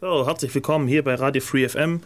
So, 0.00 0.24
herzlich 0.28 0.54
willkommen 0.54 0.86
hier 0.86 1.02
bei 1.02 1.16
Radio 1.16 1.42
Free 1.42 1.68
FM. 1.68 2.02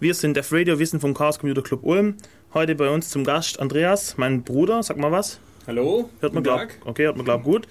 Wir 0.00 0.12
sind 0.12 0.36
Def 0.36 0.52
Radio, 0.52 0.78
wir 0.78 0.86
sind 0.86 1.00
vom 1.00 1.14
Chaos 1.14 1.38
Computer 1.38 1.62
Club 1.62 1.82
Ulm. 1.82 2.18
Heute 2.52 2.74
bei 2.74 2.90
uns 2.90 3.08
zum 3.08 3.24
Gast 3.24 3.58
Andreas, 3.58 4.18
mein 4.18 4.42
Bruder. 4.42 4.82
Sag 4.82 4.98
mal 4.98 5.12
was. 5.12 5.40
Hallo. 5.66 6.10
Hört 6.20 6.34
man 6.34 6.42
glaub. 6.42 6.60
Okay, 6.84 7.04
hört 7.06 7.16
man 7.16 7.24
glaub 7.24 7.42
gut. 7.42 7.66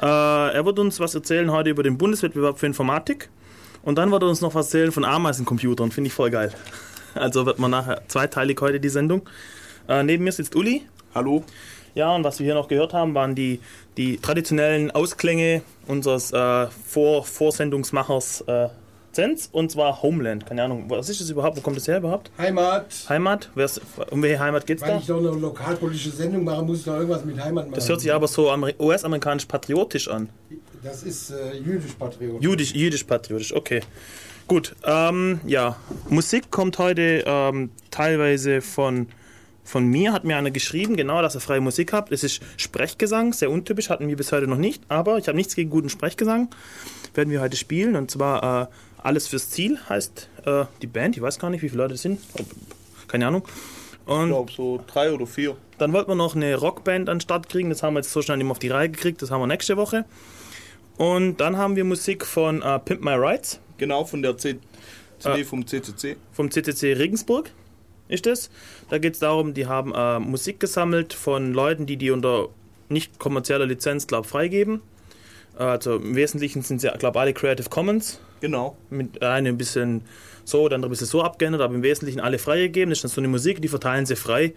Äh, 0.00 0.06
er 0.06 0.64
wird 0.64 0.78
uns 0.78 1.00
was 1.00 1.12
erzählen 1.12 1.50
heute 1.50 1.70
über 1.70 1.82
den 1.82 1.98
Bundeswettbewerb 1.98 2.60
für 2.60 2.66
Informatik. 2.66 3.30
Und 3.82 3.98
dann 3.98 4.12
wird 4.12 4.22
er 4.22 4.28
uns 4.28 4.40
noch 4.40 4.54
was 4.54 4.66
erzählen 4.66 4.92
von 4.92 5.04
Ameisencomputern. 5.04 5.90
Finde 5.90 6.06
ich 6.06 6.14
voll 6.14 6.30
geil. 6.30 6.52
Also 7.14 7.46
wird 7.46 7.58
man 7.58 7.72
nachher 7.72 8.02
zweiteilig 8.06 8.60
heute 8.60 8.78
die 8.78 8.88
Sendung. 8.90 9.28
Äh, 9.88 10.04
neben 10.04 10.22
mir 10.22 10.30
sitzt 10.30 10.54
Uli. 10.54 10.82
Hallo. 11.16 11.42
Ja, 11.96 12.14
und 12.14 12.22
was 12.22 12.38
wir 12.38 12.44
hier 12.44 12.54
noch 12.54 12.68
gehört 12.68 12.92
haben, 12.92 13.14
waren 13.14 13.34
die, 13.34 13.58
die 13.96 14.18
traditionellen 14.18 14.92
Ausklänge 14.92 15.62
unseres 15.88 16.32
äh, 16.32 16.68
Vor 16.68 17.24
Vorsendungsmachers 17.24 18.42
äh, 18.42 18.68
Zenz, 19.14 19.48
und 19.52 19.70
zwar 19.70 20.02
Homeland. 20.02 20.44
Keine 20.46 20.64
Ahnung, 20.64 20.84
was 20.88 21.08
ist 21.08 21.20
das 21.20 21.30
überhaupt? 21.30 21.56
Wo 21.56 21.60
kommt 21.60 21.76
das 21.76 21.88
her 21.88 21.98
überhaupt? 21.98 22.30
Heimat. 22.38 22.86
Heimat? 23.08 23.50
Wer's, 23.54 23.80
um 24.10 24.22
welche 24.22 24.38
Heimat 24.38 24.66
geht's 24.66 24.82
Weil 24.82 24.90
da? 24.90 24.98
ich 24.98 25.06
doch 25.06 25.18
eine 25.18 25.28
lokalpolitische 25.30 26.10
Sendung 26.10 26.44
mache, 26.44 26.62
muss 26.62 26.80
ich 26.80 26.84
doch 26.84 26.94
irgendwas 26.96 27.24
mit 27.24 27.38
Heimat 27.38 27.66
machen. 27.66 27.74
Das 27.74 27.88
hört 27.88 28.00
sich 28.00 28.12
aber 28.12 28.28
so 28.28 28.50
Ameri- 28.50 28.74
US-amerikanisch 28.78 29.46
patriotisch 29.46 30.08
an. 30.08 30.28
Das 30.82 31.02
ist 31.02 31.30
äh, 31.30 31.56
jüdisch-patriotisch. 31.56 32.42
Jüdisch, 32.44 32.74
jüdisch-patriotisch, 32.74 33.54
okay. 33.54 33.80
Gut, 34.46 34.76
ähm, 34.84 35.40
ja. 35.46 35.76
Musik 36.10 36.50
kommt 36.50 36.76
heute 36.78 37.24
ähm, 37.26 37.70
teilweise 37.90 38.60
von, 38.60 39.08
von 39.64 39.86
mir, 39.86 40.12
hat 40.12 40.24
mir 40.24 40.36
einer 40.36 40.50
geschrieben, 40.50 40.96
genau, 40.96 41.22
dass 41.22 41.34
ihr 41.34 41.40
freie 41.40 41.62
Musik 41.62 41.94
habt. 41.94 42.12
Es 42.12 42.22
ist 42.22 42.42
Sprechgesang, 42.58 43.32
sehr 43.32 43.50
untypisch, 43.50 43.88
hatten 43.88 44.06
wir 44.08 44.16
bis 44.16 44.32
heute 44.32 44.46
noch 44.46 44.58
nicht, 44.58 44.82
aber 44.88 45.16
ich 45.16 45.28
habe 45.28 45.36
nichts 45.38 45.54
gegen 45.54 45.70
guten 45.70 45.88
Sprechgesang. 45.88 46.50
Werden 47.14 47.30
wir 47.30 47.40
heute 47.40 47.56
spielen 47.56 47.96
und 47.96 48.10
zwar 48.10 48.64
äh, 48.64 48.66
Alles 49.04 49.28
fürs 49.28 49.50
Ziel 49.50 49.78
heißt 49.88 50.28
äh, 50.46 50.64
die 50.82 50.86
Band, 50.88 51.16
ich 51.16 51.22
weiß 51.22 51.38
gar 51.38 51.50
nicht, 51.50 51.62
wie 51.62 51.68
viele 51.68 51.82
Leute 51.82 51.94
es 51.94 52.02
sind, 52.02 52.20
keine 53.06 53.28
Ahnung. 53.28 53.42
Ich 53.46 54.10
Und 54.12 54.28
glaube 54.28 54.50
so 54.52 54.82
drei 54.86 55.12
oder 55.12 55.26
vier. 55.26 55.56
dann 55.78 55.92
wollten 55.92 56.10
wir 56.10 56.14
noch 56.16 56.34
eine 56.34 56.56
Rockband 56.56 57.08
an 57.08 57.16
den 57.18 57.20
Start 57.20 57.48
kriegen. 57.48 57.70
Das 57.70 57.82
haben 57.82 57.94
wir 57.94 58.00
jetzt 58.00 58.12
so 58.12 58.20
schnell 58.22 58.36
nicht 58.38 58.44
mehr 58.46 58.50
auf 58.52 58.58
die 58.58 58.68
Reihe 58.68 58.88
gekriegt. 58.90 59.22
Das 59.22 59.30
haben 59.30 59.40
wir 59.40 59.46
nächste 59.46 59.76
Woche. 59.76 60.04
Und 60.96 61.36
dann 61.38 61.56
haben 61.56 61.76
wir 61.76 61.84
Musik 61.84 62.24
von 62.26 62.60
äh, 62.62 62.78
Pimp 62.80 63.02
My 63.04 63.12
Rights 63.14 63.60
Genau, 63.78 64.04
von 64.04 64.22
der 64.22 64.36
C 64.36 64.58
CD 65.18 65.42
Ah. 65.42 65.44
vom 65.44 65.66
CCC. 65.66 66.16
vom 66.32 66.50
CCC 66.50 66.92
Regensburg. 66.94 67.50
Ist 68.08 68.26
das? 68.26 68.50
Da 68.90 68.98
geht 68.98 69.14
es 69.14 69.20
darum, 69.20 69.54
die 69.54 69.66
haben 69.66 69.92
äh, 69.94 70.18
Musik 70.18 70.60
gesammelt 70.60 71.14
von 71.14 71.52
Leuten, 71.54 71.86
die 71.86 71.96
die 71.96 72.10
unter 72.10 72.48
nicht 72.90 73.18
kommerzieller 73.18 73.64
Lizenz, 73.66 74.06
glaube 74.06 74.28
freigeben. 74.28 74.82
Äh, 75.58 75.62
Also 75.62 75.96
im 75.96 76.14
Wesentlichen 76.14 76.62
sind 76.62 76.80
sie, 76.80 76.90
glaube 76.98 77.18
alle 77.20 77.32
Creative 77.32 77.68
Commons. 77.70 78.20
Genau. 78.44 78.76
Mit 78.90 79.22
einem 79.22 79.54
ein 79.54 79.56
bisschen 79.56 80.02
so, 80.44 80.68
dann 80.68 80.84
ein 80.84 80.90
bisschen 80.90 81.06
so 81.06 81.22
abgeändert, 81.22 81.62
aber 81.62 81.74
im 81.74 81.82
Wesentlichen 81.82 82.20
alle 82.20 82.38
freigegeben. 82.38 82.90
Das 82.90 82.98
ist 82.98 83.04
dann 83.04 83.10
so 83.10 83.20
eine 83.22 83.28
Musik, 83.28 83.62
die 83.62 83.68
verteilen 83.68 84.04
sie 84.04 84.16
frei. 84.16 84.52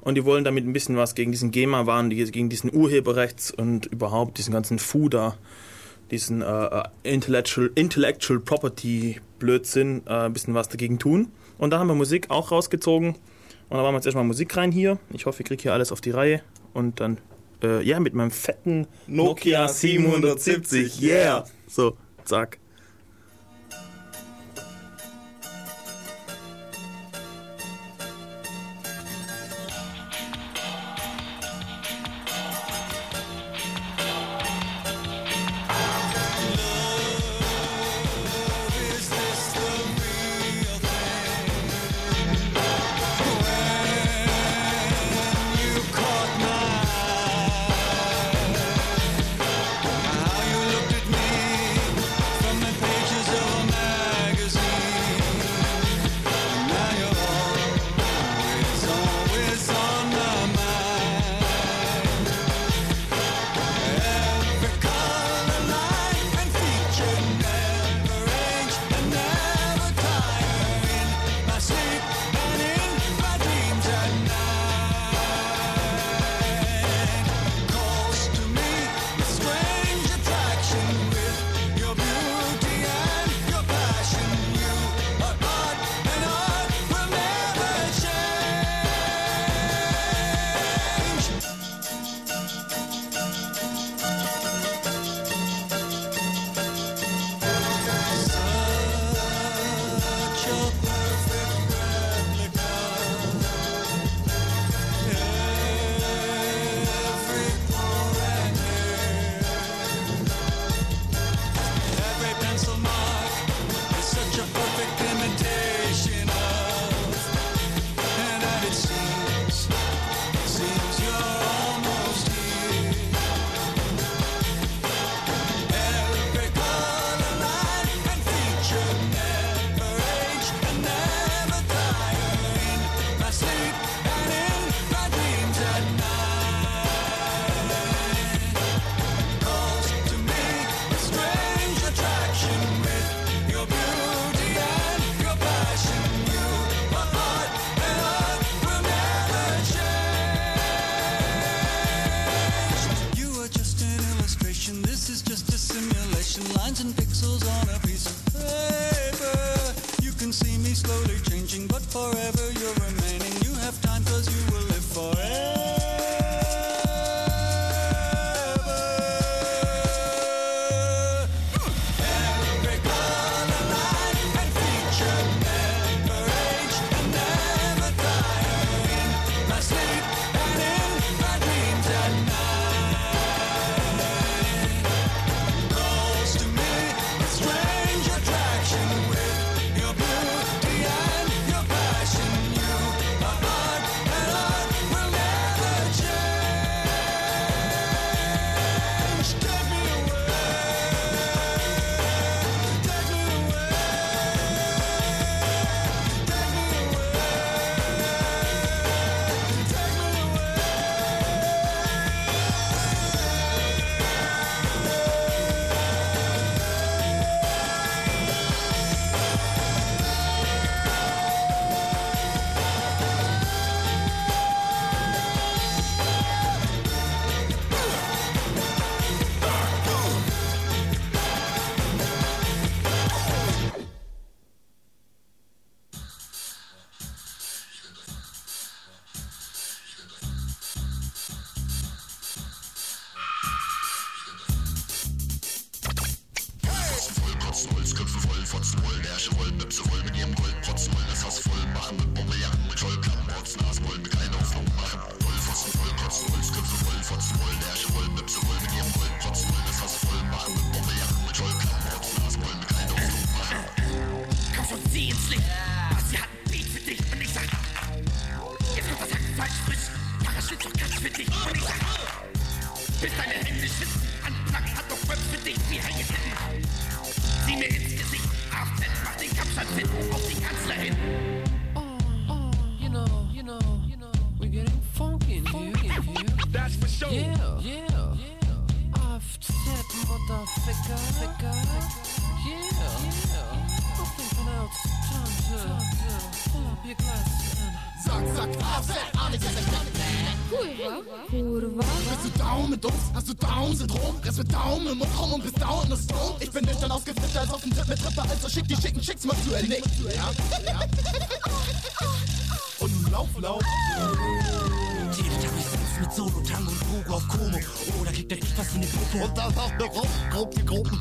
Und 0.00 0.16
die 0.16 0.24
wollen 0.24 0.42
damit 0.42 0.64
ein 0.66 0.72
bisschen 0.72 0.96
was 0.96 1.14
gegen 1.14 1.30
diesen 1.30 1.52
GEMA-Wahn, 1.52 2.10
die- 2.10 2.16
gegen 2.32 2.48
diesen 2.48 2.74
Urheberrechts 2.74 3.52
und 3.52 3.86
überhaupt 3.86 4.38
diesen 4.38 4.52
ganzen 4.52 4.80
FUDA, 4.80 5.36
diesen 6.10 6.42
äh, 6.42 6.46
äh, 6.66 6.82
Intellectual, 7.04 7.70
Intellectual 7.76 8.40
Property 8.40 9.20
Blödsinn, 9.38 10.02
äh, 10.08 10.10
ein 10.26 10.32
bisschen 10.32 10.54
was 10.54 10.68
dagegen 10.68 10.98
tun. 10.98 11.30
Und 11.58 11.70
da 11.70 11.78
haben 11.78 11.86
wir 11.86 11.94
Musik 11.94 12.30
auch 12.30 12.50
rausgezogen. 12.50 13.10
Und 13.10 13.76
da 13.76 13.76
machen 13.82 13.92
wir 13.92 13.98
jetzt 13.98 14.06
erstmal 14.06 14.24
Musik 14.24 14.56
rein 14.56 14.72
hier. 14.72 14.98
Ich 15.12 15.26
hoffe, 15.26 15.42
ich 15.42 15.46
kriege 15.48 15.62
hier 15.62 15.72
alles 15.74 15.92
auf 15.92 16.00
die 16.00 16.10
Reihe. 16.10 16.40
Und 16.74 16.98
dann, 16.98 17.18
äh, 17.62 17.82
ja, 17.84 18.00
mit 18.00 18.14
meinem 18.14 18.32
fetten 18.32 18.88
Nokia 19.06 19.68
770, 19.68 21.00
yeah. 21.02 21.44
So, 21.68 21.96
zack. 22.24 22.58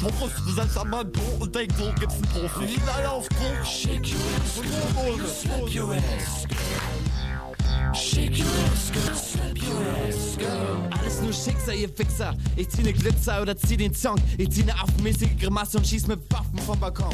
Du 0.08 0.54
setzt 0.54 0.78
an 0.78 0.90
meinen 0.90 1.12
Po 1.12 1.22
und 1.40 1.54
denkst, 1.54 1.76
so 1.78 1.92
gibt's 2.00 2.16
einen 2.16 2.24
Profi. 2.24 2.66
Bin 2.66 2.90
alle 2.96 3.10
auf 3.10 3.28
Druck. 3.28 3.66
shake 3.66 4.08
your 4.08 4.20
ass, 4.42 4.56
girl. 4.56 5.28
Slap 5.28 5.76
your 5.76 5.94
ass, 5.96 6.48
girl. 6.48 7.94
Shake 7.94 8.38
your 8.38 8.48
ass, 8.48 8.92
girl. 8.94 9.16
Slap 9.16 9.58
your 9.62 10.08
ass, 10.08 10.38
girl. 10.38 10.90
Alles 10.98 11.22
nur 11.22 11.34
Schicksal, 11.34 11.76
ihr 11.76 11.98
Wichser. 11.98 12.36
Ich 12.56 12.70
zieh 12.70 12.84
ne 12.84 12.94
Glitzer 12.94 13.42
oder 13.42 13.58
zieh 13.58 13.78
den 13.78 13.94
Song. 13.94 14.18
Ich 14.38 14.50
zieh 14.52 14.64
ne 14.64 14.74
affenmäßige 14.74 15.38
Grimasse 15.40 15.78
und 15.78 15.86
schieß 15.86 16.08
mit 16.08 16.20
Waffen 16.32 16.58
vom 16.60 16.80
Balkon. 16.80 17.14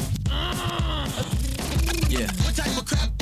Yeah. 2.08 2.28
What 2.44 2.54
type 2.54 2.78
of 2.78 2.84
crap 2.84 3.13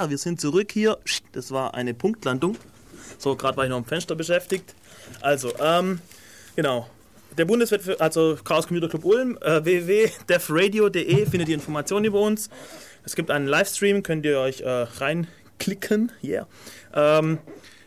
Yeah, 0.00 0.08
wir 0.10 0.18
sind 0.18 0.40
zurück 0.40 0.72
hier. 0.72 0.98
Das 1.32 1.50
war 1.50 1.74
eine 1.74 1.92
Punktlandung. 1.94 2.56
So, 3.18 3.36
gerade 3.36 3.56
war 3.58 3.64
ich 3.64 3.70
noch 3.70 3.76
am 3.76 3.84
Fenster 3.84 4.14
beschäftigt. 4.14 4.74
Also, 5.20 5.52
ähm, 5.62 6.00
genau. 6.56 6.88
Der 7.36 7.44
Bundeswettbewerb, 7.44 8.00
also 8.00 8.38
Chaos 8.42 8.66
Computer 8.66 8.88
Club 8.88 9.04
Ulm, 9.04 9.38
äh, 9.42 9.62
www.defradio.de 9.64 11.26
findet 11.26 11.48
ihr 11.48 11.54
Informationen 11.54 12.06
über 12.06 12.20
uns. 12.20 12.48
Es 13.04 13.14
gibt 13.14 13.30
einen 13.30 13.46
Livestream, 13.46 14.02
könnt 14.02 14.24
ihr 14.24 14.38
euch 14.40 14.62
äh, 14.62 14.68
reinklicken. 14.68 16.12
Yeah. 16.24 16.46
Ähm, 16.94 17.38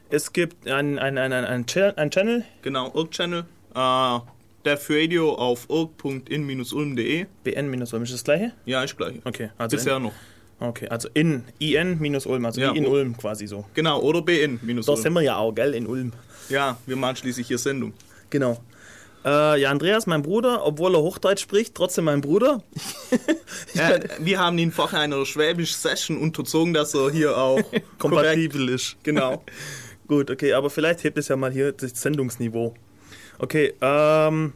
es 0.09 0.31
gibt 0.33 0.67
einen 0.67 0.99
ein, 0.99 1.17
ein, 1.17 1.33
ein, 1.33 1.45
ein, 1.45 1.65
Cha- 1.65 1.93
ein 1.95 2.11
Channel, 2.11 2.43
Genau, 2.61 2.91
Irk-Channel. 2.95 3.45
Äh, 3.75 4.19
Def 4.65 4.87
Radio 4.89 5.33
auf 5.33 5.67
irk.in-ulm.de. 5.69 7.25
BN-Ulm, 7.43 7.81
ist 8.03 8.13
das 8.13 8.23
gleiche? 8.23 8.53
Ja, 8.65 8.83
ist 8.83 8.95
gleich. 8.97 9.15
Okay, 9.25 9.49
also 9.57 9.75
Bisher 9.75 9.99
noch. 9.99 10.13
Okay, 10.67 10.87
also 10.87 11.09
in 11.13 11.43
IN-Ulm, 11.59 12.45
also 12.45 12.59
Ja, 12.61 12.71
in. 12.71 12.85
Ulm 12.85 13.17
quasi 13.17 13.47
so. 13.47 13.65
Genau, 13.73 14.01
oder 14.01 14.21
Da 14.21 14.95
sind 14.95 15.13
wir 15.13 15.21
ja 15.21 15.37
auch, 15.37 15.53
gell, 15.53 15.73
in 15.73 15.87
Ulm. 15.87 16.13
Ja, 16.49 16.77
wir 16.85 16.95
machen 16.95 17.15
schließlich 17.15 17.47
hier 17.47 17.57
Sendung. 17.57 17.93
Genau. 18.29 18.59
Äh, 19.25 19.61
ja, 19.61 19.71
Andreas, 19.71 20.05
mein 20.05 20.21
Bruder, 20.21 20.65
obwohl 20.65 20.95
er 20.95 21.01
Hochdeutsch 21.01 21.41
spricht, 21.41 21.75
trotzdem 21.75 22.05
mein 22.05 22.21
Bruder. 22.21 22.63
Ja, 23.73 23.97
wir 24.19 24.39
haben 24.39 24.57
ihn 24.59 24.71
vorher 24.71 24.99
einer 24.99 25.25
Schwäbisch-Session 25.25 26.17
unterzogen, 26.17 26.73
dass 26.73 26.93
er 26.93 27.09
hier 27.11 27.35
auch 27.37 27.59
kompatibel 27.97 28.69
ist. 28.69 28.97
Genau. 29.03 29.43
Gut, 30.07 30.29
okay, 30.29 30.53
aber 30.53 30.69
vielleicht 30.69 31.03
hebt 31.03 31.17
es 31.17 31.27
ja 31.29 31.35
mal 31.35 31.51
hier 31.51 31.71
das 31.71 31.91
Sendungsniveau. 31.99 32.75
Okay, 33.39 33.73
ähm, 33.81 34.53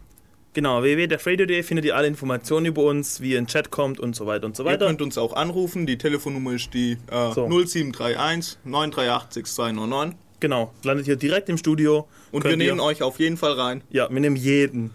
genau, 0.54 0.82
www.defradio.de 0.84 1.64
findet 1.64 1.86
ihr 1.86 1.96
alle 1.96 2.08
Informationen 2.08 2.66
über 2.66 2.84
uns, 2.84 3.22
wie 3.22 3.32
ihr 3.32 3.38
in 3.38 3.46
den 3.46 3.50
Chat 3.50 3.72
kommt 3.72 4.00
und 4.00 4.16
so 4.16 4.26
weiter 4.26 4.46
und 4.46 4.56
so 4.56 4.64
Ihr 4.64 4.68
weiter. 4.68 4.86
könnt 4.88 5.02
uns 5.02 5.18
auch 5.18 5.34
anrufen. 5.34 5.86
Die 5.86 5.98
Telefonnummer 5.98 6.54
ist 6.54 6.74
die 6.74 6.94
äh, 7.12 7.32
So. 7.34 7.48
0731 7.48 8.58
938 8.64 9.34
6299. 9.34 10.18
Genau, 10.40 10.72
landet 10.84 11.06
hier 11.08 11.16
direkt 11.16 11.50
im 11.50 11.58
Studio. 11.58 12.08
Und 12.32 12.44
wir 12.44 12.52
Könnt 12.52 12.62
ihr- 12.62 12.68
nehmen 12.70 12.80
euch 12.80 13.02
auf 13.02 13.20
jeden 13.20 13.38
Fall 13.38 13.54
rein. 13.54 13.82
Ja, 13.90 14.10
wir 14.10 14.20
nehmen 14.20 14.36
jeden. 14.36 14.92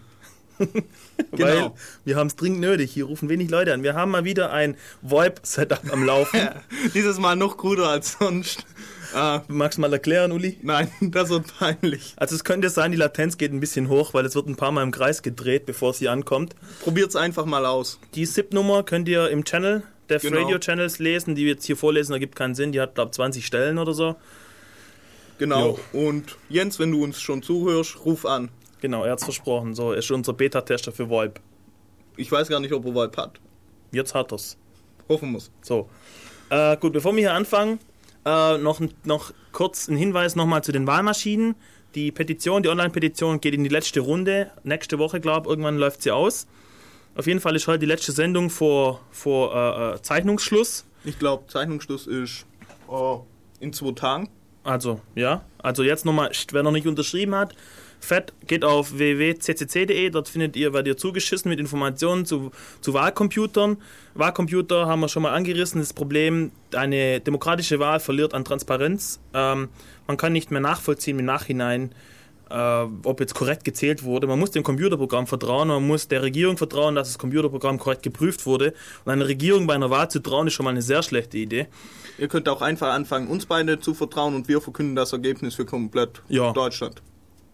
Genau. 1.31 1.45
Weil 1.47 1.71
wir 2.05 2.15
haben 2.15 2.25
es 2.27 2.35
dringend 2.35 2.59
nötig. 2.59 2.91
Hier 2.91 3.05
rufen 3.05 3.29
wenig 3.29 3.49
Leute 3.51 3.71
an. 3.73 3.83
Wir 3.83 3.93
haben 3.93 4.09
mal 4.09 4.23
wieder 4.25 4.51
ein 4.51 4.75
VoIP-Setup 5.03 5.81
am 5.91 6.03
Laufen. 6.03 6.39
Dieses 6.95 7.19
Mal 7.19 7.35
noch 7.35 7.57
cooler 7.57 7.87
als 7.89 8.17
sonst. 8.19 8.65
Äh, 9.15 9.39
Magst 9.47 9.77
du 9.77 9.81
mal 9.81 9.91
erklären, 9.93 10.31
Uli? 10.31 10.57
nein, 10.61 10.89
das 11.01 11.29
wird 11.29 11.45
peinlich. 11.59 12.13
Also 12.17 12.35
es 12.35 12.43
könnte 12.43 12.69
sein, 12.69 12.91
die 12.91 12.97
Latenz 12.97 13.37
geht 13.37 13.51
ein 13.53 13.59
bisschen 13.59 13.89
hoch, 13.89 14.13
weil 14.13 14.25
es 14.25 14.35
wird 14.35 14.47
ein 14.47 14.55
paar 14.55 14.71
Mal 14.71 14.83
im 14.83 14.91
Kreis 14.91 15.21
gedreht, 15.21 15.65
bevor 15.65 15.93
sie 15.93 16.07
ankommt. 16.09 16.55
Probiert's 16.81 17.15
einfach 17.15 17.45
mal 17.45 17.65
aus. 17.65 17.99
Die 18.15 18.25
SIP-Nummer 18.25 18.83
könnt 18.83 19.07
ihr 19.07 19.29
im 19.29 19.43
Channel 19.45 19.83
der 20.09 20.19
Genau. 20.19 20.41
Radio 20.41 20.59
Channels 20.59 20.99
lesen, 20.99 21.35
die 21.35 21.45
wir 21.45 21.53
jetzt 21.53 21.65
hier 21.65 21.77
vorlesen, 21.77 22.11
da 22.11 22.17
gibt 22.17 22.35
keinen 22.35 22.55
Sinn. 22.55 22.71
Die 22.71 22.81
hat, 22.81 22.95
glaube 22.95 23.11
20 23.11 23.45
Stellen 23.45 23.77
oder 23.77 23.93
so. 23.93 24.15
Genau. 25.37 25.79
Und 25.91 26.37
Jens, 26.49 26.79
wenn 26.79 26.91
du 26.91 27.03
uns 27.03 27.21
schon 27.21 27.41
zuhörst, 27.41 28.05
ruf 28.05 28.25
an. 28.25 28.49
Genau, 28.81 29.03
er 29.05 29.13
hat's 29.13 29.23
versprochen. 29.23 29.73
So, 29.75 29.91
er 29.93 29.99
ist 29.99 30.11
unser 30.11 30.33
Beta-Tester 30.33 30.91
für 30.91 31.09
VoIP. 31.09 31.39
Ich 32.17 32.31
weiß 32.31 32.49
gar 32.49 32.59
nicht, 32.59 32.73
ob 32.73 32.85
er 32.85 32.93
Vibe 32.93 33.17
hat. 33.17 33.39
Jetzt 33.91 34.13
hat 34.13 34.31
er's. 34.31 34.57
Hoffen 35.09 35.31
muss. 35.31 35.51
So. 35.61 35.89
Äh, 36.49 36.77
gut, 36.77 36.93
bevor 36.93 37.13
wir 37.15 37.21
hier 37.21 37.33
anfangen, 37.33 37.79
äh, 38.25 38.57
noch, 38.57 38.81
noch 39.03 39.33
kurz 39.51 39.87
ein 39.87 39.95
Hinweis 39.95 40.35
nochmal 40.35 40.63
zu 40.63 40.71
den 40.71 40.87
Wahlmaschinen. 40.87 41.55
Die 41.95 42.11
Petition, 42.11 42.63
die 42.63 42.69
Online-Petition 42.69 43.39
geht 43.39 43.53
in 43.53 43.63
die 43.63 43.69
letzte 43.69 43.99
Runde. 43.99 44.51
Nächste 44.63 44.97
Woche, 44.97 45.19
glaube 45.19 45.47
ich, 45.47 45.49
irgendwann 45.51 45.77
läuft 45.77 46.01
sie 46.01 46.11
aus. 46.11 46.47
Auf 47.15 47.27
jeden 47.27 47.39
Fall 47.39 47.55
ist 47.55 47.67
heute 47.67 47.79
die 47.79 47.85
letzte 47.85 48.11
Sendung 48.11 48.49
vor, 48.49 49.01
vor 49.11 49.53
äh, 49.53 49.95
äh, 49.95 50.01
Zeichnungsschluss. 50.01 50.85
Ich 51.03 51.19
glaube, 51.19 51.45
Zeichnungsschluss 51.47 52.07
ist 52.07 52.45
oh, 52.87 53.25
in 53.59 53.71
zwei 53.73 53.91
Tagen. 53.91 54.29
Also, 54.63 55.01
ja. 55.13 55.43
Also 55.59 55.83
jetzt 55.83 56.05
nochmal, 56.05 56.31
wer 56.51 56.63
noch 56.63 56.71
nicht 56.71 56.87
unterschrieben 56.87 57.35
hat, 57.35 57.53
fett, 58.03 58.33
geht 58.47 58.63
auf 58.63 58.97
www.ccc.de, 58.97 60.09
dort 60.09 60.29
findet 60.29 60.55
ihr, 60.55 60.73
werdet 60.73 60.87
ihr 60.87 60.97
zugeschissen 60.97 61.49
mit 61.49 61.59
Informationen 61.59 62.25
zu, 62.25 62.51
zu 62.81 62.93
Wahlcomputern. 62.93 63.77
Wahlcomputer 64.13 64.87
haben 64.87 64.99
wir 64.99 65.09
schon 65.09 65.23
mal 65.23 65.33
angerissen, 65.33 65.79
das 65.81 65.93
Problem, 65.93 66.51
eine 66.73 67.19
demokratische 67.19 67.79
Wahl 67.79 67.99
verliert 67.99 68.33
an 68.33 68.45
Transparenz. 68.45 69.19
Ähm, 69.33 69.69
man 70.07 70.17
kann 70.17 70.33
nicht 70.33 70.51
mehr 70.51 70.61
nachvollziehen 70.61 71.17
im 71.19 71.25
Nachhinein, 71.25 71.93
äh, 72.49 72.85
ob 73.03 73.19
jetzt 73.19 73.33
korrekt 73.33 73.63
gezählt 73.63 74.03
wurde. 74.03 74.27
Man 74.27 74.37
muss 74.37 74.51
dem 74.51 74.63
Computerprogramm 74.63 75.25
vertrauen, 75.25 75.69
man 75.69 75.85
muss 75.87 76.07
der 76.07 76.21
Regierung 76.21 76.57
vertrauen, 76.57 76.95
dass 76.95 77.07
das 77.07 77.17
Computerprogramm 77.17 77.79
korrekt 77.79 78.03
geprüft 78.03 78.45
wurde. 78.45 78.73
Und 79.05 79.11
einer 79.11 79.27
Regierung 79.27 79.65
bei 79.65 79.73
einer 79.75 79.89
Wahl 79.89 80.11
zu 80.11 80.19
trauen, 80.19 80.47
ist 80.47 80.53
schon 80.53 80.65
mal 80.65 80.71
eine 80.71 80.81
sehr 80.81 81.01
schlechte 81.03 81.37
Idee. 81.37 81.67
Ihr 82.19 82.27
könnt 82.27 82.47
auch 82.47 82.61
einfach 82.61 82.93
anfangen, 82.93 83.27
uns 83.27 83.45
beide 83.45 83.79
zu 83.79 83.93
vertrauen 83.93 84.35
und 84.35 84.47
wir 84.47 84.61
verkünden 84.61 84.95
das 84.95 85.13
Ergebnis 85.13 85.55
für 85.55 85.65
komplett 85.65 86.21
Ja. 86.29 86.51
Deutschland. 86.51 87.01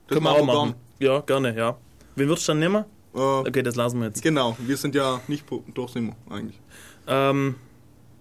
Das 0.10 0.18
Können 0.18 0.26
wir 0.26 0.32
auch 0.32 0.44
machen. 0.46 0.76
Ja, 1.00 1.20
gerne, 1.22 1.56
ja. 1.56 1.78
Wen 2.16 2.28
würdest 2.28 2.48
du 2.48 2.52
dann 2.52 2.60
nehmen? 2.60 2.84
Äh, 3.14 3.20
Okay, 3.20 3.62
das 3.64 3.76
lassen 3.76 4.00
wir 4.00 4.08
jetzt. 4.08 4.22
Genau, 4.22 4.58
wir 4.60 4.76
sind 4.76 4.96
ja 4.96 5.22
nicht 5.28 5.46
durch 5.74 5.92
sind 5.92 6.08
wir 6.08 6.36
eigentlich. 6.36 6.60
Ähm, 7.08 7.56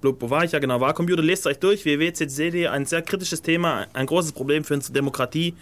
blub, 0.01 0.21
wo 0.21 0.31
war 0.31 0.45
ich? 0.45 0.53
Ja, 0.53 0.59
genau. 0.59 0.81
Wahlcomputer, 0.81 1.23
lest 1.23 1.47
euch 1.47 1.59
durch. 1.59 1.85
www.ccc.de, 1.85 2.67
ein 2.69 2.87
sehr 2.87 3.03
kritisches 3.03 3.43
Thema, 3.43 3.87
ein 3.95 4.07
großes 4.07 4.33
Problem 4.33 4.65
für 4.65 4.75
unsere 4.75 4.93
Demokratie. 4.93 5.55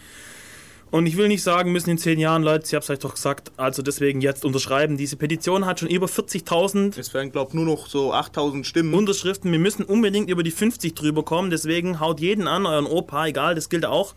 Und 0.91 1.07
ich 1.07 1.17
will 1.17 1.27
nicht 1.27 1.43
sagen, 1.43 1.73
müssen 1.73 1.91
in 1.91 1.99
zehn 1.99 2.19
Jahren, 2.21 2.43
Leute, 2.45 2.65
ich 2.67 2.75
hab's 2.75 2.89
euch 2.91 3.01
doch 3.01 3.15
gesagt, 3.15 3.51
also 3.57 3.83
deswegen 3.83 4.21
jetzt 4.21 4.45
unterschreiben. 4.45 4.97
Diese 4.97 5.17
Petition 5.17 5.67
hat 5.67 5.81
schon 5.81 5.89
über 5.89 6.07
40.000 6.07 6.97
Es 6.99 7.13
werden, 7.13 7.33
glaube 7.33 7.49
ich, 7.51 7.55
nur 7.55 7.65
noch 7.65 7.89
so 7.89 8.13
8000 8.13 8.65
Stimmen. 8.67 8.95
Unterschriften. 8.95 9.51
Wir 9.51 9.59
müssen 9.59 9.85
unbedingt 9.85 10.31
über 10.31 10.45
die 10.45 10.53
50 10.53 10.95
drüber 10.95 11.25
kommen. 11.25 11.51
Deswegen 11.51 11.99
haut 11.99 12.21
jeden 12.21 12.47
an, 12.47 12.67
euren 12.67 12.87
Opa, 12.87 13.27
egal, 13.27 13.57
das 13.57 13.69
gilt 13.69 13.85
auch. 13.85 14.15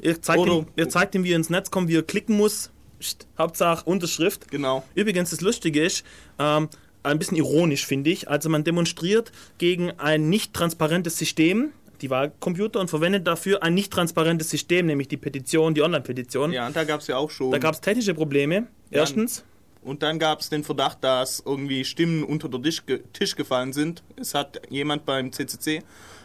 Ihr 0.00 0.20
zeigt, 0.22 0.40
Oder- 0.40 0.52
ihm, 0.52 0.66
ihr 0.76 0.88
zeigt 0.88 1.14
ihm, 1.14 1.24
wie 1.24 1.32
er 1.32 1.36
ins 1.36 1.50
Netz 1.50 1.70
kommt, 1.70 1.88
wie 1.88 1.96
er 1.96 2.02
klicken 2.02 2.36
muss. 2.36 2.70
Psst, 3.00 3.26
Hauptsache 3.38 3.84
Unterschrift. 3.84 4.50
Genau. 4.50 4.84
Übrigens, 4.94 5.30
das 5.30 5.40
Lustige 5.40 5.84
ist, 5.84 6.04
ähm, 6.38 6.68
ein 7.04 7.18
bisschen 7.18 7.36
ironisch 7.36 7.86
finde 7.86 8.10
ich, 8.10 8.28
also 8.28 8.48
man 8.48 8.64
demonstriert 8.64 9.30
gegen 9.58 9.92
ein 9.98 10.28
nicht 10.28 10.52
transparentes 10.52 11.16
System, 11.16 11.72
die 12.00 12.10
Wahlcomputer, 12.10 12.80
und 12.80 12.90
verwendet 12.90 13.26
dafür 13.26 13.62
ein 13.62 13.74
nicht 13.74 13.92
transparentes 13.92 14.50
System, 14.50 14.86
nämlich 14.86 15.08
die 15.08 15.16
Petition, 15.16 15.74
die 15.74 15.82
Online-Petition. 15.82 16.52
Ja, 16.52 16.66
und 16.66 16.76
da 16.76 16.84
gab 16.84 17.00
es 17.00 17.06
ja 17.06 17.16
auch 17.16 17.30
schon. 17.30 17.50
Da 17.52 17.58
gab 17.58 17.74
es 17.74 17.80
technische 17.80 18.14
Probleme. 18.14 18.66
Erstens, 18.90 19.44
Und 19.82 20.02
dann 20.02 20.18
gab 20.18 20.40
es 20.40 20.50
den 20.50 20.64
Verdacht, 20.64 20.98
dass 21.02 21.40
irgendwie 21.46 21.84
Stimmen 21.84 22.24
unter 22.24 22.48
den 22.48 22.62
Tisch, 22.62 22.82
Tisch 23.12 23.36
gefallen 23.36 23.72
sind. 23.72 24.02
Es 24.16 24.34
hat 24.34 24.60
jemand 24.68 25.06
beim 25.06 25.32
CCC 25.32 25.82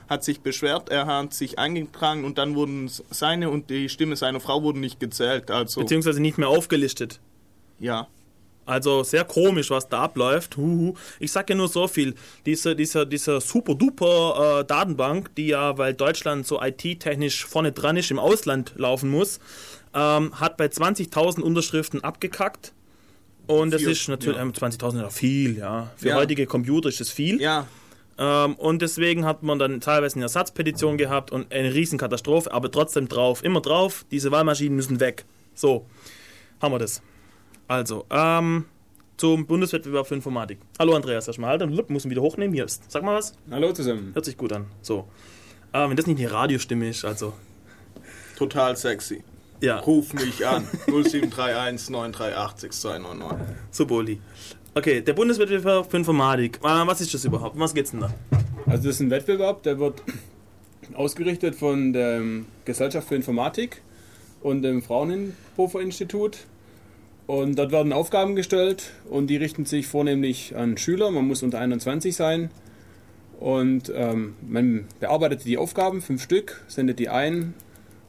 hat 0.10 0.24
sich 0.24 0.42
beschwert, 0.42 0.90
er 0.90 1.06
hat 1.06 1.34
sich 1.34 1.60
eingetragen 1.60 2.26
und 2.26 2.38
dann 2.38 2.56
wurden 2.56 2.90
seine 3.10 3.50
und 3.50 3.70
die 3.70 3.90
Stimme 3.90 4.16
seiner 4.16 4.40
Frau 4.40 4.62
wurden 4.64 4.80
nicht 4.80 5.00
gezählt. 5.00 5.50
Also 5.52 5.82
beziehungsweise 5.82 6.22
nicht 6.22 6.38
mehr 6.38 6.50
aufgelistet. 6.50 7.20
ja, 7.80 8.08
Also 8.66 9.04
sehr 9.04 9.26
komisch, 9.26 9.70
was 9.72 9.90
da 9.90 10.04
abläuft. 10.04 10.56
Huhu. 10.58 10.94
Ich 11.20 11.32
sage 11.32 11.54
ja 11.54 11.58
nur 11.58 11.68
so 11.68 11.88
viel. 11.88 12.16
Diese, 12.46 12.76
dieser, 12.76 13.06
dieser 13.06 13.42
super 13.42 13.76
duper 13.76 14.60
äh, 14.62 14.66
Datenbank, 14.66 15.36
die 15.36 15.48
ja, 15.48 15.78
weil 15.78 15.94
Deutschland 15.94 16.48
so 16.48 16.62
IT-technisch 16.62 17.46
vorne 17.46 17.72
dran 17.74 17.98
ist, 17.98 18.10
im 18.12 18.20
Ausland 18.20 18.74
laufen 18.78 19.10
muss, 19.10 19.40
ähm, 19.94 20.40
hat 20.40 20.56
bei 20.58 20.66
20.000 20.68 21.42
Unterschriften 21.42 22.04
abgekackt. 22.04 22.72
Und 23.48 23.72
das 23.72 23.82
Viel, 23.82 23.92
ist 23.92 24.08
natürlich, 24.08 24.38
ja. 24.38 24.44
ähm, 24.44 24.54
20.000 24.54 24.88
ist 24.96 25.02
ja 25.02 25.10
viel, 25.10 25.58
ja. 25.58 25.92
Für 25.98 26.08
Ja. 26.10 26.16
heutige 26.16 26.46
Computer 26.46 26.88
ist 26.88 27.02
das 27.02 27.10
viel. 27.10 27.42
ja, 27.42 27.68
Ähm, 28.18 28.56
und 28.56 28.82
deswegen 28.82 29.26
hat 29.26 29.44
man 29.44 29.60
dann 29.60 29.82
teilweise 29.82 30.16
eine 30.16 30.26
Ersatzpetition 30.26 30.98
gehabt 30.98 31.32
und 31.32 31.52
eine 31.52 31.74
Riesenkatastrophe, 31.74 32.52
aber 32.52 32.70
trotzdem 32.70 33.08
drauf, 33.08 33.44
immer 33.44 33.62
drauf, 33.62 34.06
diese 34.12 34.32
Wahlmaschinen 34.32 34.76
müssen 34.76 35.00
weg. 35.00 35.26
So, 35.56 35.86
haben 36.62 36.74
wir 36.74 36.80
das. 36.80 37.02
Also, 37.68 38.06
ähm, 38.10 38.66
zum 39.18 39.46
Bundeswettbewerb 39.46 40.08
für 40.08 40.16
Informatik. 40.16 40.60
Hallo 40.80 40.96
Andreas, 40.96 41.28
erstmal 41.28 41.52
halt 41.52 41.62
und 41.62 41.90
muss 41.90 42.06
ihn 42.06 42.12
wieder 42.12 42.22
hochnehmen. 42.22 42.54
Hier 42.54 42.66
ist. 42.66 42.92
Sag 42.92 43.04
mal 43.04 43.16
was. 43.16 43.34
Hallo 43.50 43.72
zusammen. 43.72 44.12
Hört 44.14 44.26
sich 44.26 44.38
gut 44.38 44.52
an. 44.54 44.66
So. 44.82 45.08
Äh, 45.72 45.90
wenn 45.90 45.96
das 45.96 46.08
nicht 46.08 46.20
eine 46.20 46.32
Radiostimme 46.32 46.90
ist, 46.90 47.06
also. 47.06 47.34
total 48.38 48.76
sexy. 48.76 49.24
Ja, 49.62 49.80
Ruf 49.80 50.14
mich 50.14 50.46
an. 50.46 50.68
0731 50.88 51.90
938 51.90 52.60
6299. 52.62 53.56
so 53.72 53.86
Boli. 53.86 54.20
Okay, 54.76 55.02
der 55.02 55.14
Bundeswettbewerb 55.14 55.92
für 55.92 55.98
Informatik. 55.98 56.58
Äh, 56.64 56.88
was 56.88 57.00
ist 57.00 57.14
das 57.14 57.24
überhaupt? 57.26 57.60
Was 57.60 57.76
geht's 57.76 57.92
denn 57.92 58.00
da? 58.00 58.14
Also 58.66 58.88
das 58.88 58.96
ist 58.96 59.02
ein 59.02 59.12
Wettbewerb, 59.12 59.62
der 59.62 59.78
wird 59.78 60.02
ausgerichtet 60.96 61.54
von 61.54 61.94
der 61.94 62.22
Gesellschaft 62.66 63.08
für 63.08 63.14
Informatik 63.14 63.84
und 64.42 64.64
dem 64.64 64.82
Fraunhofer 64.82 65.80
Institut. 65.80 66.40
Und 67.28 67.60
dort 67.60 67.72
werden 67.72 67.94
Aufgaben 67.94 68.36
gestellt 68.36 68.94
und 69.12 69.28
die 69.28 69.38
richten 69.38 69.66
sich 69.66 69.86
vornehmlich 69.86 70.56
an 70.56 70.76
Schüler. 70.80 71.12
Man 71.12 71.28
muss 71.28 71.44
unter 71.44 71.60
21 71.60 72.16
sein. 72.16 72.50
Und 73.40 73.92
ähm, 73.96 74.34
man 74.42 74.86
bearbeitet 75.00 75.46
die 75.46 75.60
Aufgaben, 75.60 76.02
fünf 76.02 76.24
Stück, 76.24 76.64
sendet 76.68 76.98
die 76.98 77.10
ein 77.10 77.54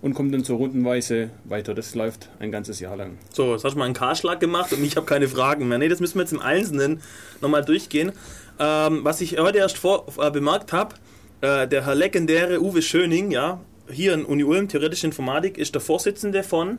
und 0.04 0.12
kommt 0.12 0.34
dann 0.34 0.44
so 0.44 0.56
rundenweise 0.56 1.30
weiter. 1.44 1.73
Das 1.73 1.94
läuft 1.94 2.28
ein 2.38 2.52
ganzes 2.52 2.78
Jahr 2.78 2.94
lang. 2.94 3.16
So, 3.32 3.52
jetzt 3.54 3.64
hast 3.64 3.73
du 3.73 3.78
mal 3.78 3.87
einen 3.87 3.94
K-Schlag 3.94 4.38
gemacht 4.38 4.70
und 4.75 4.84
ich 4.84 4.96
habe 4.96 5.06
keine 5.06 5.28
Fragen 5.28 5.66
mehr. 5.66 5.78
Nee, 5.78 5.88
das 5.88 5.99
müssen 5.99 6.16
wir 6.16 6.25
jetzt 6.25 6.32
im 6.34 6.42
Einzelnen 6.42 7.00
nochmal 7.40 7.64
durchgehen. 7.64 8.12
Ähm, 8.58 9.00
was 9.02 9.23
ich 9.23 9.38
heute 9.38 9.56
erst 9.58 9.78
vor, 9.78 10.04
äh, 10.20 10.30
bemerkt 10.30 10.75
habe, 10.75 10.94
äh, 11.40 11.66
der 11.66 11.87
Herr 11.87 11.94
legendäre 11.94 12.61
Uwe 12.62 12.82
Schöning, 12.82 13.30
ja, 13.30 13.61
hier 13.90 14.12
in 14.12 14.26
Uni 14.26 14.44
Ulm, 14.44 14.68
theoretische 14.68 15.06
Informatik, 15.06 15.56
ist 15.56 15.75
der 15.75 15.80
Vorsitzende 15.80 16.42
von, 16.42 16.78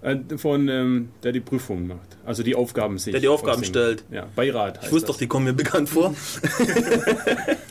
Äh, 0.00 0.16
von 0.38 0.66
ähm, 0.68 1.10
der 1.22 1.32
die 1.32 1.40
Prüfungen 1.40 1.88
macht. 1.88 2.16
Also 2.24 2.42
die 2.42 2.54
Aufgaben 2.54 2.96
sich. 2.96 3.12
Der 3.12 3.20
die 3.20 3.28
Aufgaben 3.28 3.60
ausdenkt. 3.60 4.00
stellt. 4.00 4.04
Ja, 4.10 4.26
Beirat. 4.34 4.78
ich 4.82 4.90
wusste 4.90 5.08
das. 5.08 5.16
doch, 5.16 5.18
die 5.18 5.26
kommen 5.26 5.44
mir 5.44 5.52
bekannt 5.52 5.90
vor. 5.90 6.14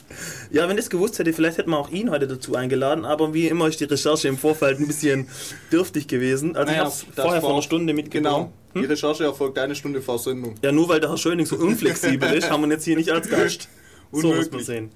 ja, 0.50 0.68
wenn 0.68 0.76
das 0.76 0.90
gewusst 0.90 1.18
hätte, 1.18 1.32
vielleicht 1.32 1.58
hätten 1.58 1.70
wir 1.70 1.78
auch 1.78 1.90
ihn 1.90 2.10
heute 2.10 2.26
dazu 2.26 2.54
eingeladen, 2.54 3.04
aber 3.04 3.34
wie 3.34 3.48
immer 3.48 3.68
ist 3.68 3.80
die 3.80 3.84
Recherche 3.84 4.28
im 4.28 4.38
Vorfeld 4.38 4.78
ein 4.78 4.86
bisschen 4.86 5.28
dürftig 5.72 6.06
gewesen. 6.08 6.56
Also 6.56 6.72
Naja, 6.72 6.88
ich 6.88 7.06
habe 7.06 7.22
vorher 7.22 7.40
vor 7.40 7.52
einer 7.52 7.62
Stunde 7.62 7.92
mitgenommen. 7.94 8.52
Genau. 8.74 8.86
Die 8.86 8.90
Recherche 8.90 9.24
erfolgt 9.24 9.58
eine 9.58 9.74
Stunde 9.74 10.00
vor 10.00 10.18
Sendung. 10.18 10.54
Ja, 10.62 10.72
nur 10.72 10.88
weil 10.88 11.00
der 11.00 11.10
Herr 11.10 11.18
Schöning 11.18 11.46
so 11.46 11.56
unflexibel 11.56 12.32
ist, 12.32 12.50
haben 12.50 12.62
wir 12.62 12.68
ihn 12.68 12.72
jetzt 12.72 12.84
hier 12.84 12.96
nicht 12.96 13.10
als 13.10 13.28
Gast. 13.28 13.68
So 14.12 14.34
muss 14.34 14.50
man 14.50 14.64
sehen. 14.64 14.90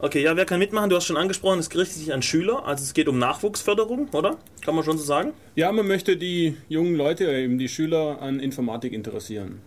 Okay, 0.00 0.22
ja, 0.22 0.36
wer 0.36 0.44
kann 0.44 0.60
mitmachen? 0.60 0.90
Du 0.90 0.96
hast 0.96 1.06
schon 1.06 1.16
angesprochen, 1.16 1.58
es 1.58 1.74
richtet 1.74 1.98
sich 1.98 2.12
an 2.12 2.22
Schüler, 2.22 2.64
also 2.66 2.84
es 2.84 2.94
geht 2.94 3.08
um 3.08 3.18
Nachwuchsförderung, 3.18 4.10
oder? 4.10 4.36
Kann 4.64 4.76
man 4.76 4.84
schon 4.84 4.96
so 4.96 5.02
sagen? 5.04 5.32
Ja, 5.56 5.72
man 5.72 5.88
möchte 5.88 6.16
die 6.16 6.56
jungen 6.68 6.94
Leute, 6.94 7.24
eben 7.24 7.58
die 7.58 7.68
Schüler 7.68 8.22
an 8.22 8.38
Informatik 8.38 8.92
interessieren. 8.92 9.60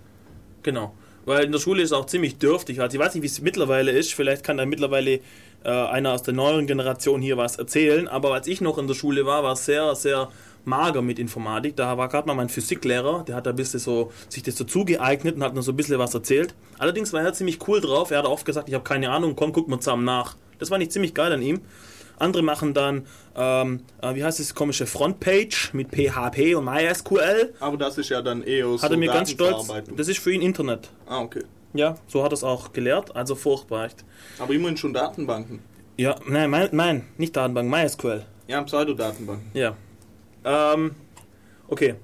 Genau. 0.63 0.93
Weil 1.25 1.45
in 1.45 1.51
der 1.51 1.59
Schule 1.59 1.81
ist 1.81 1.89
es 1.89 1.93
auch 1.93 2.05
ziemlich 2.05 2.37
dürftig. 2.37 2.81
Also 2.81 2.95
ich 2.95 3.03
weiß 3.03 3.13
nicht, 3.13 3.23
wie 3.23 3.27
es 3.27 3.41
mittlerweile 3.41 3.91
ist. 3.91 4.13
Vielleicht 4.13 4.43
kann 4.43 4.57
da 4.57 4.65
mittlerweile 4.65 5.19
äh, 5.63 5.69
einer 5.69 6.13
aus 6.13 6.23
der 6.23 6.33
neueren 6.33 6.67
Generation 6.67 7.21
hier 7.21 7.37
was 7.37 7.57
erzählen. 7.57 8.07
Aber 8.07 8.33
als 8.33 8.47
ich 8.47 8.61
noch 8.61 8.77
in 8.77 8.87
der 8.87 8.95
Schule 8.95 9.25
war, 9.25 9.43
war 9.43 9.53
es 9.53 9.65
sehr, 9.65 9.93
sehr 9.95 10.29
mager 10.65 11.01
mit 11.01 11.19
Informatik. 11.19 11.75
Da 11.75 11.97
war 11.97 12.07
gerade 12.07 12.27
mal 12.27 12.33
mein 12.33 12.49
Physiklehrer, 12.49 13.23
der 13.27 13.35
hat 13.35 13.45
da 13.45 13.51
ein 13.51 13.55
bisschen 13.55 13.79
so, 13.79 14.11
sich 14.29 14.43
das 14.43 14.55
so 14.55 14.63
zugeeignet 14.63 15.35
und 15.35 15.43
hat 15.43 15.55
noch 15.55 15.63
so 15.63 15.71
ein 15.71 15.75
bisschen 15.75 15.99
was 15.99 16.13
erzählt. 16.13 16.53
Allerdings 16.77 17.13
war 17.13 17.21
er 17.21 17.33
ziemlich 17.33 17.67
cool 17.67 17.81
drauf. 17.81 18.11
Er 18.11 18.19
hat 18.19 18.25
oft 18.25 18.45
gesagt, 18.45 18.69
ich 18.69 18.75
habe 18.75 18.83
keine 18.83 19.09
Ahnung, 19.11 19.35
komm, 19.35 19.53
guck 19.53 19.67
mal 19.67 19.79
zusammen 19.79 20.05
nach. 20.05 20.35
Das 20.59 20.69
fand 20.69 20.83
ich 20.83 20.91
ziemlich 20.91 21.13
geil 21.13 21.31
an 21.31 21.41
ihm. 21.41 21.61
Andere 22.21 22.43
machen 22.43 22.73
dann, 22.73 23.05
ähm, 23.35 23.81
äh, 24.01 24.15
wie 24.15 24.23
heißt 24.23 24.39
das 24.39 24.55
komische 24.55 24.85
Frontpage 24.85 25.73
mit 25.73 25.89
PHP 25.89 26.55
und 26.55 26.65
MySQL. 26.65 27.53
Aber 27.59 27.77
das 27.77 27.97
ist 27.97 28.09
ja 28.09 28.21
dann 28.21 28.43
eher 28.43 28.65
so 28.65 28.81
Hat 28.81 28.91
er 28.91 28.97
mir 28.97 29.11
ganz 29.11 29.31
stolz, 29.31 29.67
das 29.95 30.07
ist 30.07 30.19
für 30.19 30.31
ihn 30.31 30.41
Internet. 30.41 30.89
Ah, 31.05 31.21
okay. 31.21 31.43
Ja, 31.73 31.95
so 32.07 32.23
hat 32.23 32.31
er 32.31 32.33
es 32.33 32.43
auch 32.43 32.73
gelehrt, 32.73 33.15
also 33.15 33.35
furchtbar 33.35 33.85
echt. 33.85 34.03
Aber 34.39 34.53
immerhin 34.53 34.77
schon 34.77 34.93
Datenbanken. 34.93 35.59
Ja, 35.97 36.15
nein, 36.27 36.49
mein, 36.49 36.69
nein, 36.71 37.07
nicht 37.17 37.35
Datenbank, 37.35 37.69
MySQL. 37.69 38.25
Ja, 38.47 38.61
Pseudodatenbanken. 38.63 39.51
Ja. 39.53 39.75
Ähm, 40.43 40.95
okay. 41.67 41.95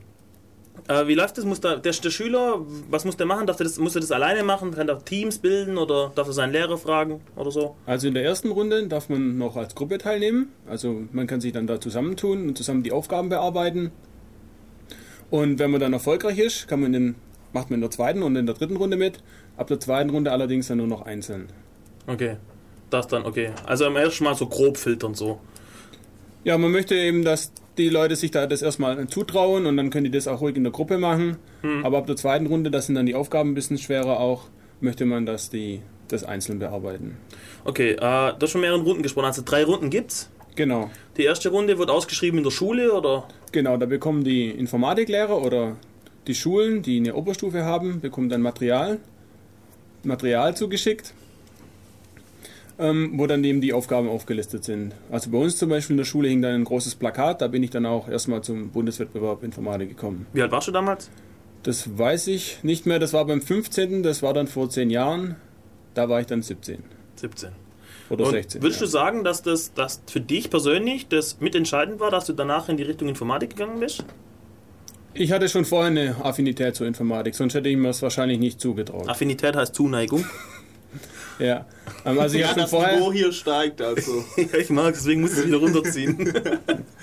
Äh, 0.87 1.07
wie 1.07 1.15
läuft 1.15 1.37
das? 1.37 1.45
Muss 1.45 1.59
da, 1.59 1.75
der, 1.75 1.91
der 1.91 2.09
Schüler, 2.09 2.61
was 2.89 3.05
muss 3.05 3.17
der 3.17 3.25
machen? 3.25 3.47
Darf 3.47 3.57
der 3.57 3.65
das, 3.65 3.77
muss 3.77 3.95
er 3.95 4.01
das 4.01 4.11
alleine 4.11 4.43
machen? 4.43 4.71
Kann 4.71 4.87
er 4.87 5.03
Teams 5.03 5.39
bilden 5.39 5.77
oder 5.77 6.11
darf 6.15 6.27
er 6.27 6.33
seinen 6.33 6.53
Lehrer 6.53 6.77
fragen 6.77 7.21
oder 7.35 7.51
so? 7.51 7.75
Also 7.85 8.07
in 8.07 8.13
der 8.13 8.23
ersten 8.23 8.51
Runde 8.51 8.87
darf 8.87 9.09
man 9.09 9.37
noch 9.37 9.55
als 9.55 9.75
Gruppe 9.75 9.97
teilnehmen. 9.97 10.49
Also 10.67 11.03
man 11.11 11.27
kann 11.27 11.41
sich 11.41 11.51
dann 11.53 11.67
da 11.67 11.81
zusammentun 11.81 12.47
und 12.47 12.57
zusammen 12.57 12.83
die 12.83 12.91
Aufgaben 12.91 13.29
bearbeiten. 13.29 13.91
Und 15.29 15.59
wenn 15.59 15.71
man 15.71 15.81
dann 15.81 15.93
erfolgreich 15.93 16.39
ist, 16.39 16.67
kann 16.67 16.81
man 16.81 16.93
in, 16.93 17.15
macht 17.51 17.69
man 17.69 17.77
in 17.77 17.81
der 17.81 17.91
zweiten 17.91 18.23
und 18.23 18.35
in 18.35 18.45
der 18.45 18.55
dritten 18.55 18.77
Runde 18.77 18.97
mit. 18.97 19.19
Ab 19.57 19.67
der 19.67 19.79
zweiten 19.79 20.09
Runde 20.09 20.31
allerdings 20.31 20.67
dann 20.67 20.77
nur 20.77 20.87
noch 20.87 21.01
einzeln. 21.01 21.47
Okay. 22.05 22.37
Das 22.89 23.07
dann, 23.07 23.25
okay. 23.25 23.51
Also 23.65 23.85
am 23.85 23.97
ersten 23.97 24.23
Mal 24.23 24.35
so 24.35 24.47
grob 24.47 24.77
filtern 24.77 25.13
so. 25.13 25.39
Ja, 26.45 26.57
man 26.57 26.71
möchte 26.71 26.95
eben, 26.95 27.25
dass 27.25 27.51
die 27.77 27.89
Leute 27.89 28.15
sich 28.15 28.31
da 28.31 28.47
das 28.47 28.61
erstmal 28.61 29.07
zutrauen 29.07 29.65
und 29.65 29.77
dann 29.77 29.89
können 29.89 30.05
die 30.05 30.11
das 30.11 30.27
auch 30.27 30.41
ruhig 30.41 30.55
in 30.55 30.63
der 30.63 30.71
Gruppe 30.71 30.97
machen. 30.97 31.37
Aber 31.83 31.97
ab 31.99 32.07
der 32.07 32.15
zweiten 32.15 32.47
Runde, 32.47 32.71
das 32.71 32.87
sind 32.87 32.95
dann 32.95 33.05
die 33.05 33.15
Aufgaben 33.15 33.51
ein 33.51 33.55
bisschen 33.55 33.77
schwerer 33.77 34.19
auch, 34.19 34.45
möchte 34.81 35.05
man, 35.05 35.25
dass 35.25 35.49
die 35.49 35.81
das 36.07 36.23
einzeln 36.23 36.59
bearbeiten. 36.59 37.17
Okay, 37.65 37.91
äh, 37.91 37.97
du 37.97 38.37
hast 38.41 38.51
schon 38.51 38.61
mehrere 38.61 38.81
Runden 38.81 39.03
gesprochen. 39.03 39.25
Also 39.25 39.41
drei 39.43 39.63
Runden 39.63 39.89
gibt's. 39.89 40.29
Genau. 40.55 40.89
Die 41.17 41.23
erste 41.23 41.49
Runde 41.49 41.77
wird 41.77 41.89
ausgeschrieben 41.89 42.39
in 42.39 42.43
der 42.43 42.51
Schule 42.51 42.93
oder? 42.93 43.27
Genau, 43.51 43.77
da 43.77 43.85
bekommen 43.85 44.23
die 44.23 44.49
Informatiklehrer 44.49 45.41
oder 45.41 45.75
die 46.25 46.35
Schulen, 46.35 46.81
die 46.81 46.97
eine 46.97 47.15
Oberstufe 47.15 47.63
haben, 47.63 48.01
bekommen 48.01 48.29
dann 48.29 48.41
Material, 48.41 48.99
Material 50.03 50.55
zugeschickt, 50.57 51.13
ähm, 52.79 53.13
wo 53.15 53.25
dann 53.27 53.43
eben 53.43 53.61
die 53.61 53.73
Aufgaben 53.73 54.07
aufgelistet 54.07 54.63
sind. 54.63 54.93
Also 55.11 55.31
bei 55.31 55.37
uns 55.37 55.57
zum 55.57 55.69
Beispiel 55.69 55.93
in 55.93 55.97
der 55.97 56.05
Schule 56.05 56.29
hing 56.29 56.41
dann 56.41 56.53
ein 56.53 56.63
großes 56.63 56.95
Plakat, 56.95 57.41
da 57.41 57.47
bin 57.47 57.63
ich 57.63 57.69
dann 57.69 57.85
auch 57.85 58.07
erstmal 58.07 58.41
zum 58.41 58.69
Bundeswettbewerb 58.69 59.43
Informatik 59.43 59.89
gekommen. 59.89 60.27
Wie 60.33 60.41
alt 60.41 60.51
warst 60.51 60.67
du 60.67 60.71
damals? 60.71 61.09
Das 61.63 61.97
weiß 61.97 62.27
ich 62.27 62.63
nicht 62.63 62.85
mehr, 62.85 62.99
das 62.99 63.13
war 63.13 63.25
beim 63.25 63.41
15., 63.41 64.03
das 64.03 64.21
war 64.21 64.33
dann 64.33 64.47
vor 64.47 64.69
10 64.69 64.89
Jahren, 64.89 65.35
da 65.93 66.07
war 66.07 66.19
ich 66.19 66.27
dann 66.27 66.41
17 66.41 66.83
17. 67.15 67.49
oder 68.09 68.25
Und 68.25 68.31
16. 68.31 68.61
Würdest 68.61 68.79
ja. 68.79 68.85
du 68.85 68.91
sagen, 68.91 69.23
dass 69.23 69.41
das 69.41 69.73
dass 69.73 70.01
für 70.07 70.21
dich 70.21 70.49
persönlich 70.49 71.07
das 71.07 71.39
mitentscheidend 71.39 71.99
war, 71.99 72.11
dass 72.11 72.25
du 72.25 72.33
danach 72.33 72.69
in 72.69 72.77
die 72.77 72.83
Richtung 72.83 73.09
Informatik 73.09 73.51
gegangen 73.51 73.79
bist? 73.79 74.05
Ich 75.15 75.31
hatte 75.31 75.49
schon 75.49 75.65
vorher 75.65 75.89
eine 75.89 76.15
Affinität 76.23 76.75
zur 76.75 76.85
Informatik, 76.85 77.33
sonst 77.33 77.55
hätte 77.55 77.69
ich 77.69 77.75
mir 77.75 77.87
das 77.87 78.03
wahrscheinlich 78.03 78.37
nicht 78.37 78.61
zugetraut. 78.61 79.09
Affinität 79.09 79.55
heißt 79.55 79.73
Zuneigung. 79.73 80.23
Ja, 81.39 81.65
ähm, 82.05 82.19
also 82.19 82.35
ich 82.35 82.41
ja, 82.41 82.53
das 82.53 82.69
vorher... 82.69 82.97
Niveau 82.97 83.11
hier 83.11 83.31
steigt 83.31 83.81
also. 83.81 84.23
ja, 84.37 84.59
ich 84.59 84.69
mag 84.69 84.93
es, 84.93 84.99
deswegen 84.99 85.21
muss 85.21 85.33
ich 85.33 85.39
es 85.39 85.47
wieder 85.47 85.57
runterziehen. 85.57 86.33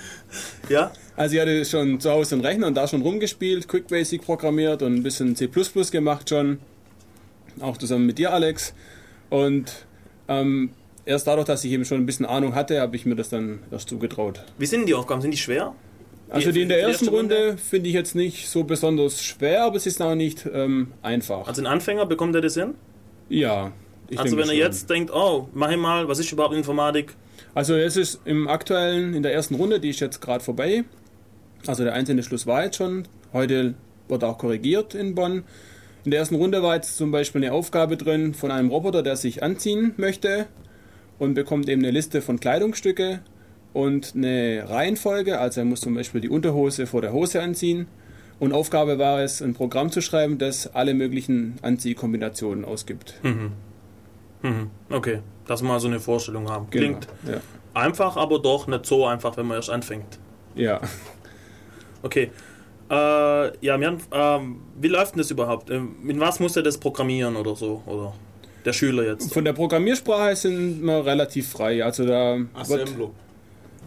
ja? 0.69 0.91
Also 1.15 1.35
ich 1.35 1.41
hatte 1.41 1.63
schon 1.65 1.99
zu 1.99 2.11
Hause 2.11 2.35
einen 2.35 2.45
Rechner 2.45 2.67
und 2.67 2.75
da 2.75 2.87
schon 2.87 3.01
rumgespielt, 3.01 3.67
Quick 3.67 3.87
Basic 3.87 4.21
programmiert 4.21 4.81
und 4.81 4.95
ein 4.95 5.03
bisschen 5.03 5.35
C++ 5.35 5.49
gemacht 5.91 6.29
schon. 6.29 6.59
Auch 7.61 7.77
zusammen 7.77 8.05
mit 8.05 8.17
dir, 8.17 8.33
Alex. 8.33 8.73
Und 9.29 9.85
ähm, 10.27 10.71
erst 11.05 11.27
dadurch, 11.27 11.45
dass 11.45 11.63
ich 11.63 11.71
eben 11.71 11.85
schon 11.85 11.99
ein 11.99 12.05
bisschen 12.05 12.25
Ahnung 12.25 12.53
hatte, 12.55 12.81
habe 12.81 12.95
ich 12.95 13.05
mir 13.05 13.15
das 13.15 13.29
dann 13.29 13.59
erst 13.71 13.89
zugetraut. 13.89 14.43
Wie 14.57 14.65
sind 14.65 14.87
die 14.87 14.93
Aufgaben? 14.93 15.21
Sind 15.21 15.31
die 15.31 15.37
schwer? 15.37 15.73
Also 16.29 16.51
die 16.51 16.63
in 16.63 16.69
der 16.69 16.79
ersten 16.79 17.05
erste 17.05 17.17
Runde 17.17 17.57
finde 17.57 17.87
ich 17.87 17.95
jetzt 17.95 18.15
nicht 18.15 18.49
so 18.49 18.63
besonders 18.63 19.23
schwer, 19.23 19.63
aber 19.63 19.77
es 19.77 19.85
ist 19.85 20.01
auch 20.01 20.15
nicht 20.15 20.47
ähm, 20.51 20.91
einfach. 21.01 21.47
Also 21.47 21.61
ein 21.61 21.67
Anfänger 21.67 22.05
bekommt 22.05 22.35
er 22.35 22.41
das 22.41 22.55
hin? 22.55 22.73
Ja. 23.29 23.71
Ich 24.09 24.19
also 24.19 24.37
wenn 24.37 24.43
er 24.43 24.49
schon. 24.49 24.57
jetzt 24.57 24.89
denkt, 24.89 25.11
oh, 25.13 25.49
mach 25.53 25.71
ich 25.71 25.77
mal, 25.77 26.07
was 26.07 26.19
ist 26.19 26.31
überhaupt 26.31 26.55
Informatik? 26.55 27.15
Also 27.53 27.75
es 27.75 27.97
ist 27.97 28.21
im 28.25 28.47
aktuellen, 28.47 29.13
in 29.13 29.23
der 29.23 29.33
ersten 29.33 29.55
Runde, 29.55 29.79
die 29.79 29.89
ist 29.89 29.99
jetzt 29.99 30.21
gerade 30.21 30.43
vorbei. 30.43 30.83
Also 31.67 31.83
der 31.83 31.93
einzelne 31.93 32.23
Schluss 32.23 32.45
war 32.45 32.65
jetzt 32.65 32.77
schon. 32.77 33.07
Heute 33.33 33.75
wird 34.07 34.23
auch 34.23 34.37
korrigiert 34.37 34.93
in 34.93 35.15
Bonn. 35.15 35.43
In 36.03 36.11
der 36.11 36.19
ersten 36.19 36.35
Runde 36.35 36.61
war 36.61 36.75
jetzt 36.75 36.97
zum 36.97 37.11
Beispiel 37.11 37.43
eine 37.43 37.53
Aufgabe 37.53 37.97
drin 37.97 38.33
von 38.33 38.51
einem 38.51 38.69
Roboter, 38.69 39.01
der 39.01 39.15
sich 39.15 39.41
anziehen 39.41 39.93
möchte 39.97 40.47
und 41.17 41.33
bekommt 41.33 41.67
eben 41.67 41.81
eine 41.81 41.91
Liste 41.91 42.21
von 42.21 42.39
Kleidungsstücke 42.39 43.21
und 43.73 44.13
eine 44.15 44.65
Reihenfolge. 44.67 45.39
Also 45.39 45.61
er 45.61 45.65
muss 45.65 45.81
zum 45.81 45.95
Beispiel 45.95 46.21
die 46.21 46.29
Unterhose 46.29 46.85
vor 46.87 47.01
der 47.01 47.11
Hose 47.11 47.41
anziehen. 47.41 47.87
Und 48.37 48.51
Aufgabe 48.51 48.99
war 48.99 49.21
es, 49.21 49.41
ein 49.41 49.53
Programm 49.53 49.91
zu 49.91 50.01
schreiben, 50.01 50.37
das 50.37 50.75
alle 50.75 50.93
möglichen 50.93 51.55
Anziehkombinationen 51.61 52.65
ausgibt. 52.65 53.15
Mhm. 53.23 53.53
Mhm. 54.41 54.69
Okay, 54.89 55.19
dass 55.47 55.61
wir 55.61 55.67
mal 55.67 55.79
so 55.79 55.87
eine 55.87 55.99
Vorstellung 55.99 56.49
haben. 56.49 56.67
Genau, 56.69 56.85
Klingt 56.85 57.07
ja. 57.27 57.39
einfach, 57.73 58.17
aber 58.17 58.39
doch 58.39 58.67
nicht 58.67 58.85
so 58.85 59.05
einfach, 59.05 59.35
wenn 59.37 59.47
man 59.47 59.57
erst 59.57 59.69
anfängt. 59.69 60.19
Ja. 60.55 60.79
Okay. 62.01 62.29
Äh, 62.89 62.93
ja, 62.93 63.77
Jan, 63.77 63.97
ähm, 64.11 64.61
wie 64.79 64.87
läuft 64.87 65.13
denn 65.13 65.19
das 65.19 65.31
überhaupt? 65.31 65.69
Ähm, 65.71 65.95
Mit 66.03 66.19
was 66.19 66.39
muss 66.39 66.55
er 66.55 66.61
das 66.63 66.77
programmieren 66.77 67.35
oder 67.35 67.55
so? 67.55 67.81
Oder 67.87 68.13
der 68.63 68.73
Schüler 68.73 69.03
jetzt? 69.03 69.33
Von 69.33 69.43
der 69.43 69.53
Programmiersprache 69.53 70.35
sind 70.35 70.83
wir 70.83 71.03
relativ 71.05 71.49
frei. 71.49 71.83
Also 71.83 72.05
da 72.05 72.37
Assembler. 72.53 73.09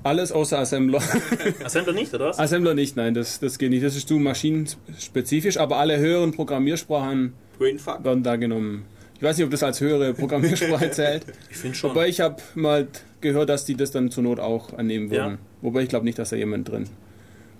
alles 0.03 0.33
außer 0.33 0.59
Assembler. 0.59 1.01
Assembler 1.65 1.93
nicht, 1.93 2.13
oder 2.13 2.27
was? 2.27 2.39
Assembler 2.41 2.75
nicht, 2.75 2.97
nein, 2.97 3.15
das, 3.15 3.39
das 3.39 3.57
geht 3.59 3.71
nicht. 3.71 3.85
Das 3.85 3.95
ist 3.95 4.09
zu 4.09 4.19
maschinenspezifisch, 4.19 5.59
aber 5.59 5.77
alle 5.77 5.99
höheren 5.99 6.33
Programmiersprachen 6.33 7.35
Brainfuck. 7.57 8.05
werden 8.05 8.25
da 8.25 8.35
genommen. 8.35 8.85
Ich 9.19 9.23
weiß 9.25 9.37
nicht, 9.37 9.45
ob 9.45 9.51
das 9.51 9.63
als 9.63 9.81
höhere 9.81 10.15
Programmiersprache 10.15 10.91
zählt. 10.93 11.25
Ich 11.51 11.57
finde 11.57 11.77
schon. 11.77 11.91
Wobei 11.91 12.09
ich 12.09 12.21
habe 12.21 12.37
mal 12.55 12.87
gehört, 13.21 13.49
dass 13.49 13.65
die 13.65 13.75
das 13.75 13.91
dann 13.91 14.11
zur 14.11 14.23
Not 14.23 14.39
auch 14.39 14.73
annehmen 14.79 15.11
würden. 15.11 15.33
Ja. 15.33 15.39
Wobei 15.61 15.83
ich 15.83 15.89
glaube 15.89 16.05
nicht, 16.05 16.19
dass 16.19 16.31
da 16.31 16.37
jemand 16.37 16.69
drin 16.69 16.87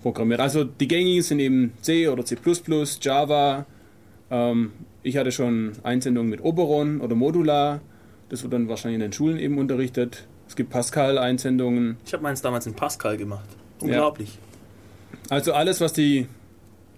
programmiert. 0.01 0.39
Also 0.39 0.63
die 0.63 0.87
gängigen 0.87 1.21
sind 1.21 1.39
eben 1.39 1.73
C 1.81 2.07
oder 2.07 2.23
C++, 2.23 2.37
Java. 3.01 3.65
Ähm, 4.31 4.71
ich 5.03 5.17
hatte 5.17 5.31
schon 5.31 5.73
Einsendungen 5.83 6.29
mit 6.29 6.41
Oberon 6.41 7.01
oder 7.01 7.15
Modular. 7.15 7.81
Das 8.29 8.43
wird 8.43 8.53
dann 8.53 8.69
wahrscheinlich 8.69 8.95
in 8.95 9.01
den 9.01 9.13
Schulen 9.13 9.37
eben 9.37 9.57
unterrichtet. 9.57 10.27
Es 10.47 10.55
gibt 10.55 10.69
Pascal-Einsendungen. 10.69 11.97
Ich 12.05 12.13
habe 12.13 12.23
meins 12.23 12.41
damals 12.41 12.67
in 12.67 12.73
Pascal 12.73 13.17
gemacht. 13.17 13.49
Unglaublich. 13.81 14.37
Also 15.29 15.53
alles, 15.53 15.81
was 15.81 15.93
die 15.93 16.27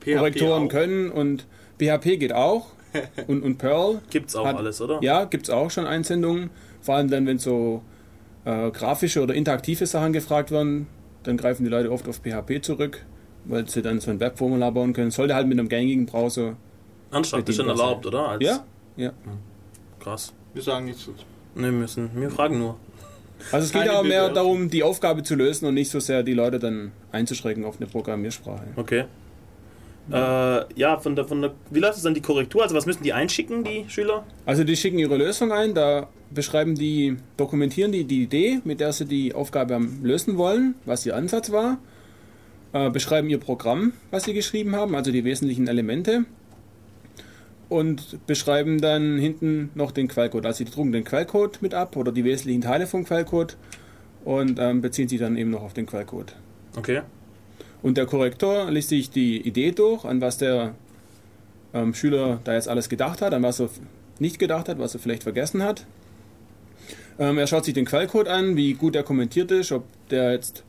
PHP 0.02 0.16
Korrektoren 0.16 0.64
auch. 0.66 0.70
können 0.70 1.10
und 1.10 1.48
PHP 1.80 2.20
geht 2.20 2.34
auch. 2.34 2.68
Und, 3.28 3.44
und 3.44 3.58
Perl. 3.58 4.02
Gibt's 4.10 4.36
auch 4.36 4.46
Hat- 4.46 4.58
alles, 4.58 4.82
oder? 4.82 5.00
Ja, 5.02 5.26
gibt 5.26 5.44
es 5.46 5.50
auch 5.50 5.70
schon 5.72 5.86
Einsendungen. 5.86 6.50
Vor 6.82 6.96
allem 6.96 7.10
dann, 7.10 7.26
wenn 7.28 7.38
so 7.40 7.84
äh, 8.46 8.72
grafische 8.72 9.22
oder 9.22 9.34
interaktive 9.34 9.86
Sachen 9.86 10.14
gefragt 10.14 10.52
werden, 10.52 10.88
dann 11.24 11.38
greifen 11.38 11.64
die 11.64 11.70
Leute 11.70 11.92
oft 11.92 12.08
auf 12.08 12.22
PHP 12.24 12.64
zurück, 12.64 13.06
weil 13.46 13.68
sie 13.70 13.82
dann 13.82 14.00
so 14.00 14.10
ein 14.12 14.20
Webformular 14.20 14.72
bauen 14.72 14.94
können. 14.94 15.12
Sollte 15.12 15.36
halt 15.36 15.48
mit 15.48 15.60
einem 15.60 15.70
gängigen 15.70 16.06
Browser. 16.06 16.56
Das 17.12 17.32
ist 17.34 17.56
schon 17.56 17.68
erlaubt, 17.68 18.06
oder? 18.06 18.30
Als- 18.30 18.44
Ja, 18.44 18.64
ja. 18.98 19.12
Krass. 20.00 20.34
Wir 20.54 20.64
sagen 20.64 20.86
nichts 20.86 21.06
dazu. 21.06 21.26
Ne, 21.56 21.72
müssen. 21.72 22.10
Wir 22.16 22.32
fragen 22.32 22.58
nur. 22.60 22.78
Also 23.52 23.66
es 23.66 23.74
geht 23.74 23.90
aber 23.90 24.04
mehr 24.08 24.30
darum, 24.30 24.70
die 24.70 24.84
Aufgabe 24.84 25.24
zu 25.24 25.36
lösen 25.36 25.66
und 25.66 25.74
nicht 25.74 25.90
so 25.90 26.00
sehr 26.00 26.24
die 26.24 26.34
Leute 26.34 26.60
dann 26.60 26.92
einzuschränken 27.12 27.66
auf 27.66 27.78
eine 27.80 27.88
Programmiersprache. 27.90 28.66
Okay. 28.76 29.06
Äh, 30.10 30.16
ja, 30.76 31.00
von 31.00 31.16
der, 31.16 31.26
von 31.26 31.42
der, 31.42 31.54
wie 31.70 31.80
läuft 31.80 31.98
es 31.98 32.04
dann 32.04 32.14
die 32.14 32.22
Korrektur? 32.22 32.64
Also 32.64 32.76
was 32.76 32.86
müssen 32.86 33.04
die 33.04 33.14
einschicken, 33.14 33.64
die 33.64 33.86
Schüler? 33.88 34.24
Also 34.46 34.64
die 34.64 34.76
schicken 34.76 35.00
ihre 35.00 35.16
Lösung 35.16 35.52
ein, 35.52 35.74
da 35.74 36.08
beschreiben 36.32 36.76
die, 36.76 37.18
dokumentieren 37.38 37.92
die 37.92 38.04
die 38.04 38.24
Idee, 38.24 38.62
mit 38.64 38.80
der 38.80 38.94
sie 38.94 39.06
die 39.06 39.34
Aufgabe 39.34 39.80
lösen 40.02 40.38
wollen, 40.38 40.76
was 40.86 41.06
ihr 41.06 41.16
Ansatz 41.16 41.52
war, 41.52 41.78
äh, 42.74 42.90
beschreiben 42.90 43.30
ihr 43.30 43.40
Programm, 43.40 43.94
was 44.10 44.24
sie 44.24 44.34
geschrieben 44.34 44.76
haben, 44.76 44.96
also 44.96 45.12
die 45.12 45.24
wesentlichen 45.24 45.68
Elemente 45.68 46.26
und 47.70 48.26
beschreiben 48.28 48.82
dann 48.82 49.18
hinten 49.18 49.70
noch 49.76 49.92
den 49.92 50.10
Quellcode. 50.10 50.46
Also 50.46 50.66
die 50.66 50.72
drucken 50.72 50.92
den 50.92 51.06
Quellcode 51.06 51.62
mit 51.62 51.74
ab 51.74 51.96
oder 51.96 52.12
die 52.12 52.26
wesentlichen 52.26 52.62
Teile 52.62 52.86
vom 52.86 53.06
Quellcode 53.06 53.56
und 54.26 54.60
ähm, 54.60 54.82
beziehen 54.82 55.08
sich 55.08 55.20
dann 55.20 55.38
eben 55.38 55.52
noch 55.52 55.62
auf 55.62 55.74
den 55.74 55.86
Quellcode. 55.86 56.36
Okay. 56.76 57.02
Und 57.82 57.98
der 57.98 58.06
Korrektor 58.06 58.70
liest 58.70 58.90
sich 58.90 59.10
die 59.10 59.42
Idee 59.42 59.72
durch, 59.72 60.06
an 60.06 60.22
was 60.22 60.38
der 60.38 60.76
ähm, 61.74 61.94
Schüler 61.94 62.40
da 62.44 62.54
jetzt 62.54 62.68
alles 62.68 62.90
gedacht 62.90 63.22
hat, 63.22 63.34
an 63.34 63.44
was 63.44 63.60
er 63.60 63.70
nicht 64.20 64.38
gedacht 64.40 64.70
hat, 64.70 64.78
was 64.78 64.94
er 64.94 65.00
vielleicht 65.00 65.24
vergessen 65.24 65.64
hat. 65.64 65.86
Ähm, 67.18 67.38
er 67.38 67.48
schaut 67.48 67.66
sich 67.66 67.74
den 67.74 67.86
Quellcode 67.86 68.28
an, 68.28 68.56
wie 68.56 68.74
gut 68.74 68.96
er 68.96 69.04
kommentiert 69.04 69.52
ist, 69.52 69.72
ob 69.72 69.84
der 70.10 70.32
jetzt 70.32 70.64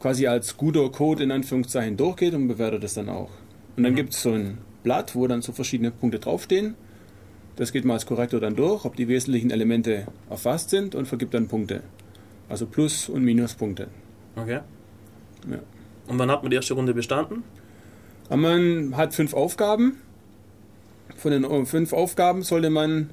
quasi 0.00 0.26
als 0.26 0.56
guter 0.56 0.90
Code 0.90 1.22
in 1.22 1.30
Anführungszeichen 1.30 1.96
durchgeht 1.96 2.34
und 2.34 2.48
bewertet 2.48 2.84
es 2.84 2.94
dann 2.94 3.08
auch. 3.08 3.30
Und 3.76 3.84
dann 3.84 3.94
gibt 3.94 4.12
es 4.12 4.22
so 4.22 4.32
ein 4.32 4.58
Blatt, 4.82 5.14
wo 5.14 5.26
dann 5.26 5.42
so 5.42 5.52
verschiedene 5.52 5.90
Punkte 5.90 6.18
draufstehen. 6.18 6.74
Das 7.56 7.72
geht 7.72 7.84
mal 7.84 7.94
als 7.94 8.06
Korrektor 8.06 8.40
dann 8.40 8.56
durch, 8.56 8.84
ob 8.84 8.96
die 8.96 9.08
wesentlichen 9.08 9.50
Elemente 9.50 10.06
erfasst 10.30 10.70
sind 10.70 10.94
und 10.94 11.06
vergibt 11.06 11.34
dann 11.34 11.48
Punkte. 11.48 11.82
Also 12.48 12.66
Plus- 12.66 13.08
und 13.08 13.22
Minuspunkte. 13.22 13.88
Okay. 14.36 14.60
Ja. 15.50 15.58
Und 16.10 16.18
wann 16.18 16.28
hat 16.28 16.42
man 16.42 16.50
die 16.50 16.56
erste 16.56 16.74
Runde 16.74 16.92
bestanden? 16.92 17.44
Aber 18.28 18.36
Man 18.36 18.96
hat 18.96 19.14
fünf 19.14 19.32
Aufgaben. 19.32 19.96
Von 21.16 21.30
den 21.30 21.44
äh, 21.44 21.64
fünf 21.64 21.92
Aufgaben 21.92 22.42
sollte 22.42 22.68
man, 22.68 23.10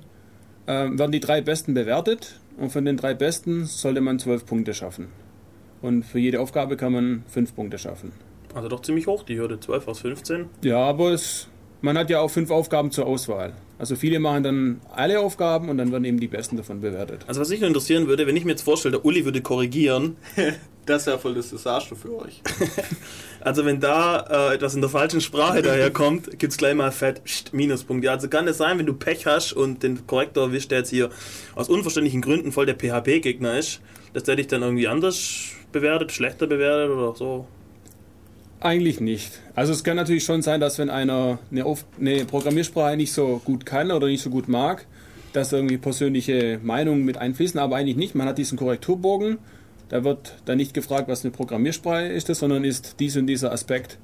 äh, 0.66 0.90
werden 0.98 1.12
die 1.12 1.20
drei 1.20 1.42
besten 1.42 1.76
bewertet 1.76 2.40
und 2.58 2.72
von 2.72 2.86
den 2.86 2.98
drei 2.98 3.14
besten 3.14 3.66
sollte 3.66 4.02
man 4.02 4.18
zwölf 4.18 4.48
Punkte 4.48 4.74
schaffen. 4.74 5.10
Und 5.84 6.06
für 6.06 6.18
jede 6.18 6.42
Aufgabe 6.42 6.76
kann 6.76 6.92
man 6.92 7.24
fünf 7.28 7.54
Punkte 7.56 7.78
schaffen. 7.78 8.14
Also 8.56 8.68
doch 8.68 8.82
ziemlich 8.82 9.06
hoch, 9.06 9.22
die 9.24 9.38
Hürde 9.38 9.60
12 9.60 9.88
aus 9.88 10.00
15. 10.00 10.46
Ja, 10.64 10.80
aber 10.80 11.12
es, 11.12 11.48
man 11.82 12.00
hat 12.00 12.10
ja 12.10 12.20
auch 12.20 12.32
fünf 12.32 12.50
Aufgaben 12.50 12.90
zur 12.90 13.06
Auswahl. 13.06 13.54
Also 13.80 13.96
viele 13.96 14.20
machen 14.20 14.44
dann 14.44 14.82
alle 14.94 15.20
Aufgaben 15.20 15.70
und 15.70 15.78
dann 15.78 15.92
werden 15.92 16.06
eben 16.06 16.20
die 16.20 16.28
besten 16.28 16.58
davon 16.58 16.82
bewertet. 16.82 17.26
Also 17.28 17.42
was 17.42 17.50
mich 17.50 17.60
nur 17.60 17.68
interessieren 17.68 18.08
würde, 18.08 18.26
wenn 18.26 18.36
ich 18.36 18.44
mir 18.44 18.52
jetzt 18.52 18.64
vorstelle, 18.64 18.94
der 18.94 19.06
Uli 19.06 19.24
würde 19.26 19.42
korrigieren, 19.42 20.18
Das 20.88 21.02
ist 21.02 21.08
ja 21.08 21.18
voll 21.18 21.36
das 21.36 21.50
Desaster 21.50 21.98
für 21.98 22.18
euch. 22.18 22.42
also 23.42 23.66
wenn 23.66 23.82
da 23.82 24.52
äh, 24.52 24.56
etwas 24.56 24.74
in 24.74 24.80
der 24.80 24.90
falschen 24.90 25.20
Sprache 25.20 25.62
daherkommt, 25.62 26.40
gibt 26.40 26.54
es 26.54 26.58
gleich 26.58 26.76
mal 26.76 26.94
fett 26.94 27.26
Psst, 27.26 27.54
Minuspunkt. 27.54 28.06
Ja, 28.06 28.14
also 28.14 28.30
kann 28.30 28.48
es 28.48 28.58
sein, 28.58 28.80
wenn 28.80 28.86
du 28.86 28.94
Pech 28.94 29.26
hast 29.26 29.52
und 29.52 29.84
den 29.84 30.08
Korrektor 30.08 30.46
erwischt, 30.46 30.72
der 30.72 30.80
jetzt 30.80 30.90
hier 30.90 31.10
aus 31.56 31.68
unverständlichen 31.68 32.22
Gründen 32.22 32.54
voll 32.54 32.66
der 32.66 32.76
PHP-Gegner 32.76 33.60
ist, 33.60 33.82
dass 34.14 34.24
der 34.24 34.38
dich 34.38 34.48
dann 34.48 34.62
irgendwie 34.62 34.88
anders 34.88 35.50
bewertet, 35.74 36.14
schlechter 36.14 36.48
bewertet 36.48 36.90
oder 36.96 37.14
so. 37.18 37.48
Eigentlich 38.60 39.00
nicht. 39.00 39.40
Also 39.54 39.72
es 39.72 39.84
kann 39.84 39.98
natürlich 39.98 40.24
schon 40.24 40.42
sein, 40.42 40.60
dass 40.60 40.80
wenn 40.80 40.90
einer 40.90 41.38
eine, 41.52 41.66
eine 42.00 42.26
Programmiersprache 42.26 42.98
nicht 42.98 43.14
so 43.14 43.40
gut 43.46 43.66
kann 43.66 43.92
oder 43.92 44.08
nicht 44.08 44.24
so 44.24 44.32
gut 44.32 44.48
mag, 44.48 44.88
dass 45.34 45.54
irgendwie 45.54 45.78
persönliche 45.78 46.60
Meinungen 46.64 47.06
mit 47.06 47.18
einfließen, 47.18 47.60
aber 47.60 47.76
eigentlich 47.76 47.98
nicht. 47.98 48.16
Man 48.16 48.28
hat 48.28 48.40
diesen 48.40 48.58
Korrekturbogen 48.58 49.38
Da 49.90 50.04
wird 50.04 50.36
dann 50.46 50.58
nicht 50.58 50.74
gefragt, 50.74 51.08
was 51.08 51.24
eine 51.24 51.32
Programmiersprache 51.32 52.08
ist, 52.08 52.28
sondern 52.34 52.64
ist 52.64 52.96
dies 53.00 53.16
und 53.16 53.28
dieser 53.28 53.52
Aspekt 53.52 54.00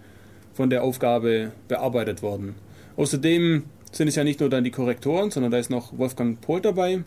von 0.54 0.70
der 0.70 0.84
Aufgabe 0.84 1.52
bearbeitet 1.68 2.22
worden. 2.22 2.54
Außerdem 2.96 3.63
sind 3.92 4.08
es 4.08 4.16
ja 4.16 4.24
nicht 4.24 4.39
nur 4.39 4.50
dann 4.50 4.63
die 4.63 4.72
Korrektoren, 4.72 5.32
sondern 5.32 5.52
da 5.52 5.58
ist 5.58 5.72
noch 5.72 5.98
Wolfgang 5.98 6.39
Pohl 6.39 6.62
dabei, 6.62 7.04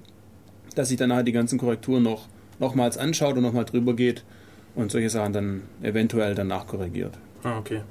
dass 0.74 0.88
sich 0.88 0.96
dann 0.96 1.10
nachher 1.10 1.22
die 1.22 1.32
ganzen 1.32 1.58
Korrekturen 1.58 2.02
noch 2.02 2.26
nochmals 2.58 2.98
anschaut 2.98 3.36
und 3.36 3.42
nochmal 3.42 3.66
drüber 3.66 3.94
geht 3.94 4.24
und 4.74 4.90
solche 4.90 5.10
Sachen 5.10 5.32
dann 5.32 5.62
eventuell 5.82 6.34
dann 6.34 6.48
nachkorrigiert. 6.48 7.18
Ah, 7.46 7.58
okay. 7.58 7.82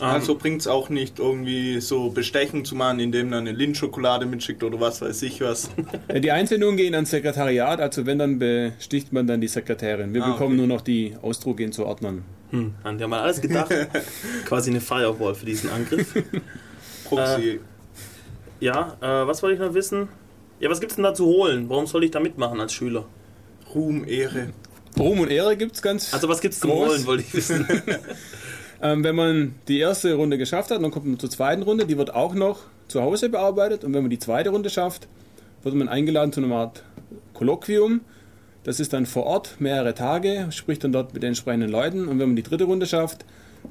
Also 0.00 0.36
bringt 0.36 0.60
es 0.60 0.68
auch 0.68 0.90
nicht 0.90 1.18
irgendwie 1.18 1.80
so 1.80 2.10
Bestechen 2.10 2.64
zu 2.64 2.76
machen, 2.76 3.00
indem 3.00 3.30
man 3.30 3.40
eine 3.40 3.52
Lindschokolade 3.52 4.26
mitschickt 4.26 4.62
oder 4.62 4.78
was 4.78 5.00
weiß 5.00 5.22
ich 5.22 5.40
was. 5.40 5.70
Die 6.22 6.30
Einsendungen 6.30 6.76
gehen 6.76 6.94
ans 6.94 7.10
Sekretariat, 7.10 7.80
also 7.80 8.06
wenn, 8.06 8.18
dann 8.20 8.38
besticht 8.38 9.12
man 9.12 9.26
dann 9.26 9.40
die 9.40 9.48
Sekretärin. 9.48 10.14
Wir 10.14 10.22
Ah, 10.22 10.32
bekommen 10.32 10.52
okay. 10.52 10.66
nur 10.66 10.66
noch 10.68 10.82
die 10.82 11.16
Ausdrucke 11.20 11.68
zu 11.70 11.84
ordnen. 11.84 12.22
Hm, 12.50 12.74
haben 12.84 12.96
die 12.98 13.02
haben 13.04 13.10
mal 13.10 13.22
alles 13.22 13.40
gedacht. 13.40 13.74
Quasi 14.44 14.70
eine 14.70 14.80
Firewall 14.80 15.34
für 15.34 15.46
diesen 15.46 15.68
Angriff. 15.70 16.14
Proxy. 17.04 17.48
Äh, 17.48 17.58
ja, 18.60 18.96
äh, 19.00 19.26
was 19.26 19.42
wollte 19.42 19.54
ich 19.54 19.60
noch 19.60 19.74
wissen? 19.74 20.08
Ja, 20.60 20.70
was 20.70 20.78
gibt's 20.80 20.94
denn 20.94 21.04
da 21.04 21.14
zu 21.14 21.26
holen? 21.26 21.68
Warum 21.68 21.86
soll 21.86 22.04
ich 22.04 22.10
da 22.12 22.20
mitmachen 22.20 22.60
als 22.60 22.72
Schüler? 22.72 23.04
Ruhm, 23.74 24.06
Ehre. 24.06 24.50
Ruhm 24.96 25.20
und 25.20 25.30
Ehre 25.30 25.56
gibt 25.56 25.74
es 25.74 25.82
ganz. 25.82 26.14
Also 26.14 26.28
was 26.28 26.40
gibt's 26.40 26.60
zum 26.60 26.70
groß. 26.70 26.88
Holen, 26.88 27.06
wollte 27.06 27.22
ich 27.24 27.34
wissen. 27.34 27.66
Ähm, 28.80 29.02
wenn 29.02 29.16
man 29.16 29.54
die 29.66 29.78
erste 29.78 30.14
Runde 30.14 30.38
geschafft 30.38 30.70
hat, 30.70 30.82
dann 30.82 30.90
kommt 30.90 31.06
man 31.06 31.18
zur 31.18 31.30
zweiten 31.30 31.62
Runde, 31.62 31.86
die 31.86 31.98
wird 31.98 32.14
auch 32.14 32.34
noch 32.34 32.60
zu 32.86 33.02
Hause 33.02 33.28
bearbeitet. 33.28 33.84
Und 33.84 33.94
wenn 33.94 34.02
man 34.02 34.10
die 34.10 34.18
zweite 34.18 34.50
Runde 34.50 34.70
schafft, 34.70 35.08
wird 35.62 35.74
man 35.74 35.88
eingeladen 35.88 36.32
zu 36.32 36.42
einer 36.42 36.54
Art 36.54 36.84
Kolloquium. 37.34 38.00
Das 38.64 38.80
ist 38.80 38.92
dann 38.92 39.06
vor 39.06 39.24
Ort 39.24 39.56
mehrere 39.60 39.94
Tage, 39.94 40.48
spricht 40.50 40.84
dann 40.84 40.92
dort 40.92 41.14
mit 41.14 41.22
den 41.22 41.28
entsprechenden 41.28 41.70
Leuten. 41.70 42.06
Und 42.06 42.18
wenn 42.18 42.28
man 42.28 42.36
die 42.36 42.42
dritte 42.42 42.64
Runde 42.64 42.86
schafft, 42.86 43.24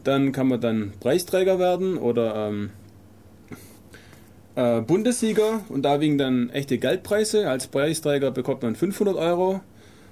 dann 0.03 0.31
kann 0.31 0.47
man 0.47 0.59
dann 0.59 0.93
Preisträger 0.99 1.59
werden 1.59 1.97
oder 1.97 2.49
ähm, 2.49 2.69
äh, 4.55 4.81
Bundessieger. 4.81 5.61
Und 5.69 5.83
da 5.83 6.01
wiegen 6.01 6.17
dann 6.17 6.49
echte 6.49 6.77
Geldpreise. 6.77 7.49
Als 7.49 7.67
Preisträger 7.67 8.31
bekommt 8.31 8.63
man 8.63 8.75
500 8.75 9.15
Euro. 9.15 9.61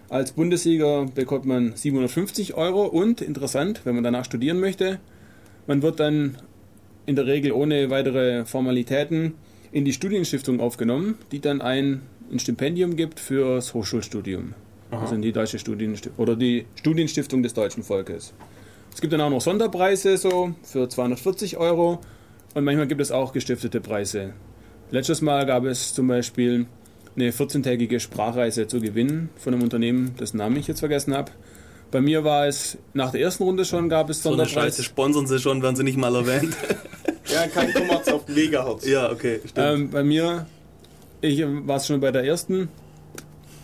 Als 0.10 0.34
Bundessieger 0.34 1.08
bekommt 1.14 1.46
man 1.46 1.76
750 1.76 2.54
Euro 2.54 2.86
und 2.86 3.22
interessant, 3.22 3.82
wenn 3.86 3.96
man 3.96 4.04
danach 4.04 4.26
studieren 4.26 4.60
möchte, 4.60 5.00
man 5.68 5.82
wird 5.82 6.00
dann 6.00 6.38
in 7.06 7.16
der 7.16 7.26
Regel 7.26 7.52
ohne 7.52 7.90
weitere 7.90 8.46
Formalitäten 8.46 9.34
in 9.72 9.84
die 9.84 9.94
Studienstiftung 9.94 10.60
aufgenommen, 10.60 11.18
die 11.32 11.40
dann 11.40 11.62
ein, 11.62 12.02
ein 12.32 12.40
Stipendium 12.40 12.96
gibt 12.96 13.20
fürs 13.20 13.74
Hochschulstudium. 13.74 14.54
Aha. 14.92 15.02
Also 15.02 15.16
in 15.16 15.22
die 15.22 15.32
deutsche 15.32 15.60
Studienstiftung 15.60 16.22
oder 16.22 16.36
die 16.36 16.66
Studienstiftung 16.76 17.42
des 17.42 17.54
deutschen 17.54 17.84
Volkes. 17.84 18.34
Es 18.94 19.02
gibt 19.02 19.12
dann 19.12 19.22
auch 19.22 19.30
noch 19.30 19.42
Sonderpreise 19.42 20.18
so 20.18 20.54
für 20.64 20.88
240 20.88 21.58
Euro 21.58 22.00
und 22.54 22.64
manchmal 22.64 22.88
gibt 22.88 23.02
es 23.02 23.12
auch 23.12 23.34
gestiftete 23.34 23.82
Preise. 23.82 24.34
Letztes 24.92 25.22
Mal 25.22 25.46
gab 25.46 25.66
es 25.66 25.94
zum 25.94 26.08
Beispiel 26.08 26.68
eine 27.16 27.32
14-tägige 27.32 28.00
Sprachreise 28.00 28.68
zu 28.68 28.80
gewinnen 28.80 29.30
von 29.38 29.54
einem 29.54 29.64
Unternehmen, 29.64 30.16
dessen 30.20 30.38
Namen 30.38 30.58
ich 30.58 30.68
jetzt 30.68 30.80
vergessen 30.80 31.14
habe. 31.14 31.32
Bei 31.92 32.02
mir 32.02 32.24
war 32.24 32.48
es 32.48 32.78
nach 32.94 33.12
der 33.12 33.22
ersten 33.22 33.44
Runde 33.44 33.64
schon, 33.64 33.90
gab 33.90 34.10
es 34.10 34.22
so 34.22 34.30
eine 34.30 34.40
Sonderpreis. 34.40 34.76
Scheiße 34.76 34.84
sponsern 34.84 35.28
sie 35.28 35.40
schon, 35.40 35.62
werden 35.62 35.76
sie 35.76 35.84
nicht 35.84 35.98
mal 35.98 36.14
erwähnt. 36.16 36.56
Ja, 37.28 37.48
kein 37.48 37.74
Kommerz 37.74 38.08
auf 38.10 38.26
dem 38.26 38.36
Megahertz. 38.36 38.86
ja, 38.86 39.12
okay, 39.12 39.40
stimmt. 39.44 39.58
Ähm, 39.58 39.90
bei 39.90 40.04
mir, 40.04 40.46
ich 41.22 41.40
ähm, 41.40 41.68
war 41.68 41.78
es 41.78 41.88
schon 41.88 42.00
bei 42.00 42.12
der 42.12 42.24
ersten, 42.24 42.70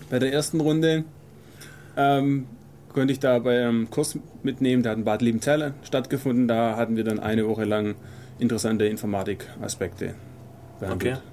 bei 0.10 0.18
der 0.18 0.34
ersten 0.34 0.60
Runde, 0.60 1.04
ähm, 1.96 2.48
konnte 2.92 3.14
ich 3.14 3.20
da 3.20 3.38
bei 3.38 3.62
einem 3.62 3.90
Kurs 3.92 4.18
mitnehmen, 4.44 4.84
der 4.84 4.94
hat 4.94 4.98
in 4.98 5.06
Bad 5.06 5.22
Liebenzell 5.22 5.76
stattgefunden. 5.84 6.48
Da 6.48 6.76
hatten 6.76 6.96
wir 6.96 7.04
dann 7.04 7.20
eine 7.20 7.48
Woche 7.48 7.66
lang 7.66 7.96
interessante 8.40 8.86
Informatik-Aspekte 8.86 10.16
behandelt. 10.80 11.18
Okay. 11.18 11.31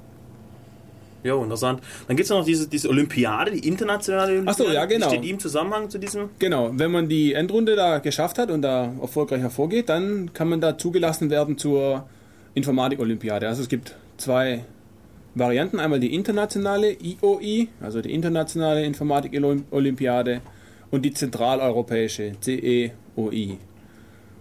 Ja, 1.24 1.34
interessant. 1.42 1.80
Dann 2.06 2.16
gibt 2.16 2.24
es 2.24 2.30
noch 2.30 2.44
diese, 2.44 2.68
diese 2.68 2.88
Olympiade, 2.88 3.50
die 3.50 3.66
internationale 3.66 4.32
Olympiade. 4.32 4.62
Ach 4.62 4.66
so, 4.66 4.72
ja, 4.72 4.84
genau. 4.84 5.08
Steht 5.08 5.24
die 5.24 5.30
im 5.30 5.38
Zusammenhang 5.38 5.90
zu 5.90 5.98
diesem? 5.98 6.30
Genau, 6.38 6.70
wenn 6.72 6.90
man 6.90 7.08
die 7.08 7.32
Endrunde 7.32 7.74
da 7.76 7.98
geschafft 7.98 8.38
hat 8.38 8.50
und 8.50 8.62
da 8.62 8.92
erfolgreich 9.00 9.40
hervorgeht, 9.40 9.88
dann 9.88 10.32
kann 10.32 10.48
man 10.48 10.60
da 10.60 10.78
zugelassen 10.78 11.30
werden 11.30 11.58
zur 11.58 12.06
Informatik-Olympiade. 12.54 13.48
Also 13.48 13.62
es 13.62 13.68
gibt 13.68 13.96
zwei 14.16 14.64
Varianten. 15.34 15.80
Einmal 15.80 16.00
die 16.00 16.14
internationale 16.14 16.92
IOI, 16.92 17.68
also 17.80 18.00
die 18.00 18.12
internationale 18.12 18.84
Informatik-Olympiade 18.84 20.40
und 20.90 21.02
die 21.04 21.12
zentraleuropäische 21.12 22.32
CEOI. 22.40 23.58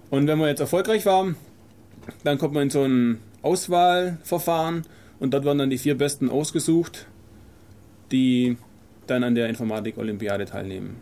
Und 0.09 0.27
wenn 0.27 0.37
man 0.37 0.47
jetzt 0.47 0.59
erfolgreich 0.59 1.05
war, 1.05 1.33
dann 2.23 2.37
kommt 2.37 2.53
man 2.53 2.63
in 2.63 2.69
so 2.69 2.83
ein 2.83 3.19
Auswahlverfahren 3.41 4.85
und 5.19 5.33
dort 5.33 5.45
werden 5.45 5.57
dann 5.59 5.69
die 5.69 5.77
vier 5.77 5.97
Besten 5.97 6.29
ausgesucht, 6.29 7.07
die 8.11 8.57
dann 9.07 9.23
an 9.23 9.35
der 9.35 9.47
Informatik-Olympiade 9.49 10.45
teilnehmen. 10.45 10.97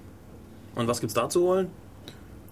Und 0.76 0.88
was 0.88 1.00
gibt's 1.00 1.14
da 1.16 1.30
zu 1.30 1.42
holen? 1.42 1.68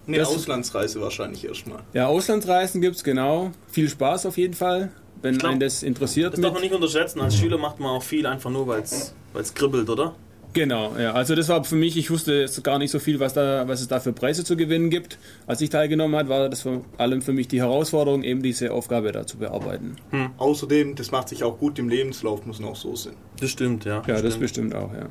Eine 0.06 0.18
Das- 0.18 0.28
Auslandsreise 0.28 1.00
wahrscheinlich 1.00 1.44
erstmal. 1.46 1.80
Ja, 1.92 2.06
Auslandsreisen 2.08 2.80
gibt 2.80 2.96
es 2.96 3.04
genau. 3.04 3.52
Viel 3.68 3.88
Spaß 3.88 4.26
auf 4.26 4.36
jeden 4.36 4.54
Fall, 4.54 4.90
wenn 5.22 5.38
glaub, 5.38 5.52
einen 5.52 5.60
das 5.60 5.82
interessiert. 5.82 6.34
Das 6.34 6.40
darf 6.40 6.52
man 6.52 6.62
nicht 6.62 6.74
unterschätzen. 6.74 7.20
Als 7.20 7.36
Schüler 7.36 7.56
macht 7.58 7.80
man 7.80 7.90
auch 7.90 8.02
viel 8.02 8.26
einfach 8.26 8.50
nur, 8.50 8.66
weil 8.66 8.82
es 8.82 9.14
kribbelt, 9.54 9.88
oder? 9.88 10.14
Genau, 10.54 10.92
ja. 10.96 11.12
Also 11.12 11.34
das 11.34 11.48
war 11.48 11.64
für 11.64 11.74
mich, 11.74 11.96
ich 11.96 12.10
wusste 12.10 12.32
jetzt 12.34 12.62
gar 12.62 12.78
nicht 12.78 12.92
so 12.92 13.00
viel, 13.00 13.20
was, 13.20 13.34
da, 13.34 13.66
was 13.66 13.80
es 13.80 13.88
da 13.88 13.98
für 14.00 14.12
Preise 14.12 14.44
zu 14.44 14.56
gewinnen 14.56 14.88
gibt. 14.88 15.18
Als 15.46 15.60
ich 15.60 15.68
teilgenommen 15.68 16.16
habe, 16.16 16.28
war 16.28 16.48
das 16.48 16.62
vor 16.62 16.84
allem 16.96 17.22
für 17.22 17.32
mich 17.32 17.48
die 17.48 17.60
Herausforderung, 17.60 18.22
eben 18.22 18.40
diese 18.40 18.72
Aufgabe 18.72 19.10
da 19.10 19.26
zu 19.26 19.36
bearbeiten. 19.36 19.96
Außerdem, 20.38 20.94
das 20.94 21.10
macht 21.10 21.28
sich 21.28 21.42
auch 21.42 21.58
gut 21.58 21.78
im 21.80 21.88
Lebenslauf, 21.88 22.46
muss 22.46 22.60
noch 22.60 22.76
so 22.76 22.94
sein. 22.94 23.14
Das 23.40 23.50
stimmt, 23.50 23.84
ja. 23.84 23.96
Ja, 24.06 24.14
das 24.14 24.20
stimmt. 24.20 24.40
bestimmt 24.40 24.74
auch, 24.76 24.92
ja. 24.94 25.06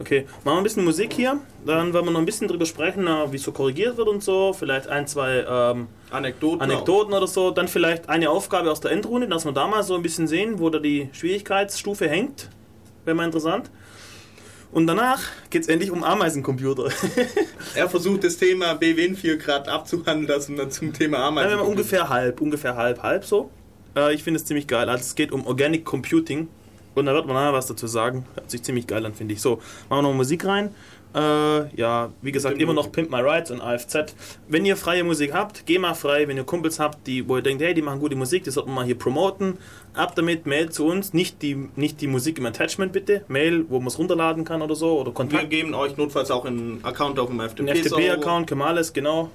Okay, 0.00 0.24
machen 0.44 0.54
wir 0.54 0.56
ein 0.56 0.62
bisschen 0.62 0.84
Musik 0.84 1.12
hier. 1.12 1.38
Dann 1.66 1.92
werden 1.92 2.06
wir 2.06 2.10
noch 2.12 2.20
ein 2.20 2.24
bisschen 2.24 2.48
drüber 2.48 2.64
sprechen, 2.64 3.02
na, 3.04 3.30
wie 3.32 3.38
so 3.38 3.52
korrigiert 3.52 3.98
wird 3.98 4.08
und 4.08 4.22
so. 4.22 4.54
Vielleicht 4.54 4.88
ein, 4.88 5.06
zwei 5.06 5.44
ähm, 5.46 5.88
Anekdoten. 6.10 6.62
Anekdoten 6.62 7.12
oder 7.12 7.26
so. 7.26 7.50
Dann 7.50 7.68
vielleicht 7.68 8.08
eine 8.08 8.30
Aufgabe 8.30 8.70
aus 8.70 8.80
der 8.80 8.92
Endrunde, 8.92 9.28
dass 9.28 9.44
wir 9.44 9.52
da 9.52 9.66
mal 9.66 9.82
so 9.82 9.94
ein 9.94 10.00
bisschen 10.00 10.26
sehen, 10.26 10.58
wo 10.58 10.70
da 10.70 10.78
die 10.78 11.10
Schwierigkeitsstufe 11.12 12.08
hängt. 12.08 12.48
Wäre 13.04 13.14
mal 13.14 13.26
interessant. 13.26 13.70
Und 14.72 14.86
danach 14.86 15.20
geht 15.50 15.62
es 15.62 15.68
endlich 15.68 15.90
um 15.90 16.04
Ameisencomputer. 16.04 16.90
Er 17.74 17.88
versucht 17.88 18.24
das 18.24 18.36
Thema 18.36 18.74
BWN 18.74 19.16
4 19.16 19.36
Grad 19.36 19.68
abzuhandeln 19.68 20.28
lassen 20.28 20.52
und 20.52 20.58
dann 20.58 20.70
zum 20.70 20.92
Thema 20.92 21.18
Nein, 21.18 21.26
Ameisen. 21.28 21.50
wenn 21.50 21.58
man 21.58 21.66
ungefähr 21.66 22.08
halb, 22.08 22.40
ungefähr 22.40 22.76
halb, 22.76 23.02
halb 23.02 23.24
so. 23.24 23.50
Äh, 23.96 24.14
ich 24.14 24.22
finde 24.22 24.38
es 24.38 24.46
ziemlich 24.46 24.66
geil. 24.66 24.88
Also 24.88 25.02
es 25.02 25.14
geht 25.14 25.32
um 25.32 25.46
Organic 25.46 25.84
Computing. 25.84 26.48
Und 26.94 27.06
da 27.06 27.14
wird 27.14 27.26
man 27.26 27.34
nachher 27.34 27.52
was 27.52 27.66
dazu 27.66 27.86
sagen. 27.86 28.26
Hört 28.34 28.50
sich 28.50 28.62
ziemlich 28.62 28.86
geil 28.86 29.04
an, 29.06 29.14
finde 29.14 29.34
ich. 29.34 29.40
So, 29.40 29.56
machen 29.88 30.02
wir 30.02 30.02
noch 30.02 30.14
Musik 30.14 30.44
rein. 30.44 30.74
Äh, 31.12 31.74
ja, 31.76 32.12
wie 32.22 32.30
gesagt, 32.30 32.60
immer 32.60 32.72
noch 32.72 32.92
Pimp 32.92 33.10
My 33.10 33.20
Rides 33.20 33.50
und 33.50 33.60
AFZ. 33.60 34.14
Wenn 34.48 34.64
ihr 34.64 34.76
freie 34.76 35.02
Musik 35.02 35.34
habt, 35.34 35.66
GEMA 35.66 35.94
frei. 35.94 36.28
Wenn 36.28 36.36
ihr 36.36 36.44
Kumpels 36.44 36.78
habt, 36.78 37.06
die, 37.06 37.28
wo 37.28 37.36
ihr 37.36 37.42
denkt, 37.42 37.62
hey, 37.62 37.74
die 37.74 37.82
machen 37.82 37.98
gute 37.98 38.14
Musik, 38.14 38.44
die 38.44 38.50
sollten 38.50 38.70
wir 38.70 38.76
mal 38.76 38.84
hier 38.84 38.96
promoten. 38.96 39.58
Ab 39.94 40.14
damit, 40.14 40.46
Mail 40.46 40.70
zu 40.70 40.86
uns. 40.86 41.12
Nicht 41.12 41.42
die, 41.42 41.68
nicht 41.74 42.00
die 42.00 42.06
Musik 42.06 42.38
im 42.38 42.46
Attachment 42.46 42.92
bitte. 42.92 43.24
Mail, 43.26 43.64
wo 43.68 43.78
man 43.80 43.88
es 43.88 43.98
runterladen 43.98 44.44
kann 44.44 44.62
oder 44.62 44.76
so. 44.76 45.00
Oder 45.00 45.12
Wir 45.30 45.44
geben 45.46 45.74
euch 45.74 45.96
notfalls 45.96 46.30
auch 46.30 46.44
einen 46.44 46.84
Account 46.84 47.18
auf 47.18 47.28
dem 47.28 47.40
Ein 47.40 47.48
FTP. 47.48 47.76
FTP-Account, 47.76 48.46
Kemales, 48.46 48.92
genau. 48.92 49.30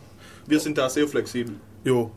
Wir 0.48 0.60
sind 0.60 0.78
da 0.78 0.90
sehr 0.90 1.08
flexibel. 1.08 1.56
Jo. 1.84 2.12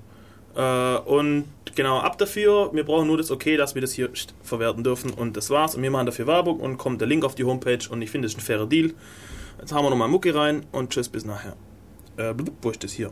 Äh, 0.55 0.99
und 0.99 1.45
genau, 1.75 1.99
ab 1.99 2.17
dafür, 2.19 2.71
wir 2.73 2.85
brauchen 2.85 3.09
nur 3.09 3.17
das 3.17 3.31
Okay, 3.31 3.57
dass 3.57 3.75
wir 3.75 3.83
das 3.83 3.93
hier 3.93 4.11
verwerten 4.43 4.85
dürfen 4.85 5.13
und 5.13 5.37
das 5.37 5.51
war's. 5.51 5.75
Und 5.75 5.83
wir 5.83 5.91
machen 5.91 6.07
dafür 6.07 6.29
Werbung 6.29 6.61
und 6.61 6.79
kommt 6.79 7.01
der 7.01 7.09
Link 7.09 7.25
auf 7.25 7.35
die 7.35 7.45
Homepage 7.45 7.89
und 7.91 8.03
ich 8.03 8.11
finde, 8.11 8.27
das 8.27 8.35
ist 8.35 8.39
ein 8.39 8.45
fairer 8.45 8.67
Deal. 8.67 8.93
Jetzt 9.59 9.73
haben 9.73 9.85
wir 9.85 9.91
nochmal 9.91 10.09
Mucki 10.09 10.31
rein 10.31 10.67
und 10.73 10.91
tschüss, 10.91 11.09
bis 11.09 11.25
nachher. 11.25 11.57
Äh, 12.17 12.35
wo 12.63 12.71
ist 12.71 12.83
das 12.85 12.93
hier? 12.93 13.11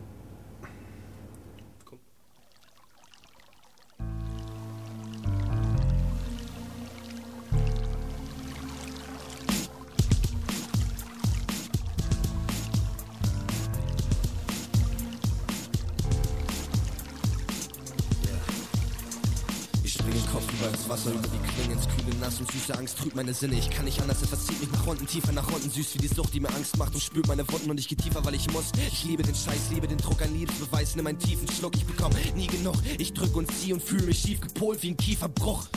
Das 20.87 21.05
Wasser, 21.05 21.15
über 21.15 21.27
die 21.27 21.53
Klingen 21.53 21.71
ins 21.73 21.87
kühle 21.87 22.15
Nass 22.17 22.39
und 22.39 22.49
süße 22.49 22.77
Angst 22.77 22.97
trübt 22.97 23.15
meine 23.15 23.33
Sinne. 23.33 23.55
Ich 23.55 23.69
kann 23.69 23.83
nicht 23.83 23.99
anders, 24.01 24.21
etwas 24.21 24.45
zieht 24.45 24.59
mich 24.61 24.71
nach 24.71 24.87
unten, 24.87 25.05
tiefer 25.05 25.33
nach 25.33 25.47
unten, 25.51 25.69
süß 25.69 25.95
wie 25.95 25.99
die 25.99 26.07
Sucht, 26.07 26.33
die 26.33 26.39
mir 26.39 26.49
Angst 26.49 26.77
macht 26.77 26.93
und 26.93 27.01
spürt 27.01 27.27
meine 27.27 27.45
Wunden 27.49 27.69
und 27.69 27.79
ich 27.79 27.89
geh 27.89 27.95
tiefer, 27.95 28.23
weil 28.23 28.35
ich 28.35 28.49
muss. 28.53 28.71
Ich 28.89 29.03
liebe 29.03 29.23
den 29.23 29.35
Scheiß, 29.35 29.71
liebe 29.73 29.87
den 29.87 29.97
Druck, 29.97 30.21
ein 30.21 30.33
Liebesbeweis, 30.33 30.95
nimm 30.95 31.07
einen 31.07 31.19
tiefen 31.19 31.49
Schluck, 31.51 31.75
ich 31.75 31.85
bekomm 31.85 32.13
nie 32.35 32.47
genug. 32.47 32.75
Ich 32.97 33.13
drück 33.13 33.35
und 33.35 33.51
zieh 33.51 33.73
und 33.73 33.83
fühle 33.83 34.03
mich 34.03 34.19
schief 34.19 34.39
gepolt 34.39 34.81
wie 34.83 34.91
ein 34.91 34.97
Kieferbruch. 34.97 35.67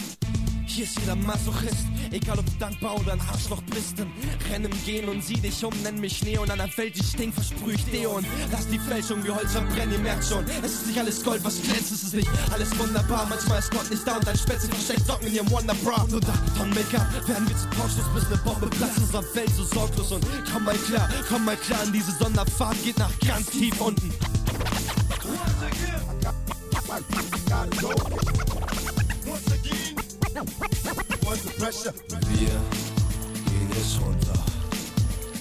Hier 0.73 0.85
ist 0.85 1.01
jeder 1.01 1.17
Masochist, 1.17 1.87
egal 2.13 2.39
ob 2.39 2.47
du 2.47 2.53
dankbar 2.61 2.95
oder 2.95 3.15
ein 3.15 3.21
Arschloch 3.21 3.61
bist. 3.75 3.99
Dann 3.99 4.13
renn 4.53 4.65
im 4.65 4.85
Gehen 4.85 5.09
und 5.09 5.23
sieh 5.23 5.35
dich 5.35 5.65
um, 5.65 5.75
nenn 5.83 5.99
mich 6.01 6.23
und 6.39 6.49
an 6.49 6.59
der 6.59 6.79
Welt, 6.79 6.95
die 6.97 7.03
stinkt, 7.03 7.35
versprüh 7.35 7.73
ich 7.75 7.85
Deo 7.87 8.13
und 8.13 8.27
lass 8.53 8.69
die 8.69 8.79
Fälschung 8.79 9.25
wie 9.25 9.31
Holz 9.31 9.51
verbrennen, 9.51 9.93
ihr 9.93 9.99
merkt 9.99 10.25
schon. 10.25 10.45
Es 10.63 10.75
ist 10.75 10.87
nicht 10.87 10.99
alles 10.99 11.25
Gold, 11.25 11.43
was 11.43 11.61
glänzt, 11.61 11.91
es 11.91 12.05
ist 12.05 12.15
nicht 12.15 12.29
alles 12.53 12.79
wunderbar. 12.79 13.27
Manchmal 13.29 13.59
ist 13.59 13.73
Gott 13.73 13.91
nicht 13.91 14.07
da 14.07 14.17
und 14.17 14.27
dein 14.27 14.39
Spätzle 14.39 14.69
versteckt 14.69 15.07
Socken 15.07 15.27
in 15.27 15.35
ihrem 15.35 15.51
Wonderbra. 15.51 16.05
Und 16.05 16.15
unter 16.15 16.67
Make-up 16.67 17.29
werden 17.29 17.49
wir 17.49 17.57
zu 17.57 17.69
Torschluss, 17.71 18.07
bis 18.15 18.27
eine 18.27 18.37
Bombe 18.39 18.69
platzt. 18.69 18.99
Unserer 18.99 19.25
Welt 19.35 19.51
so 19.57 19.65
sorglos 19.65 20.13
und 20.13 20.25
komm 20.53 20.65
mal 20.65 20.77
klar, 20.77 21.09
komm 21.29 21.45
mal 21.47 21.57
klar, 21.57 21.83
in 21.85 21.93
diese 21.93 22.13
Sonderfahrt 22.13 22.81
geht 22.85 22.99
nach 22.99 23.11
ganz 23.27 23.47
tief 23.51 23.81
unten. 23.81 24.15
Wir 30.41 30.47
gehen 32.39 33.69
jetzt 33.77 34.01
runter 34.01 34.45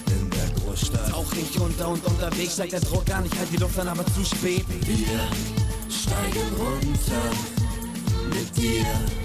in 0.08 0.28
der 0.28 0.50
Großstadt. 0.60 1.08
Tauch 1.08 1.32
ich 1.32 1.58
unter 1.58 1.88
und 1.88 2.04
unterwegs 2.04 2.52
steigt 2.52 2.72
der 2.72 2.80
Druck 2.80 3.06
gar 3.06 3.22
nicht, 3.22 3.34
halt 3.38 3.48
die 3.50 3.56
Luft 3.56 3.78
an, 3.78 3.88
aber 3.88 4.04
zu 4.06 4.22
spät. 4.24 4.66
Wir 4.86 5.20
steigen 5.88 6.48
runter 6.58 7.22
mit 8.28 8.54
dir. 8.58 8.84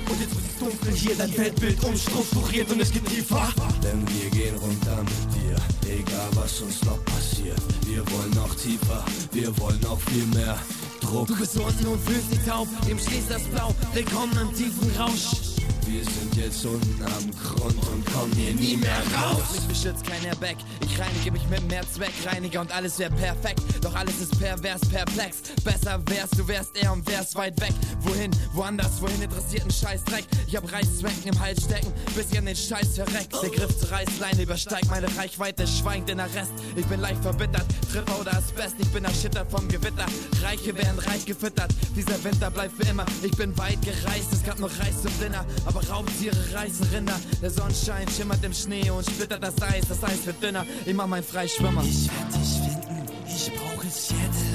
Und 0.10 0.22
jetzt 0.22 0.36
wird 0.36 0.46
es 0.48 0.60
dunkel 0.60 0.94
hier, 0.94 1.16
dein 1.18 1.38
Weltbild 1.38 1.84
umstrukturiert 1.84 2.72
und 2.72 2.80
es 2.80 2.92
geht 2.94 3.06
tiefer. 3.08 3.50
Denn 3.84 4.08
wir 4.08 4.30
gehen 4.30 4.56
runter 4.56 5.04
mit 5.04 5.36
dir, 5.36 5.58
egal 5.92 6.30
was 6.36 6.62
uns 6.62 6.82
noch 6.84 7.04
passiert. 7.04 7.60
Wir 7.86 8.00
wollen 8.12 8.32
noch 8.32 8.56
tiefer, 8.56 9.04
wir 9.34 9.58
wollen 9.60 9.82
noch 9.82 10.00
viel 10.00 10.26
mehr 10.28 10.58
Druck. 11.02 11.28
Du 11.28 11.36
bist 11.36 11.58
unten 11.58 11.88
und 11.88 12.02
fühlst 12.02 12.32
dich 12.32 12.46
taub, 12.48 12.70
dem 12.88 12.98
schließt 12.98 13.30
das 13.30 13.44
Blau. 13.44 13.76
Willkommen 13.94 14.38
im 14.40 14.56
tiefen 14.56 14.90
Rausch. 14.98 15.55
Wir 15.96 16.04
sind 16.04 16.36
jetzt 16.36 16.66
unten 16.66 17.06
am 17.06 17.32
Grund 17.42 17.88
und 17.88 18.06
kommen 18.08 18.34
hier 18.34 18.54
nie 18.54 18.76
mehr 18.76 19.02
raus. 19.16 19.44
Mich 19.54 19.62
beschützt 19.62 20.06
kein 20.06 20.22
Airbag. 20.26 20.58
Ich 20.82 21.00
reinige 21.00 21.32
mich 21.32 21.48
mit 21.48 21.66
mehr 21.70 21.90
Zweckreiniger 21.90 22.60
und 22.60 22.76
alles 22.76 23.00
wäre 23.00 23.12
perfekt. 23.12 23.62
Doch 23.80 23.96
alles 23.96 24.20
ist 24.20 24.38
pervers, 24.38 24.82
perplex. 24.90 25.38
Besser 25.64 26.02
wärst 26.08 26.38
du 26.38 26.46
wärst 26.50 26.76
er 26.76 26.92
und 26.92 27.08
wärst 27.08 27.36
weit 27.36 27.62
weg. 27.62 27.72
Wohin? 28.02 28.30
Woanders? 28.52 29.02
Wohin 29.02 29.22
interessiert 29.22 29.64
ein 29.64 29.72
Scheißdreck? 29.72 30.26
Ich 30.48 30.58
hab 30.58 30.70
Reißzwecken 30.70 31.32
im 31.32 31.40
Hals 31.40 31.64
stecken, 31.64 31.94
bis 32.14 32.30
ich 32.30 32.40
an 32.40 32.46
den 32.46 32.58
Scheiß 32.58 32.96
verreckt. 32.96 33.34
Der 33.42 33.50
Griff 33.52 33.80
zur 33.80 33.92
Reißleine 33.92 34.42
übersteigt 34.42 34.90
meine 34.90 35.08
Reichweite, 35.16 35.66
schweigt 35.66 36.10
in 36.10 36.18
der 36.18 36.28
Rest. 36.36 36.52
Ich 36.76 36.86
bin 36.88 37.00
leicht 37.00 37.22
verbittert, 37.22 37.66
Tripper 37.90 38.20
oder 38.20 38.34
Asbest. 38.36 38.76
Ich 38.80 38.90
bin 38.90 39.06
erschüttert 39.06 39.50
vom 39.50 39.66
Gewitter. 39.70 40.06
Reiche 40.44 40.76
werden 40.76 41.00
reich 41.00 41.26
gefüttert. 41.26 41.74
Dieser 41.96 42.22
Winter 42.22 42.52
bleibt 42.52 42.76
für 42.76 42.90
immer. 42.90 43.06
Ich 43.24 43.32
bin 43.38 43.58
weit 43.58 43.82
gereist, 43.82 44.34
es 44.34 44.44
gab 44.44 44.60
noch 44.60 44.72
Reis 44.80 45.02
zum 45.02 45.18
Dinner. 45.22 45.46
Aber 45.66 45.85
Raubtiere 45.90 46.38
reißen 46.54 46.88
Rinder. 46.94 47.20
Der 47.42 47.52
Sonnenschein 47.52 48.08
schimmert 48.10 48.44
im 48.44 48.54
Schnee 48.54 48.90
und 48.90 49.06
splittert 49.06 49.44
das 49.44 49.62
Eis. 49.62 49.84
Das 49.88 50.04
Eis 50.04 50.26
wird 50.26 50.42
dünner. 50.42 50.66
Immer 50.86 51.08
mein 51.08 51.24
Freischwimmer. 51.24 51.84
Ich 51.84 52.10
werd 52.10 52.34
dich 52.34 52.54
finden, 52.64 53.06
ich 53.28 53.52
brauche 53.54 53.88
Seattle, 53.88 54.55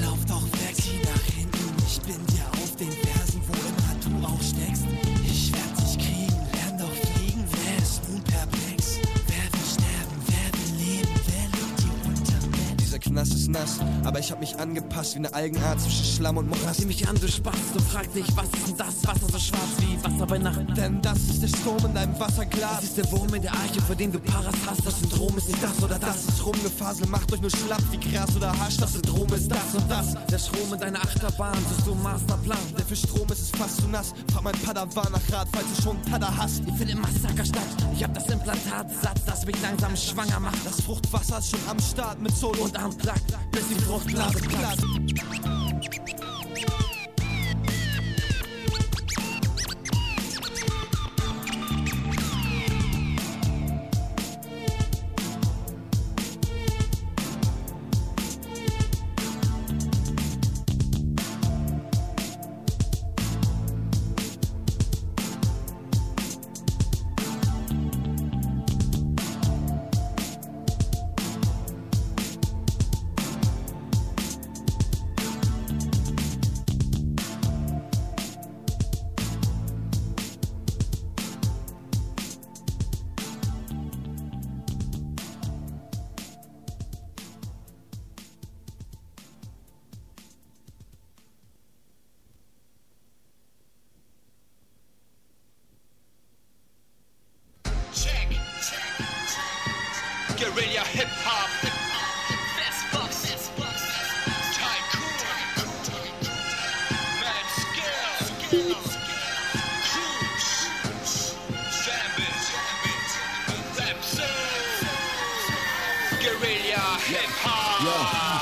Knast 13.11 13.33
ist 13.33 13.49
nass, 13.49 13.79
aber 14.05 14.19
ich 14.19 14.31
hab 14.31 14.39
mich 14.39 14.57
angepasst 14.57 15.15
wie 15.15 15.19
eine 15.19 15.33
Algenart 15.33 15.81
zwischen 15.81 16.05
Schlamm 16.05 16.37
und 16.37 16.47
Morast. 16.47 16.79
Sieh 16.79 16.85
mich 16.85 17.05
an, 17.09 17.15
du 17.19 17.27
Spast, 17.27 17.57
und 17.73 17.81
frag 17.81 18.11
dich, 18.13 18.25
was 18.37 18.45
ist 18.45 18.69
denn 18.69 18.77
das? 18.77 19.05
Wasser 19.05 19.27
so 19.29 19.37
schwarz 19.37 19.71
wie 19.79 20.01
Wasser 20.01 20.25
bei 20.25 20.37
Nacht. 20.37 20.61
Denn 20.77 21.01
das 21.01 21.17
ist 21.17 21.43
der 21.43 21.49
Strom 21.49 21.85
in 21.85 21.93
deinem 21.93 22.17
Wasserglas. 22.17 22.75
Das 22.75 22.83
ist 22.85 22.97
der 22.97 23.11
Wurm 23.11 23.33
in 23.33 23.41
der 23.41 23.51
Arche, 23.51 23.81
vor 23.85 23.95
dem 23.95 24.13
du 24.13 24.19
Paras 24.19 24.55
hast. 24.65 24.85
Das 24.85 24.97
Syndrom 25.01 25.37
ist 25.37 25.49
nicht 25.49 25.61
das 25.61 25.83
oder 25.83 25.99
das. 25.99 26.25
Das 26.25 26.35
ist 26.35 26.45
rumgefasel, 26.45 27.07
macht 27.07 27.33
euch 27.33 27.41
nur 27.41 27.49
schlapp 27.49 27.83
wie 27.91 27.97
Gras 27.97 28.33
oder 28.37 28.57
Hasch. 28.57 28.77
Das 28.77 28.93
Syndrom 28.93 29.27
ist 29.33 29.51
das 29.51 29.75
und 29.75 29.91
das. 29.91 30.15
Der 30.31 30.39
Strom 30.39 30.73
in 30.73 30.79
deiner 30.79 30.99
Achterbahn, 30.99 31.57
suchst 31.69 31.87
du 31.87 31.95
Masterplan. 31.95 32.57
Denn 32.77 32.85
für 32.85 32.95
Strom 32.95 33.27
ist 33.29 33.41
es 33.41 33.49
fast 33.49 33.81
zu 33.81 33.89
nass. 33.89 34.13
Frag 34.31 34.43
mein 34.43 34.55
Padawan 34.63 35.11
nach 35.11 35.37
Rat, 35.37 35.49
falls 35.51 35.65
du 35.75 35.81
schon 35.81 35.97
Tada 36.09 36.33
hast. 36.37 36.61
Ich 36.65 36.75
finde 36.75 36.95
Massaker 36.95 37.43
statt. 37.43 37.67
Ich 37.93 38.03
hab 38.05 38.13
das 38.13 38.27
Implantat 38.27 38.87
satt, 39.03 39.19
das 39.25 39.45
mich 39.45 39.61
langsam 39.61 39.97
schwanger 39.97 40.39
macht. 40.39 40.65
Das 40.65 40.79
Fruchtwasser 40.81 41.39
ist 41.39 41.51
schon 41.51 41.59
am 41.69 41.79
Start 41.79 42.21
mit 42.21 42.33
Solo 42.35 42.63
Und 42.63 42.77
am 42.81 42.97
Plack, 43.01 43.21
bis 43.51 43.67
die 43.67 43.75
Fruchtblase 43.75 44.39
platzt. 44.41 46.30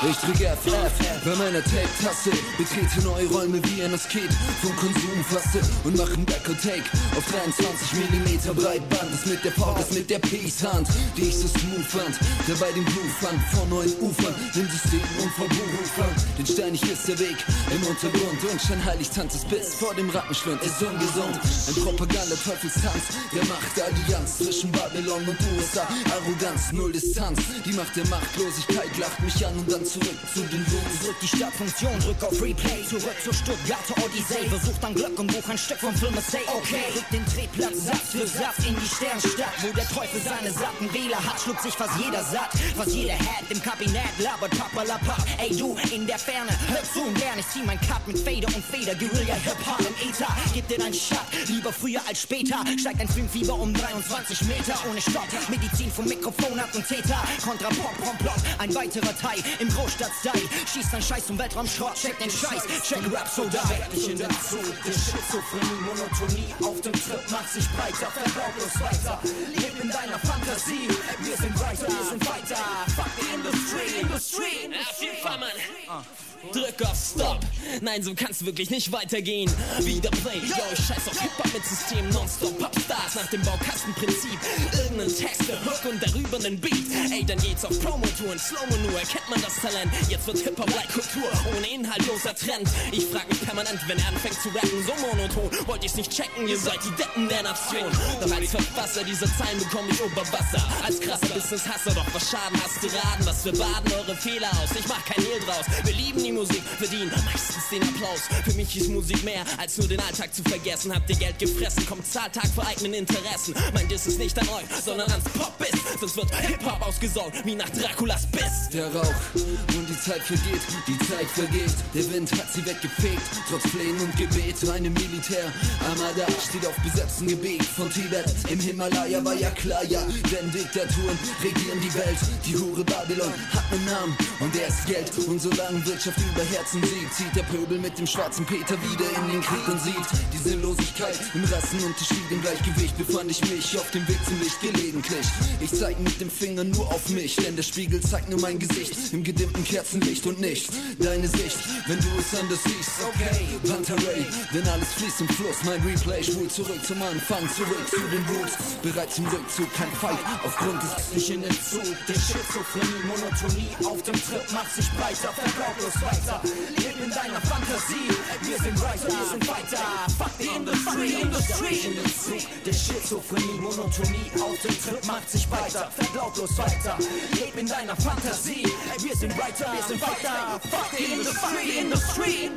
Ich 0.08 0.16
drücke 0.16 0.56
FF 0.56 1.24
bei 1.24 1.36
meiner 1.36 1.62
Tape-Taste. 1.62 2.30
Betrete 2.56 3.04
neue 3.04 3.26
Räume 3.28 3.60
wie 3.64 3.82
ein 3.82 3.94
Asket 3.94 4.32
vom 4.62 4.74
Konsum 4.76 5.24
faste 5.28 5.60
und 5.84 5.96
mach 5.96 6.10
ein 6.12 6.24
Back 6.24 6.48
und 6.48 6.60
Take 6.60 6.84
auf 7.16 7.24
23 7.30 8.10
mm 8.10 8.54
Breitband. 8.56 9.12
Das 9.12 9.26
mit 9.26 9.44
der 9.44 9.50
Power, 9.50 9.76
das 9.78 9.92
mit 9.92 10.08
der 10.10 10.18
Peace-Hand, 10.18 10.88
die 11.16 11.28
ich 11.28 11.36
so 11.36 11.48
smooth 11.48 11.86
fand. 11.86 12.18
Der 12.48 12.54
bei 12.54 12.72
dem 12.72 12.84
Blue 12.84 13.08
fand 13.20 13.40
vor 13.52 13.66
neuen 13.66 13.92
Ufern, 14.00 14.34
im 14.54 14.68
System 14.68 15.04
und 15.22 15.30
vor 15.32 15.48
Berufern. 15.48 16.14
Denn 16.38 16.46
steinig 16.46 16.82
ist 16.82 17.08
der 17.08 17.18
Weg 17.18 17.36
im 17.70 17.82
Untergrund 17.86 18.40
und 18.50 18.60
scheinheilig 18.60 19.10
tanzt 19.10 19.36
es 19.36 19.44
bis 19.44 19.74
vor 19.74 19.94
dem 19.94 20.10
Rattenschwund. 20.10 20.62
Ist 20.62 20.82
ungesund, 20.82 21.36
ein 21.36 21.84
Propaganda-Teufelstanz 21.84 23.04
der 23.32 23.44
Machtallianz 23.44 24.38
zwischen 24.38 24.72
Babylon 24.72 25.28
und 25.28 25.38
USA. 25.56 25.86
Arroganz, 26.12 26.72
null 26.72 26.92
Distanz, 26.92 27.40
die 27.64 27.72
Macht 27.72 27.96
der 27.96 28.06
Machtlosigkeit 28.08 28.96
lacht 28.98 29.20
mich 29.22 29.46
an 29.46 29.54
und 29.56 29.69
dann 29.70 29.84
zurück 29.84 30.18
zu 30.34 30.40
den 30.40 30.66
Jungs. 30.66 31.00
Drück 31.04 31.16
die 31.22 31.28
Startfunktion, 31.28 31.98
drück 32.00 32.22
auf 32.24 32.42
Replay. 32.42 32.84
Zurück 32.88 33.16
zur 33.22 33.32
Stuttgarter 33.32 33.94
Odyssee. 34.04 34.48
Besucht 34.50 34.84
ein 34.84 34.94
Glück 34.94 35.18
und 35.18 35.26
buch 35.28 35.48
ein 35.48 35.58
Stück 35.58 35.78
vom 35.78 35.94
Film 35.94 36.14
Say 36.28 36.40
Okay. 36.48 36.84
Rück 36.96 37.08
den 37.12 37.24
Drehplatz 37.26 37.84
Satz 37.84 38.10
für 38.10 38.26
Satz 38.26 38.58
in 38.66 38.74
die 38.74 38.86
Sternstadt, 38.86 39.54
wo 39.62 39.72
der 39.72 39.86
Teufel 39.88 40.20
seine 40.22 40.50
satten 40.52 40.92
Wähler 40.92 41.22
hat. 41.22 41.40
Schluckt 41.40 41.62
sich 41.62 41.74
fast 41.74 41.98
jeder 42.00 42.22
satt, 42.24 42.50
fast 42.76 42.90
jeder 42.90 43.14
hat 43.14 43.46
im 43.48 43.62
Kabinett 43.62 44.18
labert 44.18 44.50
Papalapap. 44.58 45.24
Ey 45.38 45.56
du 45.56 45.76
in 45.94 46.06
der 46.06 46.18
Ferne, 46.18 46.50
hör 46.68 46.82
zu 46.82 47.02
und 47.02 47.18
lern. 47.18 47.38
Ich 47.38 47.48
zieh 47.48 47.62
mein 47.64 47.80
Cut 47.80 48.06
mit 48.06 48.18
Fader 48.18 48.48
und 48.54 48.64
Feder. 48.64 48.94
Guerilla 48.94 49.34
Hip-Hop 49.34 49.80
im 49.80 50.08
Ether. 50.08 50.34
Gib 50.52 50.66
dir 50.68 50.78
deinen 50.78 50.94
Shot, 50.94 51.30
lieber 51.46 51.72
früher 51.72 52.00
als 52.08 52.22
später. 52.22 52.58
Steigt 52.78 53.00
ein 53.00 53.08
Filmfieber 53.08 53.54
um 53.54 53.72
23 53.72 54.42
Meter 54.42 54.74
ohne 54.90 55.00
Stopp. 55.00 55.28
Medizin 55.48 55.90
vom 55.92 56.06
Mikrofon 56.06 56.58
ab 56.58 56.70
und 56.74 56.86
Täter. 56.86 57.22
Kontra 57.44 57.68
Pop, 57.68 57.96
Pom, 58.02 58.18
Plop. 58.18 58.40
Ein 58.58 58.74
weiterer 58.74 59.16
Teil 59.16 59.38
im 59.58 59.68
Großstadtstyle. 59.68 60.48
Schießt 60.72 60.94
ein 60.94 61.02
Scheiß 61.02 61.26
zum 61.26 61.38
Weltraumschrott. 61.38 61.94
Check 61.94 62.18
den 62.18 62.30
Scheiß, 62.30 62.62
check 62.82 63.02
Rap 63.12 63.28
Soda. 63.28 63.62
Werd 63.68 63.92
dich 63.92 64.08
in 64.08 64.18
den 64.18 64.30
Zug, 64.30 64.64
der 64.84 64.92
Schizophrenie, 64.92 65.80
Monotonie 65.84 66.54
auf 66.62 66.80
dem 66.80 66.92
Trip 66.92 67.30
macht 67.30 67.50
sich 67.52 67.68
breiter. 67.70 68.10
Verbrauch 68.10 68.52
bloß 68.56 68.80
weiter. 68.80 69.18
Leb 69.54 69.82
in 69.82 69.90
deiner 69.90 70.18
Fantasie. 70.18 70.88
Wir 71.20 71.36
sind 71.36 71.58
weiter, 71.60 71.86
wir 71.88 72.10
sind 72.10 72.28
weiter. 72.28 72.56
Fuck 72.96 73.10
die 73.20 73.34
Industrie, 73.34 74.00
Industrie. 74.00 74.70
Auf 74.90 75.02
jeden 75.02 75.16
Fall, 75.18 75.38
Mann. 75.38 76.04
Drück 76.52 76.88
auf 76.88 76.96
Stop. 76.96 77.40
Nein, 77.80 78.02
so 78.02 78.14
kann's 78.14 78.44
wirklich 78.44 78.70
nicht 78.70 78.92
weitergehen. 78.92 79.50
Wieder 79.80 80.10
Play, 80.10 80.38
yo, 80.38 80.56
ich 80.72 80.84
scheiß 80.84 81.08
auf 81.08 81.20
Hip-Hop 81.20 81.52
mit 81.54 81.64
System 81.64 82.08
nonstop. 82.10 82.58
Popstars 82.58 83.14
nach 83.14 83.26
dem 83.30 83.42
Baukastenprinzip. 83.42 84.38
Irgendein 84.72 85.08
Text, 85.08 85.48
der 85.48 85.64
Hook 85.64 85.84
und 85.90 86.02
darüber 86.02 86.38
nen 86.38 86.60
Beat. 86.60 86.72
Ey, 87.10 87.24
dann 87.24 87.38
geht's 87.38 87.64
auf 87.64 87.78
Promo-Touren, 87.80 88.38
Slow-Mo 88.38 88.76
nur, 88.88 88.98
erkennt 88.98 89.28
man 89.30 89.40
das 89.40 89.56
Talent. 89.56 89.92
Jetzt 90.08 90.26
wird 90.26 90.38
Hip-Hop 90.38 90.70
like 90.74 90.92
Kultur, 90.92 91.30
ohne 91.56 91.66
inhaltloser 91.66 92.34
Trend. 92.34 92.68
Ich 92.92 93.06
frag 93.06 93.28
mich 93.28 93.40
permanent, 93.42 93.80
wenn 93.86 93.98
er 93.98 94.08
anfängt 94.08 94.40
zu 94.42 94.48
rappen, 94.50 94.84
so 94.86 94.94
monoton. 95.06 95.50
Wollt 95.66 95.84
ich's 95.84 95.96
nicht 95.96 96.10
checken, 96.10 96.48
ihr 96.48 96.58
seid 96.58 96.78
die 96.84 96.94
Deppen 96.96 97.28
der 97.28 97.42
Nation. 97.42 97.90
Doch 98.20 98.30
als 98.30 98.50
Verfasser 98.50 99.04
dieser 99.04 99.26
Zeilen 99.38 99.58
bekomm 99.58 99.88
ich 99.90 100.02
Oberwasser. 100.02 100.62
Als 100.84 101.00
krasser 101.00 101.28
Business-Hasser, 101.34 101.94
doch 101.94 102.06
was 102.12 102.30
Schaden 102.30 102.60
hast 102.62 102.82
du 102.82 102.88
raten, 102.88 103.26
was 103.26 103.44
wir 103.44 103.52
baden 103.52 103.92
eure 103.92 104.16
Fehler 104.16 104.50
aus. 104.62 104.70
Ich 104.78 104.86
mach 104.88 105.04
kein 105.04 105.24
Hehl 105.24 105.40
draus. 105.46 105.64
Wir 105.84 105.94
lieben 105.94 106.22
die 106.22 106.32
Musik, 106.32 106.62
verdienen 106.78 107.10
meistens 107.24 107.59
den 107.68 107.82
Applaus. 107.82 108.20
Für 108.44 108.52
mich 108.52 108.76
ist 108.76 108.88
Musik 108.88 109.22
mehr, 109.24 109.44
als 109.58 109.78
nur 109.78 109.88
den 109.88 110.00
Alltag 110.00 110.34
zu 110.34 110.42
vergessen. 110.42 110.94
Habt 110.94 111.08
ihr 111.10 111.16
Geld 111.16 111.38
gefressen, 111.38 111.86
kommt 111.86 112.06
Zahltag 112.06 112.46
für 112.54 112.66
eigenen 112.66 112.94
Interessen. 112.94 113.54
Mein 113.74 113.88
Diss 113.88 114.06
ist 114.06 114.18
nicht 114.18 114.38
an 114.38 114.48
euch, 114.48 114.82
sondern 114.84 115.10
ans 115.10 115.24
Pop 115.24 115.54
ist. 115.60 116.00
Sonst 116.00 116.16
wird 116.16 116.34
Hip-Hop 116.34 116.80
ausgesaugt, 116.86 117.44
wie 117.44 117.54
nach 117.54 117.68
Draculas 117.70 118.26
Biss. 118.30 118.70
Der 118.72 118.86
Rauch 118.94 119.14
und 119.34 119.88
die 119.88 120.00
Zeit 120.00 120.22
vergeht, 120.22 120.62
die 120.86 120.98
Zeit 120.98 121.26
vergeht. 121.34 121.74
Der 121.94 122.12
Wind 122.12 122.32
hat 122.32 122.52
sie 122.52 122.64
weggefegt, 122.64 123.22
trotz 123.48 123.62
Plänen 123.70 124.00
und 124.00 124.16
Gebet. 124.16 124.56
Eine 124.70 124.90
Militär-Armada 124.90 126.26
steht 126.48 126.66
auf 126.66 126.76
besetztem 126.82 127.28
Gebiet 127.28 127.64
von 127.64 127.90
Tibet. 127.90 128.26
Im 128.48 128.60
Himalaya 128.60 129.24
war 129.24 129.34
ja 129.34 129.50
klar, 129.50 129.84
ja, 129.84 130.00
denn 130.30 130.50
Diktaturen 130.52 131.18
regieren 131.42 131.80
die 131.80 131.94
Welt. 131.94 132.18
Die 132.46 132.56
Hure 132.56 132.84
Babylon 132.84 133.32
hat 133.52 133.64
einen 133.72 133.84
Namen 133.84 134.16
und 134.40 134.54
der 134.54 134.68
ist 134.68 134.86
Geld. 134.86 135.10
Und 135.26 135.40
solange 135.40 135.84
Wirtschaft 135.84 136.18
über 136.18 136.44
Herzen 136.44 136.82
siegt, 136.82 137.14
zieht 137.14 137.36
der 137.36 137.42
Pöbel 137.50 137.78
mit 137.78 137.98
dem 137.98 138.06
schwarzen 138.06 138.46
Peter 138.46 138.76
wieder 138.80 139.06
in 139.18 139.32
den 139.32 139.40
Krieg 139.42 139.66
und 139.66 139.80
sieht 139.80 140.06
die 140.32 140.38
Sinnlosigkeit 140.38 141.18
im 141.34 141.42
Rassenunterschied. 141.44 142.30
Im 142.30 142.40
Gleichgewicht 142.42 142.96
befand 142.96 143.30
ich 143.30 143.40
mich 143.50 143.76
auf 143.76 143.90
dem 143.90 144.06
Weg 144.06 144.18
zum 144.24 144.38
Licht 144.38 144.60
gelegentlich. 144.60 145.26
Ich 145.60 145.72
zeig 145.72 145.98
mit 145.98 146.20
dem 146.20 146.30
Finger 146.30 146.62
nur 146.62 146.86
auf 146.86 147.08
mich, 147.08 147.34
denn 147.36 147.56
der 147.56 147.64
Spiegel 147.64 148.00
zeigt 148.00 148.30
nur 148.30 148.40
mein 148.40 148.58
Gesicht 148.58 149.12
im 149.12 149.24
gedimmten 149.24 149.64
Kerzenlicht 149.64 150.26
und 150.26 150.40
nicht 150.40 150.70
deine 151.00 151.26
Sicht, 151.26 151.58
wenn 151.88 151.98
du 151.98 152.08
es 152.18 152.38
anders 152.38 152.60
siehst. 152.62 152.90
Okay, 153.02 153.46
Pantarei, 153.66 154.24
denn 154.54 154.68
alles 154.68 154.92
fließt 154.94 155.20
im 155.22 155.28
Fluss. 155.30 155.56
Mein 155.64 155.82
Replay 155.82 156.22
schwul 156.22 156.48
zurück 156.48 156.84
zum 156.86 157.02
Anfang, 157.02 157.42
zurück 157.56 157.84
zu 157.90 157.98
den 158.14 158.24
Roots. 158.30 158.54
Bereit 158.82 159.12
zum 159.12 159.26
Rückzug, 159.26 159.72
kein 159.74 159.90
Fight 159.92 160.18
aufgrund 160.44 160.80
des 160.82 161.14
Nicht 161.14 161.30
in 161.30 161.42
den 161.42 161.52
Zug, 161.52 161.82
der 162.06 162.14
Schizophrenie, 162.14 163.02
Monotonie 163.06 163.70
auf 163.84 164.02
dem 164.02 164.14
Trip 164.14 164.52
macht 164.52 164.72
sich 164.74 164.88
breiter, 164.92 165.32
verlautlos 165.34 165.96
weiter. 166.00 166.40
Leb 166.76 166.94
in 167.02 167.10
deiner 167.10 167.39
Fantasie, 167.48 168.10
wir 168.42 168.58
sind 168.58 168.82
weiter, 168.82 169.08
wir 169.08 169.26
sind 169.30 169.48
weiter. 169.48 169.82
Fuck 170.18 170.38
die 170.38 170.56
Industrie, 170.56 171.22
Industrie 171.22 171.80
in 171.86 171.94
den 171.96 172.06
Zug, 172.06 172.64
der 172.64 172.72
Schizophrenie, 172.72 173.60
Monotonie 173.60 174.30
auf 174.40 174.60
dem 174.62 174.82
Trip 174.82 175.04
macht 175.06 175.30
sich 175.30 175.48
breiter, 175.48 175.90
verlautlos 175.90 176.56
weiter. 176.58 176.98
Leb 177.32 177.56
in 177.56 177.66
deiner 177.66 177.96
Fantasie, 177.96 178.66
wir 178.98 179.16
sind 179.16 179.36
weiter, 179.38 179.72
wir 179.72 179.82
sind 179.82 180.00
weiter. 180.00 180.60
Fuck 180.70 180.96
die 180.98 181.12
Industrie, 181.12 181.80
Industrie. 181.80 182.50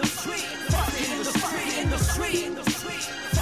Fuck 0.69 0.87
die 0.97 1.13
die 2.23 2.41
Industrie, 2.41 3.32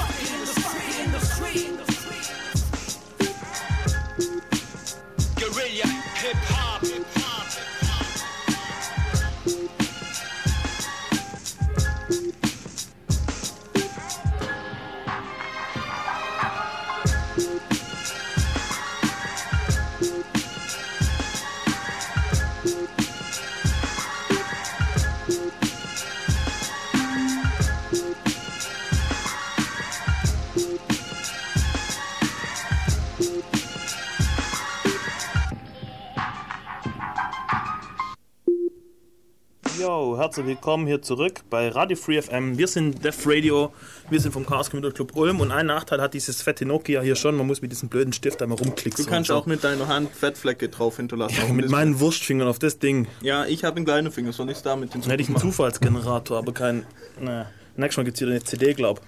herzlich 40.21 40.45
willkommen 40.45 40.85
hier 40.85 41.01
zurück 41.01 41.41
bei 41.49 41.69
Radio 41.69 41.97
Free 41.97 42.21
FM. 42.21 42.55
Wir 42.55 42.67
sind 42.67 43.03
Def 43.03 43.25
Radio, 43.25 43.73
wir 44.11 44.19
sind 44.19 44.31
vom 44.31 44.45
Chaos 44.45 44.69
Computer 44.69 44.93
Club 44.93 45.17
Ulm 45.17 45.39
und 45.39 45.49
ein 45.49 45.65
Nachteil 45.65 45.99
hat 45.99 46.13
dieses 46.13 46.43
fette 46.43 46.63
Nokia 46.63 47.01
hier 47.01 47.15
schon, 47.15 47.35
man 47.35 47.47
muss 47.47 47.63
mit 47.63 47.71
diesem 47.71 47.89
blöden 47.89 48.13
Stift 48.13 48.39
einmal 48.39 48.59
rumklicken. 48.59 49.03
Du 49.03 49.09
kannst 49.09 49.31
auch 49.31 49.47
mit 49.47 49.63
deiner 49.63 49.87
Hand 49.87 50.11
Fettflecke 50.11 50.69
drauf 50.69 50.97
hinterlassen. 50.97 51.37
ja, 51.47 51.51
mit 51.51 51.71
meinen 51.71 51.99
Wurstfingern 51.99 52.47
auf 52.47 52.59
das 52.59 52.77
Ding. 52.77 53.07
Ja, 53.21 53.47
ich 53.47 53.63
habe 53.63 53.77
einen 53.77 53.85
kleinen 53.85 54.11
Finger, 54.11 54.31
soll 54.31 54.51
ich 54.51 54.57
es 54.57 54.61
da 54.61 54.75
mit 54.75 54.93
Dann 54.93 55.01
hätte 55.01 55.23
ich 55.23 55.27
einen 55.27 55.37
Zufallsgenerator, 55.37 56.37
aber 56.37 56.53
kein. 56.53 56.85
Na, 57.19 57.47
nächstes 57.75 57.97
Mal 57.97 58.03
gibt 58.03 58.17
es 58.17 58.19
hier 58.19 58.27
eine 58.27 58.43
CD, 58.43 58.75
glaub. 58.75 59.01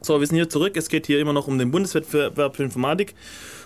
So, 0.00 0.20
wir 0.20 0.26
sind 0.28 0.36
hier 0.36 0.48
zurück. 0.48 0.76
Es 0.76 0.88
geht 0.88 1.06
hier 1.06 1.18
immer 1.18 1.32
noch 1.32 1.48
um 1.48 1.58
den 1.58 1.72
Bundeswettbewerb 1.72 2.54
für 2.54 2.62
Informatik. 2.62 3.16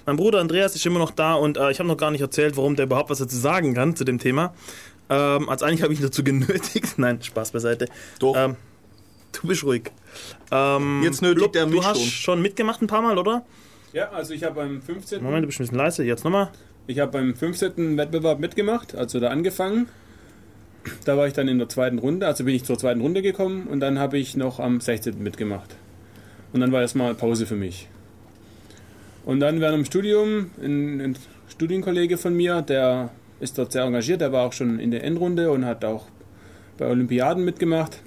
Mein 0.06 0.16
Bruder 0.16 0.40
Andreas 0.40 0.74
ist 0.74 0.86
immer 0.86 0.98
noch 0.98 1.10
da 1.10 1.34
und 1.34 1.58
äh, 1.58 1.70
ich 1.70 1.78
habe 1.78 1.88
noch 1.88 1.98
gar 1.98 2.10
nicht 2.10 2.22
erzählt, 2.22 2.56
warum 2.56 2.74
der 2.74 2.86
überhaupt 2.86 3.10
was 3.10 3.18
dazu 3.18 3.36
sagen 3.36 3.74
kann 3.74 3.94
zu 3.94 4.04
dem 4.04 4.18
Thema. 4.18 4.54
Ähm, 5.10 5.48
also 5.48 5.64
eigentlich 5.64 5.82
habe 5.82 5.92
ich 5.92 6.00
ihn 6.00 6.06
dazu 6.06 6.24
genötigt. 6.24 6.94
Nein, 6.98 7.22
Spaß 7.22 7.50
beiseite. 7.52 7.86
Doch. 8.18 8.34
Ähm, 8.36 8.56
du 9.32 9.48
bist 9.48 9.64
ruhig. 9.64 9.90
Ähm, 10.50 11.02
Jetzt 11.02 11.22
nötigt 11.22 11.52
Blub, 11.52 11.56
er 11.56 11.66
mich 11.66 11.80
Du 11.80 11.84
hast 11.84 11.98
schon. 12.00 12.08
schon 12.10 12.42
mitgemacht 12.42 12.82
ein 12.82 12.86
paar 12.86 13.02
Mal, 13.02 13.18
oder? 13.18 13.44
Ja, 13.92 14.10
also 14.10 14.32
ich 14.32 14.44
habe 14.44 14.54
beim 14.56 14.80
15. 14.80 15.22
Moment, 15.22 15.42
du 15.42 15.46
bist 15.48 15.60
ein 15.60 15.64
bisschen 15.64 15.78
leise. 15.78 16.04
Jetzt 16.04 16.24
nochmal. 16.24 16.50
Ich 16.86 16.98
habe 16.98 17.12
beim 17.12 17.34
15. 17.34 17.96
Wettbewerb 17.96 18.38
mitgemacht, 18.40 18.94
also 18.94 19.20
da 19.20 19.28
angefangen. 19.28 19.88
Da 21.04 21.16
war 21.16 21.28
ich 21.28 21.32
dann 21.32 21.46
in 21.46 21.58
der 21.58 21.68
zweiten 21.68 21.98
Runde, 21.98 22.26
also 22.26 22.44
bin 22.44 22.54
ich 22.56 22.64
zur 22.64 22.76
zweiten 22.76 23.00
Runde 23.00 23.22
gekommen 23.22 23.68
und 23.68 23.78
dann 23.80 24.00
habe 24.00 24.18
ich 24.18 24.36
noch 24.36 24.58
am 24.58 24.80
16. 24.80 25.22
mitgemacht. 25.22 25.76
Und 26.52 26.60
dann 26.60 26.72
war 26.72 26.80
erstmal 26.80 27.14
Pause 27.14 27.46
für 27.46 27.54
mich. 27.54 27.88
Und 29.24 29.38
dann 29.38 29.60
während 29.60 29.78
dem 29.78 29.84
Studium, 29.84 30.50
ein, 30.60 31.00
ein 31.00 31.18
Studienkollege 31.48 32.18
von 32.18 32.34
mir, 32.34 32.62
der 32.62 33.10
ist 33.42 33.58
dort 33.58 33.72
sehr 33.72 33.82
engagiert, 33.82 34.20
der 34.20 34.32
war 34.32 34.46
auch 34.46 34.52
schon 34.52 34.78
in 34.78 34.90
der 34.90 35.04
Endrunde 35.04 35.50
und 35.50 35.64
hat 35.64 35.84
auch 35.84 36.06
bei 36.78 36.86
Olympiaden 36.86 37.44
mitgemacht. 37.44 38.00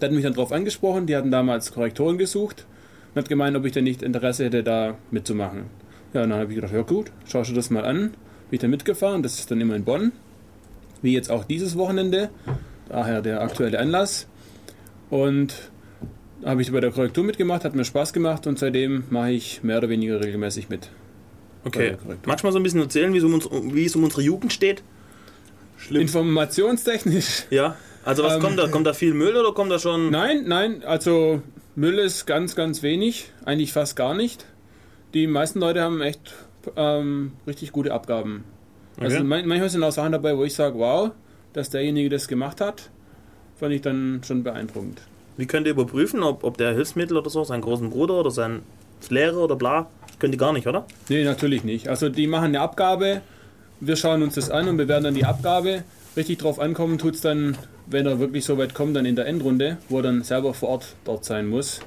Der 0.00 0.08
hat 0.08 0.14
mich 0.14 0.22
dann 0.22 0.34
darauf 0.34 0.52
angesprochen, 0.52 1.06
die 1.06 1.16
hatten 1.16 1.30
damals 1.30 1.72
Korrektoren 1.72 2.18
gesucht 2.18 2.66
und 3.14 3.20
hat 3.20 3.28
gemeint, 3.28 3.56
ob 3.56 3.64
ich 3.64 3.72
denn 3.72 3.84
nicht 3.84 4.02
Interesse 4.02 4.44
hätte, 4.44 4.62
da 4.62 4.96
mitzumachen. 5.10 5.64
Ja, 6.12 6.22
und 6.22 6.30
dann 6.30 6.38
habe 6.40 6.52
ich 6.52 6.56
gedacht, 6.56 6.72
ja 6.72 6.82
gut, 6.82 7.10
schau 7.26 7.42
dir 7.42 7.54
das 7.54 7.70
mal 7.70 7.84
an. 7.84 7.98
Bin 8.50 8.56
ich 8.56 8.60
da 8.60 8.68
mitgefahren, 8.68 9.22
das 9.22 9.38
ist 9.38 9.50
dann 9.50 9.60
immer 9.60 9.76
in 9.76 9.84
Bonn. 9.84 10.12
Wie 11.02 11.12
jetzt 11.12 11.30
auch 11.30 11.44
dieses 11.44 11.76
Wochenende, 11.76 12.30
daher 12.88 13.22
der 13.22 13.40
aktuelle 13.40 13.78
Anlass. 13.78 14.26
Und 15.08 15.70
habe 16.44 16.62
ich 16.62 16.72
bei 16.72 16.80
der 16.80 16.90
Korrektur 16.90 17.24
mitgemacht, 17.24 17.64
hat 17.64 17.74
mir 17.74 17.84
Spaß 17.84 18.12
gemacht 18.12 18.46
und 18.46 18.58
seitdem 18.58 19.04
mache 19.10 19.32
ich 19.32 19.62
mehr 19.62 19.78
oder 19.78 19.88
weniger 19.88 20.22
regelmäßig 20.22 20.68
mit. 20.68 20.90
Okay. 21.64 21.96
Magst 22.26 22.42
du 22.42 22.46
mal 22.46 22.52
so 22.52 22.58
ein 22.58 22.62
bisschen 22.62 22.80
erzählen, 22.80 23.12
wie 23.12 23.18
es 23.18 23.24
um, 23.24 23.34
uns, 23.34 23.48
wie 23.50 23.84
es 23.84 23.94
um 23.94 24.04
unsere 24.04 24.22
Jugend 24.22 24.52
steht? 24.52 24.82
Informationstechnisch. 25.90 27.44
Ja. 27.50 27.76
Also 28.04 28.22
was 28.22 28.34
Ähm, 28.34 28.40
kommt 28.40 28.58
da? 28.58 28.68
Kommt 28.68 28.86
da 28.86 28.92
viel 28.94 29.12
Müll 29.14 29.36
oder 29.36 29.52
kommt 29.52 29.70
da 29.70 29.78
schon. 29.78 30.10
Nein, 30.10 30.44
nein, 30.46 30.82
also 30.84 31.42
Müll 31.76 31.98
ist 31.98 32.26
ganz, 32.26 32.56
ganz 32.56 32.82
wenig, 32.82 33.30
eigentlich 33.44 33.72
fast 33.72 33.94
gar 33.96 34.14
nicht. 34.14 34.46
Die 35.12 35.26
meisten 35.26 35.60
Leute 35.60 35.82
haben 35.82 36.00
echt 36.00 36.34
ähm, 36.76 37.32
richtig 37.46 37.72
gute 37.72 37.92
Abgaben. 37.92 38.44
Also 38.98 39.16
Okay. 39.16 39.24
man, 39.24 39.46
manchmal 39.46 39.68
sind 39.70 39.82
auch 39.82 39.92
Sachen 39.92 40.12
dabei, 40.12 40.36
wo 40.36 40.44
ich 40.44 40.54
sage, 40.54 40.78
wow, 40.78 41.10
dass 41.52 41.70
derjenige 41.70 42.08
das 42.08 42.28
gemacht 42.28 42.60
hat, 42.60 42.90
fand 43.56 43.72
ich 43.74 43.82
dann 43.82 44.22
schon 44.24 44.42
beeindruckend. 44.42 45.02
Wie 45.36 45.46
könnt 45.46 45.66
ihr 45.66 45.72
überprüfen, 45.72 46.22
ob, 46.22 46.44
ob 46.44 46.56
der 46.58 46.72
Hilfsmittel 46.74 47.16
oder 47.16 47.30
so, 47.30 47.44
seinen 47.44 47.62
großen 47.62 47.90
Bruder 47.90 48.14
oder 48.14 48.30
sein 48.30 48.62
Lehrer 49.08 49.38
oder 49.38 49.56
bla, 49.56 49.88
könnt 50.20 50.34
ihr 50.34 50.38
gar 50.38 50.52
nicht, 50.52 50.66
oder? 50.66 50.86
Nee, 51.08 51.24
natürlich 51.24 51.64
nicht. 51.64 51.88
Also 51.88 52.08
die 52.08 52.26
machen 52.26 52.46
eine 52.46 52.60
Abgabe, 52.60 53.22
wir 53.80 53.96
schauen 53.96 54.22
uns 54.22 54.34
das 54.34 54.50
an 54.50 54.68
und 54.68 54.76
bewerten 54.76 55.04
dann 55.04 55.14
die 55.14 55.24
Abgabe. 55.24 55.82
Richtig 56.16 56.38
drauf 56.38 56.60
ankommen 56.60 56.98
tut 56.98 57.14
es 57.14 57.20
dann, 57.20 57.56
wenn 57.86 58.06
er 58.06 58.20
wirklich 58.20 58.44
so 58.44 58.58
weit 58.58 58.74
kommt, 58.74 58.94
dann 58.94 59.06
in 59.06 59.16
der 59.16 59.26
Endrunde, 59.26 59.78
wo 59.88 59.98
er 59.98 60.02
dann 60.02 60.22
selber 60.22 60.54
vor 60.54 60.68
Ort 60.68 60.94
dort 61.04 61.24
sein 61.24 61.48
muss. 61.48 61.80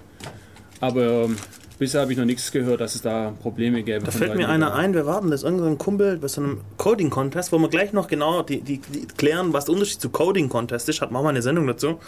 Aber 0.80 1.26
ähm, 1.26 1.38
bisher 1.78 2.02
habe 2.02 2.12
ich 2.12 2.18
noch 2.18 2.26
nichts 2.26 2.52
gehört, 2.52 2.82
dass 2.82 2.96
es 2.96 3.02
da 3.02 3.34
Probleme 3.42 3.84
gäbe. 3.84 4.06
Da 4.06 4.12
fällt 4.12 4.34
mir 4.34 4.40
die 4.40 4.46
einer 4.46 4.74
ein, 4.74 4.94
wir 4.94 5.06
warten, 5.06 5.30
das 5.30 5.42
ist 5.42 5.46
irgendein 5.46 5.78
Kumpel 5.78 6.18
bei 6.18 6.28
so 6.28 6.42
einem 6.42 6.62
Coding-Contest, 6.78 7.52
wo 7.52 7.60
wir 7.60 7.70
gleich 7.70 7.94
noch 7.94 8.08
genau 8.08 8.42
die, 8.42 8.62
die, 8.62 8.80
die 8.80 9.06
klären, 9.18 9.54
was 9.54 9.66
der 9.66 9.74
Unterschied 9.74 10.02
zu 10.02 10.10
Coding-Contest 10.10 10.90
ist. 10.90 11.02
Hat 11.02 11.12
machen 11.12 11.26
wir 11.26 11.30
eine 11.30 11.42
Sendung 11.42 11.68
dazu, 11.68 12.00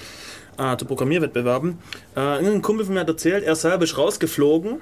äh, 0.57 0.75
zu 0.77 0.85
Programmierwettbewerben. 0.85 1.77
Äh, 2.15 2.37
irgendein 2.37 2.61
Kumpel 2.61 2.85
von 2.85 2.95
mir 2.95 3.01
hat 3.01 3.09
erzählt, 3.09 3.43
er 3.43 3.55
selber 3.55 3.83
ist 3.83 3.97
rausgeflogen 3.97 4.81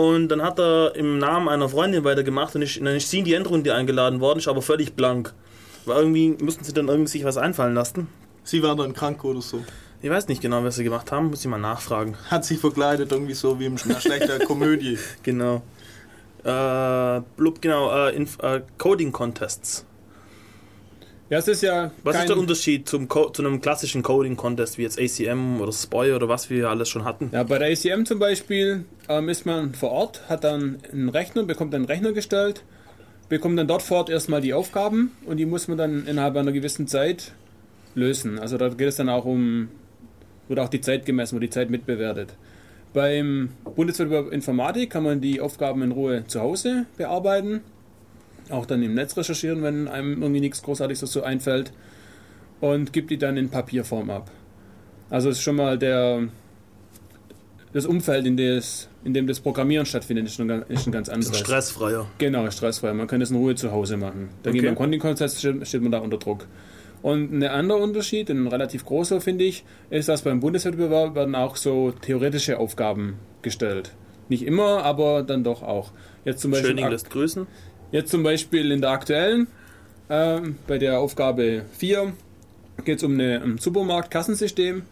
und 0.00 0.28
dann 0.28 0.40
hat 0.40 0.58
er 0.58 0.96
im 0.96 1.18
Namen 1.18 1.46
einer 1.46 1.68
Freundin 1.68 2.04
weitergemacht 2.04 2.54
und 2.54 2.62
ich, 2.62 2.78
dann 2.78 2.96
ist 2.96 3.10
sie 3.10 3.18
in 3.18 3.26
die 3.26 3.34
Endrunde 3.34 3.74
eingeladen 3.74 4.20
worden, 4.20 4.38
ist 4.38 4.48
aber 4.48 4.62
völlig 4.62 4.94
blank. 4.94 5.34
Weil 5.84 5.98
irgendwie 5.98 6.42
mussten 6.42 6.64
sie 6.64 6.72
dann 6.72 6.88
irgendwie 6.88 7.10
sich 7.10 7.22
was 7.22 7.36
einfallen 7.36 7.74
lassen. 7.74 8.08
Sie 8.42 8.62
war 8.62 8.74
dann 8.76 8.94
krank 8.94 9.22
oder 9.24 9.42
so. 9.42 9.62
Ich 10.00 10.08
weiß 10.08 10.28
nicht 10.28 10.40
genau, 10.40 10.64
was 10.64 10.76
sie 10.76 10.84
gemacht 10.84 11.12
haben, 11.12 11.28
muss 11.28 11.40
ich 11.40 11.50
mal 11.50 11.58
nachfragen. 11.58 12.16
Hat 12.30 12.46
sich 12.46 12.58
verkleidet, 12.58 13.12
irgendwie 13.12 13.34
so 13.34 13.60
wie 13.60 13.66
in 13.66 13.78
einer 13.78 14.00
schlechten 14.00 14.42
Komödie. 14.46 14.98
Genau. 15.22 15.60
Äh, 16.44 17.20
blub, 17.36 17.60
genau, 17.60 17.90
äh, 17.94 18.16
Inf 18.16 18.38
äh, 18.42 18.62
Coding 18.78 19.12
Contests. 19.12 19.84
Ja, 21.30 21.38
es 21.38 21.46
ist 21.46 21.62
ja. 21.62 21.92
Was 22.02 22.16
ist 22.16 22.28
der 22.28 22.36
Unterschied 22.36 22.88
zum 22.88 23.06
Co 23.06 23.30
zu 23.30 23.42
einem 23.44 23.60
klassischen 23.60 24.02
Coding 24.02 24.36
Contest 24.36 24.78
wie 24.78 24.82
jetzt 24.82 24.98
ACM 24.98 25.60
oder 25.60 25.70
SPOI 25.70 26.12
oder 26.12 26.28
was 26.28 26.50
wir 26.50 26.68
alles 26.68 26.88
schon 26.88 27.04
hatten? 27.04 27.30
Ja, 27.32 27.44
bei 27.44 27.60
der 27.60 27.70
ACM 27.70 28.04
zum 28.04 28.18
Beispiel 28.18 28.84
ähm, 29.08 29.28
ist 29.28 29.46
man 29.46 29.72
vor 29.72 29.92
Ort, 29.92 30.28
hat 30.28 30.42
dann 30.42 30.78
einen 30.90 31.08
Rechner, 31.08 31.44
bekommt 31.44 31.72
einen 31.72 31.84
Rechner 31.84 32.10
gestellt, 32.10 32.64
bekommt 33.28 33.56
dann 33.60 33.68
dort 33.68 33.82
vor 33.82 33.98
Ort 33.98 34.10
erstmal 34.10 34.40
die 34.40 34.52
Aufgaben 34.52 35.12
und 35.24 35.36
die 35.36 35.46
muss 35.46 35.68
man 35.68 35.78
dann 35.78 36.04
innerhalb 36.04 36.34
einer 36.34 36.50
gewissen 36.50 36.88
Zeit 36.88 37.30
lösen. 37.94 38.40
Also 38.40 38.58
da 38.58 38.68
geht 38.68 38.88
es 38.88 38.96
dann 38.96 39.08
auch 39.08 39.24
um, 39.24 39.68
wird 40.48 40.58
auch 40.58 40.68
die 40.68 40.80
Zeit 40.80 41.06
gemessen, 41.06 41.36
wird 41.36 41.44
die 41.44 41.50
Zeit 41.50 41.70
mitbewertet. 41.70 42.34
Beim 42.92 43.50
Bundeswettbewerb 43.76 44.32
Informatik 44.32 44.90
kann 44.90 45.04
man 45.04 45.20
die 45.20 45.40
Aufgaben 45.40 45.82
in 45.82 45.92
Ruhe 45.92 46.24
zu 46.26 46.40
Hause 46.40 46.86
bearbeiten, 46.96 47.60
auch 48.50 48.66
dann 48.66 48.82
im 48.82 48.94
Netz 48.94 49.16
recherchieren, 49.16 49.62
wenn 49.62 49.88
einem 49.88 50.20
irgendwie 50.22 50.40
nichts 50.40 50.62
Großartiges 50.62 51.00
dazu 51.00 51.22
einfällt 51.22 51.72
und 52.60 52.92
gibt 52.92 53.10
die 53.10 53.18
dann 53.18 53.36
in 53.36 53.48
Papierform 53.50 54.10
ab. 54.10 54.30
Also 55.08 55.28
ist 55.30 55.40
schon 55.40 55.56
mal 55.56 55.78
der, 55.78 56.28
das 57.72 57.86
Umfeld, 57.86 58.26
in, 58.26 58.36
des, 58.36 58.88
in 59.04 59.14
dem 59.14 59.26
das 59.26 59.40
Programmieren 59.40 59.86
stattfindet, 59.86 60.26
ist 60.26 60.34
schon, 60.36 60.48
ganz- 60.48 60.66
ist 60.68 60.84
schon 60.84 60.92
ganz 60.92 61.08
anderes. 61.08 61.38
stressfreier. 61.38 62.06
Genau, 62.18 62.48
stressfreier. 62.50 62.94
Man 62.94 63.06
kann 63.06 63.20
das 63.20 63.30
in 63.30 63.36
Ruhe 63.36 63.54
zu 63.54 63.70
Hause 63.72 63.96
machen. 63.96 64.28
Dagegen 64.42 64.64
Okay. 64.64 64.68
beim 64.68 64.76
Content-Konzept 64.76 65.32
steht, 65.34 65.66
steht 65.66 65.82
man 65.82 65.92
da 65.92 65.98
unter 65.98 66.18
Druck. 66.18 66.46
Und 67.02 67.32
ein 67.32 67.42
anderer 67.44 67.78
Unterschied, 67.80 68.28
ein 68.28 68.46
relativ 68.46 68.84
großer 68.84 69.20
finde 69.20 69.44
ich, 69.44 69.64
ist, 69.88 70.08
dass 70.08 70.22
beim 70.22 70.40
Bundeswettbewerb 70.40 71.14
werden 71.14 71.34
auch 71.34 71.56
so 71.56 71.92
theoretische 71.92 72.58
Aufgaben 72.58 73.14
gestellt. 73.42 73.92
Nicht 74.28 74.42
immer, 74.44 74.82
aber 74.84 75.22
dann 75.22 75.42
doch 75.42 75.62
auch. 75.62 75.92
Jetzt 76.24 76.40
zum 76.42 76.50
Beispiel, 76.50 76.70
Schöning 76.70 76.88
lässt 76.90 77.08
grüßen. 77.10 77.46
Jetzt 77.92 78.10
zum 78.10 78.22
Beispiel 78.22 78.70
in 78.70 78.80
der 78.80 78.90
aktuellen, 78.90 79.48
ähm, 80.08 80.56
bei 80.66 80.78
der 80.78 81.00
Aufgabe 81.00 81.62
4, 81.72 82.12
geht 82.84 82.98
es 82.98 83.04
um 83.04 83.14
eine- 83.14 83.42
ein 83.42 83.58
Supermarktkassensystem. 83.58 84.82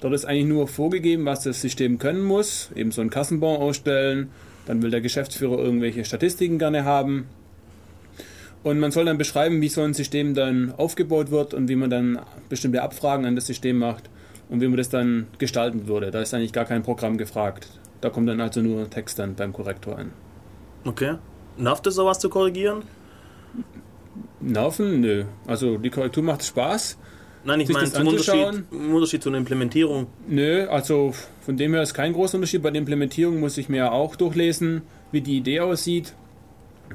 Dort 0.00 0.14
ist 0.14 0.24
eigentlich 0.24 0.46
nur 0.46 0.68
vorgegeben, 0.68 1.24
was 1.24 1.44
das 1.44 1.60
System 1.60 1.98
können 1.98 2.22
muss. 2.24 2.70
Eben 2.74 2.90
so 2.90 3.00
einen 3.00 3.10
Kassenbon 3.10 3.56
ausstellen. 3.56 4.30
Dann 4.66 4.82
will 4.82 4.90
der 4.90 5.00
Geschäftsführer 5.00 5.58
irgendwelche 5.58 6.04
Statistiken 6.04 6.58
gerne 6.58 6.84
haben. 6.84 7.26
Und 8.62 8.78
man 8.78 8.92
soll 8.92 9.06
dann 9.06 9.18
beschreiben, 9.18 9.60
wie 9.60 9.68
so 9.68 9.82
ein 9.82 9.94
System 9.94 10.34
dann 10.34 10.72
aufgebaut 10.76 11.30
wird 11.30 11.52
und 11.52 11.68
wie 11.68 11.74
man 11.76 11.90
dann 11.90 12.20
bestimmte 12.48 12.82
Abfragen 12.82 13.26
an 13.26 13.34
das 13.34 13.46
System 13.46 13.78
macht 13.78 14.08
und 14.48 14.60
wie 14.60 14.68
man 14.68 14.76
das 14.76 14.88
dann 14.88 15.26
gestalten 15.38 15.88
würde. 15.88 16.10
Da 16.12 16.20
ist 16.20 16.32
eigentlich 16.32 16.52
gar 16.52 16.64
kein 16.64 16.82
Programm 16.82 17.16
gefragt. 17.16 17.66
Da 18.00 18.10
kommt 18.10 18.28
dann 18.28 18.40
also 18.40 18.60
nur 18.60 18.88
Text 18.88 19.18
dann 19.18 19.34
beim 19.34 19.52
Korrektor 19.52 19.98
an. 19.98 20.10
Okay. 20.84 21.14
Nervt 21.56 21.86
es 21.86 21.94
sowas 21.94 22.18
zu 22.18 22.28
korrigieren? 22.28 22.82
Nerven? 24.40 25.00
Nö. 25.00 25.24
Also 25.46 25.78
die 25.78 25.90
Korrektur 25.90 26.22
macht 26.22 26.44
Spaß. 26.44 26.98
Nein, 27.44 27.60
ich 27.60 27.68
meine 27.70 27.90
zum 27.90 28.06
Unterschied, 28.06 28.64
Unterschied 28.70 29.22
zu 29.22 29.28
einer 29.28 29.38
Implementierung. 29.38 30.06
Nö, 30.28 30.66
also 30.68 31.12
von 31.40 31.56
dem 31.56 31.74
her 31.74 31.82
ist 31.82 31.92
kein 31.94 32.12
großer 32.12 32.36
Unterschied. 32.36 32.62
Bei 32.62 32.70
der 32.70 32.78
Implementierung 32.80 33.40
muss 33.40 33.58
ich 33.58 33.68
mir 33.68 33.92
auch 33.92 34.14
durchlesen, 34.14 34.82
wie 35.10 35.20
die 35.20 35.38
Idee 35.38 35.60
aussieht, 35.60 36.14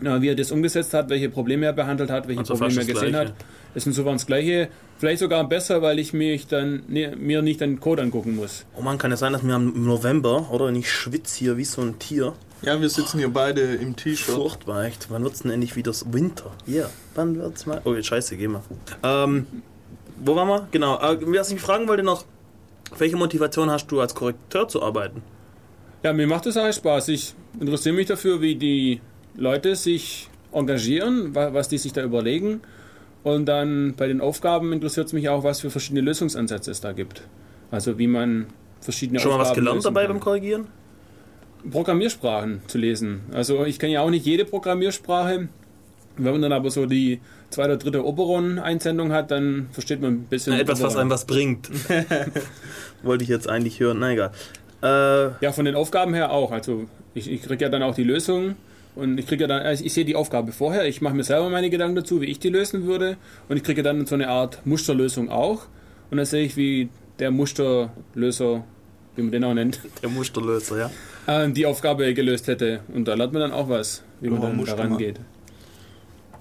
äh, 0.02 0.22
wie 0.22 0.30
er 0.30 0.36
das 0.36 0.52
umgesetzt 0.52 0.94
hat, 0.94 1.10
welche 1.10 1.30
Probleme 1.30 1.66
er 1.66 1.74
behandelt 1.74 2.10
hat, 2.10 2.28
welche 2.28 2.40
Also 2.42 2.54
Probleme 2.54 2.80
er 2.80 2.86
gesehen 2.86 3.10
Gleiche. 3.10 3.30
hat. 3.30 3.34
Ist 3.76 3.88
insofern 3.88 4.14
das 4.14 4.26
Gleiche. 4.26 4.70
Vielleicht 4.98 5.20
sogar 5.20 5.48
besser, 5.48 5.82
weil 5.82 6.00
ich 6.00 6.14
mich 6.14 6.48
dann 6.48 6.84
ne, 6.88 7.14
mir 7.18 7.42
nicht 7.42 7.60
den 7.62 7.80
Code 7.82 8.02
angucken 8.02 8.36
muss. 8.36 8.66
Oh 8.76 8.82
man, 8.82 8.98
kann 8.98 9.12
es 9.12 9.20
sein, 9.20 9.34
dass 9.34 9.46
wir 9.46 9.56
im 9.56 9.86
November, 9.86 10.50
oder? 10.52 10.66
Und 10.66 10.76
ich 10.76 10.90
schwitze 10.90 11.40
hier 11.40 11.58
wie 11.58 11.66
so 11.66 11.82
ein 11.82 12.00
Tier. 12.00 12.34
Ja, 12.64 12.80
wir 12.82 12.90
sitzen 12.90 13.20
hier 13.20 13.30
beide 13.30 13.62
im 13.76 13.96
T-Shirt. 13.96 14.36
Furchtbar, 14.36 14.86
echt. 14.86 15.08
Wann 15.10 15.24
wird's 15.24 15.42
denn 15.44 15.52
endlich 15.52 15.76
wieder 15.76 15.92
Winter? 16.12 16.52
Ja, 16.66 16.90
wann 17.16 17.38
wird's 17.38 17.66
mal? 17.66 17.82
Oh, 17.86 17.94
jetzt 17.94 18.08
scheiße, 18.08 18.36
geh 18.36 18.48
mal. 18.48 18.62
Ähm, 19.04 19.46
wo 20.24 20.36
waren 20.36 20.48
wir? 20.48 20.68
Genau. 20.72 20.98
Äh, 21.00 21.18
was 21.38 21.50
ich 21.50 21.54
mich 21.56 21.64
fragen 21.64 21.88
wollte 21.88 22.04
noch, 22.04 22.26
welche 22.98 23.16
Motivation 23.16 23.70
hast 23.70 23.88
du 23.88 24.02
als 24.02 24.16
Korrekteur 24.16 24.68
zu 24.68 24.82
arbeiten? 24.82 25.22
Ja, 26.04 26.14
mir 26.14 26.26
macht 26.28 26.46
das 26.48 26.58
eigentlich 26.58 26.78
Spaß. 26.78 27.10
Ich 27.10 27.36
interessiere 27.60 27.94
mich 27.96 28.08
dafür, 28.08 28.42
wie 28.42 28.56
die 28.56 29.02
Leute 29.36 29.76
sich 29.76 30.30
engagieren, 30.52 31.36
wa- 31.36 31.54
was 31.54 31.70
die 31.70 31.78
sich 31.78 31.94
da 31.94 32.04
überlegen. 32.04 32.62
Und 33.24 33.46
dann 33.46 33.94
bei 33.96 34.08
den 34.08 34.22
Aufgaben 34.22 34.74
interessiert 34.74 35.08
es 35.08 35.14
mich 35.14 35.30
auch, 35.30 35.44
was 35.44 35.60
für 35.62 35.70
verschiedene 35.70 36.02
Lösungsansätze 36.02 36.72
es 36.72 36.82
da 36.82 36.94
gibt. 36.94 37.22
Also 37.72 38.00
wie 38.00 38.08
man 38.08 38.48
verschiedene 38.80 39.20
Schon 39.20 39.32
mal 39.32 39.40
was 39.40 39.50
Aufgaben 39.50 39.66
gelernt 39.66 39.86
dabei 39.86 40.04
kann. 40.06 40.14
beim 40.14 40.20
Korrigieren? 40.22 40.68
Programmiersprachen 41.72 42.62
zu 42.68 42.78
lesen. 42.78 43.22
Also 43.34 43.66
ich 43.66 43.80
kenne 43.80 43.94
ja 43.94 44.02
auch 44.02 44.10
nicht 44.10 44.26
jede 44.26 44.46
Programmiersprache. 44.46 45.48
Wenn 46.20 46.32
man 46.32 46.42
dann 46.42 46.52
aber 46.52 46.72
so 46.72 46.86
die 46.88 47.20
zweite 47.52 47.70
oder 47.70 47.78
dritte 47.78 48.06
Oberon-Einsendung 48.06 49.12
hat, 49.12 49.30
dann 49.32 49.68
versteht 49.72 50.02
man 50.02 50.14
ein 50.14 50.24
bisschen. 50.24 50.54
Na, 50.54 50.60
etwas, 50.60 50.80
was 50.82 50.94
Oberon. 50.94 51.02
einem 51.02 51.10
was 51.12 51.26
bringt. 51.26 51.70
Wollte 53.04 53.24
ich 53.24 53.30
jetzt 53.30 53.48
eigentlich 53.48 53.80
hören. 53.80 54.00
Na 54.00 54.12
egal. 54.12 54.32
Äh, 54.82 55.44
Ja, 55.46 55.52
von 55.52 55.66
den 55.66 55.76
Aufgaben 55.76 56.14
her 56.14 56.32
auch. 56.32 56.52
Also 56.52 56.86
ich, 57.14 57.30
ich 57.32 57.44
kriege 57.44 57.64
ja 57.66 57.70
dann 57.70 57.84
auch 57.84 57.94
die 57.96 58.04
Lösung 58.04 58.56
und 58.96 59.20
ich 59.20 59.28
kriege 59.28 59.44
ja 59.44 59.48
dann, 59.48 59.62
also 59.62 59.84
ich 59.86 59.94
sehe 59.94 60.06
die 60.06 60.16
Aufgabe 60.16 60.52
vorher, 60.52 60.88
ich 60.88 61.02
mache 61.02 61.14
mir 61.16 61.24
selber 61.24 61.50
meine 61.50 61.70
Gedanken 61.70 61.96
dazu, 61.96 62.22
wie 62.22 62.26
ich 62.26 62.40
die 62.40 62.50
lösen 62.50 62.86
würde 62.88 63.18
und 63.50 63.58
ich 63.58 63.64
kriege 63.64 63.84
dann 63.84 64.06
so 64.08 64.16
eine 64.16 64.28
Art 64.30 64.66
Musterlösung 64.66 65.30
auch 65.30 65.68
und 66.10 66.18
dann 66.18 66.26
sehe 66.26 66.44
ich, 66.46 66.58
wie 66.58 66.90
der 67.20 67.32
Musterlöser, 67.32 68.64
wie 69.16 69.22
man 69.22 69.32
den 69.32 69.44
auch 69.44 69.54
nennt, 69.54 69.82
der 70.02 70.10
Musterlöser, 70.10 70.78
ja, 70.80 70.92
äh, 71.28 71.50
die 71.50 71.66
Aufgabe 71.66 72.14
gelöst 72.14 72.48
hätte 72.48 72.80
und 72.94 73.08
da 73.08 73.14
lernt 73.14 73.34
man 73.34 73.42
dann 73.44 73.52
auch 73.52 73.70
was, 73.70 74.04
wie 74.22 74.30
man 74.30 74.42
Ja, 74.42 74.48
dann 74.50 74.66
daran 74.66 74.98
geht. 74.98 75.20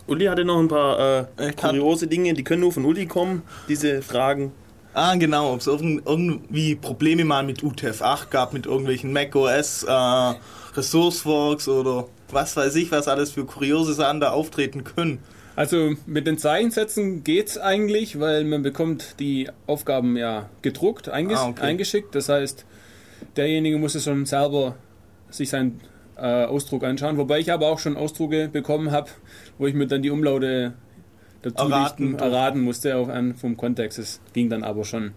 Uli 0.07 0.27
hatte 0.27 0.45
noch 0.45 0.61
ein 0.61 0.69
paar 0.69 1.29
äh, 1.37 1.53
kuriose 1.53 2.07
Dinge, 2.07 2.33
die 2.35 2.45
können 2.45 2.61
nur 2.61 2.73
von 2.73 2.85
Uli 2.85 3.07
kommen, 3.07 3.43
diese 3.69 4.03
Fragen. 4.03 4.53
Ah, 4.95 5.15
genau, 5.17 5.53
ob 5.53 5.61
es 5.61 5.67
irgend, 5.67 6.07
irgendwie 6.07 6.75
Probleme 6.75 7.25
mal 7.25 7.43
mit 7.45 7.63
UTF-8 7.63 8.31
gab, 8.31 8.53
mit 8.55 8.65
irgendwelchen 8.67 9.13
macOS, 9.13 9.83
äh, 9.83 10.35
Resourceforks 10.77 11.69
oder 11.69 12.07
was 12.31 12.57
weiß 12.57 12.75
ich, 12.77 12.91
was 12.93 13.09
alles 13.09 13.33
für 13.33 13.45
kuriose 13.45 13.95
Sachen 13.95 14.21
da 14.21 14.31
auftreten 14.31 14.85
können. 14.85 15.19
Also 15.55 15.93
mit 16.07 16.27
den 16.27 16.39
Zeichensätzen 16.39 17.25
geht's 17.25 17.59
eigentlich, 17.59 18.21
weil 18.21 18.45
man 18.45 18.63
bekommt 18.63 19.17
die 19.21 19.49
Aufgaben 19.67 20.17
ja 20.17 20.49
gedruckt, 20.63 21.09
einges 21.09 21.41
Ah, 21.41 21.49
okay. 21.49 21.63
eingeschickt. 21.63 22.15
Das 22.15 22.29
heißt, 22.29 22.65
derjenige 23.37 23.79
muss 23.79 23.95
es 23.95 24.05
schon 24.05 24.27
selber 24.27 24.77
sich 25.31 25.51
seinen 25.51 25.81
äh, 26.17 26.45
Ausdruck 26.45 26.85
anschauen. 26.85 27.17
Wobei 27.17 27.41
ich 27.41 27.53
aber 27.53 27.69
auch 27.69 27.79
schon 27.79 27.97
Ausdrucke 27.97 28.49
bekommen 28.49 28.91
habe, 28.91 29.11
wo 29.59 29.67
ich 29.67 29.75
mir 29.75 29.87
dann 29.87 30.03
die 30.03 30.11
Umlaute 30.11 30.75
dazu 31.43 31.65
Erraten 31.65 32.15
erraten, 32.15 32.33
erraten 32.33 32.61
musste 32.63 32.97
auch 32.97 33.09
an 33.09 33.35
vom 33.35 33.57
Kontext. 33.57 33.99
Es 33.99 34.21
ging 34.33 34.49
dann 34.49 34.65
aber 34.65 34.85
schon. 34.85 35.13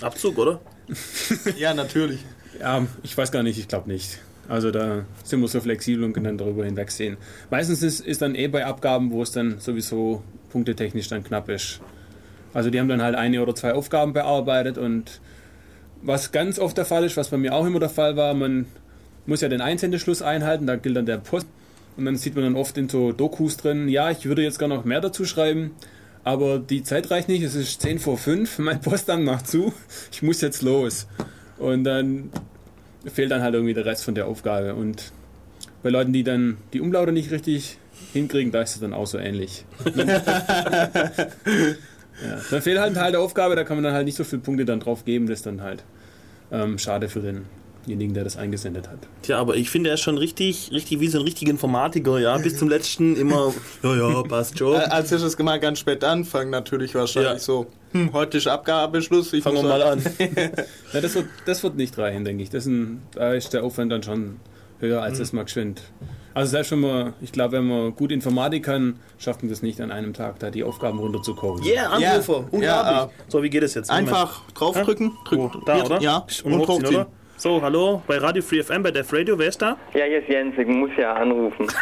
Abzug, 0.00 0.38
oder? 0.38 0.60
ja, 1.58 1.74
natürlich. 1.74 2.24
Ja, 2.58 2.86
ich 3.02 3.16
weiß 3.16 3.32
gar 3.32 3.42
nicht, 3.42 3.58
ich 3.58 3.68
glaube 3.68 3.88
nicht. 3.88 4.18
Also 4.48 4.70
da 4.70 5.04
sind 5.22 5.40
wir 5.40 5.48
so 5.48 5.60
flexibel 5.60 6.04
und 6.04 6.12
können 6.12 6.24
dann 6.24 6.38
darüber 6.38 6.64
hinwegsehen. 6.64 7.16
Meistens 7.50 7.82
ist, 7.82 8.00
ist 8.00 8.20
dann 8.20 8.34
eh 8.34 8.48
bei 8.48 8.66
Abgaben, 8.66 9.12
wo 9.12 9.22
es 9.22 9.30
dann 9.30 9.60
sowieso 9.60 10.22
punktetechnisch 10.50 11.08
dann 11.08 11.22
knapp 11.22 11.48
ist. 11.48 11.80
Also 12.52 12.70
die 12.70 12.80
haben 12.80 12.88
dann 12.88 13.00
halt 13.00 13.14
eine 13.14 13.42
oder 13.42 13.54
zwei 13.54 13.74
Aufgaben 13.74 14.12
bearbeitet 14.12 14.76
und 14.76 15.20
was 16.02 16.32
ganz 16.32 16.58
oft 16.58 16.76
der 16.76 16.84
Fall 16.84 17.04
ist, 17.04 17.16
was 17.16 17.28
bei 17.28 17.36
mir 17.36 17.54
auch 17.54 17.66
immer 17.66 17.80
der 17.80 17.90
Fall 17.90 18.16
war, 18.16 18.34
man 18.34 18.66
muss 19.26 19.40
ja 19.40 19.48
den 19.48 19.60
Einsendeschluss 19.60 20.22
einhalten, 20.22 20.66
da 20.66 20.76
gilt 20.76 20.96
dann 20.96 21.06
der 21.06 21.18
Post 21.18 21.46
und 21.96 22.04
dann 22.04 22.16
sieht 22.16 22.34
man 22.34 22.44
dann 22.44 22.56
oft 22.56 22.76
in 22.78 22.88
so 22.88 23.12
Dokus 23.12 23.56
drin, 23.56 23.88
ja, 23.88 24.10
ich 24.10 24.24
würde 24.24 24.42
jetzt 24.42 24.58
gar 24.58 24.68
noch 24.68 24.84
mehr 24.84 25.00
dazu 25.00 25.24
schreiben, 25.24 25.72
aber 26.24 26.58
die 26.58 26.82
Zeit 26.82 27.10
reicht 27.10 27.28
nicht, 27.28 27.42
es 27.42 27.54
ist 27.54 27.80
10 27.82 27.98
vor 27.98 28.18
5, 28.18 28.58
mein 28.60 28.80
Postamt 28.80 29.24
macht 29.24 29.46
zu, 29.46 29.72
ich 30.12 30.22
muss 30.22 30.40
jetzt 30.40 30.62
los. 30.62 31.06
Und 31.58 31.84
dann 31.84 32.30
fehlt 33.06 33.30
dann 33.30 33.42
halt 33.42 33.54
irgendwie 33.54 33.74
der 33.74 33.84
Rest 33.84 34.04
von 34.04 34.14
der 34.14 34.26
Aufgabe. 34.26 34.74
Und 34.74 35.12
bei 35.82 35.90
Leuten, 35.90 36.12
die 36.12 36.24
dann 36.24 36.56
die 36.72 36.80
Umlaute 36.80 37.12
nicht 37.12 37.30
richtig 37.30 37.76
hinkriegen, 38.12 38.50
da 38.50 38.62
ist 38.62 38.74
es 38.74 38.80
dann 38.80 38.94
auch 38.94 39.06
so 39.06 39.18
ähnlich. 39.18 39.64
ja, 42.24 42.38
dann 42.50 42.62
fehlt 42.62 42.78
halt 42.78 42.92
ein 42.92 42.94
Teil 42.94 43.12
der 43.12 43.20
Aufgabe, 43.20 43.56
da 43.56 43.64
kann 43.64 43.76
man 43.76 43.84
dann 43.84 43.94
halt 43.94 44.04
nicht 44.04 44.16
so 44.16 44.24
viele 44.24 44.42
Punkte 44.42 44.64
dann 44.64 44.80
drauf 44.80 45.04
geben, 45.04 45.26
das 45.26 45.40
ist 45.40 45.46
dann 45.46 45.62
halt 45.62 45.84
ähm, 46.52 46.78
schade 46.78 47.08
für 47.08 47.20
denjenigen, 47.20 48.14
der 48.14 48.24
das 48.24 48.36
eingesendet 48.36 48.88
hat. 48.88 48.98
Tja, 49.22 49.38
aber 49.38 49.56
ich 49.56 49.70
finde, 49.70 49.90
er 49.90 49.94
ist 49.94 50.00
schon 50.00 50.18
richtig, 50.18 50.70
richtig 50.72 51.00
wie 51.00 51.08
so 51.08 51.18
ein 51.18 51.24
richtiger 51.24 51.50
Informatiker, 51.50 52.18
ja. 52.18 52.36
Bis 52.38 52.58
zum 52.58 52.68
letzten 52.68 53.16
immer, 53.16 53.52
ja, 53.82 53.96
ja, 53.96 54.22
passt 54.22 54.58
schon. 54.58 54.74
Äh, 54.74 54.84
Als 54.84 55.12
ich 55.12 55.20
das 55.20 55.38
mal 55.38 55.60
ganz 55.60 55.78
spät 55.78 56.02
anfangen, 56.04 56.50
natürlich 56.50 56.94
wahrscheinlich 56.94 57.42
so, 57.42 57.66
hm, 57.92 58.12
heute 58.12 58.38
ist 58.38 58.46
Abgabeschluss. 58.46 59.32
Ich 59.32 59.42
Fangen 59.42 59.56
wir 59.56 59.62
muss 59.62 59.70
mal 59.70 59.82
an. 59.82 60.02
Ja, 60.92 61.00
das, 61.00 61.14
wird, 61.14 61.26
das 61.46 61.62
wird 61.62 61.76
nicht 61.76 61.96
reichen, 61.98 62.24
denke 62.24 62.42
ich. 62.42 62.50
Das 62.50 62.64
ist 62.64 62.72
ein, 62.72 63.02
da 63.14 63.32
ist 63.32 63.52
der 63.52 63.64
Aufwand 63.64 63.92
dann 63.92 64.02
schon 64.02 64.36
höher, 64.80 65.02
als 65.02 65.14
Mhm. 65.14 65.18
das 65.22 65.32
mal 65.32 65.44
geschwind. 65.44 65.82
Also 66.32 66.50
selbst 66.52 66.70
wenn 66.70 66.80
man, 66.80 67.12
ich 67.20 67.32
glaube, 67.32 67.52
wenn 67.58 67.66
man 67.66 67.94
gut 67.96 68.12
Informatik 68.12 68.64
kann, 68.64 69.00
schafft 69.18 69.42
man 69.42 69.50
das 69.50 69.62
nicht 69.62 69.80
an 69.80 69.90
einem 69.90 70.12
Tag, 70.12 70.38
da 70.38 70.50
die 70.50 70.62
Aufgaben 70.62 70.98
runterzucoden. 71.00 71.64
Yeah, 71.66 71.90
Anrufer. 71.90 72.36
Unglaublich. 72.50 72.62
Ja, 72.62 73.10
so, 73.28 73.42
wie 73.42 73.50
geht 73.50 73.62
es 73.64 73.74
jetzt? 73.74 73.90
Einfach 73.90 74.42
draufdrücken. 74.54 75.12
Drück, 75.24 75.38
Oh, 75.40 75.50
da, 75.66 75.74
hier, 75.76 75.84
oder? 75.86 76.00
Ja, 76.00 76.18
und, 76.44 76.52
und 76.52 76.58
hochziehen, 76.60 76.68
hochziehen. 76.84 76.96
oder? 77.00 77.06
So, 77.42 77.58
hallo, 77.62 78.02
bei 78.06 78.18
Radio 78.18 78.42
Free 78.42 78.62
FM, 78.62 78.82
bei 78.82 78.90
Def 78.90 79.10
Radio, 79.14 79.38
wer 79.38 79.48
ist 79.48 79.62
da? 79.62 79.74
Ja, 79.94 80.04
hier 80.04 80.18
ist 80.18 80.28
Jens, 80.28 80.54
ich 80.58 80.66
muss 80.66 80.90
ja 80.98 81.14
anrufen. 81.14 81.66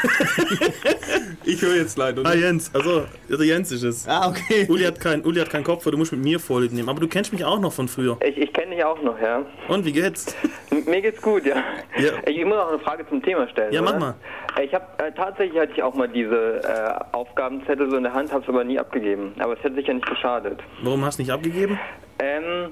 Ich 1.44 1.62
höre 1.62 1.76
jetzt 1.76 1.96
leider 1.96 2.22
Ah, 2.26 2.34
Jens, 2.34 2.70
also, 2.74 3.06
der 3.28 3.44
Jens 3.44 3.72
ist 3.72 3.82
es. 3.82 4.06
Ah, 4.06 4.28
okay. 4.28 4.66
Uli 4.68 4.84
hat 4.84 5.00
keinen 5.00 5.24
Uli 5.24 5.40
hat 5.40 5.48
keinen 5.50 5.64
Kopf, 5.64 5.82
du 5.84 5.96
musst 5.96 6.12
mit 6.12 6.22
mir 6.22 6.38
Vorlieb 6.38 6.72
nehmen. 6.72 6.88
Aber 6.90 7.00
du 7.00 7.08
kennst 7.08 7.32
mich 7.32 7.42
auch 7.44 7.58
noch 7.58 7.72
von 7.72 7.88
früher. 7.88 8.18
Ich, 8.22 8.36
ich 8.36 8.52
kenne 8.52 8.74
dich 8.76 8.84
auch 8.84 9.02
noch, 9.02 9.18
ja. 9.20 9.42
Und, 9.66 9.84
wie 9.86 9.92
geht's? 9.92 10.36
M- 10.70 10.84
Mir 10.84 11.00
geht's 11.00 11.20
gut, 11.22 11.44
ja. 11.46 11.56
Ja. 11.96 12.12
Ich 12.26 12.44
muss 12.44 12.58
auch 12.58 12.68
eine 12.68 12.78
Frage 12.80 13.08
zum 13.08 13.22
Thema 13.22 13.48
stellen. 13.48 13.72
Ja, 13.72 13.80
mach 13.80 13.92
oder? 13.96 13.98
mal. 14.00 14.14
Ich 14.62 14.72
habe 14.74 14.84
äh, 14.98 15.10
tatsächlich 15.12 15.58
hatte 15.58 15.72
ich 15.74 15.82
auch 15.82 15.94
mal 15.94 16.08
diese 16.08 16.60
äh, 16.62 17.16
Aufgabenzettel 17.16 17.88
so 17.90 17.96
in 17.96 18.02
der 18.04 18.12
Hand, 18.12 18.30
habe 18.30 18.42
es 18.42 18.48
aber 18.48 18.62
nie 18.62 18.78
abgegeben. 18.78 19.32
Aber 19.38 19.54
es 19.54 19.62
hätte 19.64 19.74
sicher 19.76 19.94
nicht 19.94 20.06
geschadet. 20.06 20.60
Warum 20.82 21.02
hast 21.04 21.18
du 21.18 21.22
nicht 21.22 21.32
abgegeben? 21.32 21.78
Ähm, 22.20 22.42
äh, 22.44 22.68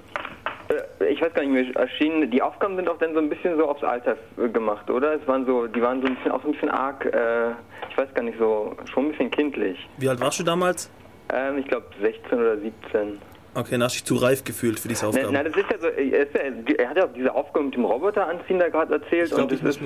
ich 1.08 1.20
weiß 1.20 1.32
gar 1.34 1.42
nicht 1.42 1.52
mehr, 1.52 1.76
erschienen. 1.76 2.30
Die 2.30 2.42
Aufgaben 2.42 2.76
sind 2.76 2.88
auch 2.88 2.98
dann 2.98 3.14
so 3.14 3.20
ein 3.20 3.28
bisschen 3.28 3.56
so 3.56 3.68
aufs 3.68 3.82
Alter 3.82 4.16
äh, 4.36 4.48
gemacht, 4.48 4.90
oder? 4.90 5.14
Es 5.14 5.26
waren 5.26 5.46
so, 5.46 5.66
die 5.66 5.80
waren 5.80 6.00
so 6.00 6.08
ein 6.08 6.16
bisschen 6.16 6.32
auch 6.32 6.42
so 6.42 6.48
ein 6.48 6.52
bisschen 6.52 6.70
arg. 6.70 7.04
Äh, 7.04 7.50
ich 7.90 7.96
weiß 7.96 8.12
gar 8.14 8.22
nicht 8.22 8.38
so, 8.38 8.74
schon 8.92 9.06
ein 9.06 9.10
bisschen 9.10 9.30
kindlich. 9.30 9.78
Wie 9.98 10.08
alt 10.08 10.20
warst 10.20 10.38
du 10.40 10.44
damals? 10.44 10.90
Ähm, 11.32 11.58
ich 11.58 11.66
glaube 11.66 11.86
16 12.00 12.38
oder 12.38 12.56
17. 12.58 13.18
Okay, 13.54 13.70
dann 13.70 13.84
hast 13.84 13.94
du 13.94 13.98
dich 13.98 14.04
zu 14.04 14.16
reif 14.16 14.44
gefühlt 14.44 14.78
für 14.78 14.88
diese 14.88 15.06
Aufgabe. 15.06 15.32
na, 15.32 15.42
das 15.42 15.56
ist 15.56 15.64
ja 15.70 15.78
so, 15.78 15.86
er, 15.86 16.26
ist 16.26 16.34
ja, 16.34 16.74
er 16.76 16.90
hat 16.90 16.96
ja 16.98 17.04
auch 17.04 17.12
diese 17.14 17.34
Aufgabe 17.34 17.64
mit 17.64 17.74
dem 17.74 17.86
Roboter 17.86 18.28
anziehen 18.28 18.58
da 18.58 18.68
gerade 18.68 18.94
erzählt 18.94 19.28
Ich 19.28 19.30
glaube, 19.30 19.42
und 19.44 19.52
das 19.52 19.58
ist, 19.60 19.80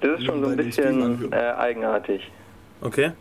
das 0.00 0.20
ist 0.20 0.24
schon 0.24 0.44
so 0.44 0.50
ein 0.50 0.56
bisschen 0.56 1.32
äh, 1.32 1.36
eigenartig. 1.36 2.30
Okay. 2.80 3.12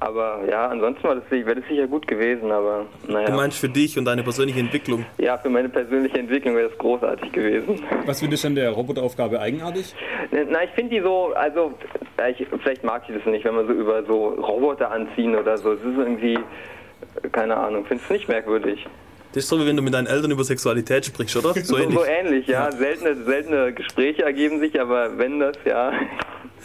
Aber 0.00 0.40
ja, 0.48 0.68
ansonsten 0.68 1.04
war 1.04 1.14
das, 1.16 1.24
wäre 1.30 1.56
das 1.56 1.68
sicher 1.68 1.86
gut 1.86 2.06
gewesen, 2.06 2.50
aber 2.50 2.86
naja. 3.08 3.26
Du 3.26 3.32
meinst 3.32 3.58
für 3.58 3.68
dich 3.68 3.98
und 3.98 4.04
deine 4.04 4.22
persönliche 4.22 4.60
Entwicklung. 4.60 5.06
Ja, 5.18 5.38
für 5.38 5.48
meine 5.48 5.68
persönliche 5.68 6.18
Entwicklung 6.18 6.54
wäre 6.56 6.68
das 6.68 6.78
großartig 6.78 7.32
gewesen. 7.32 7.82
Was 8.04 8.20
findest 8.20 8.44
du 8.44 8.48
an 8.48 8.54
der 8.54 8.70
Roboteraufgabe 8.70 9.40
eigenartig? 9.40 9.94
Na, 10.30 10.64
ich 10.64 10.70
finde 10.70 10.96
die 10.96 11.00
so, 11.00 11.32
also, 11.34 11.72
äh, 12.18 12.32
ich, 12.32 12.46
vielleicht 12.62 12.84
mag 12.84 13.02
ich 13.08 13.14
das 13.14 13.24
nicht, 13.26 13.44
wenn 13.44 13.54
man 13.54 13.66
so 13.66 13.72
über 13.72 14.04
so 14.04 14.28
Roboter 14.28 14.90
anziehen 14.90 15.34
oder 15.34 15.56
so. 15.56 15.72
Es 15.72 15.80
ist 15.80 15.96
irgendwie, 15.96 16.34
äh, 16.34 17.28
keine 17.32 17.56
Ahnung, 17.56 17.84
finde 17.86 18.02
es 18.04 18.10
nicht 18.10 18.28
merkwürdig. 18.28 18.86
Das 19.32 19.44
ist 19.44 19.50
so, 19.50 19.60
wie 19.60 19.66
wenn 19.66 19.76
du 19.76 19.82
mit 19.82 19.92
deinen 19.92 20.06
Eltern 20.06 20.30
über 20.30 20.44
Sexualität 20.44 21.04
sprichst, 21.06 21.36
oder? 21.36 21.52
So 21.62 21.76
ähnlich. 21.76 21.98
so 21.98 22.04
ähnlich, 22.04 22.46
ja. 22.46 22.70
Seltene, 22.72 23.14
seltene 23.24 23.72
Gespräche 23.72 24.22
ergeben 24.22 24.60
sich, 24.60 24.80
aber 24.80 25.18
wenn 25.18 25.40
das, 25.40 25.56
ja, 25.64 25.92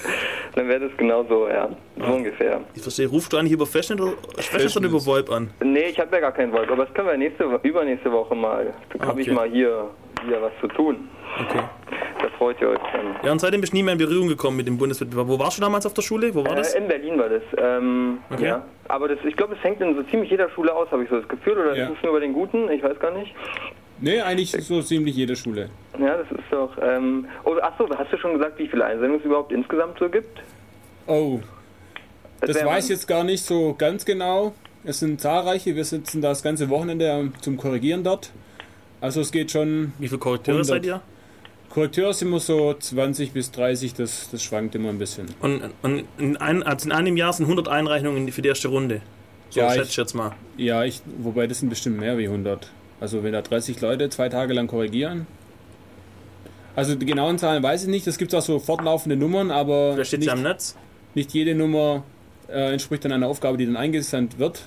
dann 0.56 0.68
wäre 0.68 0.80
das 0.88 0.98
genauso, 0.98 1.48
ja. 1.48 1.70
So 1.98 2.06
ungefähr. 2.14 2.62
Ich 2.76 2.82
verstehe, 2.82 3.08
rufst 3.08 3.32
du 3.34 3.38
eigentlich 3.38 3.54
über 3.54 3.66
Festnet 3.66 4.02
oder, 4.02 4.14
Festnetz 4.38 4.78
oder 4.78 4.88
über 4.88 5.06
VoIP 5.06 5.30
an? 5.32 5.50
Nee, 5.64 5.86
ich 5.90 6.00
habe 6.00 6.14
ja 6.16 6.22
gar 6.22 6.32
keinen 6.32 6.52
Wolf, 6.54 6.70
aber 6.70 6.86
das 6.86 6.94
können 6.94 7.08
wir 7.08 7.18
nächste, 7.18 7.50
Wo- 7.52 7.60
übernächste 7.64 8.12
Woche 8.12 8.36
mal. 8.36 8.74
Da 8.98 9.06
habe 9.08 9.22
ich 9.22 9.28
Okay. 9.28 9.36
mal 9.36 9.50
hier, 9.50 9.90
hier 10.28 10.42
was 10.42 10.52
zu 10.62 10.68
tun. 10.68 11.08
Okay. 11.48 11.62
Da 12.22 12.28
freut 12.38 12.60
ihr 12.62 12.70
euch 12.70 12.80
dann. 12.94 13.16
Ja, 13.24 13.32
und 13.32 13.40
seitdem 13.40 13.62
bist 13.62 13.74
du 13.74 13.78
nie 13.78 13.84
mehr 13.84 13.94
in 13.94 13.98
Berührung 14.00 14.28
gekommen 14.28 14.58
mit 14.58 14.68
dem 14.68 14.78
Bundeswettbewerb. 14.78 15.28
Wo 15.28 15.40
warst 15.40 15.58
du 15.58 15.62
damals 15.62 15.86
auf 15.86 15.94
der 15.94 16.02
Schule? 16.04 16.34
Wo 16.36 16.46
war 16.46 16.56
das? 16.56 16.74
Äh, 16.76 16.80
in 16.80 16.88
Berlin 16.88 17.18
war 17.18 17.30
das. 17.30 17.42
Ähm, 17.58 18.20
Okay. 18.30 18.46
Ja. 18.46 18.66
Aber 18.90 19.08
das, 19.08 19.20
ich 19.24 19.36
glaube, 19.38 19.56
das 19.56 19.64
hängt 19.64 19.80
in 19.82 19.96
so 19.96 20.04
ziemlich 20.04 20.30
jeder 20.30 20.50
Schule 20.50 20.74
aus, 20.76 20.92
habe 20.92 21.04
ich 21.04 21.10
so 21.10 21.18
das 21.20 21.28
Gefühl. 21.30 21.54
Oder 21.58 21.76
Ja. 21.76 21.86
ist 21.86 21.94
es 21.98 22.04
nur 22.04 22.12
bei 22.14 22.20
den 22.20 22.34
Guten? 22.34 22.70
Ich 22.70 22.84
weiß 22.84 23.00
gar 23.00 23.12
nicht. 23.12 23.34
Nee, 24.02 24.20
eigentlich 24.22 24.52
so 24.52 24.82
ziemlich 24.82 25.16
jede 25.16 25.36
Schule. 25.36 25.70
Ja, 26.00 26.18
das 26.18 26.32
ist 26.32 26.44
doch. 26.52 26.76
Ähm, 26.82 27.26
oh, 27.44 27.56
achso, 27.62 27.88
hast 27.96 28.12
du 28.12 28.18
schon 28.18 28.34
gesagt, 28.34 28.58
wie 28.60 28.68
viele 28.68 28.84
Einsendungen 28.86 29.20
es 29.20 29.26
überhaupt 29.26 29.52
insgesamt 29.52 29.98
so 30.00 30.10
gibt? 30.10 30.42
Oh, 31.08 31.40
das 32.40 32.56
wär- 32.56 32.66
weiß 32.66 32.86
ich 32.86 32.90
jetzt 32.92 33.08
gar 33.08 33.24
nicht 33.24 33.44
so 33.46 33.76
ganz 33.78 34.04
genau. 34.06 34.54
Es 34.84 35.00
sind 35.00 35.22
zahlreiche, 35.22 35.76
wir 35.76 35.86
sitzen 35.86 36.22
das 36.22 36.42
ganze 36.42 36.70
Wochenende 36.70 37.32
zum 37.42 37.58
Korrigieren 37.58 38.04
dort. 38.04 38.32
Also 39.00 39.22
es 39.22 39.32
geht 39.32 39.52
schon. 39.52 39.94
Wie 40.00 40.08
viele 40.08 40.20
Korrekteure 40.20 40.64
seid 40.64 40.86
ihr? 40.86 41.02
Korrekteure 41.70 42.14
sind 42.14 42.30
immer 42.30 42.40
so 42.40 42.74
20 42.74 43.32
bis 43.32 43.52
30, 43.52 43.94
das, 43.94 44.30
das 44.32 44.44
schwankt 44.44 44.76
immer 44.76 44.90
ein 44.90 44.98
bisschen. 44.98 45.28
Und, 45.42 45.62
und 45.84 46.04
in, 46.18 46.36
ein, 46.38 46.64
also 46.64 46.88
in 46.88 46.92
einem 46.92 47.16
Jahr 47.16 47.32
sind 47.32 47.46
100 47.46 47.68
Einreichungen 47.70 48.30
für 48.32 48.42
die 48.42 48.50
erste 48.50 48.68
Runde. 48.68 49.02
So, 49.52 49.62
Ja, 49.62 49.70
schätze 49.70 49.84
ich- 49.84 49.90
ich 49.92 49.98
jetzt 49.98 50.14
mal. 50.14 50.32
Ja, 50.58 50.84
ich, 50.84 51.02
wobei 51.20 51.48
das 51.48 51.60
sind 51.60 51.70
bestimmt 51.70 52.00
mehr 52.00 52.18
wie 52.18 52.28
100. 52.28 52.70
Also 53.02 53.24
wenn 53.24 53.34
da 53.34 53.42
30 53.42 53.82
Leute 53.82 54.10
zwei 54.10 54.30
Tage 54.30 54.54
lang 54.54 54.68
korrigieren. 54.68 55.28
Also 56.76 56.96
die 56.96 57.06
genauen 57.06 57.38
Zahlen 57.38 57.62
weiß 57.62 57.84
ich 57.84 57.90
nicht. 57.90 58.08
Es 58.08 58.18
gibt 58.18 58.34
auch 58.34 58.42
so 58.42 58.60
fortlaufende 58.60 59.18
Nummern, 59.18 59.52
aber 59.52 60.04
steht 60.06 60.22
nicht, 60.22 60.30
am 60.30 60.44
Netz. 60.44 60.78
nicht 61.16 61.34
jede 61.34 61.54
Nummer 61.56 62.04
äh, 62.48 62.72
entspricht 62.72 63.04
dann 63.04 63.12
einer 63.12 63.28
Aufgabe, 63.28 63.58
die 63.58 63.66
dann 63.66 63.76
eingesandt 63.76 64.40
wird. 64.40 64.62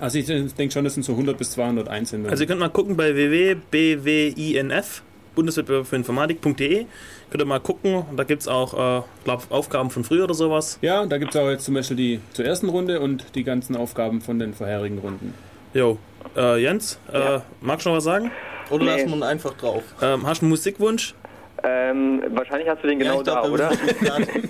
Also 0.00 0.18
ich 0.18 0.26
denke 0.26 0.70
schon, 0.72 0.84
das 0.84 0.94
sind 0.94 1.02
so 1.02 1.12
100 1.12 1.36
bis 1.36 1.50
200 1.52 1.88
Einsendungen. 1.88 2.30
Also 2.30 2.44
ihr 2.44 2.46
könnt 2.48 2.60
mal 2.60 2.70
gucken 2.70 2.96
bei 2.96 3.14
www.bwinf, 3.14 5.02
Bundeswettbewerb 5.34 5.86
für 5.86 5.96
Informatik.de. 5.96 6.86
Könnt 7.30 7.42
ihr 7.42 7.46
mal 7.46 7.60
gucken. 7.60 8.04
Da 8.16 8.24
gibt 8.24 8.42
es 8.42 8.48
auch, 8.48 8.72
äh, 8.72 9.02
glaube 9.24 9.42
Aufgaben 9.50 9.90
von 9.90 10.04
früher 10.04 10.24
oder 10.24 10.34
sowas. 10.34 10.78
ja, 10.80 11.04
da 11.04 11.18
gibt 11.18 11.34
es 11.34 11.40
auch 11.40 11.48
jetzt 11.50 11.64
zum 11.66 11.74
Beispiel 11.74 11.96
die 11.96 12.20
zur 12.32 12.46
ersten 12.46 12.68
Runde 12.68 13.00
und 13.00 13.34
die 13.34 13.44
ganzen 13.44 13.76
Aufgaben 13.76 14.22
von 14.22 14.38
den 14.38 14.54
vorherigen 14.54 14.98
Runden. 14.98 15.34
Jo. 15.74 15.98
Äh, 16.36 16.62
Jens, 16.62 16.98
äh, 17.12 17.40
magst 17.60 17.86
du 17.86 17.90
noch 17.90 17.96
was 17.96 18.04
sagen? 18.04 18.30
Oder 18.70 18.84
Nee. 18.84 18.90
lassen 18.92 19.08
wir 19.08 19.16
ihn 19.16 19.22
einfach 19.22 19.54
drauf? 19.54 19.82
Ähm, 20.00 20.26
hast 20.26 20.40
du 20.42 20.46
einen 20.46 20.50
Musikwunsch? 20.50 21.14
Ähm, 21.62 22.22
wahrscheinlich 22.30 22.68
hast 22.68 22.82
du 22.82 22.88
den 22.88 22.98
genau 22.98 23.18
ich 23.18 23.24
glaub, 23.24 23.42
da, 23.42 23.42
der 23.42 23.52
oder? 23.52 23.70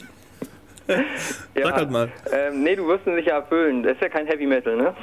ja. 1.57 1.65
Sag 1.65 1.75
halt 1.75 1.91
mal. 1.91 2.13
Ähm, 2.33 2.63
nee, 2.63 2.77
du 2.77 2.87
wirst 2.87 3.07
ihn 3.07 3.15
sicher 3.17 3.33
erfüllen. 3.33 3.83
Das 3.83 3.93
ist 3.95 4.03
ja 4.03 4.09
kein 4.09 4.27
Heavy 4.27 4.47
Metal, 4.47 4.77
ne? 4.77 4.95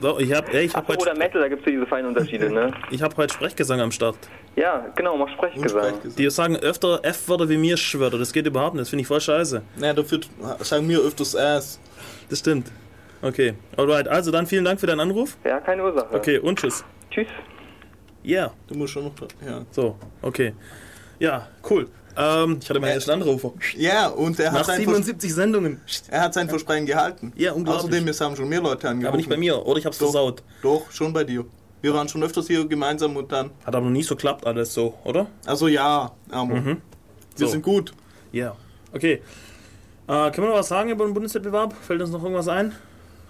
Doch, 0.00 0.18
ich 0.20 0.32
habe 0.34 0.50
ich 0.52 0.74
hab 0.74 0.88
Achso, 0.88 1.00
oder 1.00 1.12
heute, 1.12 1.18
Metal, 1.18 1.40
da 1.40 1.48
gibt 1.48 1.66
es 1.66 1.72
diese 1.72 1.86
feinen 1.86 2.08
Unterschiede, 2.08 2.52
ne? 2.52 2.72
ich 2.90 3.00
hab 3.00 3.16
heute 3.16 3.32
Sprechgesang 3.32 3.80
am 3.80 3.90
Start. 3.90 4.16
Ja, 4.54 4.84
genau, 4.94 5.16
mach 5.16 5.30
Sprechgesang. 5.30 5.94
Die 6.18 6.28
sagen 6.30 6.56
öfter 6.56 7.00
F-Wörter 7.02 7.48
wie 7.48 7.56
mir 7.56 7.78
Schwörter. 7.78 8.18
Das 8.18 8.32
geht 8.34 8.46
überhaupt 8.46 8.74
nicht. 8.74 8.82
Das 8.82 8.90
finde 8.90 9.00
ich 9.02 9.08
voll 9.08 9.20
scheiße. 9.20 9.62
Naja, 9.76 9.94
dafür 9.94 10.20
sagen 10.60 10.86
wir 10.90 11.00
öfters 11.00 11.34
Ass. 11.34 11.80
Das 12.28 12.40
stimmt. 12.40 12.70
Okay. 13.22 13.54
Alright, 13.76 14.08
also 14.08 14.30
dann 14.30 14.46
vielen 14.46 14.64
Dank 14.64 14.80
für 14.80 14.86
deinen 14.86 15.00
Anruf. 15.00 15.36
Ja, 15.44 15.60
keine 15.60 15.84
Ursache. 15.84 16.14
Okay, 16.14 16.38
und 16.38 16.58
tschüss. 16.58 16.84
Tschüss. 17.10 17.28
Yeah. 18.24 18.52
Du 18.68 18.74
musst 18.76 18.92
schon 18.92 19.04
noch. 19.04 19.12
Ja, 19.44 19.64
So, 19.70 19.96
okay. 20.22 20.54
Ja, 21.18 21.48
cool. 21.70 21.88
Ähm, 22.16 22.58
ich 22.60 22.68
hatte 22.68 22.78
meinen 22.80 22.92
ersten 22.92 23.10
Anrufer. 23.12 23.52
ja 23.76 24.08
und 24.08 24.38
er 24.38 24.52
Nach 24.52 24.58
hat, 24.60 24.66
sein 24.66 24.80
77 24.80 25.32
Sendungen. 25.32 25.80
Vers- 25.86 26.04
er 26.10 26.20
hat 26.22 26.34
sein 26.34 26.48
Versprechen 26.48 26.84
gehalten. 26.84 27.32
Ja, 27.36 27.52
unglaublich. 27.52 27.84
Außerdem, 27.84 28.08
es 28.08 28.20
haben 28.20 28.36
schon 28.36 28.48
mehr 28.48 28.60
Leute 28.60 28.88
angerufen. 28.88 29.06
Aber 29.08 29.16
nicht 29.16 29.28
bei 29.30 29.36
mir, 29.36 29.64
oder 29.64 29.78
ich 29.78 29.86
hab's 29.86 29.98
Doch. 29.98 30.06
versaut. 30.06 30.42
Doch, 30.62 30.90
schon 30.90 31.12
bei 31.12 31.24
dir. 31.24 31.44
Wir 31.80 31.94
waren 31.94 32.08
schon 32.08 32.22
öfters 32.22 32.46
hier 32.48 32.66
gemeinsam 32.68 33.16
und 33.16 33.32
dann. 33.32 33.50
Hat 33.64 33.74
aber 33.74 33.86
noch 33.86 33.90
nie 33.92 34.02
so 34.02 34.14
klappt 34.14 34.46
alles 34.46 34.74
so, 34.74 34.94
oder? 35.04 35.26
Also 35.46 35.68
ja, 35.68 36.12
aber 36.30 36.54
Mhm. 36.54 36.66
wir 37.36 37.46
So. 37.46 37.46
sind 37.46 37.62
gut. 37.62 37.92
Ja. 38.30 38.56
Okay. 38.92 39.22
Äh, 40.06 40.30
können 40.32 40.46
wir 40.46 40.50
noch 40.50 40.56
was 40.58 40.68
sagen 40.68 40.90
über 40.90 41.04
den 41.06 41.14
Bundeswettbewerb? 41.14 41.72
Fällt 41.82 42.02
uns 42.02 42.10
noch 42.10 42.22
irgendwas 42.22 42.48
ein? 42.48 42.72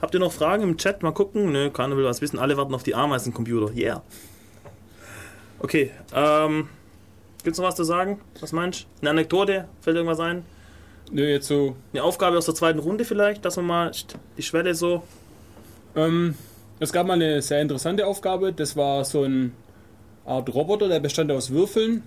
Habt 0.03 0.15
ihr 0.15 0.21
noch 0.21 0.33
Fragen 0.33 0.65
im 0.65 0.77
Chat? 0.79 1.05
Mal 1.05 1.13
gucken. 1.13 1.53
Nö, 1.53 1.71
keiner 1.71 1.97
will 1.97 2.05
was 2.05 2.21
wissen. 2.21 2.37
Alle 2.41 2.57
warten 2.57 2.75
auf 2.75 2.83
die 2.83 2.97
Ameisencomputer. 2.97 3.73
Yeah. 3.73 4.03
Okay. 5.61 5.93
Ähm, 6.13 6.69
gibt's 7.45 7.61
noch 7.61 7.67
was 7.67 7.77
zu 7.77 7.85
sagen? 7.85 8.21
Was 8.41 8.51
meinst 8.51 8.83
du? 8.83 8.87
Eine 9.01 9.11
Anekdote? 9.11 9.69
Fällt 9.81 9.97
irgendwas 9.97 10.19
ein? 10.19 10.45
Nö, 11.13 11.25
jetzt 11.25 11.47
so. 11.47 11.77
Eine 11.93 12.03
Aufgabe 12.03 12.37
aus 12.37 12.47
der 12.47 12.57
zweiten 12.57 12.81
Runde 12.81 13.05
vielleicht, 13.05 13.45
dass 13.45 13.57
wir 13.57 13.63
mal 13.63 13.93
die 14.37 14.43
Schwelle 14.43 14.75
so. 14.75 15.05
Ähm, 15.95 16.35
es 16.81 16.93
gab 16.93 17.07
mal 17.07 17.15
eine 17.15 17.41
sehr 17.41 17.61
interessante 17.61 18.05
Aufgabe. 18.05 18.53
Das 18.53 18.77
war 18.77 19.05
so 19.05 19.23
eine 19.23 19.53
Art 20.27 20.53
Roboter, 20.53 20.89
der 20.89 20.99
bestand 20.99 21.31
aus 21.31 21.51
Würfeln. 21.51 22.03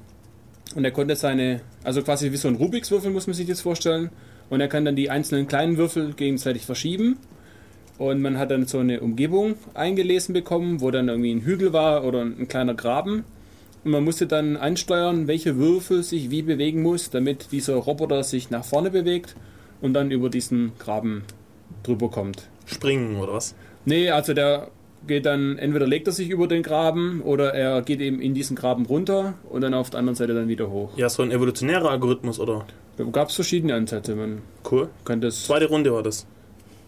Und 0.75 0.83
er 0.83 0.91
konnte 0.91 1.15
seine, 1.15 1.61
also 1.85 2.01
quasi 2.01 2.29
wie 2.33 2.37
so 2.37 2.49
ein 2.49 2.55
Rubiks 2.55 2.91
Würfel, 2.91 3.11
muss 3.11 3.25
man 3.25 3.35
sich 3.35 3.47
jetzt 3.47 3.61
vorstellen. 3.61 4.09
Und 4.49 4.59
er 4.59 4.67
kann 4.67 4.83
dann 4.83 4.97
die 4.97 5.09
einzelnen 5.09 5.47
kleinen 5.47 5.77
Würfel 5.77 6.13
gegenseitig 6.13 6.65
verschieben. 6.65 7.19
Und 7.97 8.21
man 8.21 8.37
hat 8.37 8.51
dann 8.51 8.65
so 8.67 8.79
eine 8.79 8.99
Umgebung 8.99 9.55
eingelesen 9.73 10.33
bekommen, 10.33 10.81
wo 10.81 10.91
dann 10.91 11.07
irgendwie 11.07 11.31
ein 11.33 11.41
Hügel 11.41 11.71
war 11.71 12.03
oder 12.03 12.21
ein 12.21 12.47
kleiner 12.47 12.73
Graben. 12.73 13.23
Und 13.85 13.91
man 13.91 14.03
musste 14.03 14.27
dann 14.27 14.57
ansteuern, 14.57 15.27
welche 15.27 15.57
Würfel 15.57 16.03
sich 16.03 16.29
wie 16.29 16.41
bewegen 16.41 16.81
muss, 16.81 17.09
damit 17.09 17.51
dieser 17.51 17.75
Roboter 17.75 18.23
sich 18.23 18.49
nach 18.49 18.65
vorne 18.65 18.91
bewegt 18.91 19.35
und 19.81 19.93
dann 19.93 20.11
über 20.11 20.29
diesen 20.29 20.73
Graben 20.79 21.23
drüber 21.83 22.09
kommt. 22.09 22.49
Springen 22.65 23.17
oder 23.17 23.33
was? 23.33 23.55
Nee, 23.85 24.09
also 24.09 24.33
der 24.33 24.69
geht 25.07 25.27
dann, 25.27 25.57
entweder 25.59 25.85
legt 25.85 26.07
er 26.07 26.13
sich 26.13 26.29
über 26.31 26.47
den 26.47 26.63
Graben 26.63 27.21
oder 27.21 27.53
er 27.53 27.83
geht 27.83 28.01
eben 28.01 28.19
in 28.19 28.33
diesen 28.33 28.55
Graben 28.55 28.87
runter 28.87 29.35
und 29.49 29.61
dann 29.61 29.75
auf 29.75 29.91
der 29.91 29.99
anderen 29.99 30.15
Seite 30.15 30.33
dann 30.33 30.47
wieder 30.47 30.71
hoch. 30.71 30.97
Ja, 30.97 31.07
so 31.09 31.21
ein 31.21 31.29
evolutionärer 31.31 31.91
Algorithmus, 31.91 32.39
oder? 32.39 32.65
Da 32.97 33.03
gab 33.03 33.29
es 33.29 33.35
verschiedene 33.35 33.75
Ansätze. 33.75 34.15
Man 34.15 34.39
Cool. 34.69 34.89
kann 35.05 35.21
das. 35.21 35.43
Zweite 35.43 35.67
Runde 35.67 35.93
war 35.93 36.01
das. 36.01 36.25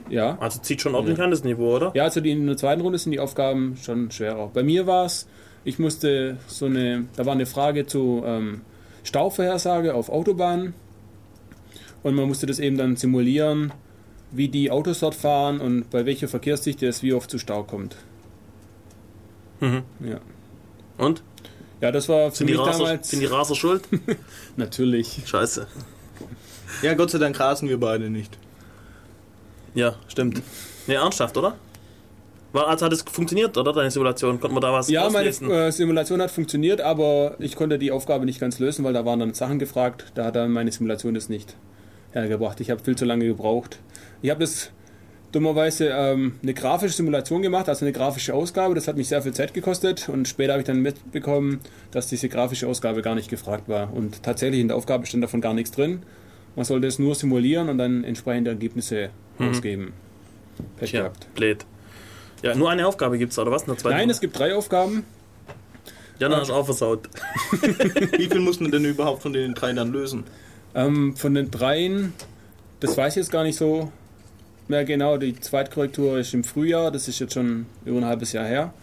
Ja. 0.09 0.37
Also 0.39 0.59
zieht 0.61 0.81
schon 0.81 0.95
ordentlich 0.95 1.19
an 1.19 1.31
das 1.31 1.43
Niveau, 1.43 1.75
oder? 1.75 1.91
Ja, 1.93 2.03
also 2.03 2.21
die, 2.21 2.31
in 2.31 2.47
der 2.47 2.57
zweiten 2.57 2.81
Runde 2.81 2.97
sind 2.97 3.11
die 3.11 3.19
Aufgaben 3.19 3.77
schon 3.81 4.11
schwerer. 4.11 4.49
Bei 4.53 4.63
mir 4.63 4.87
war 4.87 5.05
es, 5.05 5.27
ich 5.63 5.79
musste 5.79 6.37
so 6.47 6.65
eine, 6.65 7.05
da 7.15 7.25
war 7.25 7.33
eine 7.33 7.45
Frage 7.45 7.85
zu 7.85 8.23
ähm, 8.25 8.61
Stauvorhersage 9.03 9.93
auf 9.93 10.09
Autobahnen. 10.09 10.73
Und 12.03 12.15
man 12.15 12.27
musste 12.27 12.45
das 12.45 12.59
eben 12.59 12.77
dann 12.77 12.95
simulieren, 12.95 13.73
wie 14.31 14.49
die 14.49 14.71
Autos 14.71 14.99
dort 14.99 15.15
fahren 15.15 15.59
und 15.59 15.89
bei 15.89 16.05
welcher 16.05 16.27
Verkehrsdichte 16.27 16.87
es 16.87 17.01
wie 17.03 17.13
oft 17.13 17.29
zu 17.29 17.39
Stau 17.39 17.63
kommt. 17.63 17.95
Mhm. 19.59 19.83
Ja. 19.99 20.19
Und? 20.97 21.23
Ja, 21.81 21.91
das 21.91 22.09
war 22.09 22.31
für 22.31 22.37
Sind 22.37 22.47
die, 22.47 22.53
mich 22.53 22.61
Raser, 22.61 22.83
damals. 22.83 23.09
sind 23.09 23.19
die 23.19 23.25
Raser 23.25 23.55
schuld? 23.55 23.83
Natürlich. 24.57 25.23
Scheiße. 25.25 25.67
Ja, 26.81 26.93
Gott 26.95 27.11
sei 27.11 27.17
Dank 27.17 27.39
rasen 27.39 27.69
wir 27.69 27.79
beide 27.79 28.09
nicht. 28.09 28.37
Ja, 29.77 29.93
stimmt. 30.07 30.41
Ne, 30.87 30.95
ernsthaft, 30.95 31.37
oder? 31.37 31.55
War, 32.51 32.67
also 32.67 32.87
hat 32.87 32.93
es 32.93 33.03
funktioniert, 33.03 33.55
oder? 33.59 33.71
Deine 33.73 33.91
Simulation? 33.91 34.39
Konnten 34.39 34.55
wir 34.55 34.59
da 34.59 34.73
was 34.73 34.89
Ja, 34.89 35.07
meine 35.11 35.29
äh, 35.29 35.71
Simulation 35.71 36.19
hat 36.19 36.31
funktioniert, 36.31 36.81
aber 36.81 37.35
ich 37.37 37.55
konnte 37.55 37.77
die 37.77 37.91
Aufgabe 37.91 38.25
nicht 38.25 38.39
ganz 38.39 38.57
lösen, 38.57 38.83
weil 38.83 38.93
da 38.93 39.05
waren 39.05 39.19
dann 39.19 39.35
Sachen 39.35 39.59
gefragt. 39.59 40.05
Da 40.15 40.25
hat 40.25 40.35
dann 40.35 40.51
meine 40.51 40.71
Simulation 40.71 41.13
das 41.13 41.29
nicht 41.29 41.55
hergebracht. 42.11 42.59
Ich 42.59 42.71
habe 42.71 42.83
viel 42.83 42.95
zu 42.95 43.05
lange 43.05 43.27
gebraucht. 43.27 43.77
Ich 44.23 44.31
habe 44.31 44.39
das 44.39 44.71
dummerweise 45.31 45.89
ähm, 45.89 46.39
eine 46.41 46.55
grafische 46.55 46.95
Simulation 46.95 47.43
gemacht, 47.43 47.69
also 47.69 47.85
eine 47.85 47.91
grafische 47.91 48.33
Ausgabe. 48.33 48.73
Das 48.73 48.87
hat 48.87 48.97
mich 48.97 49.09
sehr 49.09 49.21
viel 49.21 49.35
Zeit 49.35 49.53
gekostet 49.53 50.09
und 50.09 50.27
später 50.27 50.53
habe 50.53 50.61
ich 50.61 50.67
dann 50.67 50.81
mitbekommen, 50.81 51.59
dass 51.91 52.07
diese 52.07 52.29
grafische 52.29 52.67
Ausgabe 52.67 53.03
gar 53.03 53.13
nicht 53.13 53.29
gefragt 53.29 53.69
war. 53.69 53.93
Und 53.93 54.23
tatsächlich 54.23 54.59
in 54.59 54.69
der 54.69 54.77
Aufgabe 54.77 55.05
stand 55.05 55.23
davon 55.23 55.39
gar 55.39 55.53
nichts 55.53 55.69
drin. 55.69 56.01
Man 56.55 56.65
sollte 56.65 56.87
es 56.87 56.97
nur 56.97 57.13
simulieren 57.13 57.69
und 57.69 57.77
dann 57.77 58.03
entsprechende 58.03 58.49
Ergebnisse 58.49 59.11
Mhm. 59.39 59.49
ausgeben. 59.49 59.93
Pech 60.77 60.91
Tja, 60.91 61.01
gehabt. 61.01 61.33
blöd. 61.35 61.65
Ja, 62.43 62.55
nur 62.55 62.69
eine 62.69 62.87
Aufgabe 62.87 63.17
gibt's 63.17 63.37
oder 63.39 63.51
was? 63.51 63.63
Eine 63.63 63.77
zweite? 63.77 63.95
Nein, 63.95 64.09
es 64.09 64.19
gibt 64.19 64.37
drei 64.37 64.55
Aufgaben. 64.55 65.03
Ja, 66.19 66.29
dann 66.29 66.39
hast 66.39 66.49
du 66.49 66.53
auch 66.53 66.65
versaut. 66.65 67.07
Wie 68.17 68.27
viel 68.27 68.39
muss 68.39 68.59
man 68.59 68.71
denn 68.71 68.85
überhaupt 68.85 69.21
von 69.21 69.33
den 69.33 69.53
drei 69.53 69.73
dann 69.73 69.91
lösen? 69.91 70.23
Ähm, 70.73 71.15
von 71.15 71.33
den 71.33 71.51
dreien, 71.51 72.13
das 72.79 72.97
weiß 72.97 73.13
ich 73.13 73.17
jetzt 73.21 73.31
gar 73.31 73.43
nicht 73.43 73.57
so 73.57 73.91
mehr 74.67 74.83
genau. 74.85 75.17
Die 75.17 75.39
Zweitkorrektur 75.39 76.17
ist 76.19 76.33
im 76.33 76.43
Frühjahr, 76.43 76.91
das 76.91 77.07
ist 77.07 77.19
jetzt 77.19 77.33
schon 77.33 77.67
über 77.85 77.97
ein 77.99 78.05
halbes 78.05 78.33
Jahr 78.33 78.45
her. 78.45 78.73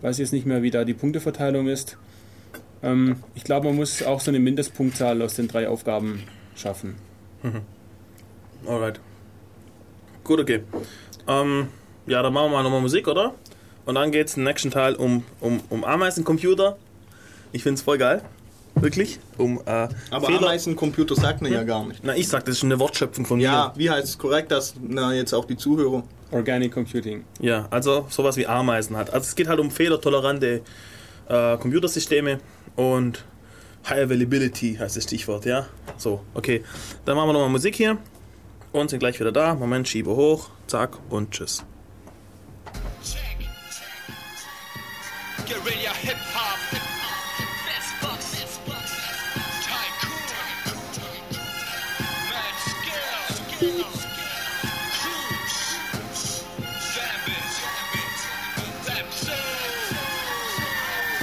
Weiß 0.00 0.18
jetzt 0.18 0.32
nicht 0.32 0.46
mehr, 0.46 0.62
wie 0.62 0.70
da 0.70 0.84
die 0.84 0.94
Punkteverteilung 0.94 1.68
ist. 1.68 1.98
Ähm, 2.82 3.16
ich 3.34 3.44
glaube, 3.44 3.66
man 3.66 3.76
muss 3.76 4.02
auch 4.02 4.20
so 4.20 4.30
eine 4.30 4.38
Mindestpunktzahl 4.38 5.20
aus 5.20 5.34
den 5.34 5.48
drei 5.48 5.68
Aufgaben 5.68 6.22
schaffen. 6.56 6.94
Mhm. 7.42 7.60
Alright. 8.66 9.00
Gut, 10.30 10.38
okay. 10.38 10.62
Ähm, 11.26 11.66
ja, 12.06 12.22
dann 12.22 12.32
machen 12.32 12.52
wir 12.52 12.58
mal 12.58 12.62
nochmal 12.62 12.80
Musik, 12.80 13.08
oder? 13.08 13.34
Und 13.84 13.96
dann 13.96 14.12
geht's 14.12 14.36
im 14.36 14.44
nächsten 14.44 14.70
Teil 14.70 14.94
um, 14.94 15.24
um, 15.40 15.60
um 15.70 15.82
Ameisencomputer. 15.82 16.76
Ich 17.50 17.64
find's 17.64 17.82
voll 17.82 17.98
geil. 17.98 18.22
Wirklich. 18.76 19.18
Um, 19.38 19.58
äh, 19.66 19.88
Aber 20.12 20.28
Fehler- 20.28 20.38
Ameisencomputer 20.38 21.16
sagt 21.16 21.42
man 21.42 21.50
ja 21.50 21.64
gar 21.64 21.84
nicht. 21.84 22.02
Na, 22.04 22.14
ich 22.14 22.28
sag, 22.28 22.44
das 22.44 22.58
ist 22.58 22.62
eine 22.62 22.78
Wortschöpfung 22.78 23.26
von 23.26 23.40
Ja, 23.40 23.72
wie 23.74 23.90
heißt 23.90 24.06
es 24.06 24.18
korrekt, 24.18 24.52
dass 24.52 24.74
na, 24.80 25.12
jetzt 25.12 25.32
auch 25.32 25.46
die 25.46 25.56
Zuhörer. 25.56 26.04
Organic 26.30 26.74
Computing. 26.74 27.24
Ja, 27.40 27.66
also 27.72 28.06
sowas 28.08 28.36
wie 28.36 28.46
Ameisen 28.46 28.96
hat. 28.96 29.12
Also 29.12 29.24
es 29.26 29.34
geht 29.34 29.48
halt 29.48 29.58
um 29.58 29.72
fehlertolerante 29.72 30.62
äh, 31.28 31.56
Computersysteme 31.56 32.38
und 32.76 33.24
High 33.88 34.04
Availability 34.04 34.76
heißt 34.76 34.96
das 34.96 35.02
Stichwort, 35.02 35.44
ja? 35.44 35.66
So, 35.96 36.20
okay. 36.34 36.62
Dann 37.04 37.16
machen 37.16 37.30
wir 37.30 37.32
nochmal 37.32 37.48
Musik 37.48 37.74
hier 37.74 37.98
und 38.72 38.90
sind 38.90 39.00
gleich 39.00 39.18
wieder 39.20 39.32
da. 39.32 39.54
Moment, 39.54 39.88
schiebe 39.88 40.10
hoch, 40.10 40.50
zack 40.66 40.98
und 41.08 41.32
tschüss. 41.32 41.64
Guerilla 45.46 45.92
Hip 46.02 46.16
Hop. 46.34 46.80
Tycoon. 49.66 50.22
Mad 52.30 52.56
Scale. 52.66 53.36
Cruise. 54.92 56.44
Savage. 56.94 57.58
Lepso. 58.86 59.49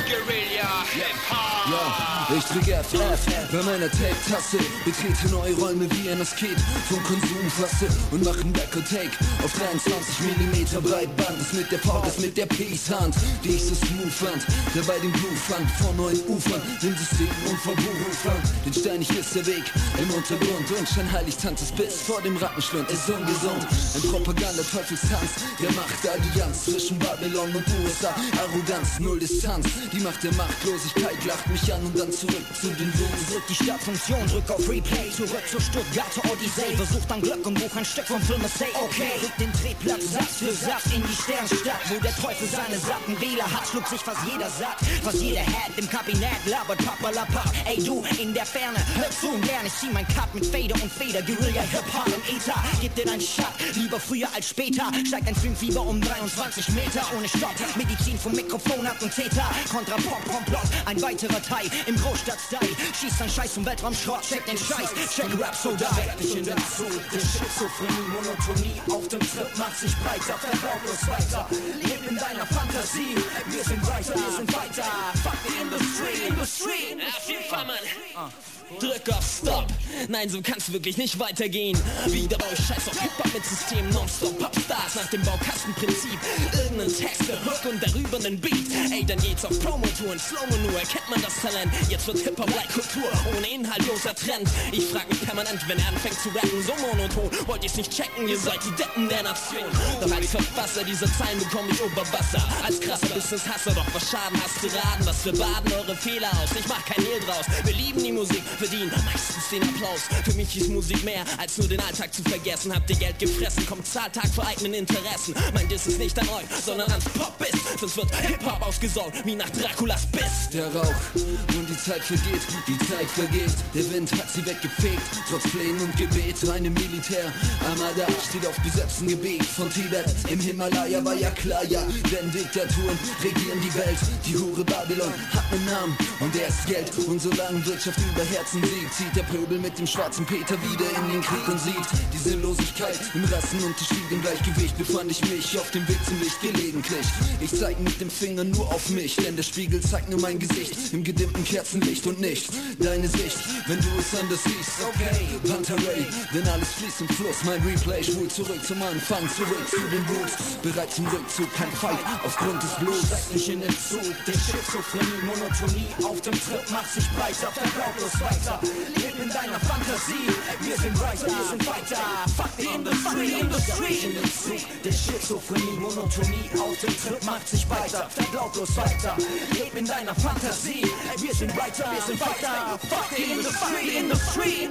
Guerilla 0.08 0.86
Hip 0.94 1.20
Hop. 1.30 1.48
Ja, 1.68 2.36
ich 2.38 2.46
drücke 2.46 2.80
FF 2.82 3.52
bei 3.52 3.64
meiner 3.64 3.92
Tape-Taste. 3.92 4.58
Betrete 4.86 5.28
neue 5.32 5.54
Räume 5.56 5.86
wie 5.92 6.10
ein 6.10 6.22
Asket 6.22 6.56
vom 6.88 7.04
Konsum 7.04 7.52
fasse 7.52 7.88
und 8.12 8.24
mach 8.24 8.40
ein 8.40 8.54
Back-Take 8.54 9.12
auf 9.44 9.52
23 9.52 9.92
mm 10.32 10.82
Breitband. 10.82 11.40
Das 11.40 11.52
mit 11.52 11.70
der 11.72 11.80
Power, 11.80 12.04
das 12.06 12.20
mit 12.20 12.38
der 12.38 12.46
Peace-Hand, 12.46 13.16
die 13.44 13.50
ich 13.50 13.66
so 13.66 13.76
smooth 13.76 14.14
fand. 14.14 14.46
Der 14.74 14.82
bei 14.84 14.98
dem 15.00 15.12
Blue 15.12 15.36
fand, 15.36 15.70
vor 15.72 15.94
neuen 15.96 16.20
Ufern, 16.28 16.62
dem 16.82 16.96
System 16.96 17.28
und 17.50 17.60
vom 17.60 17.76
Berufern. 17.76 18.40
Den 18.66 18.74
steinig 18.74 19.10
ist 19.10 19.36
der 19.36 19.46
Weg 19.46 19.66
im 19.98 20.10
Untergrund 20.12 20.72
und 20.72 20.88
scheinheilig 20.88 21.36
tanzt 21.36 21.76
bis 21.76 22.02
vor 22.02 22.22
dem 22.22 22.38
Rattenschwund. 22.38 22.90
Ist 22.90 23.10
ungesund, 23.10 23.68
ein 23.96 24.10
Propaganda-Teufelstanz 24.10 25.44
der 25.60 25.72
Machtallianz 25.74 26.64
zwischen 26.64 26.98
Babylon 26.98 27.52
und 27.56 27.66
USA. 27.84 28.16
Arroganz, 28.40 29.00
null 29.00 29.20
Distanz, 29.20 29.68
die 29.92 29.97
Macht 30.04 30.24
der 30.24 30.34
Machtlosigkeit 30.34 31.26
lacht 31.26 31.50
mich 31.50 31.74
an 31.74 31.82
und 31.84 31.98
dann 31.98 32.12
zurück 32.12 32.46
zu 32.62 32.68
den 32.68 32.92
Blues. 32.92 33.28
Drück 33.32 33.44
die 33.50 33.56
Startfunktion, 33.56 34.28
drück 34.28 34.50
auf 34.52 34.70
Replay, 34.70 35.10
zurück 35.12 35.44
zur 35.50 35.60
Stuttgarter 35.60 36.22
Odyssee. 36.32 36.76
Versuch 36.76 37.04
dann 37.10 37.22
Glück 37.22 37.46
und 37.46 37.56
buch 37.56 37.76
ein 37.76 37.84
Stück 37.84 38.06
vom 38.06 38.22
Film 38.22 38.42
Say 38.42 38.68
Okay. 38.76 39.12
Rück 39.24 39.36
den 39.40 39.52
Drehplatz 39.54 40.14
Satz 40.14 40.38
für 40.38 40.54
Satz 40.54 40.86
in 40.94 41.02
die 41.02 41.14
Sternstadt, 41.14 41.82
wo 41.90 42.00
der 42.00 42.16
Teufel 42.16 42.48
seine 42.48 42.78
satten 42.80 43.20
Wähler 43.20 43.52
hat. 43.52 43.68
Schluckt 43.68 43.90
sich 43.90 44.02
fast 44.02 44.22
jeder 44.32 44.50
satt, 44.50 44.78
fast 45.04 45.18
jeder 45.18 45.42
Head 45.42 45.78
im 45.78 45.90
Kabinett 45.90 46.46
labert 46.46 46.78
Papalapap. 46.86 47.52
Ey 47.66 47.84
du 47.84 48.04
in 48.22 48.34
der 48.34 48.46
Ferne, 48.46 48.78
hör 48.96 49.10
zu 49.10 49.30
und 49.30 49.46
lern, 49.46 49.66
ich 49.66 49.74
zieh 49.76 49.90
mein 49.92 50.08
Cut 50.08 50.34
mit 50.34 50.46
Fader 50.46 50.76
und 50.82 50.92
Feder. 50.92 51.22
Guerilla 51.24 51.62
Hip-Hop 51.62 52.08
im 52.08 52.36
Ether, 52.36 52.64
gib 52.82 52.94
dir 52.96 53.06
deinen 53.06 53.22
Shot, 53.22 53.56
lieber 53.76 54.00
früher 54.00 54.28
als 54.36 54.50
später. 54.50 54.92
Steigt 55.08 55.28
ein 55.28 55.36
Filmfieber 55.36 55.82
um 55.82 56.00
23 56.00 56.70
Meter 56.70 57.02
ohne 57.18 57.28
Stopp. 57.28 57.56
Medizin 57.76 58.18
vom 58.18 58.34
Mikrofon 58.34 58.86
ab 58.86 58.98
und 59.02 59.14
Täter. 59.14 59.50
Pop, 59.96 60.24
Komplott, 60.26 60.68
ein 60.86 61.02
weiterer 61.02 61.42
Teil 61.42 61.70
im 61.86 61.96
Großstadtstyle. 61.96 62.76
Schießt 63.00 63.22
ein 63.22 63.30
Scheiß 63.30 63.54
zum 63.54 63.66
Weltraumschrott, 63.66 64.22
check 64.22 64.46
den 64.46 64.58
Scheiß, 64.58 64.90
check 65.16 65.32
Rap 65.40 65.56
so 65.56 65.72
da. 65.76 65.90
Ich 66.20 66.36
in 66.36 66.44
den 66.44 66.58
Zug, 66.58 66.92
der 67.12 67.20
Schizophrenie, 67.20 68.08
Monotonie 68.12 68.82
auf 68.92 69.08
dem 69.08 69.22
Trip 69.22 69.58
macht 69.58 69.78
sich 69.78 69.96
breiter, 69.98 70.38
verbrauch 70.38 70.80
bloß 70.84 71.08
weiter. 71.08 71.48
Leb 71.82 72.10
in 72.10 72.18
deiner 72.18 72.46
Fantasie, 72.46 73.16
wir 73.48 73.64
sind 73.64 73.88
weiter, 73.88 74.14
wir 74.16 74.38
sind 74.38 74.54
weiter. 74.54 74.84
Fuck 75.24 75.38
die 75.48 75.62
Industrie, 75.62 76.28
Industrie. 76.28 76.98
Auf 77.08 77.30
jeden 77.30 77.44
Fall, 77.46 77.66
Mann. 77.66 78.32
Drück 78.80 79.10
auf 79.16 79.26
Stop. 79.26 79.68
Nein, 80.10 80.30
so 80.30 80.42
kann's 80.42 80.72
wirklich 80.72 80.98
nicht 80.98 81.18
weitergehen. 81.18 81.80
Wieder 82.08 82.38
euch 82.52 82.60
scheiß 82.60 82.90
auf 82.90 83.00
Hip-Hop 83.02 83.34
mit 83.34 83.46
System 83.46 83.90
nonstop 83.90 84.38
Popstars 84.38 84.96
nach 84.96 85.10
dem 85.10 85.22
Baukastenprinzip. 85.24 86.20
Irgendein 86.54 86.94
Text, 86.94 87.30
der 87.30 87.40
Hook 87.46 87.72
und 87.72 87.82
darüber 87.82 88.20
nen 88.20 88.40
Beat. 88.40 88.68
Ey, 88.92 89.06
dann 89.06 89.20
geht's 89.20 89.46
auf 89.46 89.58
Promotour 89.62 90.12
und 90.12 90.20
Slow-Mo 90.20 90.58
nur. 90.58 90.80
Erkennt 90.80 91.10
man 91.10 91.22
das 91.22 91.42
Talent? 91.42 91.72
Jetzt 91.90 92.08
wird 92.08 92.20
Hip-Hop 92.20 92.50
like 92.56 92.68
Kultur. 92.74 93.10
Ohne 93.36 93.48
inhaltloser 93.48 94.14
Trend. 94.14 94.50
Ich 94.74 94.86
frag 94.86 95.08
mich 95.10 95.24
permanent, 95.26 95.62
wenn 95.68 95.80
er 95.80 95.88
anfängt 95.88 96.20
zu 96.20 96.30
rappen, 96.30 96.62
so 96.62 96.74
monoton. 96.76 97.48
Wollt 97.48 97.64
ihr's 97.64 97.78
nicht 97.78 97.92
checken? 97.92 98.28
Ihr 98.28 98.38
seid 98.38 98.60
die 98.66 98.76
Deppen 98.76 99.08
der 99.08 99.24
Nation. 99.24 99.72
Doch 100.02 100.12
als 100.12 100.28
Verfasser 100.28 100.84
dieser 100.84 101.08
Zeilen 101.18 101.40
bekomme 101.40 101.72
ich 101.72 101.82
Oberwasser. 101.82 102.44
Als 102.64 102.82
krasser 102.82 103.08
Business-Hasser, 103.08 103.72
doch 103.72 103.88
was 103.94 104.12
Schaden 104.12 104.38
hast 104.44 104.62
du 104.62 104.68
raten? 104.68 105.06
Was 105.06 105.26
wir 105.26 105.34
baden 105.34 105.72
eure 105.72 105.96
Fehler 105.96 106.30
aus. 106.44 106.52
Ich 106.60 106.68
mach 106.68 106.84
kein 106.86 107.04
Hehl 107.04 107.20
draus. 107.26 107.46
Wir 107.64 107.74
lieben 107.74 108.04
die 108.04 108.12
Musik, 108.12 108.44
verdienen 108.58 108.92
meistens 109.06 109.50
den 109.52 109.64
Applaus. 109.64 110.02
Für 110.24 110.34
mich 110.34 110.58
ist 110.58 110.70
Musik 110.70 111.04
mehr, 111.04 111.24
als 111.38 111.58
nur 111.58 111.68
den 111.68 111.80
Alltag 111.80 112.14
zu 112.14 112.24
vergessen. 112.24 112.74
Habt 112.74 112.90
ihr 112.90 112.96
Geld 112.96 113.20
gefressen, 113.20 113.66
kommt 113.68 113.86
Zahltag 113.86 114.28
für 114.34 114.46
eigenen 114.46 114.74
Interessen. 114.74 115.36
Mein 115.54 115.68
Diss 115.70 115.88
ist 115.88 116.00
nicht 116.00 116.18
an 116.20 116.28
euch, 116.30 116.46
sondern 116.66 116.90
ans 116.90 117.06
Pop-Biss. 117.06 117.60
Sonst 117.80 117.98
wird 117.98 118.16
Hip-Hop 118.16 118.62
ausgesaugt, 118.62 119.14
wie 119.26 119.36
nach 119.36 119.50
Draculas 119.52 120.06
Biss. 120.08 120.50
Der 120.54 120.74
Rauch 120.74 120.94
und 121.16 121.70
die 121.70 121.78
Zeit 121.78 122.02
vergeht, 122.02 122.42
die 122.68 122.78
Zeit 122.80 123.08
vergeht. 123.14 123.54
Der 123.74 123.92
Wind 123.92 124.12
hat 124.14 124.30
sie 124.32 124.46
weggefegt, 124.46 125.02
trotz 125.30 125.44
Plänen 125.50 125.82
und 125.82 125.96
Gebet. 125.96 126.38
Eine 126.50 126.70
Militär, 126.70 127.32
Armada 127.66 128.08
steht 128.28 128.46
auf 128.48 128.58
besetztem 128.62 129.08
Gebiet 129.08 129.46
von 129.46 129.72
Tibet. 129.72 130.06
Im 130.30 130.40
Himalaya 130.40 131.04
war 131.04 131.14
ja 131.14 131.30
klar, 131.32 131.64
ja, 131.66 131.82
denn 132.12 132.32
Diktaturen 132.32 132.98
regieren 133.24 133.62
die 133.62 133.74
Welt. 133.76 133.98
Die 134.26 134.36
Hure 134.36 134.64
Babylon 134.64 135.14
hat 135.34 135.44
einen 135.52 135.66
Namen 135.66 135.98
und 136.20 136.36
er 136.36 136.48
ist 136.48 136.66
Geld. 136.66 136.92
Und 137.08 137.22
solange 137.22 137.64
Wirtschaft 137.66 138.00
über 138.00 138.24
Herzen 138.48 138.64
siegt, 138.64 138.94
zieht 138.94 139.16
der 139.16 139.24
Pöbel 139.24 139.60
mit 139.60 139.78
dem 139.78 139.86
schwarzen 139.86 140.26
Peter 140.26 140.56
wieder 140.64 140.86
in 140.96 141.12
den 141.12 141.22
Krieg 141.22 141.46
und 141.50 141.60
sieht 141.60 141.76
die 142.14 142.18
Sinnlosigkeit 142.18 142.98
im 143.14 143.26
Rassenunterschied. 143.26 144.10
Im 144.10 144.22
Gleichgewicht 144.22 144.78
befand 144.78 145.12
ich 145.12 145.22
mich 145.30 145.60
auf 145.60 145.70
dem 145.72 145.86
Weg 145.88 145.98
zum 146.06 146.18
Licht 146.22 146.40
gelegentlich. 146.42 147.06
Ich 147.42 147.54
zeig 147.54 147.78
mit 147.82 148.00
dem 148.00 148.10
Finger 148.10 148.46
nur 148.46 148.66
auf 148.74 148.90
mich, 148.90 149.18
denn 149.18 149.36
der 149.36 149.44
Spiegel 149.44 149.82
zeigt 149.82 150.10
nur 150.10 150.22
mein 150.22 150.40
Gesicht 150.40 150.94
im 150.94 151.04
gedimmten 151.04 151.44
Kerzenlicht 151.44 152.08
und 152.08 152.22
nicht 152.22 152.50
deine 152.80 153.10
Sicht, 153.10 153.38
wenn 153.68 153.80
du 153.80 153.88
es 154.00 154.18
anders 154.18 154.40
siehst. 154.46 154.80
Okay, 154.88 155.28
Panterei, 155.46 156.08
denn 156.34 156.48
alles 156.48 156.70
fließt 156.80 157.02
im 157.02 157.10
Fluss. 157.10 157.44
Mein 157.44 157.62
Replay 157.64 158.02
schwul 158.02 158.30
zurück 158.30 158.64
zum 158.66 158.82
Anfang, 158.82 159.28
zurück 159.36 159.68
zu 159.70 159.82
den 159.92 160.06
Roots. 160.08 160.36
Bereit 160.64 160.94
zum 160.94 161.06
Rückzug, 161.08 161.54
kein 161.54 161.72
Fight 161.72 162.00
aufgrund 162.24 162.64
des 162.64 162.76
Bluts. 162.80 163.08
Steig 163.08 163.34
nicht 163.34 163.50
in 163.50 163.60
den 163.60 163.76
Zug, 163.78 164.16
die 164.26 164.32
Schizophrenie, 164.32 165.26
Monotonie 165.26 165.88
auf 166.04 166.22
dem 166.22 166.34
Trip 166.34 166.72
macht 166.72 166.94
sich 166.94 167.10
breiter. 167.12 167.52
Verbrauch 167.52 167.98
lautlos 167.98 168.20
weiter. 168.38 168.60
Leb 168.96 169.20
in 169.22 169.30
deiner 169.30 169.60
Fantasie, 169.60 170.28
wir 170.62 170.78
sind 170.78 171.00
weiter, 171.00 171.28
wir 171.28 171.46
sind 171.50 171.68
weiter. 171.68 171.98
Fuck 172.36 172.58
die 172.58 172.66
Industrie, 172.66 173.40
Industrie. 173.40 173.98
In 174.08 174.14
dem 174.14 174.32
Zug 174.32 174.84
der 174.84 174.92
Schizophrenie, 174.92 175.80
Monotonie, 175.80 176.50
auf 176.60 176.80
dem 176.80 176.96
Trip 176.98 177.24
macht 177.26 177.48
sich 177.48 177.70
weiter. 177.70 178.10
Fährt 178.10 178.34
lautlos 178.34 178.76
weiter, 178.78 179.16
leb 179.52 179.76
in 179.76 179.86
deiner 179.86 180.16
Fantasie, 180.16 180.86
wir 181.18 181.34
sind 181.34 181.56
weiter, 181.58 181.86
wir 181.92 182.02
sind 182.02 182.20
weiter. 182.20 182.80
Fuck 182.90 183.10
die 183.16 183.32
Industrie, 183.34 183.98
Industrie. 183.98 184.70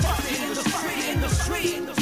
Fuck 0.00 0.18
die 0.28 0.44
Industrie, 0.44 1.12
Industrie, 1.12 2.01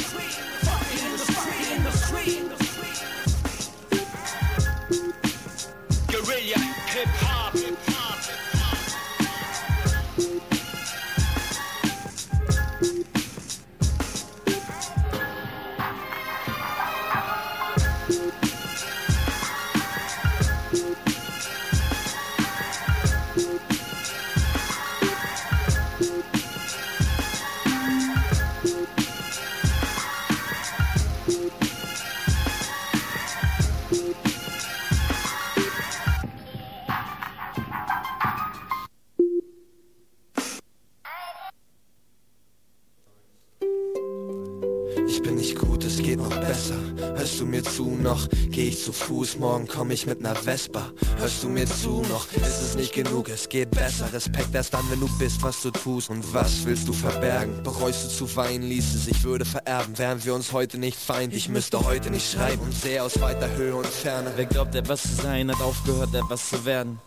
Geh 48.51 48.67
ich 48.67 48.83
zu 48.83 48.91
Fuß, 48.91 49.37
morgen 49.39 49.65
komm 49.65 49.91
ich 49.91 50.05
mit 50.05 50.19
ner 50.19 50.35
Vespa. 50.35 50.91
Hörst 51.17 51.41
du 51.41 51.47
mir 51.47 51.65
zu 51.65 52.01
noch? 52.09 52.29
Ist 52.33 52.61
es 52.61 52.75
nicht 52.75 52.93
genug, 52.93 53.29
es 53.29 53.47
geht 53.47 53.71
besser. 53.71 54.11
Respekt 54.11 54.53
erst 54.53 54.73
dann, 54.73 54.83
wenn 54.91 54.99
du 54.99 55.07
bist, 55.17 55.41
was 55.41 55.61
du 55.61 55.71
tust. 55.71 56.09
Und 56.09 56.33
was 56.33 56.65
willst 56.65 56.85
du 56.85 56.91
verbergen? 56.91 57.63
Bereust 57.63 58.03
du 58.03 58.09
zu 58.09 58.35
weinen, 58.35 58.63
ließ 58.63 58.93
es, 58.93 59.07
ich 59.07 59.23
würde 59.23 59.45
vererben. 59.45 59.97
Wären 59.97 60.21
wir 60.25 60.35
uns 60.35 60.51
heute 60.51 60.79
nicht 60.79 60.99
feind, 60.99 61.33
ich 61.33 61.47
müsste 61.47 61.85
heute 61.85 62.09
nicht 62.09 62.29
schreiben. 62.29 62.61
Und 62.61 62.73
sehe 62.73 63.01
aus 63.01 63.21
weiter 63.21 63.49
Höhe 63.55 63.73
und 63.73 63.87
Ferne. 63.87 64.33
Wer 64.35 64.47
glaubt, 64.47 64.75
etwas 64.75 65.03
zu 65.03 65.15
sein, 65.15 65.49
hat 65.49 65.61
aufgehört, 65.61 66.13
etwas 66.13 66.49
zu 66.49 66.65
werden. 66.65 66.99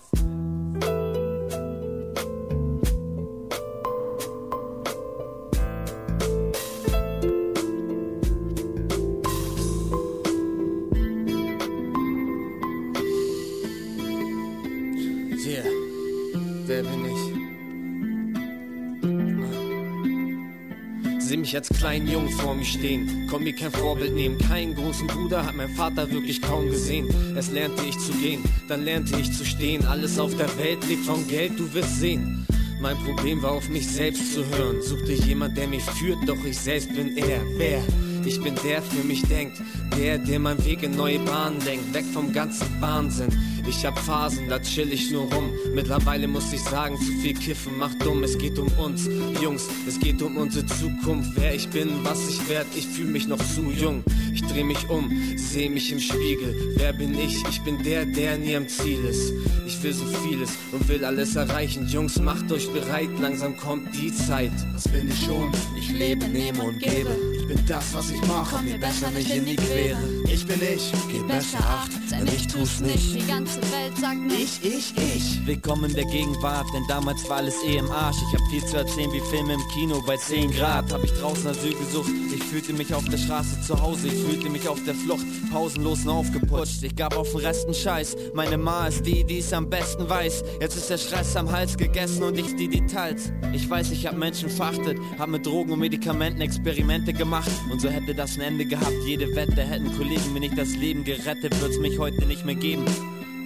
Mich 21.54 21.68
als 21.68 21.78
kleinen 21.78 22.08
Jungen 22.08 22.30
vor 22.30 22.54
mir 22.54 22.64
stehen, 22.64 23.28
komm 23.30 23.44
mir 23.44 23.54
kein 23.54 23.70
Vorbild 23.70 24.14
nehmen. 24.14 24.38
Keinen 24.38 24.74
großen 24.74 25.06
Bruder 25.06 25.46
hat 25.46 25.54
mein 25.54 25.70
Vater 25.70 26.10
wirklich 26.10 26.42
kaum 26.42 26.68
gesehen. 26.68 27.06
Erst 27.36 27.52
lernte 27.52 27.84
ich 27.84 27.96
zu 27.98 28.12
gehen, 28.12 28.42
dann 28.68 28.84
lernte 28.84 29.16
ich 29.20 29.30
zu 29.30 29.44
stehen. 29.44 29.84
Alles 29.86 30.18
auf 30.18 30.34
der 30.36 30.48
Welt 30.58 30.84
lebt 30.88 31.04
vom 31.04 31.26
Geld, 31.28 31.58
du 31.58 31.72
wirst 31.72 32.00
sehen. 32.00 32.44
Mein 32.80 32.96
Problem 32.98 33.40
war 33.40 33.52
auf 33.52 33.68
mich 33.68 33.86
selbst 33.86 34.34
zu 34.34 34.44
hören. 34.56 34.82
Suchte 34.82 35.12
jemand, 35.12 35.56
der 35.56 35.68
mich 35.68 35.82
führt, 35.82 36.18
doch 36.26 36.44
ich 36.44 36.58
selbst 36.58 36.92
bin 36.92 37.16
er. 37.16 37.40
Wer? 37.56 37.82
Ich 38.26 38.40
bin 38.40 38.54
der 38.64 38.82
für 38.82 39.04
mich 39.04 39.22
denkt, 39.22 39.60
der, 39.98 40.18
der 40.18 40.38
meinen 40.38 40.64
Weg 40.64 40.82
in 40.82 40.96
neue 40.96 41.18
Bahnen 41.20 41.60
lenkt, 41.64 41.92
weg 41.92 42.04
vom 42.12 42.32
ganzen 42.32 42.66
Wahnsinn. 42.80 43.28
Ich 43.66 43.84
hab 43.84 43.98
Phasen, 43.98 44.48
da 44.48 44.58
chill 44.58 44.92
ich 44.92 45.10
nur 45.10 45.32
rum. 45.32 45.50
Mittlerweile 45.74 46.28
muss 46.28 46.52
ich 46.52 46.60
sagen, 46.60 46.96
zu 46.98 47.12
viel 47.22 47.34
Kiffen 47.34 47.78
macht 47.78 48.04
dumm. 48.04 48.22
Es 48.22 48.36
geht 48.36 48.58
um 48.58 48.68
uns, 48.78 49.08
Jungs, 49.42 49.68
es 49.86 49.98
geht 49.98 50.20
um 50.20 50.36
unsere 50.36 50.66
Zukunft. 50.66 51.30
Wer 51.36 51.54
ich 51.54 51.68
bin, 51.68 51.90
was 52.02 52.28
ich 52.28 52.48
werd, 52.48 52.66
ich 52.76 52.86
fühl 52.86 53.06
mich 53.06 53.26
noch 53.26 53.38
zu 53.38 53.70
jung. 53.70 54.04
Ich 54.34 54.42
dreh 54.42 54.64
mich 54.64 54.88
um, 54.90 55.10
seh 55.36 55.68
mich 55.68 55.92
im 55.92 55.98
Spiegel. 56.00 56.74
Wer 56.76 56.92
bin 56.92 57.18
ich? 57.18 57.42
Ich 57.48 57.60
bin 57.62 57.82
der, 57.82 58.04
der 58.04 58.36
nie 58.36 58.56
am 58.56 58.68
Ziel 58.68 59.02
ist. 59.04 59.32
Ich 59.66 59.82
will 59.82 59.94
so 59.94 60.04
vieles 60.28 60.50
und 60.72 60.86
will 60.88 61.04
alles 61.04 61.36
erreichen. 61.36 61.88
Jungs, 61.88 62.18
macht 62.20 62.52
euch 62.52 62.70
bereit, 62.70 63.10
langsam 63.20 63.56
kommt 63.56 63.94
die 63.94 64.12
Zeit. 64.12 64.52
Das 64.74 64.86
bin 64.88 65.08
ich 65.08 65.24
schon, 65.24 65.50
ich 65.78 65.90
lebe, 65.90 66.26
nehme 66.28 66.62
und 66.62 66.78
gebe. 66.80 67.33
Ich 67.44 67.48
bin 67.48 67.66
das, 67.66 67.92
was 67.92 68.10
ich 68.10 68.26
mache, 68.26 68.56
Komm 68.56 68.64
mir 68.64 68.78
besser 68.78 69.10
nicht 69.10 69.28
in 69.28 69.44
die 69.44 69.56
Quere. 69.56 69.98
Ich 70.32 70.46
bin 70.46 70.58
ich, 70.62 70.90
gib 71.12 71.28
besser 71.28 71.58
Acht, 71.58 71.90
denn 72.10 72.26
ich 72.26 72.46
tu's 72.46 72.80
nicht. 72.80 73.16
Die 73.16 73.26
ganze 73.26 73.60
Welt 73.70 73.98
sagt 74.00 74.16
nur 74.16 74.32
Ich, 74.32 74.64
ich, 74.64 74.94
ich. 74.96 75.46
Willkommen 75.46 75.90
in 75.90 75.94
der 75.94 76.06
Gegenwart, 76.06 76.64
denn 76.74 76.84
damals 76.88 77.28
war 77.28 77.36
alles 77.36 77.62
eh 77.62 77.76
im 77.76 77.90
Arsch. 77.90 78.16
Ich 78.16 78.40
hab 78.40 78.48
viel 78.48 78.64
zu 78.64 78.78
erzählen 78.78 79.12
wie 79.12 79.20
Filme 79.20 79.52
im 79.52 79.68
Kino 79.74 80.02
bei 80.06 80.16
10 80.16 80.52
Grad. 80.52 80.90
Hab 80.90 81.04
ich 81.04 81.12
draußen 81.12 81.46
Asyl 81.46 81.74
gesucht, 81.74 82.08
fühlte 82.54 82.72
mich 82.72 82.94
auf 82.94 83.04
der 83.06 83.18
Straße 83.18 83.62
zu 83.62 83.82
Hause, 83.82 84.06
ich 84.06 84.14
fühlte 84.14 84.48
mich 84.48 84.68
auf 84.68 84.78
der 84.84 84.94
Flucht, 84.94 85.26
pausenlos 85.50 86.04
und 86.04 86.10
aufgeputscht. 86.10 86.84
Ich 86.84 86.94
gab 86.94 87.16
auf 87.16 87.32
den 87.32 87.40
Rest 87.40 87.64
einen 87.64 87.74
Scheiß, 87.74 88.16
meine 88.32 88.56
Ma 88.56 88.86
ist 88.86 89.04
die, 89.04 89.24
die 89.24 89.38
es 89.38 89.52
am 89.52 89.68
besten 89.68 90.08
weiß. 90.08 90.44
Jetzt 90.60 90.76
ist 90.76 90.88
der 90.88 90.98
Stress 90.98 91.34
am 91.34 91.50
Hals 91.50 91.76
gegessen 91.76 92.22
und 92.22 92.38
ich 92.38 92.54
die 92.54 92.68
Details. 92.68 93.32
Ich 93.52 93.68
weiß, 93.68 93.90
ich 93.90 94.06
hab 94.06 94.16
Menschen 94.16 94.48
verachtet, 94.48 94.96
hab 95.18 95.30
mit 95.30 95.44
Drogen 95.44 95.72
und 95.72 95.80
Medikamenten 95.80 96.42
Experimente 96.42 97.12
gemacht. 97.12 97.50
Und 97.72 97.80
so 97.80 97.88
hätte 97.88 98.14
das 98.14 98.36
ein 98.36 98.42
Ende 98.42 98.66
gehabt, 98.66 98.94
jede 99.04 99.34
Wette 99.34 99.62
hätten 99.62 99.92
Kollegen 99.98 100.32
mir 100.32 100.38
nicht 100.38 100.56
das 100.56 100.76
Leben 100.76 101.02
gerettet, 101.02 101.60
wird's 101.60 101.78
mich 101.78 101.98
heute 101.98 102.24
nicht 102.24 102.44
mehr 102.44 102.54
geben. 102.54 102.84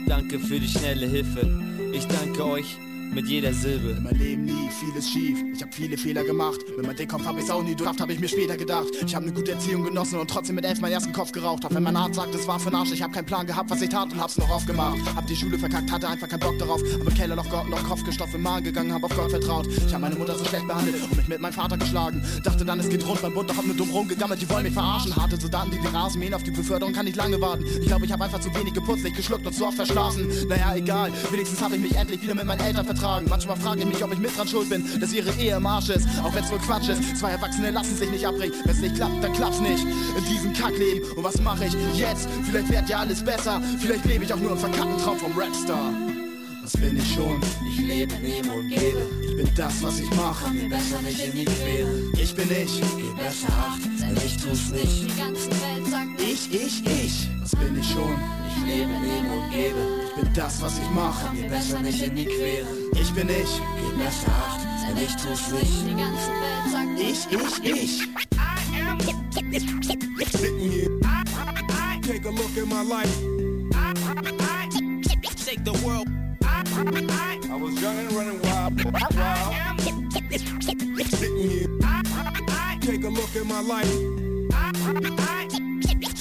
Danke 0.06 0.38
für 0.38 0.60
die 0.60 0.68
schnelle 0.68 1.06
Hilfe. 1.06 1.48
Ich 1.94 2.06
danke 2.08 2.44
euch 2.44 2.76
mit 3.12 3.26
jeder 3.26 3.52
Silbe. 3.52 3.90
In 3.90 4.02
meinem 4.02 4.18
Leben 4.18 4.46
lief 4.46 4.72
vieles 4.78 5.08
schief. 5.08 5.38
Ich 5.54 5.62
hab 5.62 5.74
viele 5.74 5.96
Fehler 5.96 6.24
gemacht. 6.24 6.58
Mit 6.76 6.86
meinem 6.86 6.96
Dickkopf 6.96 7.24
hab 7.24 7.38
ich's 7.38 7.50
auch 7.50 7.62
nie 7.62 7.74
durchdacht, 7.74 8.00
hab 8.00 8.10
ich 8.10 8.20
mir 8.20 8.28
später 8.28 8.56
gedacht. 8.56 8.88
Ich 9.04 9.14
hab 9.14 9.22
eine 9.22 9.32
gute 9.32 9.52
Erziehung 9.52 9.84
genossen 9.84 10.18
und 10.18 10.30
trotzdem 10.30 10.56
mit 10.56 10.64
elf 10.64 10.80
meinen 10.80 10.92
ersten 10.92 11.12
Kopf 11.12 11.32
geraucht. 11.32 11.64
Auch 11.64 11.74
wenn 11.74 11.82
mein 11.82 11.96
Arzt 11.96 12.16
sagt, 12.16 12.34
es 12.34 12.46
war 12.46 12.58
für 12.60 12.72
Arsch. 12.72 12.92
Ich 12.92 13.02
hab 13.02 13.12
keinen 13.12 13.26
Plan 13.26 13.46
gehabt, 13.46 13.70
was 13.70 13.80
ich 13.82 13.88
tat 13.88 14.12
und 14.12 14.20
hab's 14.20 14.38
noch 14.38 14.50
aufgemacht. 14.50 14.98
Hab 15.14 15.26
die 15.26 15.36
Schule 15.36 15.58
verkackt, 15.58 15.90
hatte 15.90 16.08
einfach 16.08 16.28
keinen 16.28 16.40
Bock 16.40 16.58
darauf. 16.58 16.80
Hab 16.80 17.08
im 17.08 17.14
Keller 17.14 17.36
noch 17.36 17.48
Gott 17.50 17.68
noch 17.68 17.82
Kopf 17.84 18.04
gestopft, 18.04 18.34
im 18.34 18.42
Magen 18.42 18.64
gegangen, 18.64 18.92
hab 18.92 19.02
auf 19.04 19.14
Gott 19.14 19.30
vertraut. 19.30 19.66
Ich 19.66 19.92
hab 19.92 20.00
meine 20.00 20.14
Mutter 20.14 20.36
so 20.36 20.44
schlecht 20.44 20.66
behandelt 20.66 21.02
und 21.02 21.16
mich 21.16 21.28
mit 21.28 21.40
meinem 21.40 21.52
Vater 21.52 21.76
geschlagen. 21.76 22.22
Dachte 22.44 22.64
dann, 22.64 22.80
es 22.80 22.88
geht 22.88 23.06
rund 23.06 23.22
beim 23.22 23.34
Bund, 23.34 23.50
doch 23.50 23.56
hab 23.56 23.66
nur 23.66 23.76
dumm 23.76 23.90
rumgegammelt. 23.90 24.40
Die 24.40 24.48
wollen 24.48 24.64
mich 24.64 24.74
verarschen. 24.74 25.14
Harte 25.16 25.40
Soldaten, 25.40 25.70
die 25.70 25.78
den 25.78 25.86
Rasen 25.94 26.20
mähen 26.20 26.34
auf 26.34 26.42
die 26.42 26.50
Beförderung, 26.50 26.92
kann 26.92 27.06
nicht 27.06 27.16
lange 27.16 27.40
warten. 27.40 27.64
Ich 27.80 27.86
glaube, 27.86 28.04
ich 28.04 28.12
hab 28.12 28.20
einfach 28.20 28.40
zu 28.40 28.54
wenig 28.54 28.74
geputzt, 28.74 29.04
nicht 29.04 29.16
geschluckt 29.16 29.46
und 29.46 29.52
zu 29.52 29.66
oft 29.66 29.76
verschlafen. 29.76 30.28
Naja, 30.48 30.74
egal. 30.76 31.12
Wenigstens 31.30 31.62
hab 31.62 31.72
ich 31.72 31.80
mich 31.80 31.94
endlich 31.94 32.22
wieder 32.22 32.34
mit 32.34 32.44
meinen 32.44 32.60
Eltern 32.60 32.86
vertragen. 32.98 33.26
Manchmal 33.28 33.56
frage 33.56 33.80
ich 33.80 33.86
mich, 33.86 34.04
ob 34.04 34.12
ich 34.12 34.18
mit 34.18 34.36
dran 34.36 34.48
schuld 34.48 34.68
bin, 34.68 34.84
dass 35.00 35.12
ihre 35.12 35.30
Ehe 35.38 35.56
im 35.56 35.66
Arsch 35.66 35.88
ist. 35.88 36.06
Auch 36.22 36.34
wenn's 36.34 36.50
wohl 36.50 36.58
Quatsch 36.58 36.88
ist. 36.88 37.16
Zwei 37.16 37.30
Erwachsene 37.30 37.70
lassen 37.70 37.96
sich 37.96 38.10
nicht 38.10 38.26
abbringen. 38.26 38.54
Wenn's 38.64 38.80
nicht 38.80 38.96
klappt, 38.96 39.22
dann 39.22 39.32
klappt's 39.32 39.60
nicht. 39.60 39.84
In 40.16 40.24
diesem 40.24 40.52
Kackleben. 40.52 41.10
Und 41.12 41.24
was 41.24 41.40
mache 41.40 41.66
ich 41.66 41.74
jetzt? 41.96 42.28
Vielleicht 42.44 42.70
wird 42.70 42.88
ja 42.88 42.98
alles 43.00 43.22
besser. 43.22 43.60
Vielleicht 43.78 44.04
lebe 44.04 44.24
ich 44.24 44.32
auch 44.32 44.38
nur 44.38 44.50
einen 44.50 44.60
verkackten 44.60 44.98
Traum 44.98 45.18
vom 45.18 45.32
Rapstar. 45.38 45.92
Was 46.70 46.78
bin 46.82 46.98
ich 46.98 47.14
schon? 47.14 47.40
Ich 47.66 47.78
lebe, 47.78 48.14
nehme 48.16 48.52
und 48.52 48.68
gebe. 48.68 49.00
Ich 49.22 49.36
bin 49.36 49.48
das, 49.56 49.82
was 49.82 50.00
ich 50.00 50.10
mache. 50.10 50.44
Komm 50.44 50.54
mir 50.54 50.68
besser 50.68 51.00
nicht 51.00 51.24
in 51.24 51.32
die 51.32 51.44
Quere. 51.46 51.88
Ich 52.12 52.34
bin 52.34 52.50
ich. 52.50 52.82
Gib 52.94 53.16
besser 53.16 53.48
Acht, 53.48 53.80
denn 53.98 54.14
ich 54.18 54.36
tu's 54.36 54.68
nicht. 54.68 55.04
die 55.04 55.18
ganze 55.18 55.48
Welt 55.48 55.86
sagt 55.88 56.20
Ich, 56.20 56.52
ich, 56.52 56.84
ich. 56.84 57.30
Was 57.40 57.56
bin 57.56 57.74
ich 57.74 57.88
schon? 57.88 58.20
Ich 58.50 58.66
lebe, 58.66 58.90
nehme 58.90 59.32
und 59.32 59.50
gebe. 59.50 59.78
Ich 60.08 60.22
bin 60.22 60.34
das, 60.34 60.60
was 60.60 60.78
ich 60.78 60.90
mache. 60.90 61.28
Komm 61.28 61.40
mir 61.40 61.48
besser 61.48 61.80
nicht 61.80 62.02
in 62.02 62.14
die 62.14 62.26
Quere. 62.26 62.66
Ich 63.00 63.10
bin 63.14 63.30
ich. 63.30 63.62
Gib 63.80 64.04
besser 64.04 64.28
Acht, 64.28 64.60
denn 64.84 65.02
ich 65.02 65.16
tu's 65.16 65.50
nicht. 65.50 65.86
Die 65.86 65.96
ganze 65.96 66.28
Welt 66.28 66.68
sagt 66.70 67.00
Ich, 67.00 67.20
ich, 67.32 67.82
ich. 67.82 68.08
Sitting 70.38 70.70
here, 70.70 70.90
take 72.02 72.26
a 72.26 72.30
look 72.30 72.58
at 72.58 72.66
my 72.68 72.82
life. 72.82 73.37
Take 82.80 83.04
a 83.04 83.08
look 83.08 83.36
at 83.36 83.46
my 83.46 83.60
life. 83.60 83.86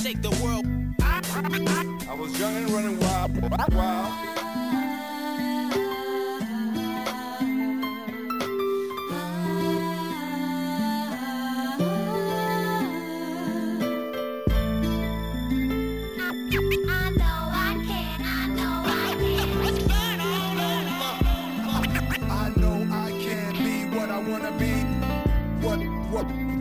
Take 0.03 0.21
the 0.21 0.29
world. 0.43 0.65
I 1.01 2.13
was 2.13 2.39
young 2.39 2.55
and 2.55 2.69
running 2.69 2.99
wild. 2.99 3.73
wild. 3.73 4.36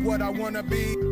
What 0.07 0.23
I 0.23 0.31
wanna 0.31 0.63
be. 0.63 1.06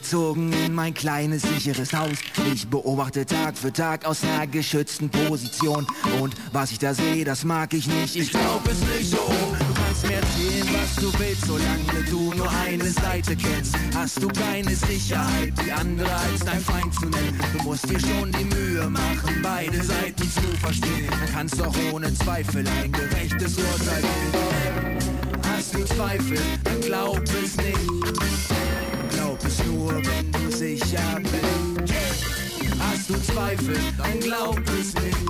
Zurückgezogen 0.00 0.52
in 0.66 0.74
mein 0.74 0.94
kleines 0.94 1.42
sicheres 1.42 1.92
Haus. 1.92 2.18
Ich 2.52 2.68
beobachte 2.68 3.26
Tag 3.26 3.56
für 3.56 3.72
Tag 3.72 4.04
aus 4.04 4.22
einer 4.24 4.46
geschützten 4.46 5.08
Position. 5.08 5.86
Und 6.20 6.34
was 6.52 6.72
ich 6.72 6.78
da 6.78 6.94
sehe, 6.94 7.24
das 7.24 7.44
mag 7.44 7.72
ich 7.74 7.86
nicht. 7.86 8.16
Ich 8.16 8.30
glaub 8.30 8.66
es 8.66 8.80
nicht 8.80 9.10
so. 9.10 9.16
Du 9.16 9.74
kannst 9.74 10.06
mir 10.06 10.14
erzählen, 10.14 10.68
was 10.72 10.96
du 10.96 11.18
willst, 11.18 11.46
solange 11.46 12.04
du 12.10 12.32
nur 12.34 12.50
eine 12.66 12.90
Seite 12.90 13.36
kennst. 13.36 13.76
Hast 13.94 14.22
du 14.22 14.28
keine 14.28 14.74
Sicherheit, 14.74 15.52
die 15.64 15.72
andere 15.72 16.12
als 16.12 16.40
dein 16.44 16.60
Feind 16.60 16.94
zu 16.94 17.06
nennen. 17.06 17.40
Du 17.56 17.62
musst 17.64 17.88
dir 17.88 18.00
schon 18.00 18.32
die 18.32 18.44
Mühe 18.44 18.88
machen, 18.88 19.42
beide 19.42 19.82
Seiten 19.82 20.22
zu 20.22 20.58
verstehen. 20.60 21.08
Dann 21.10 21.32
kannst 21.32 21.60
doch 21.60 21.74
ohne 21.92 22.12
Zweifel 22.14 22.64
ein 22.82 22.90
gerechtes 22.90 23.56
Urteil 23.56 24.02
bilden. 24.02 24.98
Hast 25.56 25.74
du 25.74 25.84
Zweifel, 25.84 26.38
dann 26.64 26.80
glaub 26.80 27.22
es 27.22 27.56
nicht. 27.56 28.63
Glaub 29.34 29.50
es 29.50 29.66
nur, 29.66 29.92
wenn 29.92 30.30
du 30.30 30.56
sicher 30.56 31.20
bist. 31.20 32.24
Hast 32.78 33.10
du 33.10 33.14
Zweifel, 33.20 33.76
dann 33.98 34.20
glaub 34.20 34.60
es 34.68 34.94
nicht. 34.94 35.26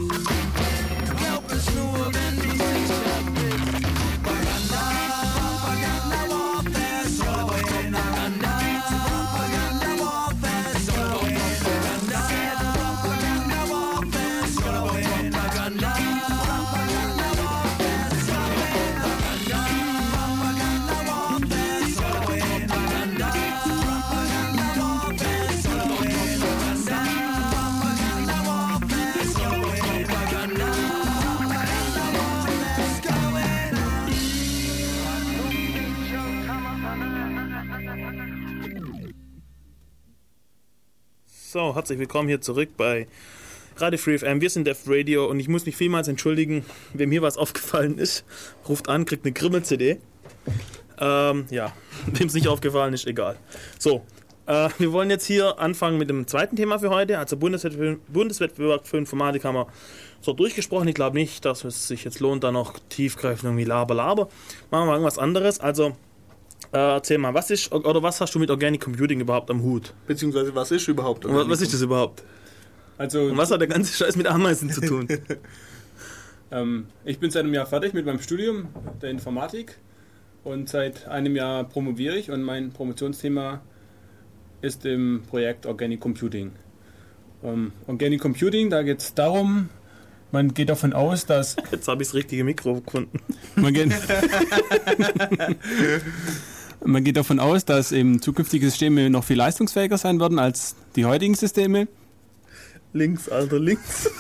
Glaub 1.17 1.51
es 1.51 1.75
nur, 1.75 2.13
wenn 2.13 2.37
du 2.37 2.51
sicher 2.51 3.23
bist. 3.35 3.54
So, 41.55 41.73
herzlich 41.73 42.01
willkommen 42.01 42.27
hier 42.29 42.41
zurück 42.41 42.71
bei 42.77 43.07
Radio 43.77 43.97
Free 43.97 44.19
FM. 44.19 44.41
Wir 44.41 44.51
sind 44.51 44.67
Def 44.67 44.89
Radio 44.89 45.31
und 45.31 45.39
ich 45.39 45.47
muss 45.47 45.65
mich 45.67 45.77
vielmals 45.77 46.09
entschuldigen, 46.09 46.65
wem 46.95 47.13
hier 47.13 47.23
was 47.23 47.37
aufgefallen 47.39 47.97
ist. 47.97 48.25
Ruft 48.69 48.89
an, 48.89 49.05
kriegt 49.05 49.25
eine 49.25 49.33
Grimmel-CD. 49.33 50.01
Ähm, 50.99 51.47
ja, 51.51 51.73
wem 52.07 52.27
es 52.27 52.35
nicht 52.35 52.49
aufgefallen 52.49 52.93
ist, 52.93 53.07
egal. 53.07 53.37
So, 53.79 54.05
äh, 54.47 54.69
wir 54.79 54.91
wollen 54.91 55.11
jetzt 55.11 55.27
hier 55.27 55.61
anfangen 55.61 55.97
mit 55.97 56.11
dem 56.11 56.27
zweiten 56.27 56.57
Thema 56.57 56.81
für 56.81 56.91
heute. 56.91 57.21
Also 57.21 57.37
Bundeswettbewerb, 57.37 58.89
für 58.89 58.97
Informatik 58.97 59.45
haben 59.45 59.55
wir 59.55 59.69
so 60.23 60.33
durchgesprochen. 60.33 60.89
Ich 60.89 60.97
glaube 60.97 61.17
nicht, 61.17 61.45
dass 61.45 61.63
es 61.63 61.87
sich 61.87 62.03
jetzt 62.03 62.19
lohnt, 62.19 62.43
da 62.43 62.51
noch 62.51 62.81
tiefgreifend 62.89 63.45
irgendwie 63.45 63.63
laber, 63.63 63.95
laber. 63.95 64.25
Machen 64.73 64.83
wir 64.83 64.87
mal 64.87 64.95
irgendwas 64.95 65.19
anderes. 65.19 65.61
Also, 65.61 65.95
äh, 66.73 66.79
erzähl 66.79 67.19
mal, 67.19 67.35
was 67.35 67.51
ist, 67.51 67.73
oder 67.73 68.03
was 68.03 68.21
hast 68.21 68.35
du 68.35 68.39
mit 68.39 68.51
Organic 68.51 68.81
Computing 68.81 69.21
überhaupt 69.21 69.51
am 69.51 69.63
Hut? 69.63 69.93
Beziehungsweise, 70.07 70.55
was 70.55 70.71
ist 70.71 70.89
überhaupt 70.89 71.25
wa- 71.25 71.45
Was 71.49 71.61
ist 71.61 71.73
das 71.75 71.83
überhaupt? 71.83 72.23
Also, 72.99 73.23
Und 73.23 73.37
was 73.37 73.51
hat 73.51 73.61
der 73.61 73.69
ganze 73.69 73.93
Scheiß 73.95 74.17
mit 74.17 74.27
Ameisen 74.27 74.71
zu 74.71 74.81
tun? 74.81 75.09
Ähm, 76.53 76.87
ich 77.05 77.19
bin 77.19 77.31
seit 77.33 77.43
einem 77.45 77.55
Jahr 77.55 77.67
fertig 77.67 77.95
mit 77.95 78.05
meinem 78.07 78.21
Studium 78.21 78.69
der 79.03 79.11
Informatik 79.11 79.77
und 80.45 80.69
seit 80.69 81.09
einem 81.09 81.35
Jahr 81.35 81.65
promoviere 81.65 82.17
ich 82.17 82.31
und 82.31 82.43
mein 82.43 82.71
Promotionsthema 82.71 83.61
ist 84.61 84.85
im 84.85 85.23
Projekt 85.29 85.65
Organic 85.67 86.01
Computing. 86.01 86.53
Ähm, 87.43 87.73
Organic 87.89 88.21
Computing, 88.21 88.71
da 88.71 88.83
geht 88.83 89.01
es 89.01 89.15
darum, 89.15 89.69
man 90.31 90.53
geht 90.55 90.69
davon 90.69 90.93
aus, 90.93 91.27
dass... 91.27 91.57
Jetzt 91.73 91.89
habe 91.89 92.03
ich 92.03 92.09
das 92.09 92.15
richtige 92.15 92.45
Mikro 92.45 92.83
gefunden. 92.83 93.19
Man 93.57 93.73
geht, 93.75 93.91
man 96.85 97.05
geht 97.05 97.17
davon 97.17 97.41
aus, 97.41 97.65
dass 97.65 97.93
eben 97.93 98.21
zukünftige 98.21 98.69
Systeme 98.69 99.11
noch 99.11 99.25
viel 99.25 99.37
leistungsfähiger 99.37 99.99
sein 99.99 100.21
werden 100.21 100.39
als 100.39 100.77
die 100.97 101.05
heutigen 101.05 101.35
Systeme. 101.35 101.89
Links, 102.93 103.29
Alter, 103.29 103.59
links. 103.59 104.11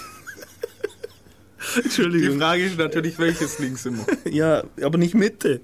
Entschuldigung. 1.82 2.32
Die 2.32 2.38
Frage 2.38 2.64
ist 2.64 2.78
natürlich, 2.78 3.18
welches 3.18 3.58
links 3.58 3.86
immer. 3.86 4.04
Ja, 4.30 4.64
aber 4.82 4.98
nicht 4.98 5.14
Mitte. 5.14 5.60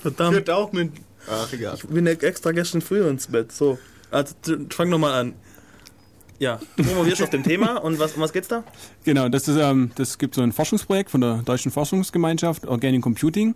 Verdammt. 0.00 0.36
Wird 0.36 0.50
auch 0.50 0.72
mit. 0.72 0.92
Ach, 1.28 1.52
egal. 1.52 1.74
Ich 1.76 1.86
bin 1.86 2.06
extra 2.06 2.52
gestern 2.52 2.80
früh 2.80 3.06
ins 3.06 3.26
Bett. 3.26 3.52
So. 3.52 3.78
Also 4.10 4.34
fang 4.70 4.88
nochmal 4.88 5.12
an. 5.12 5.34
Ja, 6.38 6.60
du 6.76 6.84
promovierst 6.84 7.22
auf 7.22 7.30
dem 7.30 7.42
Thema 7.42 7.76
und 7.78 7.98
was, 7.98 8.12
um 8.12 8.20
was 8.20 8.32
geht's 8.32 8.48
da? 8.48 8.62
Genau, 9.04 9.28
das, 9.28 9.48
ist, 9.48 9.56
ähm, 9.56 9.90
das 9.94 10.18
gibt 10.18 10.34
so 10.34 10.42
ein 10.42 10.52
Forschungsprojekt 10.52 11.10
von 11.10 11.22
der 11.22 11.38
Deutschen 11.38 11.72
Forschungsgemeinschaft 11.72 12.66
Organic 12.66 13.00
Computing. 13.00 13.54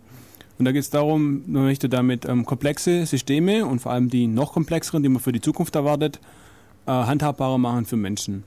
Und 0.61 0.65
da 0.65 0.73
geht 0.73 0.83
es 0.83 0.91
darum, 0.91 1.41
man 1.47 1.63
möchte 1.63 1.89
damit 1.89 2.23
ähm, 2.25 2.45
komplexe 2.45 3.03
Systeme 3.07 3.65
und 3.65 3.79
vor 3.79 3.93
allem 3.93 4.11
die 4.11 4.27
noch 4.27 4.53
komplexeren, 4.53 5.01
die 5.01 5.09
man 5.09 5.19
für 5.19 5.31
die 5.31 5.41
Zukunft 5.41 5.73
erwartet, 5.73 6.19
äh, 6.85 6.91
handhabbarer 6.91 7.57
machen 7.57 7.87
für 7.87 7.95
Menschen. 7.95 8.43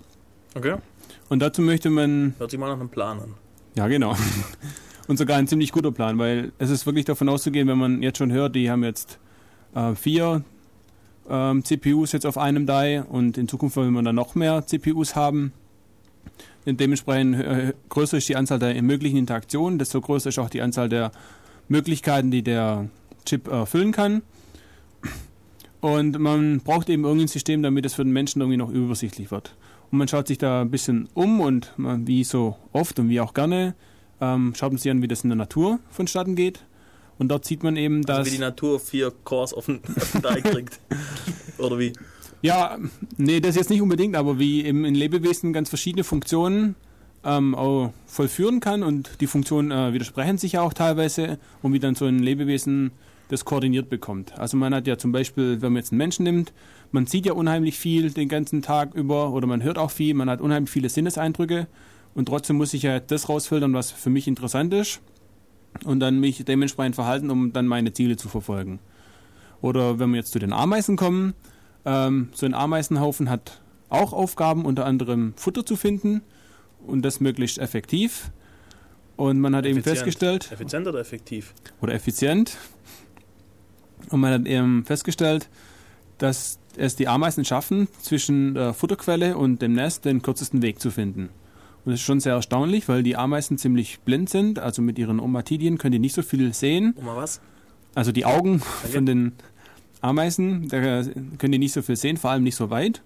Okay. 0.55 0.77
Und 1.29 1.41
dazu 1.41 1.61
möchte 1.61 1.91
man 1.91 2.35
Hört 2.39 2.53
sich 2.53 2.61
mal 2.61 2.69
nach 2.69 2.79
einem 2.79 2.89
Plan 2.89 3.19
an. 3.19 3.35
Ja, 3.75 3.89
genau. 3.89 4.15
Und 5.09 5.17
sogar 5.17 5.39
ein 5.39 5.49
ziemlich 5.49 5.73
guter 5.73 5.91
Plan, 5.91 6.17
weil 6.17 6.53
es 6.59 6.71
ist 6.71 6.87
wirklich 6.87 7.05
davon 7.05 7.29
auszugehen, 7.29 7.67
wenn 7.67 7.79
man 7.79 8.01
jetzt 8.01 8.19
schon 8.19 8.31
hört, 8.31 8.55
die 8.55 8.71
haben 8.71 8.85
jetzt 8.85 9.19
äh, 9.75 9.97
vier 9.97 10.45
ähm, 11.29 11.65
CPUs 11.65 12.12
jetzt 12.12 12.27
auf 12.27 12.39
einem 12.39 12.65
Die 12.65 13.03
und 13.09 13.39
in 13.39 13.49
Zukunft 13.49 13.75
wollen 13.75 13.93
wir 13.93 14.03
dann 14.05 14.15
noch 14.15 14.37
mehr 14.37 14.65
CPUs 14.65 15.17
haben. 15.17 15.53
Und 16.65 16.79
dementsprechend 16.79 17.41
äh, 17.41 17.73
größer 17.89 18.19
ist 18.19 18.29
die 18.29 18.37
Anzahl 18.37 18.61
der 18.61 18.81
möglichen 18.83 19.17
Interaktionen, 19.17 19.81
desto 19.81 20.01
größer 20.01 20.29
ist 20.29 20.39
auch 20.39 20.49
die 20.49 20.62
Anzahl 20.62 20.89
der 20.89 21.11
Möglichkeiten, 21.69 22.31
die 22.31 22.43
der 22.43 22.89
Chip 23.25 23.49
erfüllen 23.49 23.93
kann. 23.93 24.23
Und 25.81 26.19
man 26.19 26.61
braucht 26.61 26.89
eben 26.89 27.05
irgendein 27.05 27.29
System, 27.29 27.62
damit 27.62 27.85
es 27.85 27.95
für 27.95 28.05
den 28.05 28.12
Menschen 28.12 28.41
irgendwie 28.41 28.57
noch 28.57 28.71
übersichtlich 28.71 29.31
wird. 29.31 29.55
Und 29.91 29.99
man 29.99 30.09
schaut 30.09 30.29
sich 30.29 30.39
da 30.39 30.62
ein 30.62 30.71
bisschen 30.71 31.09
um 31.15 31.41
und 31.41 31.73
man, 31.77 32.07
wie 32.07 32.25
so 32.25 32.57
oft 32.73 32.99
und 32.99 33.09
wie 33.09 33.21
auch 33.21 33.35
gerne 33.35 33.75
ähm, 34.21 34.55
schaut 34.57 34.73
man 34.73 34.79
sich 34.79 34.91
an, 34.91 35.03
wie 35.03 35.09
das 35.09 35.25
in 35.25 35.31
der 35.31 35.37
Natur 35.37 35.79
vonstatten 35.91 36.37
geht. 36.37 36.65
Und 37.19 37.29
dort 37.29 37.45
sieht 37.45 37.62
man 37.62 37.77
eben, 37.77 38.03
dass... 38.03 38.19
Also 38.19 38.31
wie 38.31 38.37
die 38.37 38.41
Natur 38.41 38.81
vier 38.81 39.12
Cores 39.25 39.55
auf 39.55 39.67
den, 39.67 39.81
auf 39.85 40.12
den 40.12 40.23
Teig 40.23 40.45
kriegt. 40.45 40.81
Oder 41.59 41.79
wie? 41.79 41.93
Ja, 42.43 42.79
nee, 43.17 43.41
das 43.41 43.57
jetzt 43.57 43.71
nicht 43.71 43.81
unbedingt, 43.81 44.17
aber 44.17 44.39
wie 44.39 44.65
eben 44.65 44.85
in 44.85 44.95
Lebewesen 44.95 45.53
ganz 45.53 45.69
verschiedene 45.69 46.05
Funktionen 46.05 46.75
ähm, 47.25 47.55
auch 47.55 47.93
vollführen 48.07 48.61
kann 48.61 48.83
und 48.83 49.20
die 49.20 49.27
Funktionen 49.27 49.70
äh, 49.70 49.93
widersprechen 49.93 50.39
sich 50.39 50.53
ja 50.53 50.62
auch 50.62 50.72
teilweise 50.72 51.39
und 51.62 51.72
wie 51.72 51.79
dann 51.79 51.95
so 51.95 52.07
ein 52.07 52.18
Lebewesen 52.18 52.93
das 53.29 53.45
koordiniert 53.45 53.89
bekommt. 53.89 54.39
Also 54.39 54.57
man 54.57 54.75
hat 54.75 54.87
ja 54.87 54.99
zum 54.99 55.12
Beispiel, 55.12 55.62
wenn 55.62 55.72
man 55.72 55.81
jetzt 55.81 55.93
einen 55.93 55.99
Menschen 55.99 56.25
nimmt, 56.25 56.53
man 56.93 57.07
sieht 57.07 57.27
ja 57.27 57.33
unheimlich 57.33 57.79
viel 57.79 58.11
den 58.11 58.29
ganzen 58.29 58.62
Tag 58.62 58.95
über 58.95 59.31
oder 59.33 59.47
man 59.47 59.62
hört 59.62 59.79
auch 59.79 59.91
viel, 59.91 60.14
man 60.14 60.29
hat 60.29 60.41
unheimlich 60.41 60.70
viele 60.70 60.89
Sinneseindrücke 60.89 61.66
und 62.14 62.27
trotzdem 62.27 62.57
muss 62.57 62.75
ich 62.75 62.83
ja 62.83 63.01
das 63.01 63.29
rausfiltern, 63.29 63.72
was 63.72 63.91
für 63.91 64.11
mich 64.11 64.29
interessant 64.29 64.75
ist 64.75 65.01
und 65.85 66.01
dann 66.01 66.20
mich 66.20 66.45
dementsprechend 66.45 66.95
verhalten, 66.95 67.31
um 67.31 67.53
dann 67.53 67.66
meine 67.66 67.93
Ziele 67.93 68.16
zu 68.16 68.29
verfolgen. 68.29 68.79
Oder 69.62 69.99
wenn 69.99 70.11
wir 70.11 70.18
jetzt 70.18 70.33
zu 70.33 70.39
den 70.39 70.53
Ameisen 70.53 70.97
kommen, 70.97 71.33
ähm, 71.87 72.29
so 72.35 72.45
ein 72.45 72.55
Ameisenhaufen 72.55 73.31
hat 73.31 73.61
auch 73.89 74.12
Aufgaben, 74.12 74.64
unter 74.64 74.85
anderem 74.85 75.33
Futter 75.37 75.64
zu 75.64 75.77
finden 75.77 76.22
und 76.87 77.03
das 77.03 77.20
möglichst 77.20 77.59
effektiv. 77.59 78.30
Und 79.16 79.41
man 79.41 79.55
hat 79.55 79.64
eben 79.64 79.78
Effizient. 79.78 79.97
festgestellt, 79.99 80.53
Effizient 80.53 80.87
oder 80.89 80.99
effektiv? 81.01 81.55
oder 81.80 81.95
effizient, 81.95 82.57
und 84.11 84.20
man 84.20 84.32
hat 84.32 84.47
eben 84.47 84.85
festgestellt, 84.85 85.49
dass 86.18 86.59
es 86.76 86.97
die 86.97 87.09
Ameisen 87.09 87.45
schaffen, 87.45 87.89
zwischen 88.01 88.55
der 88.55 88.74
Futterquelle 88.74 89.37
und 89.37 89.62
dem 89.62 89.72
Nest 89.72 90.05
den 90.05 90.22
kürzesten 90.22 90.62
Weg 90.62 90.80
zu 90.80 90.91
finden. 90.91 91.30
Und 91.85 91.93
das 91.93 92.01
ist 92.01 92.07
schon 92.07 92.20
sehr 92.20 92.35
erstaunlich, 92.35 92.89
weil 92.89 93.03
die 93.03 93.16
Ameisen 93.16 93.59
ziemlich 93.59 94.01
blind 94.01 94.30
sind, 94.30 94.59
also 94.59 94.82
mit 94.82 94.99
ihren 94.99 95.20
Omatidien 95.20 95.78
können 95.78 95.93
die 95.93 95.99
nicht 95.99 96.14
so 96.14 96.22
viel 96.22 96.53
sehen. 96.55 96.95
Oma 96.97 97.16
was? 97.16 97.41
Also 97.95 98.11
die 98.11 98.24
Augen 98.24 98.61
von 98.61 99.07
den 99.07 99.32
Ameisen, 100.01 100.68
da 100.68 100.80
können 100.80 101.53
die 101.53 101.59
nicht 101.59 101.72
so 101.72 101.82
viel 101.82 101.97
sehen, 101.97 102.16
vor 102.16 102.30
allem 102.30 102.43
nicht 102.43 102.57
so 102.57 102.70
weit. 102.70 103.03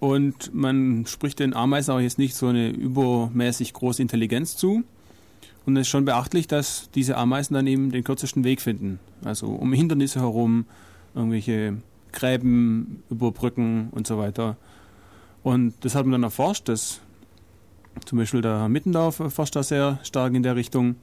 Und 0.00 0.54
man 0.54 1.06
spricht 1.06 1.38
den 1.38 1.54
Ameisen 1.54 1.94
auch 1.94 2.00
jetzt 2.00 2.18
nicht 2.18 2.34
so 2.34 2.48
eine 2.48 2.70
übermäßig 2.70 3.72
große 3.72 4.02
Intelligenz 4.02 4.56
zu. 4.56 4.84
Und 5.66 5.76
es 5.76 5.82
ist 5.82 5.88
schon 5.88 6.04
beachtlich, 6.04 6.46
dass 6.46 6.90
diese 6.94 7.16
Ameisen 7.16 7.54
dann 7.54 7.66
eben 7.66 7.90
den 7.90 8.04
kürzesten 8.04 8.44
Weg 8.44 8.60
finden. 8.60 8.98
Also 9.24 9.46
um 9.46 9.72
Hindernisse 9.72 10.20
herum, 10.20 10.66
irgendwelche 11.14 11.78
Gräben 12.12 13.02
überbrücken 13.10 13.88
und 13.92 14.06
so 14.06 14.18
weiter. 14.18 14.56
Und 15.42 15.74
das 15.82 15.94
hat 15.94 16.04
man 16.04 16.12
dann 16.12 16.22
erforscht. 16.22 16.68
Das, 16.68 17.00
zum 18.04 18.18
Beispiel 18.18 18.42
der 18.42 18.68
Mittendorf 18.68 19.22
forscht 19.28 19.56
da 19.56 19.62
sehr 19.62 19.98
stark 20.02 20.34
in 20.34 20.42
der 20.42 20.56
Richtung, 20.56 20.96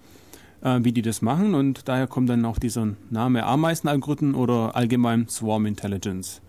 äh, 0.61 0.79
wie 0.83 0.91
die 0.91 1.01
das 1.01 1.21
machen. 1.21 1.55
Und 1.55 1.87
daher 1.87 2.07
kommt 2.07 2.29
dann 2.29 2.45
auch 2.45 2.59
dieser 2.59 2.89
Name 3.09 3.45
Ameisenalgorithmen 3.45 4.35
oder 4.35 4.75
allgemein 4.75 5.27
Swarm 5.27 5.65
Intelligence. 5.65 6.41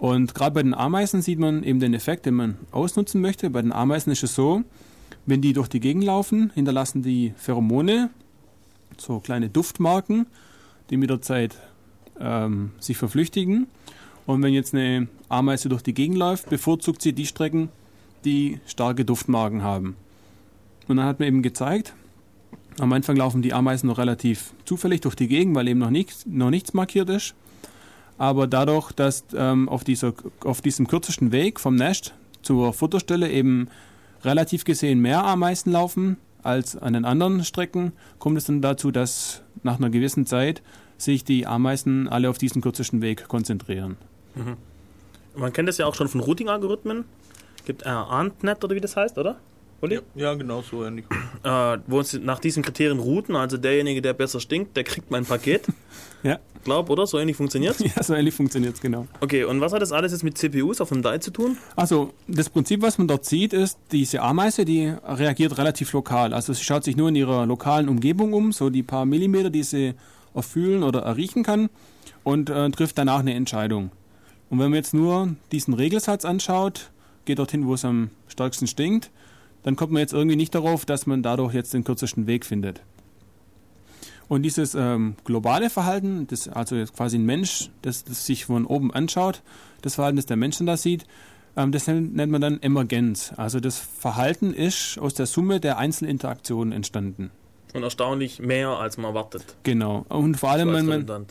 Und 0.00 0.34
gerade 0.34 0.54
bei 0.54 0.62
den 0.62 0.72
Ameisen 0.72 1.20
sieht 1.20 1.38
man 1.38 1.62
eben 1.62 1.78
den 1.78 1.92
Effekt, 1.92 2.24
den 2.24 2.34
man 2.34 2.56
ausnutzen 2.72 3.20
möchte. 3.20 3.50
Bei 3.50 3.60
den 3.60 3.70
Ameisen 3.70 4.10
ist 4.10 4.22
es 4.22 4.34
so, 4.34 4.62
wenn 5.26 5.42
die 5.42 5.52
durch 5.52 5.68
die 5.68 5.78
Gegend 5.78 6.04
laufen, 6.04 6.50
hinterlassen 6.54 7.02
die 7.02 7.34
Pheromone, 7.36 8.08
so 8.96 9.20
kleine 9.20 9.50
Duftmarken, 9.50 10.26
die 10.88 10.96
mit 10.96 11.10
der 11.10 11.20
Zeit 11.20 11.58
ähm, 12.18 12.70
sich 12.80 12.96
verflüchtigen. 12.96 13.66
Und 14.24 14.42
wenn 14.42 14.54
jetzt 14.54 14.74
eine 14.74 15.06
Ameise 15.28 15.68
durch 15.68 15.82
die 15.82 15.92
Gegend 15.92 16.16
läuft, 16.16 16.48
bevorzugt 16.48 17.02
sie 17.02 17.12
die 17.12 17.26
Strecken, 17.26 17.68
die 18.24 18.58
starke 18.64 19.04
Duftmarken 19.04 19.62
haben. 19.62 19.96
Und 20.88 20.96
dann 20.96 21.04
hat 21.04 21.18
man 21.18 21.28
eben 21.28 21.42
gezeigt, 21.42 21.94
am 22.78 22.94
Anfang 22.94 23.16
laufen 23.16 23.42
die 23.42 23.52
Ameisen 23.52 23.88
noch 23.88 23.98
relativ 23.98 24.54
zufällig 24.64 25.02
durch 25.02 25.14
die 25.14 25.28
Gegend, 25.28 25.54
weil 25.54 25.68
eben 25.68 25.80
noch 25.80 25.90
nichts, 25.90 26.24
noch 26.24 26.48
nichts 26.48 26.72
markiert 26.72 27.10
ist. 27.10 27.34
Aber 28.20 28.46
dadurch, 28.46 28.92
dass 28.92 29.24
ähm, 29.34 29.66
auf, 29.70 29.82
dieser, 29.82 30.12
auf 30.44 30.60
diesem 30.60 30.86
kürzesten 30.86 31.32
Weg 31.32 31.58
vom 31.58 31.74
Nest 31.74 32.12
zur 32.42 32.74
Futterstelle 32.74 33.30
eben 33.30 33.68
relativ 34.22 34.64
gesehen 34.64 35.00
mehr 35.00 35.24
Ameisen 35.24 35.72
laufen 35.72 36.18
als 36.42 36.76
an 36.76 36.92
den 36.92 37.06
anderen 37.06 37.42
Strecken, 37.44 37.92
kommt 38.18 38.36
es 38.36 38.44
dann 38.44 38.60
dazu, 38.60 38.90
dass 38.90 39.40
nach 39.62 39.78
einer 39.78 39.88
gewissen 39.88 40.26
Zeit 40.26 40.60
sich 40.98 41.24
die 41.24 41.46
Ameisen 41.46 42.08
alle 42.08 42.28
auf 42.28 42.36
diesen 42.36 42.60
kürzesten 42.60 43.00
Weg 43.00 43.26
konzentrieren. 43.26 43.96
Mhm. 44.34 44.58
Man 45.34 45.54
kennt 45.54 45.70
das 45.70 45.78
ja 45.78 45.86
auch 45.86 45.94
schon 45.94 46.08
von 46.08 46.20
Routing-Algorithmen. 46.20 47.06
Gibt 47.64 47.86
äh, 47.86 47.88
AntNet 47.88 48.62
oder 48.62 48.74
wie 48.74 48.82
das 48.82 48.96
heißt, 48.96 49.16
oder? 49.16 49.36
Uli? 49.82 50.00
Ja, 50.14 50.34
genau 50.34 50.62
so 50.62 50.84
ähnlich. 50.84 51.06
Äh, 51.42 51.78
wo 51.86 52.00
uns 52.00 52.12
nach 52.12 52.38
diesen 52.38 52.62
Kriterien 52.62 52.98
routen, 52.98 53.34
also 53.34 53.56
derjenige, 53.56 54.02
der 54.02 54.12
besser 54.12 54.40
stinkt, 54.40 54.76
der 54.76 54.84
kriegt 54.84 55.10
mein 55.10 55.24
Paket. 55.24 55.66
ja. 56.22 56.38
Glaub, 56.64 56.90
oder? 56.90 57.06
So 57.06 57.18
ähnlich 57.18 57.38
funktioniert 57.38 57.80
Ja, 57.96 58.02
so 58.02 58.12
ähnlich 58.12 58.34
funktioniert 58.34 58.74
es, 58.74 58.80
genau. 58.82 59.06
Okay, 59.22 59.44
und 59.44 59.62
was 59.62 59.72
hat 59.72 59.80
das 59.80 59.90
alles 59.90 60.12
jetzt 60.12 60.22
mit 60.22 60.36
CPUs 60.36 60.82
auf 60.82 60.90
dem 60.90 61.02
Die 61.02 61.18
zu 61.20 61.30
tun? 61.30 61.56
Also 61.76 62.12
das 62.28 62.50
Prinzip, 62.50 62.82
was 62.82 62.98
man 62.98 63.08
dort 63.08 63.24
sieht, 63.24 63.54
ist, 63.54 63.78
diese 63.90 64.20
Ameise, 64.20 64.66
die 64.66 64.92
reagiert 65.02 65.56
relativ 65.56 65.94
lokal. 65.94 66.34
Also 66.34 66.52
sie 66.52 66.62
schaut 66.62 66.84
sich 66.84 66.96
nur 66.96 67.08
in 67.08 67.16
ihrer 67.16 67.46
lokalen 67.46 67.88
Umgebung 67.88 68.34
um, 68.34 68.52
so 68.52 68.68
die 68.68 68.82
paar 68.82 69.06
Millimeter, 69.06 69.48
die 69.48 69.62
sie 69.62 69.94
erfühlen 70.34 70.82
oder 70.82 71.00
erriechen 71.00 71.42
kann 71.42 71.70
und 72.22 72.50
äh, 72.50 72.70
trifft 72.70 72.98
danach 72.98 73.20
eine 73.20 73.32
Entscheidung. 73.32 73.90
Und 74.50 74.58
wenn 74.58 74.70
man 74.70 74.74
jetzt 74.74 74.92
nur 74.92 75.36
diesen 75.52 75.72
Regelsatz 75.72 76.26
anschaut, 76.26 76.90
geht 77.24 77.38
dorthin, 77.38 77.66
wo 77.66 77.74
es 77.74 77.84
am 77.86 78.10
stärksten 78.28 78.66
stinkt, 78.66 79.10
dann 79.62 79.76
kommt 79.76 79.92
man 79.92 80.00
jetzt 80.00 80.12
irgendwie 80.12 80.36
nicht 80.36 80.54
darauf, 80.54 80.84
dass 80.84 81.06
man 81.06 81.22
dadurch 81.22 81.54
jetzt 81.54 81.74
den 81.74 81.84
kürzesten 81.84 82.26
Weg 82.26 82.44
findet. 82.44 82.82
Und 84.28 84.42
dieses 84.42 84.76
ähm, 84.76 85.16
globale 85.24 85.70
Verhalten, 85.70 86.26
das 86.28 86.46
also 86.46 86.76
jetzt 86.76 86.94
quasi 86.94 87.18
ein 87.18 87.26
Mensch, 87.26 87.70
das, 87.82 88.04
das 88.04 88.26
sich 88.26 88.44
von 88.44 88.64
oben 88.64 88.92
anschaut, 88.92 89.42
das 89.82 89.96
Verhalten, 89.96 90.16
das 90.16 90.26
der 90.26 90.36
Mensch 90.36 90.58
dann 90.58 90.68
da 90.68 90.76
sieht, 90.76 91.04
ähm, 91.56 91.72
das 91.72 91.88
nennt, 91.88 92.14
man 92.30 92.40
dann 92.40 92.62
Emergenz. 92.62 93.32
Also 93.36 93.58
das 93.58 93.78
Verhalten 93.78 94.54
ist 94.54 94.98
aus 94.98 95.14
der 95.14 95.26
Summe 95.26 95.58
der 95.58 95.78
Einzelinteraktionen 95.78 96.72
entstanden. 96.72 97.32
Und 97.74 97.82
erstaunlich 97.82 98.38
mehr, 98.40 98.68
als 98.68 98.96
man 98.98 99.06
erwartet. 99.06 99.56
Genau. 99.64 100.04
Und 100.08 100.36
vor 100.36 100.50
allem, 100.50 100.68
So 100.68 100.74
man, 100.74 101.06
man, 101.06 101.26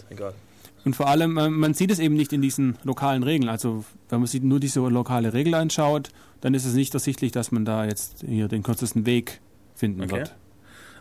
und 0.86 0.96
vor 0.96 1.08
allem, 1.08 1.34
man, 1.34 1.54
man 1.54 1.74
sieht 1.74 1.92
es 1.92 2.00
eben 2.00 2.16
nicht 2.16 2.34
in 2.34 2.42
diesen 2.42 2.78
lokalen 2.84 3.24
Regeln. 3.24 3.50
Also 3.50 3.84
wenn 4.10 4.20
man 4.20 4.28
sich 4.28 4.42
nur 4.42 4.60
diese 4.60 4.80
lokale 4.80 5.34
Regel 5.34 5.54
anschaut, 5.54 6.10
dann 6.42 6.54
ist 6.54 6.66
es 6.66 6.74
nicht 6.74 6.94
ersichtlich, 6.94 7.32
dass 7.32 7.52
man 7.52 7.66
da 7.66 7.86
jetzt 7.86 8.24
hier 8.28 8.48
den 8.48 8.64
kürzesten 8.64 9.06
Weg 9.06 9.40
finden 9.76 10.02
Okay. 10.04 10.12
wird. 10.18 10.36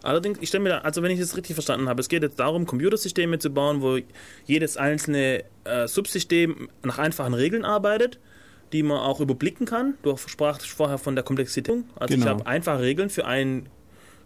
Allerdings, 0.02 0.38
ich 0.40 0.48
stelle 0.48 0.62
mir 0.62 0.68
da, 0.70 0.78
also 0.78 1.02
wenn 1.02 1.10
ich 1.10 1.18
das 1.18 1.36
richtig 1.36 1.54
verstanden 1.54 1.88
habe, 1.88 2.00
es 2.00 2.08
geht 2.08 2.22
jetzt 2.22 2.38
darum, 2.38 2.66
Computersysteme 2.66 3.38
zu 3.40 3.50
bauen, 3.50 3.82
wo 3.82 3.98
jedes 4.46 4.76
einzelne 4.76 5.44
äh, 5.64 5.88
Subsystem 5.88 6.68
nach 6.84 6.98
einfachen 6.98 7.34
Regeln 7.34 7.64
arbeitet, 7.64 8.20
die 8.72 8.82
man 8.84 8.98
auch 8.98 9.18
überblicken 9.20 9.66
kann. 9.66 9.94
Du 10.02 10.16
sprachst 10.16 10.66
vorher 10.68 10.98
von 10.98 11.16
der 11.16 11.24
Komplexität. 11.24 11.82
Also 11.96 12.14
ich 12.14 12.20
Genau. 12.20 12.30
habe 12.30 12.46
einfache 12.46 12.80
Regeln 12.80 13.10
für 13.10 13.26
einen 13.26 13.68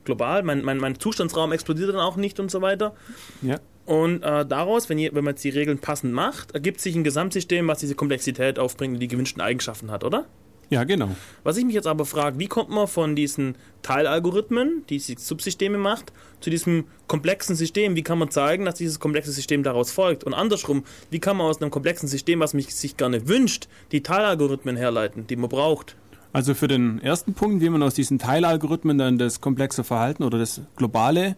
global, 0.05 0.43
mein, 0.43 0.63
mein, 0.63 0.77
mein 0.79 0.99
Zustandsraum 0.99 1.53
explodiert 1.53 1.89
dann 1.89 1.97
auch 2.01 2.17
nicht 2.17 2.39
und 2.39 2.51
so 2.51 2.61
weiter. 2.61 2.95
Ja. 3.41 3.59
Und 3.87 4.23
äh, 4.23 4.45
daraus, 4.45 4.89
wenn, 4.91 4.99
je, 4.99 5.11
wenn 5.15 5.25
man 5.25 5.33
jetzt 5.35 5.45
die 5.45 5.49
Regeln 5.51 5.79
passend 5.79 6.13
macht, 6.13 6.53
ergibt 6.53 6.81
sich 6.81 6.95
ein 6.95 7.03
Gesamtsystem, 7.05 7.67
was 7.67 7.79
diese 7.79 7.95
Komplexität 7.95 8.59
aufbringt 8.59 8.95
und 8.95 9.01
die 9.01 9.09
gewünschten 9.09 9.41
Eigenschaften 9.41 9.91
hat, 9.91 10.05
oder? 10.05 10.27
Ja, 10.71 10.85
genau. 10.85 11.11
Was 11.43 11.59
ich 11.59 11.65
mich 11.65 11.75
jetzt 11.75 11.87
aber 11.87 12.07
frage, 12.07 12.39
wie 12.39 12.47
kommt 12.47 12.71
man 12.71 12.87
von 12.87 13.15
diesen 13.15 13.57
Teilalgorithmen, 13.83 14.85
die 14.89 14.99
Subsysteme 14.99 15.77
macht, 15.77 16.13
zu 16.41 16.49
diesem 16.49 16.85
komplexen 17.09 17.57
System? 17.57 17.95
Wie 17.95 18.03
kann 18.03 18.19
man 18.19 18.31
zeigen, 18.31 18.65
dass 18.65 18.77
dieses 18.77 18.99
komplexe 18.99 19.33
System 19.33 19.63
daraus 19.63 19.91
folgt? 19.91 20.25
Und 20.25 20.33
andersrum, 20.33 20.85
wie 21.11 21.19
kann 21.19 21.37
man 21.37 21.47
aus 21.47 21.61
einem 21.61 21.71
komplexen 21.71 22.09
System, 22.09 22.41
was 22.41 22.55
mich 22.55 22.75
sich 22.75 22.97
gerne 22.97 23.29
wünscht, 23.29 23.69
die 23.93 24.03
Teilalgorithmen 24.03 24.77
herleiten, 24.77 25.27
die 25.27 25.37
man 25.37 25.51
braucht? 25.51 25.97
Also 26.33 26.55
für 26.55 26.69
den 26.69 27.01
ersten 27.03 27.35
Punkt, 27.35 27.61
wie 27.61 27.69
man 27.69 27.83
aus 27.83 27.93
diesen 27.93 28.19
Teilalgorithmen 28.19 28.97
dann 28.97 29.19
das 29.19 29.43
komplexe 29.43 29.85
Verhalten 29.85 30.23
oder 30.23 30.39
das 30.39 30.63
globale 30.77 31.37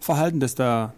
Verhalten, 0.00 0.40
das 0.40 0.54
da 0.54 0.94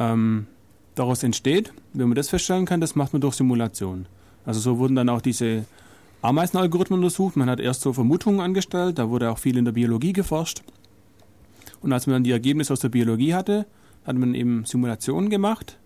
ähm, 0.00 0.48
daraus 0.96 1.22
entsteht, 1.22 1.72
wenn 1.92 2.08
man 2.08 2.16
das 2.16 2.28
feststellen 2.28 2.66
kann, 2.66 2.80
das 2.80 2.96
macht 2.96 3.12
man 3.12 3.22
durch 3.22 3.36
Simulation. 3.36 4.06
Also 4.44 4.58
so 4.58 4.78
wurden 4.78 4.96
dann 4.96 5.08
auch 5.08 5.20
diese 5.20 5.64
Ameisenalgorithmen 6.22 7.00
untersucht. 7.00 7.36
Man 7.36 7.50
hat 7.50 7.60
erst 7.60 7.80
so 7.82 7.92
Vermutungen 7.92 8.40
angestellt, 8.40 8.98
da 8.98 9.10
wurde 9.10 9.30
auch 9.30 9.38
viel 9.38 9.56
in 9.56 9.64
der 9.64 9.72
Biologie 9.72 10.12
geforscht. 10.12 10.62
Und 11.80 11.92
als 11.92 12.06
man 12.06 12.14
dann 12.14 12.24
die 12.24 12.30
Ergebnisse 12.30 12.72
aus 12.72 12.80
der 12.80 12.88
Biologie 12.90 13.34
hatte, 13.34 13.66
hat 14.06 14.16
man 14.16 14.34
eben 14.34 14.64
Simulationen 14.64 15.30
gemacht 15.30 15.78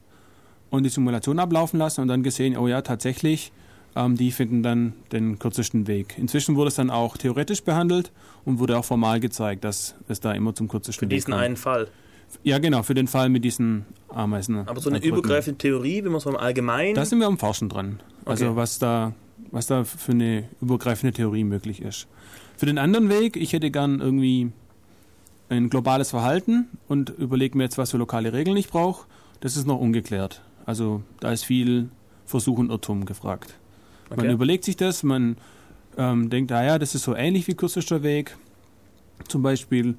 und 0.70 0.82
die 0.82 0.90
Simulation 0.90 1.38
ablaufen 1.38 1.78
lassen 1.78 2.02
und 2.02 2.08
dann 2.08 2.22
gesehen, 2.22 2.56
oh 2.56 2.68
ja, 2.68 2.82
tatsächlich, 2.82 3.50
ähm, 3.94 4.16
die 4.16 4.30
finden 4.30 4.62
dann 4.62 4.92
den 5.12 5.38
kürzesten 5.38 5.86
Weg. 5.86 6.16
Inzwischen 6.18 6.54
wurde 6.56 6.68
es 6.68 6.74
dann 6.74 6.90
auch 6.90 7.16
theoretisch 7.16 7.62
behandelt 7.62 8.12
und 8.44 8.58
wurde 8.58 8.76
auch 8.78 8.84
formal 8.84 9.20
gezeigt, 9.20 9.64
dass 9.64 9.94
es 10.08 10.20
da 10.20 10.32
immer 10.32 10.54
zum 10.54 10.68
kürzesten 10.68 11.08
Für 11.08 11.10
Weg 11.10 11.16
diesen 11.18 11.32
kommt. 11.32 11.42
einen 11.44 11.56
Fall. 11.56 11.88
Ja, 12.42 12.58
genau, 12.58 12.82
für 12.82 12.94
den 12.94 13.06
Fall 13.06 13.28
mit 13.30 13.44
diesen 13.44 13.86
Ameisen. 14.08 14.66
Aber 14.68 14.80
so 14.80 14.90
eine 14.90 15.02
übergreifende 15.02 15.56
Theorie, 15.58 16.04
wenn 16.04 16.10
man 16.12 16.20
so 16.20 16.28
im 16.28 16.36
Allgemeinen. 16.36 16.94
Da 16.94 17.04
sind 17.06 17.20
wir 17.20 17.26
am 17.26 17.38
Forschen 17.38 17.68
dran. 17.68 18.00
Also 18.24 18.46
Okay. 18.48 18.56
was 18.56 18.78
da, 18.78 19.12
was 19.50 19.66
da 19.66 19.84
für 19.84 20.12
eine 20.12 20.44
übergreifende 20.60 21.12
Theorie 21.12 21.44
möglich 21.44 21.82
ist. 21.82 22.06
Für 22.56 22.66
den 22.66 22.78
anderen 22.78 23.08
Weg, 23.08 23.36
ich 23.36 23.52
hätte 23.52 23.70
gern 23.70 24.00
irgendwie 24.00 24.50
ein 25.48 25.70
globales 25.70 26.10
Verhalten 26.10 26.68
und 26.88 27.10
überlege 27.10 27.56
mir 27.56 27.64
jetzt, 27.64 27.78
was 27.78 27.90
für 27.92 27.98
lokale 27.98 28.32
Regeln 28.32 28.56
ich 28.56 28.68
brauche. 28.68 29.06
Das 29.40 29.56
ist 29.56 29.66
noch 29.66 29.78
ungeklärt. 29.78 30.42
Also 30.64 31.02
da 31.20 31.30
ist 31.32 31.44
viel 31.44 31.88
Versuch 32.24 32.58
und 32.58 32.70
Irrtum 32.70 33.04
gefragt. 33.04 33.54
Man 34.10 34.20
Okay. 34.20 34.32
überlegt 34.32 34.64
sich 34.64 34.76
das, 34.76 35.02
man 35.02 35.36
ähm, 35.96 36.30
denkt, 36.30 36.50
ah 36.52 36.64
ja, 36.64 36.78
das 36.78 36.94
ist 36.94 37.04
so 37.04 37.14
ähnlich 37.14 37.46
wie 37.46 37.54
kürzester 37.54 38.02
Weg 38.02 38.36
zum 39.28 39.42
Beispiel 39.42 39.96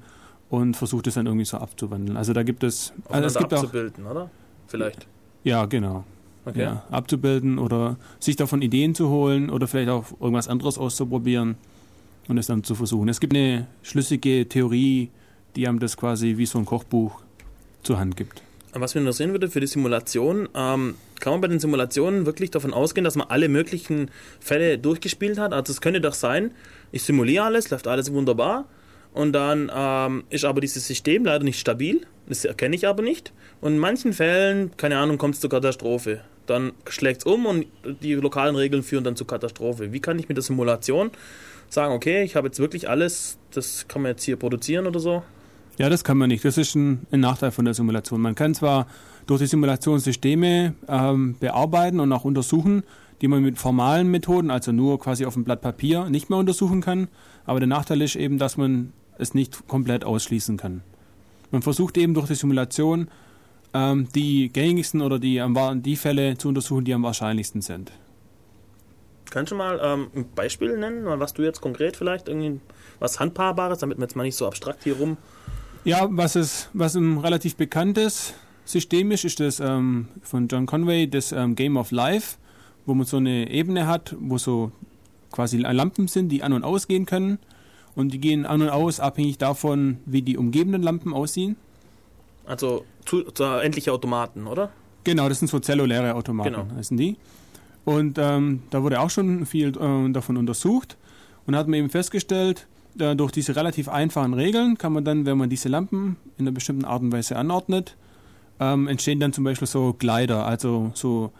und 0.50 0.76
versucht 0.76 1.06
es 1.06 1.14
dann 1.14 1.26
irgendwie 1.26 1.44
so 1.44 1.58
abzuwandeln. 1.58 2.16
Also 2.16 2.32
da 2.32 2.42
gibt 2.42 2.62
es, 2.64 2.92
also 3.08 3.26
es 3.26 3.34
gibt 3.36 3.52
auch 3.54 3.62
abzubilden, 3.64 4.06
oder? 4.06 4.30
Vielleicht. 4.66 5.06
ja, 5.44 5.64
genau. 5.66 6.04
Okay. 6.48 6.62
Ja, 6.62 6.84
abzubilden 6.90 7.58
oder 7.58 7.98
sich 8.20 8.36
davon 8.36 8.62
Ideen 8.62 8.94
zu 8.94 9.10
holen 9.10 9.50
oder 9.50 9.68
vielleicht 9.68 9.90
auch 9.90 10.04
irgendwas 10.18 10.48
anderes 10.48 10.78
auszuprobieren 10.78 11.56
und 12.26 12.38
es 12.38 12.46
dann 12.46 12.64
zu 12.64 12.74
versuchen. 12.74 13.08
Es 13.10 13.20
gibt 13.20 13.34
eine 13.34 13.66
schlüssige 13.82 14.48
Theorie, 14.48 15.10
die 15.56 15.68
einem 15.68 15.78
das 15.78 15.98
quasi 15.98 16.38
wie 16.38 16.46
so 16.46 16.58
ein 16.58 16.64
Kochbuch 16.64 17.20
zur 17.82 17.98
Hand 17.98 18.16
gibt. 18.16 18.42
Was 18.72 18.94
mich 18.94 19.02
interessieren 19.02 19.32
würde 19.32 19.50
für 19.50 19.60
die 19.60 19.66
Simulation, 19.66 20.48
ähm, 20.54 20.94
kann 21.20 21.32
man 21.32 21.40
bei 21.40 21.48
den 21.48 21.58
Simulationen 21.58 22.24
wirklich 22.24 22.50
davon 22.50 22.72
ausgehen, 22.72 23.04
dass 23.04 23.16
man 23.16 23.28
alle 23.28 23.48
möglichen 23.48 24.10
Fälle 24.40 24.78
durchgespielt 24.78 25.38
hat? 25.38 25.52
Also 25.52 25.72
es 25.72 25.80
könnte 25.80 26.00
doch 26.00 26.14
sein, 26.14 26.52
ich 26.92 27.02
simuliere 27.02 27.44
alles, 27.44 27.70
läuft 27.70 27.88
alles 27.88 28.12
wunderbar 28.12 28.66
und 29.12 29.32
dann 29.32 29.70
ähm, 29.74 30.24
ist 30.30 30.44
aber 30.44 30.60
dieses 30.60 30.86
System 30.86 31.24
leider 31.24 31.44
nicht 31.44 31.58
stabil, 31.58 32.02
das 32.26 32.44
erkenne 32.44 32.76
ich 32.76 32.86
aber 32.86 33.02
nicht 33.02 33.32
und 33.60 33.72
in 33.72 33.78
manchen 33.78 34.12
Fällen, 34.12 34.76
keine 34.76 34.98
Ahnung, 34.98 35.18
kommt 35.18 35.34
es 35.34 35.40
zur 35.40 35.50
Katastrophe. 35.50 36.20
Dann 36.48 36.72
schlägt 36.88 37.20
es 37.20 37.24
um 37.24 37.46
und 37.46 37.66
die 38.02 38.14
lokalen 38.14 38.56
Regeln 38.56 38.82
führen 38.82 39.04
dann 39.04 39.16
zur 39.16 39.26
Katastrophe. 39.26 39.92
Wie 39.92 40.00
kann 40.00 40.18
ich 40.18 40.28
mit 40.28 40.36
der 40.36 40.42
Simulation 40.42 41.10
sagen, 41.68 41.92
okay, 41.92 42.22
ich 42.22 42.36
habe 42.36 42.48
jetzt 42.48 42.58
wirklich 42.58 42.88
alles, 42.88 43.38
das 43.52 43.86
kann 43.86 44.02
man 44.02 44.12
jetzt 44.12 44.24
hier 44.24 44.36
produzieren 44.36 44.86
oder 44.86 44.98
so? 44.98 45.22
Ja, 45.78 45.88
das 45.88 46.02
kann 46.02 46.18
man 46.18 46.28
nicht. 46.28 46.44
Das 46.44 46.58
ist 46.58 46.74
ein, 46.74 47.06
ein 47.12 47.20
Nachteil 47.20 47.50
von 47.50 47.64
der 47.64 47.74
Simulation. 47.74 48.20
Man 48.20 48.34
kann 48.34 48.54
zwar 48.54 48.86
durch 49.26 49.40
die 49.40 49.46
Simulationssysteme 49.46 50.74
ähm, 50.88 51.36
bearbeiten 51.38 52.00
und 52.00 52.12
auch 52.12 52.24
untersuchen, 52.24 52.82
die 53.20 53.28
man 53.28 53.42
mit 53.42 53.58
formalen 53.58 54.08
Methoden, 54.10 54.50
also 54.50 54.72
nur 54.72 54.98
quasi 54.98 55.26
auf 55.26 55.34
dem 55.34 55.44
Blatt 55.44 55.60
Papier, 55.60 56.08
nicht 56.08 56.30
mehr 56.30 56.38
untersuchen 56.38 56.80
kann. 56.80 57.08
Aber 57.44 57.60
der 57.60 57.68
Nachteil 57.68 58.00
ist 58.02 58.16
eben, 58.16 58.38
dass 58.38 58.56
man 58.56 58.92
es 59.18 59.34
nicht 59.34 59.68
komplett 59.68 60.04
ausschließen 60.04 60.56
kann. 60.56 60.82
Man 61.50 61.62
versucht 61.62 61.96
eben 61.96 62.14
durch 62.14 62.26
die 62.26 62.34
Simulation 62.34 63.08
ähm, 63.74 64.08
die 64.14 64.50
gängigsten 64.50 65.02
oder 65.02 65.18
die, 65.18 65.42
die 65.76 65.96
Fälle 65.96 66.36
zu 66.38 66.48
untersuchen, 66.48 66.84
die 66.84 66.94
am 66.94 67.02
wahrscheinlichsten 67.02 67.62
sind. 67.62 67.92
Kannst 69.30 69.52
du 69.52 69.56
mal 69.56 69.78
ähm, 69.82 70.08
ein 70.14 70.26
Beispiel 70.34 70.76
nennen, 70.78 71.04
was 71.04 71.34
du 71.34 71.42
jetzt 71.42 71.60
konkret 71.60 71.96
vielleicht 71.96 72.28
irgendwie 72.28 72.60
was 72.98 73.20
Handhabbares, 73.20 73.78
damit 73.78 73.98
wir 73.98 74.04
jetzt 74.04 74.16
mal 74.16 74.22
nicht 74.22 74.36
so 74.36 74.46
abstrakt 74.46 74.84
hier 74.84 74.96
rum. 74.96 75.16
Ja, 75.84 76.08
was, 76.10 76.34
es, 76.34 76.70
was 76.72 76.94
ein 76.94 77.18
relativ 77.18 77.56
bekanntes 77.56 78.34
System 78.64 79.10
ist, 79.10 79.24
ist 79.24 79.40
das 79.40 79.60
ähm, 79.60 80.08
von 80.22 80.48
John 80.48 80.66
Conway, 80.66 81.06
das 81.06 81.32
ähm, 81.32 81.54
Game 81.54 81.76
of 81.76 81.90
Life, 81.90 82.36
wo 82.86 82.94
man 82.94 83.06
so 83.06 83.18
eine 83.18 83.50
Ebene 83.50 83.86
hat, 83.86 84.16
wo 84.18 84.38
so 84.38 84.72
quasi 85.30 85.58
Lampen 85.58 86.08
sind, 86.08 86.30
die 86.30 86.42
an- 86.42 86.52
und 86.52 86.64
ausgehen 86.64 87.06
können. 87.06 87.38
Und 87.94 88.12
die 88.12 88.20
gehen 88.20 88.46
an 88.46 88.62
und 88.62 88.68
aus, 88.68 89.00
abhängig 89.00 89.38
davon, 89.38 89.98
wie 90.06 90.22
die 90.22 90.36
umgebenden 90.36 90.82
Lampen 90.82 91.12
aussehen. 91.12 91.56
Also 92.48 92.84
zu, 93.04 93.22
zu 93.30 93.44
endliche 93.44 93.92
Automaten, 93.92 94.46
oder? 94.46 94.70
Genau, 95.04 95.28
das 95.28 95.38
sind 95.38 95.48
so 95.48 95.60
zelluläre 95.60 96.14
Automaten, 96.14 96.50
Genau. 96.54 96.66
heißen 96.76 96.96
die. 96.96 97.16
Und 97.84 98.18
ähm, 98.18 98.62
da 98.70 98.82
wurde 98.82 99.00
auch 99.00 99.10
schon 99.10 99.46
viel 99.46 99.68
äh, 99.78 100.12
davon 100.12 100.36
untersucht 100.36 100.96
und 101.46 101.54
hat 101.56 101.68
man 101.68 101.78
eben 101.78 101.90
festgestellt, 101.90 102.66
äh, 102.98 103.14
durch 103.14 103.32
diese 103.32 103.54
relativ 103.54 103.88
einfachen 103.88 104.34
Regeln 104.34 104.76
kann 104.76 104.92
man 104.92 105.04
dann, 105.04 105.24
wenn 105.26 105.38
man 105.38 105.48
diese 105.48 105.68
Lampen 105.68 106.16
in 106.38 106.44
einer 106.46 106.52
bestimmten 106.54 106.84
Art 106.84 107.02
und 107.02 107.12
Weise 107.12 107.36
anordnet, 107.36 107.96
ähm, 108.60 108.88
entstehen 108.88 109.20
dann 109.20 109.32
zum 109.32 109.44
Beispiel 109.44 109.68
so 109.68 109.94
Glider, 109.98 110.44
also 110.44 110.90
so 110.94 111.32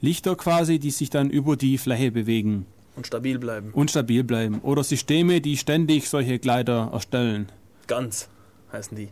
Lichter 0.00 0.34
quasi, 0.36 0.78
die 0.78 0.90
sich 0.90 1.10
dann 1.10 1.28
über 1.30 1.56
die 1.56 1.76
Fläche 1.78 2.10
bewegen 2.10 2.66
Und 2.96 3.06
stabil 3.06 3.38
bleiben. 3.38 3.70
und 3.72 3.90
stabil 3.90 4.24
bleiben. 4.24 4.60
Oder 4.62 4.82
Systeme, 4.82 5.40
die 5.40 5.56
ständig 5.56 6.08
solche 6.08 6.38
Gleiter 6.38 6.90
erstellen. 6.92 7.46
Ganz 7.86 8.28
heißen 8.72 8.96
die. 8.96 9.08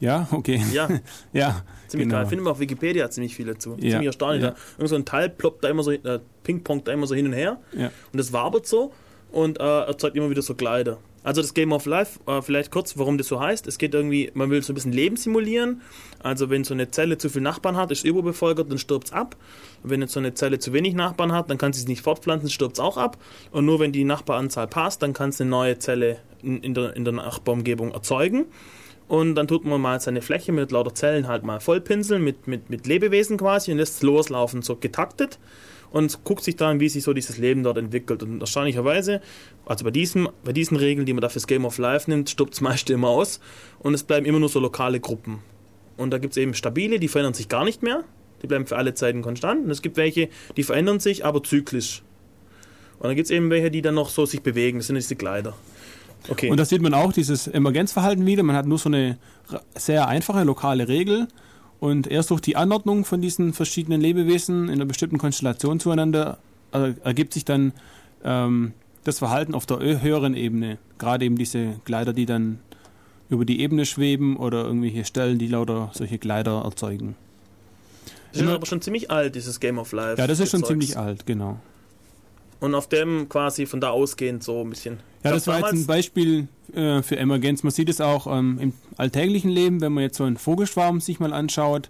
Ja, 0.00 0.28
okay. 0.30 0.62
Ja. 0.72 0.88
ja, 1.32 1.62
Ziemlich 1.88 2.08
genau. 2.08 2.20
geil. 2.20 2.26
Finden 2.26 2.44
wir 2.44 2.50
auf 2.50 2.60
Wikipedia 2.60 3.10
ziemlich 3.10 3.34
viel 3.34 3.46
dazu. 3.46 3.76
Ja. 3.80 3.90
Ziemlich 3.90 4.06
erstaunlich. 4.06 4.42
Ja. 4.42 4.50
Da, 4.50 4.56
irgend 4.76 4.88
so 4.88 4.96
ein 4.96 5.04
Teil 5.04 5.30
ploppt 5.30 5.64
da 5.64 5.68
immer 5.68 5.82
so, 5.82 5.90
äh, 5.90 6.20
pingpongt 6.44 6.86
da 6.86 6.92
immer 6.92 7.06
so 7.06 7.14
hin 7.14 7.26
und 7.26 7.32
her. 7.32 7.58
Ja. 7.76 7.90
Und 8.12 8.18
das 8.18 8.32
wabert 8.32 8.66
so 8.66 8.92
und 9.32 9.58
äh, 9.58 9.62
erzeugt 9.62 10.16
immer 10.16 10.30
wieder 10.30 10.42
so 10.42 10.54
Gleiter. 10.54 10.98
Also 11.24 11.42
das 11.42 11.52
Game 11.52 11.72
of 11.72 11.84
Life, 11.84 12.20
äh, 12.26 12.40
vielleicht 12.40 12.70
kurz, 12.70 12.96
warum 12.96 13.18
das 13.18 13.26
so 13.26 13.40
heißt. 13.40 13.66
Es 13.66 13.78
geht 13.78 13.92
irgendwie, 13.92 14.30
man 14.34 14.50
will 14.50 14.62
so 14.62 14.72
ein 14.72 14.74
bisschen 14.74 14.92
Leben 14.92 15.16
simulieren. 15.16 15.82
Also 16.20 16.48
wenn 16.48 16.64
so 16.64 16.74
eine 16.74 16.90
Zelle 16.90 17.18
zu 17.18 17.28
viele 17.28 17.42
Nachbarn 17.42 17.76
hat, 17.76 17.90
ist 17.90 18.04
überbevölkert, 18.04 18.70
dann 18.70 18.78
stirbt 18.78 19.08
es 19.08 19.12
ab. 19.12 19.36
Wenn 19.82 20.00
jetzt 20.00 20.12
so 20.12 20.20
eine 20.20 20.34
Zelle 20.34 20.58
zu 20.58 20.72
wenig 20.72 20.94
Nachbarn 20.94 21.32
hat, 21.32 21.50
dann 21.50 21.58
kann 21.58 21.72
sie 21.72 21.80
sich 21.80 21.88
nicht 21.88 22.02
fortpflanzen, 22.02 22.48
stirbt 22.50 22.74
es 22.74 22.80
auch 22.80 22.96
ab. 22.96 23.18
Und 23.50 23.66
nur 23.66 23.80
wenn 23.80 23.92
die 23.92 24.04
Nachbaranzahl 24.04 24.68
passt, 24.68 25.02
dann 25.02 25.12
kann 25.12 25.30
es 25.30 25.40
eine 25.40 25.50
neue 25.50 25.78
Zelle 25.78 26.18
in, 26.42 26.62
in, 26.62 26.74
der, 26.74 26.94
in 26.96 27.04
der 27.04 27.14
Nachbarumgebung 27.14 27.92
erzeugen. 27.92 28.46
Und 29.08 29.34
dann 29.36 29.48
tut 29.48 29.64
man 29.64 29.80
mal 29.80 30.00
seine 30.00 30.20
Fläche 30.20 30.52
mit 30.52 30.70
lauter 30.70 30.94
Zellen 30.94 31.26
halt 31.26 31.42
mal 31.42 31.60
vollpinseln, 31.60 32.22
mit, 32.22 32.46
mit, 32.46 32.68
mit 32.68 32.86
Lebewesen 32.86 33.38
quasi 33.38 33.72
und 33.72 33.78
lässt 33.78 33.96
es 33.96 34.02
loslaufen, 34.02 34.62
so 34.62 34.76
getaktet. 34.76 35.38
Und 35.90 36.22
guckt 36.24 36.44
sich 36.44 36.56
dann, 36.56 36.80
wie 36.80 36.90
sich 36.90 37.02
so 37.02 37.14
dieses 37.14 37.38
Leben 37.38 37.62
dort 37.62 37.78
entwickelt. 37.78 38.22
Und 38.22 38.42
erstaunlicherweise, 38.42 39.22
also 39.64 39.86
bei, 39.86 39.90
diesem, 39.90 40.28
bei 40.44 40.52
diesen 40.52 40.76
Regeln, 40.76 41.06
die 41.06 41.14
man 41.14 41.22
dafür 41.22 41.40
das 41.40 41.46
Game 41.46 41.64
of 41.64 41.78
Life 41.78 42.10
nimmt, 42.10 42.28
stirbt 42.28 42.52
es 42.52 42.60
meist 42.60 42.90
immer 42.90 43.08
aus. 43.08 43.40
Und 43.78 43.94
es 43.94 44.02
bleiben 44.02 44.26
immer 44.26 44.38
nur 44.38 44.50
so 44.50 44.60
lokale 44.60 45.00
Gruppen. 45.00 45.38
Und 45.96 46.10
da 46.10 46.18
gibt 46.18 46.32
es 46.32 46.36
eben 46.36 46.52
stabile, 46.52 46.98
die 46.98 47.08
verändern 47.08 47.32
sich 47.32 47.48
gar 47.48 47.64
nicht 47.64 47.82
mehr. 47.82 48.04
Die 48.42 48.46
bleiben 48.46 48.66
für 48.66 48.76
alle 48.76 48.92
Zeiten 48.92 49.22
konstant. 49.22 49.64
Und 49.64 49.70
es 49.70 49.80
gibt 49.80 49.96
welche, 49.96 50.28
die 50.58 50.62
verändern 50.62 51.00
sich, 51.00 51.24
aber 51.24 51.42
zyklisch. 51.42 52.02
Und 52.98 53.06
dann 53.06 53.16
gibt 53.16 53.24
es 53.24 53.30
eben 53.30 53.48
welche, 53.48 53.70
die 53.70 53.80
dann 53.80 53.94
noch 53.94 54.10
so 54.10 54.26
sich 54.26 54.42
bewegen. 54.42 54.78
Das 54.78 54.88
sind 54.88 54.96
diese 54.96 55.16
Gleiter. 55.16 55.54
Okay. 56.28 56.50
Und 56.50 56.58
da 56.58 56.64
sieht 56.64 56.82
man 56.82 56.94
auch 56.94 57.12
dieses 57.12 57.46
Emergenzverhalten 57.46 58.26
wieder. 58.26 58.42
Man 58.42 58.56
hat 58.56 58.66
nur 58.66 58.78
so 58.78 58.88
eine 58.88 59.18
sehr 59.76 60.08
einfache 60.08 60.44
lokale 60.44 60.88
Regel. 60.88 61.28
Und 61.80 62.06
erst 62.08 62.30
durch 62.30 62.40
die 62.40 62.56
Anordnung 62.56 63.04
von 63.04 63.20
diesen 63.20 63.52
verschiedenen 63.52 64.00
Lebewesen 64.00 64.64
in 64.64 64.74
einer 64.74 64.84
bestimmten 64.84 65.18
Konstellation 65.18 65.78
zueinander 65.78 66.38
äh, 66.72 66.94
ergibt 67.04 67.34
sich 67.34 67.44
dann 67.44 67.72
ähm, 68.24 68.72
das 69.04 69.18
Verhalten 69.20 69.54
auf 69.54 69.64
der 69.64 69.78
höheren 69.78 70.34
Ebene. 70.34 70.78
Gerade 70.98 71.24
eben 71.24 71.36
diese 71.36 71.76
Gleiter, 71.84 72.12
die 72.12 72.26
dann 72.26 72.58
über 73.30 73.44
die 73.44 73.60
Ebene 73.60 73.86
schweben 73.86 74.36
oder 74.36 74.64
irgendwelche 74.64 75.04
Stellen, 75.04 75.38
die 75.38 75.46
lauter 75.46 75.90
solche 75.94 76.18
Gleiter 76.18 76.62
erzeugen. 76.64 77.14
Das 78.32 78.42
ist 78.42 78.48
aber 78.48 78.66
schon 78.66 78.82
ziemlich 78.82 79.10
alt, 79.10 79.34
dieses 79.34 79.60
Game 79.60 79.78
of 79.78 79.92
Life. 79.92 80.20
Ja, 80.20 80.26
das 80.26 80.40
ist 80.40 80.50
schon 80.50 80.60
Zeugs. 80.60 80.68
ziemlich 80.68 80.98
alt, 80.98 81.26
genau. 81.26 81.58
Und 82.60 82.74
auf 82.74 82.88
dem 82.88 83.28
quasi 83.28 83.66
von 83.66 83.80
da 83.80 83.90
ausgehend 83.90 84.42
so 84.42 84.62
ein 84.62 84.70
bisschen. 84.70 84.98
Ja, 85.24 85.32
das 85.32 85.46
war 85.46 85.60
jetzt 85.60 85.72
ein 85.72 85.86
Beispiel 85.86 86.48
äh, 86.74 87.02
für 87.02 87.16
Emergenz. 87.16 87.62
Man 87.62 87.70
sieht 87.70 87.88
es 87.88 88.00
auch 88.00 88.26
ähm, 88.26 88.58
im 88.60 88.72
alltäglichen 88.96 89.50
Leben, 89.50 89.80
wenn 89.80 89.92
man 89.92 90.02
jetzt 90.02 90.16
so 90.16 90.24
einen 90.24 90.36
Vogelschwarm 90.36 91.00
sich 91.00 91.20
mal 91.20 91.32
anschaut, 91.32 91.88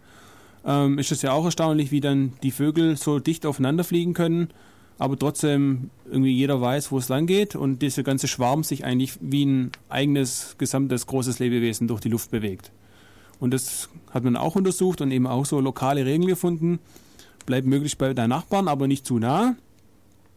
ähm, 0.66 0.98
ist 0.98 1.12
es 1.12 1.22
ja 1.22 1.32
auch 1.32 1.44
erstaunlich, 1.44 1.90
wie 1.90 2.00
dann 2.00 2.32
die 2.42 2.50
Vögel 2.50 2.96
so 2.96 3.18
dicht 3.18 3.46
aufeinander 3.46 3.84
fliegen 3.84 4.12
können 4.12 4.52
aber 4.98 5.16
trotzdem 5.16 5.90
irgendwie 6.10 6.32
jeder 6.32 6.60
weiß, 6.60 6.90
wo 6.90 6.98
es 6.98 7.08
lang 7.08 7.26
geht 7.26 7.54
und 7.54 7.80
dieser 7.80 8.02
ganze 8.02 8.26
Schwarm 8.26 8.64
sich 8.64 8.84
eigentlich 8.84 9.18
wie 9.20 9.46
ein 9.46 9.72
eigenes, 9.88 10.56
gesamtes, 10.58 11.06
großes 11.06 11.38
Lebewesen 11.38 11.86
durch 11.86 12.00
die 12.00 12.08
Luft 12.08 12.30
bewegt. 12.30 12.72
Und 13.38 13.54
das 13.54 13.88
hat 14.10 14.24
man 14.24 14.36
auch 14.36 14.56
untersucht 14.56 15.00
und 15.00 15.12
eben 15.12 15.28
auch 15.28 15.46
so 15.46 15.60
lokale 15.60 16.04
Regeln 16.04 16.26
gefunden. 16.26 16.80
Bleib 17.46 17.64
möglichst 17.64 17.98
bei 17.98 18.12
deinen 18.12 18.30
Nachbarn, 18.30 18.66
aber 18.66 18.88
nicht 18.88 19.06
zu 19.06 19.20
nah. 19.20 19.54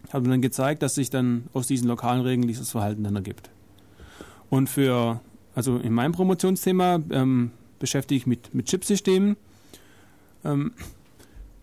Hat 0.09 0.21
man 0.21 0.31
dann 0.31 0.41
gezeigt, 0.41 0.83
dass 0.83 0.95
sich 0.95 1.09
dann 1.09 1.45
aus 1.53 1.67
diesen 1.67 1.87
lokalen 1.87 2.21
Regeln 2.21 2.47
dieses 2.47 2.71
Verhalten 2.71 3.03
dann 3.03 3.15
ergibt. 3.15 3.49
Und 4.49 4.67
für, 4.67 5.21
also 5.55 5.77
in 5.77 5.93
meinem 5.93 6.11
Promotionsthema 6.11 6.99
ähm, 7.11 7.51
beschäftige 7.79 8.17
ich 8.17 8.27
mich 8.27 8.43
mit, 8.43 8.53
mit 8.53 8.65
Chipsystemen. 8.67 9.37
Ähm, 10.43 10.73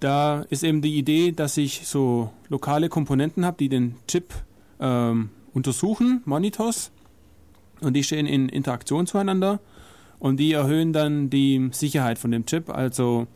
da 0.01 0.43
ist 0.51 0.63
eben 0.63 0.81
die 0.81 0.97
Idee, 0.97 1.33
dass 1.33 1.57
ich 1.57 1.87
so 1.87 2.31
lokale 2.49 2.89
Komponenten 2.89 3.45
habe, 3.45 3.57
die 3.59 3.69
den 3.69 3.97
Chip 4.07 4.33
ähm, 4.81 5.31
untersuchen, 5.53 6.23
Monitors, 6.25 6.91
und 7.81 7.95
die 7.95 8.03
stehen 8.03 8.27
in 8.27 8.49
Interaktion 8.49 9.07
zueinander 9.07 9.61
und 10.19 10.39
die 10.39 10.53
erhöhen 10.53 10.93
dann 10.93 11.31
die 11.31 11.69
Sicherheit 11.73 12.19
von 12.19 12.31
dem 12.31 12.47
Chip, 12.47 12.71
also 12.71 13.27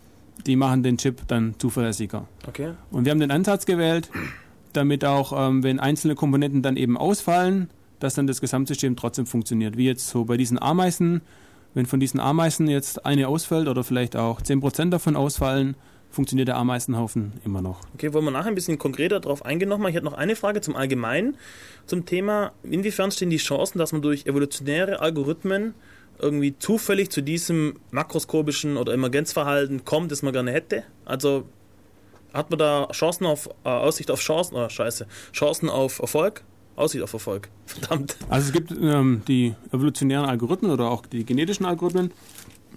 die 0.46 0.56
machen 0.56 0.82
den 0.82 0.98
Chip 0.98 1.22
dann 1.28 1.54
zuverlässiger. 1.58 2.26
Okay. 2.48 2.72
Und 2.90 3.04
wir 3.04 3.12
haben 3.12 3.20
den 3.20 3.30
Ansatz 3.30 3.66
gewählt, 3.66 4.10
damit 4.72 5.04
auch, 5.04 5.32
ähm, 5.36 5.62
wenn 5.62 5.80
einzelne 5.80 6.14
Komponenten 6.14 6.62
dann 6.62 6.76
eben 6.76 6.96
ausfallen, 6.96 7.70
dass 7.98 8.14
dann 8.14 8.26
das 8.26 8.40
Gesamtsystem 8.40 8.96
trotzdem 8.96 9.26
funktioniert. 9.26 9.76
Wie 9.76 9.86
jetzt 9.86 10.08
so 10.08 10.24
bei 10.24 10.36
diesen 10.36 10.60
Ameisen, 10.60 11.22
wenn 11.74 11.86
von 11.86 12.00
diesen 12.00 12.20
Ameisen 12.20 12.68
jetzt 12.68 13.06
eine 13.06 13.28
ausfällt 13.28 13.68
oder 13.68 13.84
vielleicht 13.84 14.16
auch 14.16 14.40
10% 14.40 14.90
davon 14.90 15.16
ausfallen, 15.16 15.76
funktioniert 16.10 16.48
der 16.48 16.56
Ameisenhaufen 16.56 17.32
immer 17.44 17.62
noch. 17.62 17.80
Okay, 17.94 18.12
wollen 18.12 18.24
wir 18.24 18.30
nachher 18.30 18.48
ein 18.48 18.54
bisschen 18.54 18.78
konkreter 18.78 19.20
darauf 19.20 19.44
eingehen 19.44 19.68
nochmal. 19.68 19.90
Ich 19.90 19.96
hätte 19.96 20.04
noch 20.04 20.12
eine 20.12 20.36
Frage 20.36 20.60
zum 20.60 20.76
Allgemeinen, 20.76 21.36
zum 21.86 22.04
Thema, 22.04 22.52
inwiefern 22.62 23.10
stehen 23.10 23.30
die 23.30 23.38
Chancen, 23.38 23.78
dass 23.78 23.92
man 23.92 24.02
durch 24.02 24.26
evolutionäre 24.26 25.00
Algorithmen 25.00 25.74
irgendwie 26.18 26.56
zufällig 26.58 27.10
zu 27.10 27.22
diesem 27.22 27.78
makroskopischen 27.90 28.76
oder 28.76 28.92
Emergenzverhalten 28.92 29.84
kommt, 29.84 30.12
das 30.12 30.22
man 30.22 30.32
gerne 30.32 30.52
hätte? 30.52 30.84
Also 31.04 31.44
hat 32.34 32.50
man 32.50 32.58
da 32.58 32.88
Chancen 32.92 33.26
auf, 33.26 33.48
äh, 33.64 33.68
Aussicht 33.68 34.10
auf 34.10 34.20
Chancen, 34.20 34.56
oh 34.56 34.68
scheiße, 34.68 35.06
Chancen 35.32 35.68
auf 35.68 35.98
Erfolg? 35.98 36.42
Aussicht 36.76 37.04
auf 37.04 37.12
Erfolg. 37.12 37.48
Verdammt. 37.66 38.16
Also 38.28 38.48
es 38.48 38.52
gibt 38.52 38.72
ähm, 38.72 39.22
die 39.28 39.54
evolutionären 39.72 40.26
Algorithmen 40.26 40.70
oder 40.70 40.90
auch 40.90 41.06
die 41.06 41.24
genetischen 41.24 41.66
Algorithmen. 41.66 42.12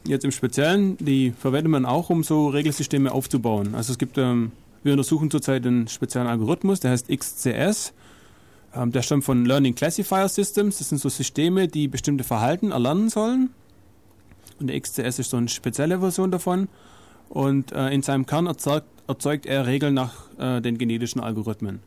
Jetzt 0.06 0.26
im 0.26 0.32
Speziellen, 0.32 0.98
die 0.98 1.32
verwendet 1.32 1.72
man 1.72 1.86
auch, 1.86 2.10
um 2.10 2.24
so 2.24 2.48
Regelsysteme 2.48 3.12
aufzubauen. 3.12 3.74
Also 3.74 3.94
es 3.94 3.98
gibt, 3.98 4.18
ähm, 4.18 4.52
wir 4.84 4.94
untersuchen 4.94 5.32
zurzeit 5.32 5.66
einen 5.66 5.88
speziellen 5.88 6.28
Algorithmus, 6.28 6.80
der 6.80 6.92
heißt 6.92 7.08
XCS. 7.10 7.94
Ähm, 8.76 8.92
der 8.92 9.02
stammt 9.02 9.24
von 9.24 9.46
Learning 9.46 9.74
Classifier 9.74 10.28
Systems. 10.28 10.78
Das 10.78 10.90
sind 10.90 11.00
so 11.00 11.10
Systeme, 11.10 11.68
die 11.68 11.88
bestimmte 11.88 12.24
Verhalten 12.24 12.72
erlernen 12.72 13.10
sollen. 13.10 13.50
Und 14.60 14.68
der 14.68 14.80
XCS 14.80 15.20
ist 15.20 15.30
so 15.32 15.38
eine 15.38 15.48
spezielle 15.48 16.00
Version 16.00 16.32
davon. 16.32 16.68
Und 17.30 17.72
äh, 17.72 17.90
in 17.90 18.02
seinem 18.02 18.26
Kern 18.26 18.48
erzeugt, 18.48 18.88
erzeugt 19.08 19.46
er 19.46 19.68
Regeln 19.68 19.94
nach 19.94 20.14
äh, 20.38 20.62
den 20.62 20.78
genetischen 20.78 21.22
Algorithmen. 21.22 21.80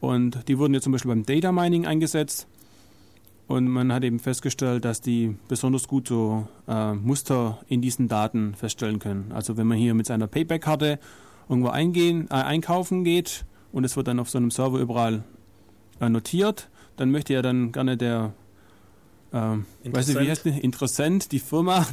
Und 0.00 0.48
die 0.48 0.58
wurden 0.58 0.74
jetzt 0.74 0.84
zum 0.84 0.92
Beispiel 0.92 1.10
beim 1.10 1.26
Data 1.26 1.52
Mining 1.52 1.86
eingesetzt. 1.86 2.46
Und 3.46 3.68
man 3.68 3.92
hat 3.92 4.04
eben 4.04 4.20
festgestellt, 4.20 4.84
dass 4.84 5.00
die 5.00 5.36
besonders 5.48 5.88
gut 5.88 6.08
so 6.08 6.46
äh, 6.68 6.94
Muster 6.94 7.58
in 7.68 7.82
diesen 7.82 8.06
Daten 8.06 8.54
feststellen 8.54 9.00
können. 9.00 9.32
Also 9.32 9.56
wenn 9.56 9.66
man 9.66 9.76
hier 9.76 9.92
mit 9.94 10.06
seiner 10.06 10.28
Payback-Karte 10.28 11.00
irgendwo 11.48 11.68
eingehen, 11.68 12.28
äh, 12.30 12.34
einkaufen 12.34 13.02
geht 13.02 13.44
und 13.72 13.84
es 13.84 13.96
wird 13.96 14.06
dann 14.06 14.20
auf 14.20 14.30
so 14.30 14.38
einem 14.38 14.52
Server 14.52 14.78
überall 14.78 15.24
äh, 16.00 16.08
notiert, 16.08 16.68
dann 16.96 17.10
möchte 17.10 17.32
ja 17.32 17.42
dann 17.42 17.72
gerne 17.72 17.96
der, 17.96 18.34
ähm, 19.32 19.66
weiß 19.84 20.06
nicht, 20.06 20.20
wie 20.20 20.30
heißt 20.30 20.44
die, 20.44 20.50
Interessent, 20.50 21.32
die 21.32 21.40
Firma, 21.40 21.86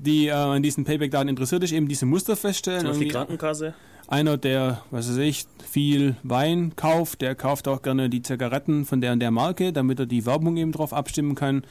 die 0.00 0.28
äh, 0.28 0.32
an 0.32 0.62
diesen 0.62 0.84
Payback-Daten 0.84 1.28
interessiert 1.28 1.62
ist, 1.62 1.72
eben 1.72 1.88
diese 1.88 2.06
Muster 2.06 2.36
feststellen. 2.36 2.80
Zum 2.80 2.88
Beispiel 2.90 3.08
die 3.08 3.12
Krankenkasse. 3.12 3.74
einer, 4.08 4.38
der, 4.38 4.82
was 4.90 5.08
weiß 5.10 5.18
ich, 5.18 5.46
viel 5.70 6.16
Wein 6.22 6.72
kauft, 6.74 7.20
der 7.20 7.34
kauft 7.34 7.68
auch 7.68 7.82
gerne 7.82 8.08
die 8.08 8.22
Zigaretten 8.22 8.84
von 8.86 9.00
der 9.00 9.12
und 9.12 9.20
der 9.20 9.30
Marke, 9.30 9.72
damit 9.72 10.00
er 10.00 10.06
die 10.06 10.24
Werbung 10.24 10.56
eben 10.56 10.72
drauf 10.72 10.92
abstimmen 10.92 11.34
kann. 11.34 11.64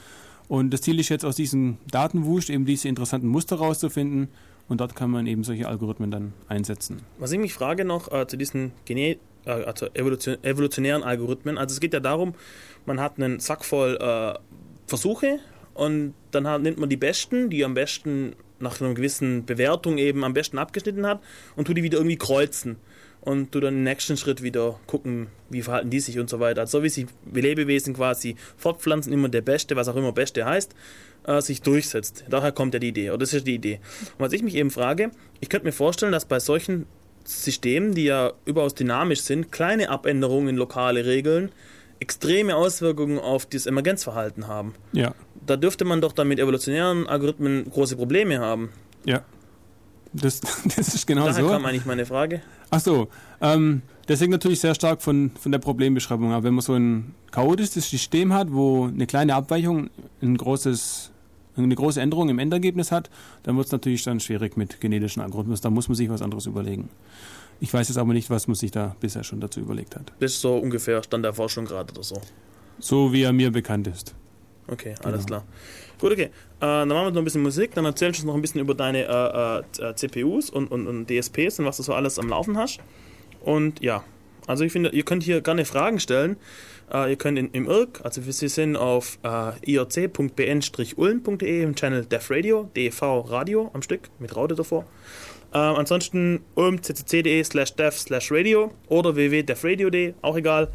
Und 0.48 0.72
das 0.72 0.82
Ziel 0.82 1.00
ist 1.00 1.10
jetzt 1.10 1.26
aus 1.26 1.36
diesem 1.36 1.78
Datenwusch 1.92 2.50
eben 2.50 2.66
diese 2.66 2.88
interessanten 2.88 3.28
Muster 3.28 3.58
rauszufinden 3.58 4.30
und 4.68 4.80
dort 4.80 4.96
kann 4.96 5.10
man 5.10 5.28
eben 5.28 5.44
solche 5.44 5.68
Algorithmen 5.68 6.12
dann 6.12 6.34
einsetzen. 6.48 7.02
Was 7.18 7.32
ich 7.32 7.40
mich 7.40 7.54
frage 7.54 7.86
noch 7.86 8.12
äh, 8.12 8.28
zu 8.28 8.38
diesen 8.38 8.72
Gene 8.86 9.18
äh, 9.46 9.52
also 9.52 9.88
Evolution 9.94 10.38
evolutionären 10.44 11.04
Algorithmen, 11.04 11.58
also 11.58 11.74
es 11.74 11.80
geht 11.80 11.94
ja 11.94 12.00
darum, 12.00 12.34
man 12.86 13.00
hat 13.00 13.18
einen 13.18 13.40
Sack 13.40 13.66
voll 13.66 13.98
äh, 14.00 14.40
Versuche 14.88 15.40
und 15.80 16.14
dann 16.32 16.46
hat, 16.46 16.62
nimmt 16.62 16.78
man 16.78 16.90
die 16.90 16.98
besten, 16.98 17.50
die 17.50 17.64
am 17.64 17.74
besten 17.74 18.36
nach 18.60 18.82
einer 18.82 18.94
gewissen 18.94 19.46
Bewertung 19.46 19.98
eben 19.98 20.26
am 20.26 20.34
besten 20.34 20.58
abgeschnitten 20.58 21.08
hat 21.08 21.22
und 21.56 21.68
tut 21.68 21.78
die 21.78 21.84
wieder 21.84 22.00
irgendwie 22.00 22.18
kreuzen 22.18 22.76
und 23.22 23.56
du 23.56 23.62
dann 23.62 23.76
im 23.76 23.84
nächsten 23.84 24.18
Schritt 24.18 24.44
wieder 24.44 24.78
gucken, 24.88 25.28
wie 25.50 25.62
verhalten 25.62 25.90
die 25.90 26.02
sich 26.02 26.20
und 26.20 26.30
so 26.30 26.42
weiter. 26.42 26.62
Also 26.62 26.80
so 26.80 26.84
wie 26.84 26.90
sich 26.90 27.06
Lebewesen 27.34 27.94
quasi 27.94 28.36
fortpflanzen, 28.58 29.14
immer 29.14 29.30
der 29.30 29.42
Beste, 29.42 29.78
was 29.78 29.88
auch 29.88 29.96
immer 29.96 30.12
Beste 30.12 30.46
heißt, 30.46 30.76
äh, 31.26 31.40
sich 31.40 31.62
durchsetzt. 31.62 32.26
Daher 32.30 32.52
kommt 32.52 32.74
ja 32.74 32.82
die 32.82 32.90
Idee, 32.90 33.12
oder 33.12 33.20
das 33.20 33.34
ist 33.34 33.48
die 33.48 33.56
Idee. 33.56 33.80
Und 34.18 34.26
was 34.26 34.34
ich 34.34 34.44
mich 34.44 34.56
eben 34.56 34.72
frage, 34.72 35.12
ich 35.40 35.48
könnte 35.48 35.66
mir 35.66 35.72
vorstellen, 35.72 36.12
dass 36.12 36.26
bei 36.26 36.42
solchen 36.42 36.88
Systemen, 37.24 37.94
die 37.94 38.04
ja 38.04 38.34
überaus 38.44 38.76
dynamisch 38.76 39.22
sind, 39.22 39.50
kleine 39.54 39.90
Abänderungen 39.90 40.50
in 40.50 40.56
lokale 40.58 41.06
Regeln 41.06 41.54
extreme 42.00 42.56
Auswirkungen 42.56 43.20
auf 43.20 43.46
das 43.46 43.66
Emergenzverhalten 43.66 44.48
haben. 44.48 44.74
Ja. 44.94 45.14
Da 45.46 45.58
dürfte 45.58 45.86
man 45.86 46.02
doch 46.02 46.14
dann 46.14 46.28
mit 46.28 46.40
evolutionären 46.40 47.08
Algorithmen 47.08 47.70
große 47.70 47.96
Probleme 47.96 48.40
haben. 48.40 48.70
Ja. 49.06 49.24
Das, 50.14 50.42
das 50.76 50.96
ist 50.96 51.06
genau 51.06 51.26
Daher 51.26 51.44
so. 51.44 51.50
kam 51.50 51.66
eigentlich 51.66 51.86
meine 51.86 52.06
Frage. 52.06 52.42
Ach 52.70 52.80
so, 52.80 53.10
ähm, 53.42 53.82
das 54.08 54.22
hängt 54.22 54.32
natürlich 54.32 54.60
sehr 54.60 54.76
stark 54.76 55.02
von, 55.02 55.32
von 55.40 55.52
der 55.52 55.60
Problembeschreibung 55.60 56.32
ab. 56.34 56.44
Wenn 56.44 56.56
man 56.56 56.64
so 56.64 56.74
ein 56.74 57.14
chaotisches 57.32 57.90
System 57.90 58.34
hat, 58.34 58.52
wo 58.52 58.88
eine 58.88 59.06
kleine 59.06 59.36
Abweichung 59.36 59.90
ein 60.22 60.38
großes, 60.38 61.12
eine 61.56 61.76
große 61.76 62.02
Änderung 62.02 62.30
im 62.30 62.40
Endergebnis 62.40 62.92
hat, 62.92 63.10
dann 63.44 63.56
wird 63.56 63.68
es 63.68 63.72
natürlich 63.72 64.04
dann 64.04 64.20
schwierig 64.20 64.58
mit 64.58 64.82
genetischen 64.82 65.22
Algorithmen. 65.22 65.58
Da 65.62 65.70
muss 65.70 65.88
man 65.90 65.96
sich 65.96 66.10
was 66.10 66.22
anderes 66.22 66.46
überlegen. 66.48 66.90
Ich 67.60 67.74
weiß 67.74 67.90
jetzt 67.90 67.98
aber 67.98 68.14
nicht, 68.14 68.30
was 68.30 68.48
man 68.48 68.56
sich 68.56 68.72
da 68.72 68.96
bisher 69.00 69.24
schon 69.24 69.40
dazu 69.42 69.60
überlegt 69.60 69.96
hat. 69.96 70.14
Das 70.20 70.32
ist 70.34 70.42
so 70.42 70.58
ungefähr 70.58 71.04
Stand 71.04 71.26
der 71.26 71.34
Forschung 71.34 71.66
gerade 71.66 71.92
oder 71.94 72.04
so. 72.04 72.22
So 72.80 73.12
wie 73.12 73.24
er 73.24 73.34
mir 73.34 73.52
bekannt 73.52 73.88
ist. 73.88 74.16
Okay, 74.68 74.96
alles 75.04 75.26
Genau. 75.26 75.40
klar. 75.40 75.44
Gut, 76.00 76.12
okay. 76.14 76.24
Äh, 76.26 76.30
dann 76.60 76.88
machen 76.88 77.06
wir 77.08 77.12
noch 77.12 77.18
ein 77.22 77.24
bisschen 77.26 77.42
Musik, 77.42 77.74
dann 77.76 77.84
erzählst 77.86 78.20
du 78.20 78.24
uns 78.24 78.28
noch 78.28 78.36
ein 78.36 78.42
bisschen 78.42 78.62
über 78.62 78.74
deine 78.76 79.04
äh, 79.80 79.84
äh, 79.84 79.96
CPUs 79.96 80.50
und, 80.50 80.72
und, 80.72 80.88
und 80.88 81.08
DSPs 81.10 81.60
und 81.60 81.66
was 81.66 81.78
du 81.78 81.84
so 81.84 81.94
alles 81.94 82.18
am 82.20 82.30
Laufen 82.30 82.58
hast. 82.58 82.80
Und 83.42 83.82
ja, 83.82 84.04
also 84.48 84.64
ich 84.64 84.72
finde, 84.72 84.90
ihr 84.90 85.04
könnt 85.04 85.24
hier 85.24 85.42
gerne 85.42 85.66
Fragen 85.66 86.00
stellen. 86.00 86.38
Äh, 86.94 87.10
ihr 87.12 87.18
könnt 87.18 87.38
in, 87.38 87.50
im 87.52 87.68
IRC, 87.68 88.02
also 88.06 88.26
wir 88.26 88.34
sind 88.34 88.76
auf 88.78 89.20
äh, 89.24 89.52
irc.bn-ulm.de 89.74 91.64
im 91.64 91.76
Channel 91.76 92.06
Def 92.06 92.32
Radio, 92.32 92.70
DEV 92.76 93.02
Radio 93.30 93.70
am 93.74 93.82
Stück, 93.82 94.10
mit 94.20 94.36
Raute 94.36 94.56
davor. 94.56 94.86
Ähm, 95.54 95.76
ansonsten 95.76 96.42
ulmccc.de 96.56 97.44
slash 97.44 97.74
dev 97.76 97.98
slash 97.98 98.32
radio 98.32 98.72
oder 98.88 99.16
www.devradio.de, 99.16 100.14
auch 100.22 100.38
egal. 100.38 100.70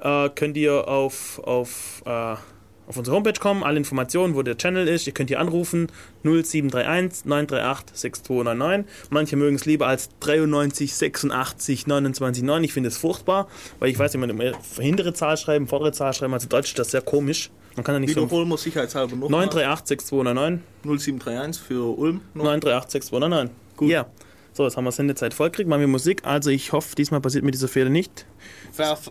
Äh, 0.00 0.30
könnt 0.30 0.56
ihr 0.56 0.88
auf, 0.88 1.40
auf, 1.44 2.02
äh, 2.04 2.10
auf 2.10 2.96
unsere 2.96 3.14
Homepage 3.16 3.38
kommen, 3.38 3.62
alle 3.62 3.76
Informationen, 3.76 4.34
wo 4.34 4.42
der 4.42 4.56
Channel 4.56 4.88
ist. 4.88 5.06
Ihr 5.06 5.12
könnt 5.12 5.30
hier 5.30 5.40
anrufen 5.40 5.88
0731 6.24 7.26
938 7.26 7.96
6299. 7.96 9.10
Manche 9.10 9.36
mögen 9.36 9.56
es 9.56 9.66
lieber 9.66 9.86
als 9.86 10.08
93 10.20 10.94
86 10.94 11.86
29 11.86 12.42
9. 12.42 12.64
Ich 12.64 12.72
finde 12.72 12.88
es 12.88 12.96
furchtbar, 12.96 13.48
weil 13.78 13.90
ich 13.90 13.98
weiß, 13.98 14.14
wenn 14.14 14.20
man 14.20 14.30
immer 14.30 14.52
hintere 14.80 15.12
Zahl 15.14 15.36
schreiben, 15.36 15.68
vordere 15.68 15.92
Zahl 15.92 16.12
schreiben, 16.12 16.32
also 16.34 16.48
Deutsch 16.48 16.70
ist 16.70 16.78
das 16.78 16.90
sehr 16.90 17.02
komisch. 17.02 17.50
Man 17.76 17.84
kann 17.84 17.94
ja 17.94 18.00
nicht 18.00 18.14
so. 18.14 18.22
Wiederholen 18.22 18.48
wir 18.48 18.58
sicherheitshalber 18.58 19.14
noch. 19.14 19.28
938 19.30 19.86
6299. 19.86 20.64
0731 20.82 21.62
für 21.62 21.96
Ulm. 21.96 22.20
938 22.34 22.90
6299. 22.90 23.67
Gut. 23.78 23.90
Ja. 23.90 24.06
So, 24.52 24.64
jetzt 24.64 24.76
haben 24.76 24.84
wir 24.84 24.92
Sendezeit 24.92 25.34
vollkriegt, 25.34 25.68
machen 25.68 25.80
wir 25.80 25.88
Musik. 25.88 26.22
Also 26.24 26.50
ich 26.50 26.72
hoffe, 26.72 26.96
diesmal 26.96 27.20
passiert 27.20 27.44
mir 27.44 27.52
dieser 27.52 27.68
Fehler 27.68 27.90
nicht. 27.90 28.26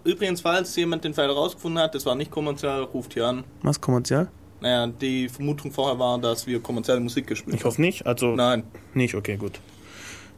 Übrigens, 0.04 0.42
falls 0.42 0.76
jemand 0.76 1.06
den 1.06 1.14
Fehler 1.14 1.34
rausgefunden 1.34 1.82
hat, 1.82 1.96
das 1.96 2.06
war 2.06 2.16
nicht 2.16 2.32
kommerziell, 2.32 2.82
ruft 2.82 3.14
hier 3.14 3.28
an. 3.28 3.46
Was 3.62 3.80
kommerziell? 3.80 4.28
Naja, 4.60 4.88
die 4.88 5.30
Vermutung 5.30 5.72
vorher 5.72 5.98
war, 6.00 6.20
dass 6.20 6.48
wir 6.48 6.60
kommerzielle 6.60 7.00
Musik 7.00 7.28
gespielt 7.28 7.56
Ich 7.56 7.64
hoffe 7.64 7.80
nicht. 7.80 8.06
Also 8.06 8.36
Nein. 8.36 8.64
Nicht, 8.94 9.16
okay, 9.16 9.38
gut. 9.38 9.62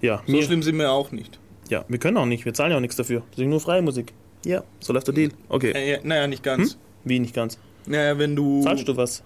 Ja, 0.01 0.21
So 0.27 0.41
schlimm 0.43 0.61
sind 0.61 0.77
wir 0.77 0.91
auch 0.91 1.11
nicht. 1.11 1.39
Ja, 1.69 1.85
wir 1.87 1.97
können 1.97 2.17
auch 2.17 2.25
nicht. 2.25 2.45
Wir 2.45 2.53
zahlen 2.53 2.71
ja 2.71 2.77
auch 2.77 2.81
nichts 2.81 2.95
dafür. 2.95 3.23
Wir 3.31 3.35
singen 3.37 3.49
nur 3.49 3.59
freie 3.59 3.81
Musik. 3.81 4.13
Ja, 4.45 4.63
so 4.79 4.93
läuft 4.93 5.07
der 5.07 5.15
Deal. 5.15 5.31
Okay. 5.49 5.71
Äh, 5.71 5.91
ja, 5.93 5.97
naja, 6.03 6.27
nicht 6.27 6.43
ganz. 6.43 6.73
Hm? 6.73 6.79
Wie 7.05 7.19
nicht 7.19 7.33
ganz? 7.33 7.57
Naja, 7.87 8.17
wenn 8.17 8.35
du. 8.35 8.61
Zahlst 8.61 8.87
du 8.87 8.95
was? 8.95 9.23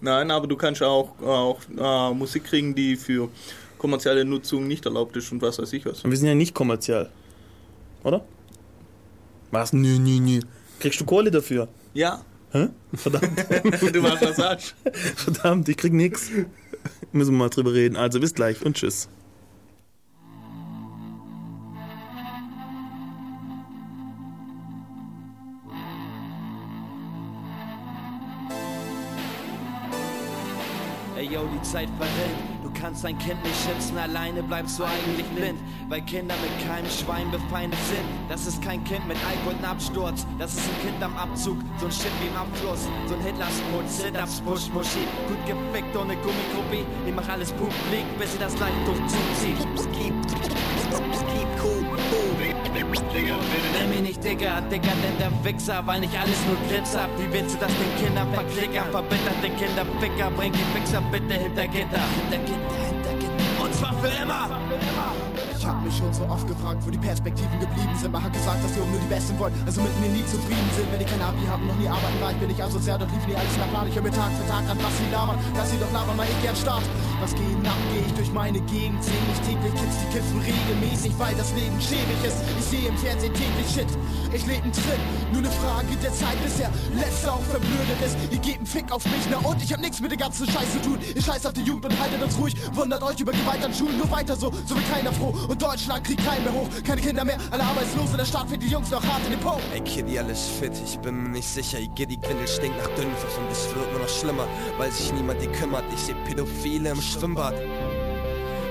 Nein, 0.00 0.32
aber 0.32 0.48
du 0.48 0.56
kannst 0.56 0.82
auch, 0.82 1.10
auch 1.20 1.60
äh, 1.78 2.14
Musik 2.14 2.44
kriegen, 2.44 2.74
die 2.74 2.96
für 2.96 3.28
kommerzielle 3.82 4.24
Nutzung 4.24 4.68
nicht 4.68 4.86
erlaubt 4.86 5.16
ist 5.16 5.32
und 5.32 5.42
was 5.42 5.58
weiß 5.58 5.72
ich 5.72 5.84
was. 5.84 6.04
Und 6.04 6.10
wir 6.10 6.16
sind 6.16 6.28
ja 6.28 6.36
nicht 6.36 6.54
kommerziell. 6.54 7.10
Oder? 8.04 8.24
Was? 9.50 9.72
Nö, 9.72 9.98
nö, 9.98 10.20
nö. 10.20 10.40
Kriegst 10.78 11.00
du 11.00 11.04
Kohle 11.04 11.32
dafür? 11.32 11.68
Ja. 11.92 12.24
Hä? 12.52 12.68
Verdammt. 12.94 13.92
Du 13.92 14.00
machst 14.00 14.22
Massage. 14.22 14.74
Verdammt, 15.16 15.68
ich 15.68 15.76
krieg 15.76 15.92
nix. 15.92 16.30
Müssen 17.10 17.32
wir 17.32 17.38
mal 17.38 17.48
drüber 17.48 17.72
reden. 17.72 17.96
Also 17.96 18.20
bis 18.20 18.34
gleich 18.34 18.64
und 18.64 18.76
tschüss. 18.76 19.08
Ey 31.16 31.26
yo, 31.26 31.48
die 31.52 31.62
Zeit 31.62 31.88
verrinnt. 31.98 32.51
Kannst 32.82 33.04
dein 33.04 33.16
Kind 33.16 33.40
nicht 33.44 33.54
schützen, 33.62 33.96
alleine 33.96 34.42
bleibst 34.42 34.76
du 34.76 34.82
eigentlich 34.82 35.24
blind. 35.36 35.60
Weil 35.88 36.00
Kinder 36.00 36.34
mit 36.42 36.66
keinem 36.66 36.90
Schwein 36.90 37.30
befeindet 37.30 37.78
sind. 37.86 38.02
Das 38.28 38.44
ist 38.48 38.60
kein 38.60 38.82
Kind 38.82 39.06
mit 39.06 39.16
Alkohol 39.24 39.54
und 39.56 39.64
Absturz. 39.64 40.26
Das 40.36 40.54
ist 40.54 40.68
ein 40.68 40.88
Kind 40.88 41.00
am 41.00 41.16
Abzug, 41.16 41.58
so 41.78 41.86
ein 41.86 41.92
Shit 41.92 42.10
wie 42.20 42.26
im 42.26 42.36
Abfluss. 42.36 42.88
So 43.06 43.14
ein 43.14 43.20
Hitler-Sput, 43.20 43.88
Sit-Ups, 43.88 44.40
Push, 44.40 44.68
Muschi. 44.74 45.06
Gut 45.28 45.38
gefickt 45.46 45.96
ohne 45.96 46.16
Gummikopie. 46.16 46.84
Ich 47.06 47.14
mach 47.14 47.28
alles 47.28 47.52
publik, 47.52 48.18
bis 48.18 48.32
sie 48.32 48.38
das 48.40 48.58
Leidtuch 48.58 48.98
zuzieht. 49.06 49.58
Keep, 49.92 50.14
keep 50.26 51.46
cool, 51.62 51.86
cool. 51.88 51.91
Nenn 53.74 53.90
mich 53.90 54.00
nicht 54.00 54.24
Digger, 54.24 54.60
Digger 54.70 54.92
denn 55.02 55.18
der 55.18 55.44
Wichser, 55.44 55.82
weil 55.86 56.00
nicht 56.00 56.16
alles 56.18 56.38
nur 56.46 56.56
Glitzer. 56.68 57.08
Wie 57.18 57.32
willst 57.32 57.56
du 57.56 57.60
das 57.60 57.72
den 57.72 58.04
Kindern 58.04 58.32
verklickern? 58.34 58.90
Verbitterte 58.90 59.48
Kinder, 59.58 59.86
Ficker, 60.00 60.30
bring 60.30 60.52
die 60.52 60.80
Wichser 60.80 61.02
bitte 61.10 61.34
hinter 61.34 61.66
Gitter. 61.66 62.02
Hinter 62.30 62.38
Gitter, 62.44 62.84
hinter 62.86 63.14
Gitter. 63.18 63.64
Und 63.64 63.74
zwar 63.74 63.94
für 63.94 64.22
immer. 64.22 64.48
Ich 65.62 65.68
hab 65.68 65.78
mich 65.78 65.94
schon 65.96 66.12
so 66.12 66.26
oft 66.26 66.42
gefragt, 66.48 66.82
wo 66.84 66.90
die 66.90 66.98
Perspektiven 66.98 67.54
geblieben 67.60 67.94
sind. 67.94 68.10
Man 68.10 68.18
hat 68.18 68.32
gesagt, 68.32 68.58
dass 68.64 68.74
die 68.74 68.80
oben 68.80 68.90
nur 68.90 68.98
die 68.98 69.06
Besten 69.06 69.38
wollen, 69.38 69.54
also 69.64 69.78
mit 69.80 69.94
mir 70.02 70.10
nie 70.10 70.26
zufrieden 70.26 70.66
sind. 70.74 70.90
Wenn 70.90 70.98
die 70.98 71.06
kein 71.06 71.22
Abi 71.22 71.38
haben, 71.46 71.70
noch 71.70 71.78
nie 71.78 71.86
arbeiten 71.86 72.18
war, 72.18 72.32
ich 72.34 72.38
bin 72.42 72.48
nicht 72.50 72.58
asozial, 72.58 72.98
dort 72.98 73.12
lief 73.14 73.22
nie 73.30 73.38
alles 73.38 73.54
nach 73.62 73.70
Plan. 73.70 73.86
Ich 73.86 73.94
hör 73.94 74.02
mir 74.02 74.10
Tag 74.10 74.34
für 74.34 74.42
Tag 74.50 74.66
an, 74.66 74.74
was 74.82 74.90
sie 74.98 75.06
labern, 75.14 75.38
lass 75.54 75.70
sie 75.70 75.78
doch 75.78 75.92
labern, 75.94 76.16
mal 76.18 76.26
ich 76.26 76.42
gern 76.42 76.56
Start. 76.58 76.82
Was 77.22 77.30
gehen 77.38 77.62
ab, 77.62 77.78
geh 77.94 78.02
ich 78.02 78.14
durch 78.18 78.32
meine 78.34 78.58
Gegend, 78.66 78.98
seh 79.06 79.14
ich 79.14 79.40
täglich 79.46 79.70
Kids, 79.78 79.96
die 80.02 80.08
kiffen 80.10 80.42
regelmäßig, 80.42 81.14
weil 81.22 81.34
das 81.38 81.54
Leben 81.54 81.78
schäbig 81.78 82.18
ist. 82.26 82.42
Ich 82.58 82.66
sehe 82.66 82.88
im 82.90 82.98
Fernsehen 82.98 83.30
täglich 83.30 83.68
Shit, 83.70 83.86
ich 84.34 84.42
lebe 84.42 84.66
einen 84.66 84.74
Tritt, 84.74 84.98
nur 85.30 85.46
eine 85.46 85.52
Frage 85.62 85.94
der 86.02 86.10
Zeit, 86.10 86.42
bis 86.42 86.58
der 86.58 86.74
Letzte 86.98 87.30
auch 87.30 87.46
verblödet 87.46 88.02
ist. 88.02 88.18
Ihr 88.34 88.42
gebt 88.42 88.58
einen 88.58 88.66
Fick 88.66 88.90
auf 88.90 89.06
mich, 89.06 89.30
na 89.30 89.38
und 89.46 89.62
ich 89.62 89.70
hab 89.72 89.78
nichts 89.78 90.02
mit 90.02 90.10
der 90.10 90.18
ganzen 90.18 90.50
Scheiße 90.50 90.82
zu 90.82 90.90
tun. 90.90 90.98
Ihr 91.14 91.22
scheißt 91.22 91.46
auf 91.46 91.54
die 91.54 91.62
Jugend 91.62 91.86
und 91.86 91.94
haltet 92.02 92.18
uns 92.18 92.34
ruhig, 92.34 92.58
wundert 92.74 93.06
euch 93.06 93.20
über 93.22 93.30
Gewalt 93.30 93.62
an 93.62 93.70
Schulen, 93.70 93.94
nur 93.98 94.10
weiter 94.10 94.34
so, 94.34 94.50
so 94.66 94.74
wird 94.74 94.90
keiner 94.90 95.12
froh. 95.12 95.30
Und 95.52 95.60
Deutschland 95.60 96.02
kriegt 96.02 96.24
keinen 96.24 96.44
mehr 96.44 96.54
hoch, 96.54 96.66
keine 96.82 97.02
Kinder 97.02 97.26
mehr, 97.26 97.36
alle 97.50 97.62
arbeitslos 97.62 98.10
der 98.16 98.24
Staat 98.24 98.48
fährt 98.48 98.62
die 98.62 98.68
Jungs 98.68 98.90
noch 98.90 99.04
hart 99.04 99.20
in 99.26 99.32
den 99.32 99.40
Po. 99.40 99.60
Ey 99.74 99.82
Kitty, 99.82 100.18
alles 100.18 100.48
fit, 100.48 100.72
ich 100.82 100.98
bin 101.00 101.24
mir 101.24 101.28
nicht 101.28 101.46
sicher. 101.46 101.78
Iggy, 101.78 102.16
Quindel 102.16 102.48
stinkt 102.48 102.78
nach 102.78 102.88
Dünnpfiff 102.96 103.36
und 103.36 103.52
es 103.52 103.66
wird 103.74 103.90
nur 103.90 104.00
noch 104.00 104.08
schlimmer, 104.08 104.48
weil 104.78 104.90
sich 104.90 105.12
niemand 105.12 105.42
die 105.42 105.48
kümmert. 105.48 105.84
Ich 105.92 106.00
seh 106.00 106.14
Pädophile 106.24 106.92
im 106.92 107.02
Schwimmbad. 107.02 107.52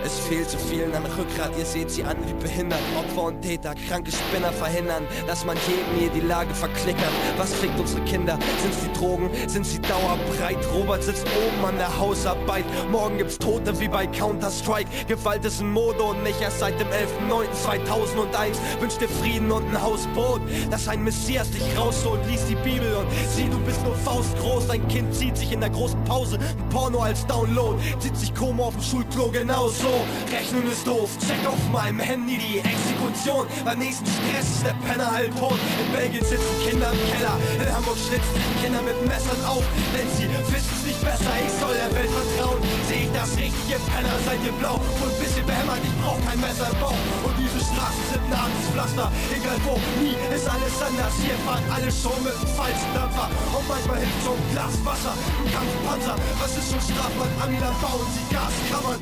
Es 0.04 0.18
fehlt 0.18 0.50
so 0.50 0.58
vielen 0.58 0.94
an 0.96 1.06
Rückgrat, 1.06 1.52
ihr 1.60 1.66
seht 1.66 1.92
sie 1.92 2.04
an 2.04 2.18
wie 2.26 2.34
behindert. 2.34 2.80
Opfer 2.98 3.24
und 3.26 3.42
Täter, 3.42 3.76
kranke 3.88 4.12
Spinner 4.12 4.52
verhindern, 4.52 5.06
dass 5.28 5.46
man 5.46 5.56
jedem 5.68 6.00
hier 6.00 6.10
die 6.10 6.28
Lage 6.28 6.54
verklickert. 6.56 7.12
Was 7.38 7.54
kriegt 7.60 7.80
unsere 7.80 8.02
Kinder? 8.06 8.40
Sind's 8.62 8.78
die 8.84 9.00
Drogen? 9.00 9.30
Sind 9.48 9.66
sie 9.66 9.80
dauerbreit? 9.80 10.58
Robert 10.74 11.04
sitzt 11.04 11.28
oben 11.28 11.66
an 11.66 11.78
der 11.78 12.00
Hausarbeit. 12.00 12.66
Morgen 12.90 13.20
gibt's 13.20 13.38
Tote 13.38 13.80
wie 13.80 13.88
bei 13.88 14.08
Counter-Strike. 14.08 14.90
Gewalt 15.08 15.46
ist 15.46 15.62
ein 15.62 15.72
Mode 15.72 16.02
und 16.02 16.24
nicht 16.24 16.42
erst 16.42 16.60
seit 16.60 16.80
dem 16.80 16.88
11.09.2001. 16.88 18.82
Wünsch 18.82 18.98
dir 18.98 19.10
Frieden 19.10 19.52
und 19.52 19.68
ein 19.70 19.82
Hausboot, 19.82 20.42
dass 20.72 20.88
ein 20.88 21.04
Messias 21.04 21.52
dich 21.52 21.78
rausholt. 21.78 22.22
Lies 22.28 22.46
die 22.48 22.56
Bibel 22.56 22.96
und 22.96 23.08
sieh, 23.36 23.50
du 23.50 23.60
bist 23.60 23.84
nur 23.84 23.96
faustgroß. 23.96 24.68
Dein 24.68 24.88
Kind 24.88 25.14
zieht 25.14 25.38
sich 25.38 25.52
in 25.52 25.60
der 25.60 25.70
großen 25.70 26.04
Pause 26.06 26.40
ein 26.40 26.70
Porno 26.70 27.02
als 27.02 27.26
Download. 27.28 27.78
Zieht 28.00 28.18
sich 28.18 28.34
Koma 28.34 28.64
auf 28.64 28.74
dem 28.74 28.84
Schulklo 28.84 29.30
genauso. 29.30 29.91
Rechnen 30.32 30.72
ist 30.72 30.86
doof, 30.88 31.10
check 31.20 31.46
auf 31.46 31.60
meinem 31.72 32.00
Handy 32.00 32.38
die 32.38 32.60
Exekution. 32.60 33.48
Beim 33.66 33.80
nächsten 33.80 34.06
Stress 34.06 34.50
ist 34.56 34.66
der 34.66 34.76
Penner 34.88 35.12
halb 35.12 35.36
tot. 35.38 35.60
In 35.80 35.92
Belgien 35.92 36.24
sitzen 36.24 36.56
Kinder 36.68 36.92
im 36.92 37.00
Keller. 37.12 37.38
In 37.60 37.76
Hamburg 37.76 37.98
schlitzen 37.98 38.42
Kinder 38.62 38.82
mit 38.82 39.00
Messern 39.08 39.44
auf. 39.46 39.64
Denn 39.94 40.08
sie 40.18 40.28
wissen's 40.54 40.72
nicht 40.72 40.81
besser, 41.02 41.34
ich 41.42 41.54
soll 41.60 41.74
der 41.74 41.92
Welt 41.94 42.10
vertrauen. 42.10 42.62
Seh 42.88 43.06
ich 43.06 43.12
das 43.12 43.32
richtig, 43.38 43.64
ihr 43.70 43.82
Penner, 43.90 44.16
seid 44.26 44.40
ihr 44.46 44.56
blau. 44.62 44.78
Und 44.78 45.14
bisschen 45.20 45.46
behämmert, 45.46 45.82
ich 45.84 45.96
brauch 46.02 46.20
kein 46.26 46.40
Messer 46.40 46.70
im 46.70 46.80
Bauch. 46.80 47.02
Und 47.26 47.36
diese 47.38 47.60
Straßen 47.60 48.06
sind 48.10 48.24
ein 48.30 48.36
hartes 48.38 48.66
Pflaster. 48.72 49.08
Egal 49.34 49.58
wo, 49.66 49.76
nie 50.00 50.16
ist 50.34 50.48
alles 50.48 50.76
anders. 50.82 51.14
Hier 51.22 51.38
fahren 51.46 51.66
alle 51.70 51.90
schon 51.92 52.18
mit 52.24 52.36
dem 52.38 52.52
falschen 52.54 52.92
Dampfer. 52.94 53.28
Und 53.28 53.66
manchmal 53.68 53.98
hilft 54.00 54.22
so 54.24 54.32
ein 54.34 54.46
Glas 54.54 54.76
Wasser, 54.86 55.14
ein 55.14 55.48
Kampfpanzer. 55.50 56.16
Was 56.40 56.52
ist 56.58 56.68
schon 56.72 56.82
strafbar? 56.82 57.30
Amiland 57.44 57.78
bauen 57.82 58.08
sie 58.14 58.26
Gaskammern. 58.30 59.00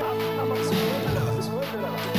Ist 1.40 2.19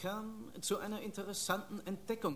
kam 0.00 0.46
zu 0.62 0.78
einer 0.78 1.02
interessanten 1.02 1.80
Entdeckung. 1.84 2.34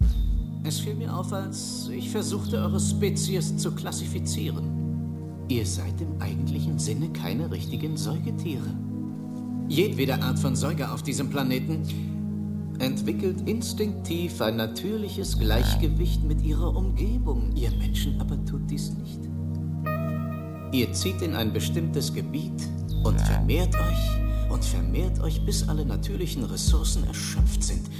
Es 0.64 0.80
fiel 0.80 0.94
mir 0.94 1.16
auf, 1.16 1.32
als 1.32 1.88
ich 1.88 2.10
versuchte, 2.10 2.58
eure 2.58 2.78
Spezies 2.78 3.56
zu 3.56 3.72
klassifizieren. 3.72 5.46
Ihr 5.48 5.64
seid 5.64 5.98
im 6.00 6.20
eigentlichen 6.20 6.78
Sinne 6.78 7.10
keine 7.12 7.50
richtigen 7.50 7.96
Säugetiere. 7.96 8.76
Jedwede 9.68 10.20
Art 10.20 10.38
von 10.38 10.56
Säuger 10.56 10.92
auf 10.92 11.02
diesem 11.02 11.30
Planeten 11.30 12.76
entwickelt 12.80 13.48
instinktiv 13.48 14.42
ein 14.42 14.56
natürliches 14.56 15.38
Gleichgewicht 15.38 16.22
mit 16.22 16.42
ihrer 16.42 16.76
Umgebung. 16.76 17.50
Ihr 17.56 17.70
Menschen 17.70 18.20
aber 18.20 18.44
tut 18.44 18.70
dies 18.70 18.92
nicht. 18.92 19.20
Ihr 20.72 20.92
zieht 20.92 21.22
in 21.22 21.34
ein 21.34 21.52
bestimmtes 21.52 22.12
Gebiet 22.12 22.68
und 23.04 23.18
vermehrt 23.20 23.74
euch 23.74 24.24
und 24.54 24.64
vermehrt 24.64 25.20
euch, 25.20 25.44
bis 25.44 25.68
alle 25.68 25.84
natürlichen 25.84 26.44
Ressourcen 26.44 27.04
erschöpft 27.08 27.62
sind. 27.64 27.90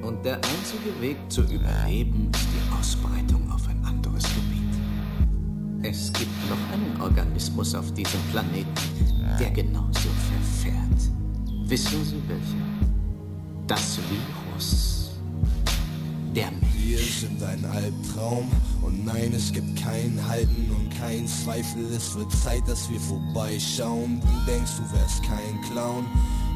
Und 0.00 0.24
der 0.24 0.36
einzige 0.36 0.98
Weg 1.02 1.18
zu 1.28 1.42
überleben 1.42 2.30
ist 2.34 2.46
die 2.54 2.72
Ausbreitung 2.78 3.50
auf 3.52 3.68
ein 3.68 3.84
anderes 3.84 4.22
Gebiet. 4.22 4.62
Es 5.82 6.10
gibt 6.14 6.32
noch 6.48 6.72
einen 6.72 6.98
Organismus 6.98 7.74
auf 7.74 7.92
diesem 7.92 8.20
Planeten, 8.32 8.72
der 9.38 9.50
genauso 9.50 10.08
verfährt. 10.30 11.10
Wissen 11.68 12.02
Sie 12.04 12.22
welcher? 12.26 13.66
Das 13.66 13.98
Virus. 13.98 15.03
Der 16.34 16.50
Mensch. 16.50 16.64
Wir 16.82 16.98
sind 16.98 17.42
ein 17.42 17.64
Albtraum 17.64 18.50
und 18.82 19.04
nein, 19.04 19.32
es 19.34 19.52
gibt 19.52 19.80
kein 19.80 20.18
Halten 20.28 20.68
und 20.76 20.90
kein 20.98 21.28
Zweifel. 21.28 21.84
Es 21.96 22.14
wird 22.16 22.30
Zeit, 22.32 22.66
dass 22.66 22.90
wir 22.90 22.98
vorbeischauen. 22.98 24.20
Du 24.20 24.52
denkst, 24.52 24.72
du 24.76 24.98
wärst 24.98 25.22
kein 25.22 25.60
Clown, 25.70 26.04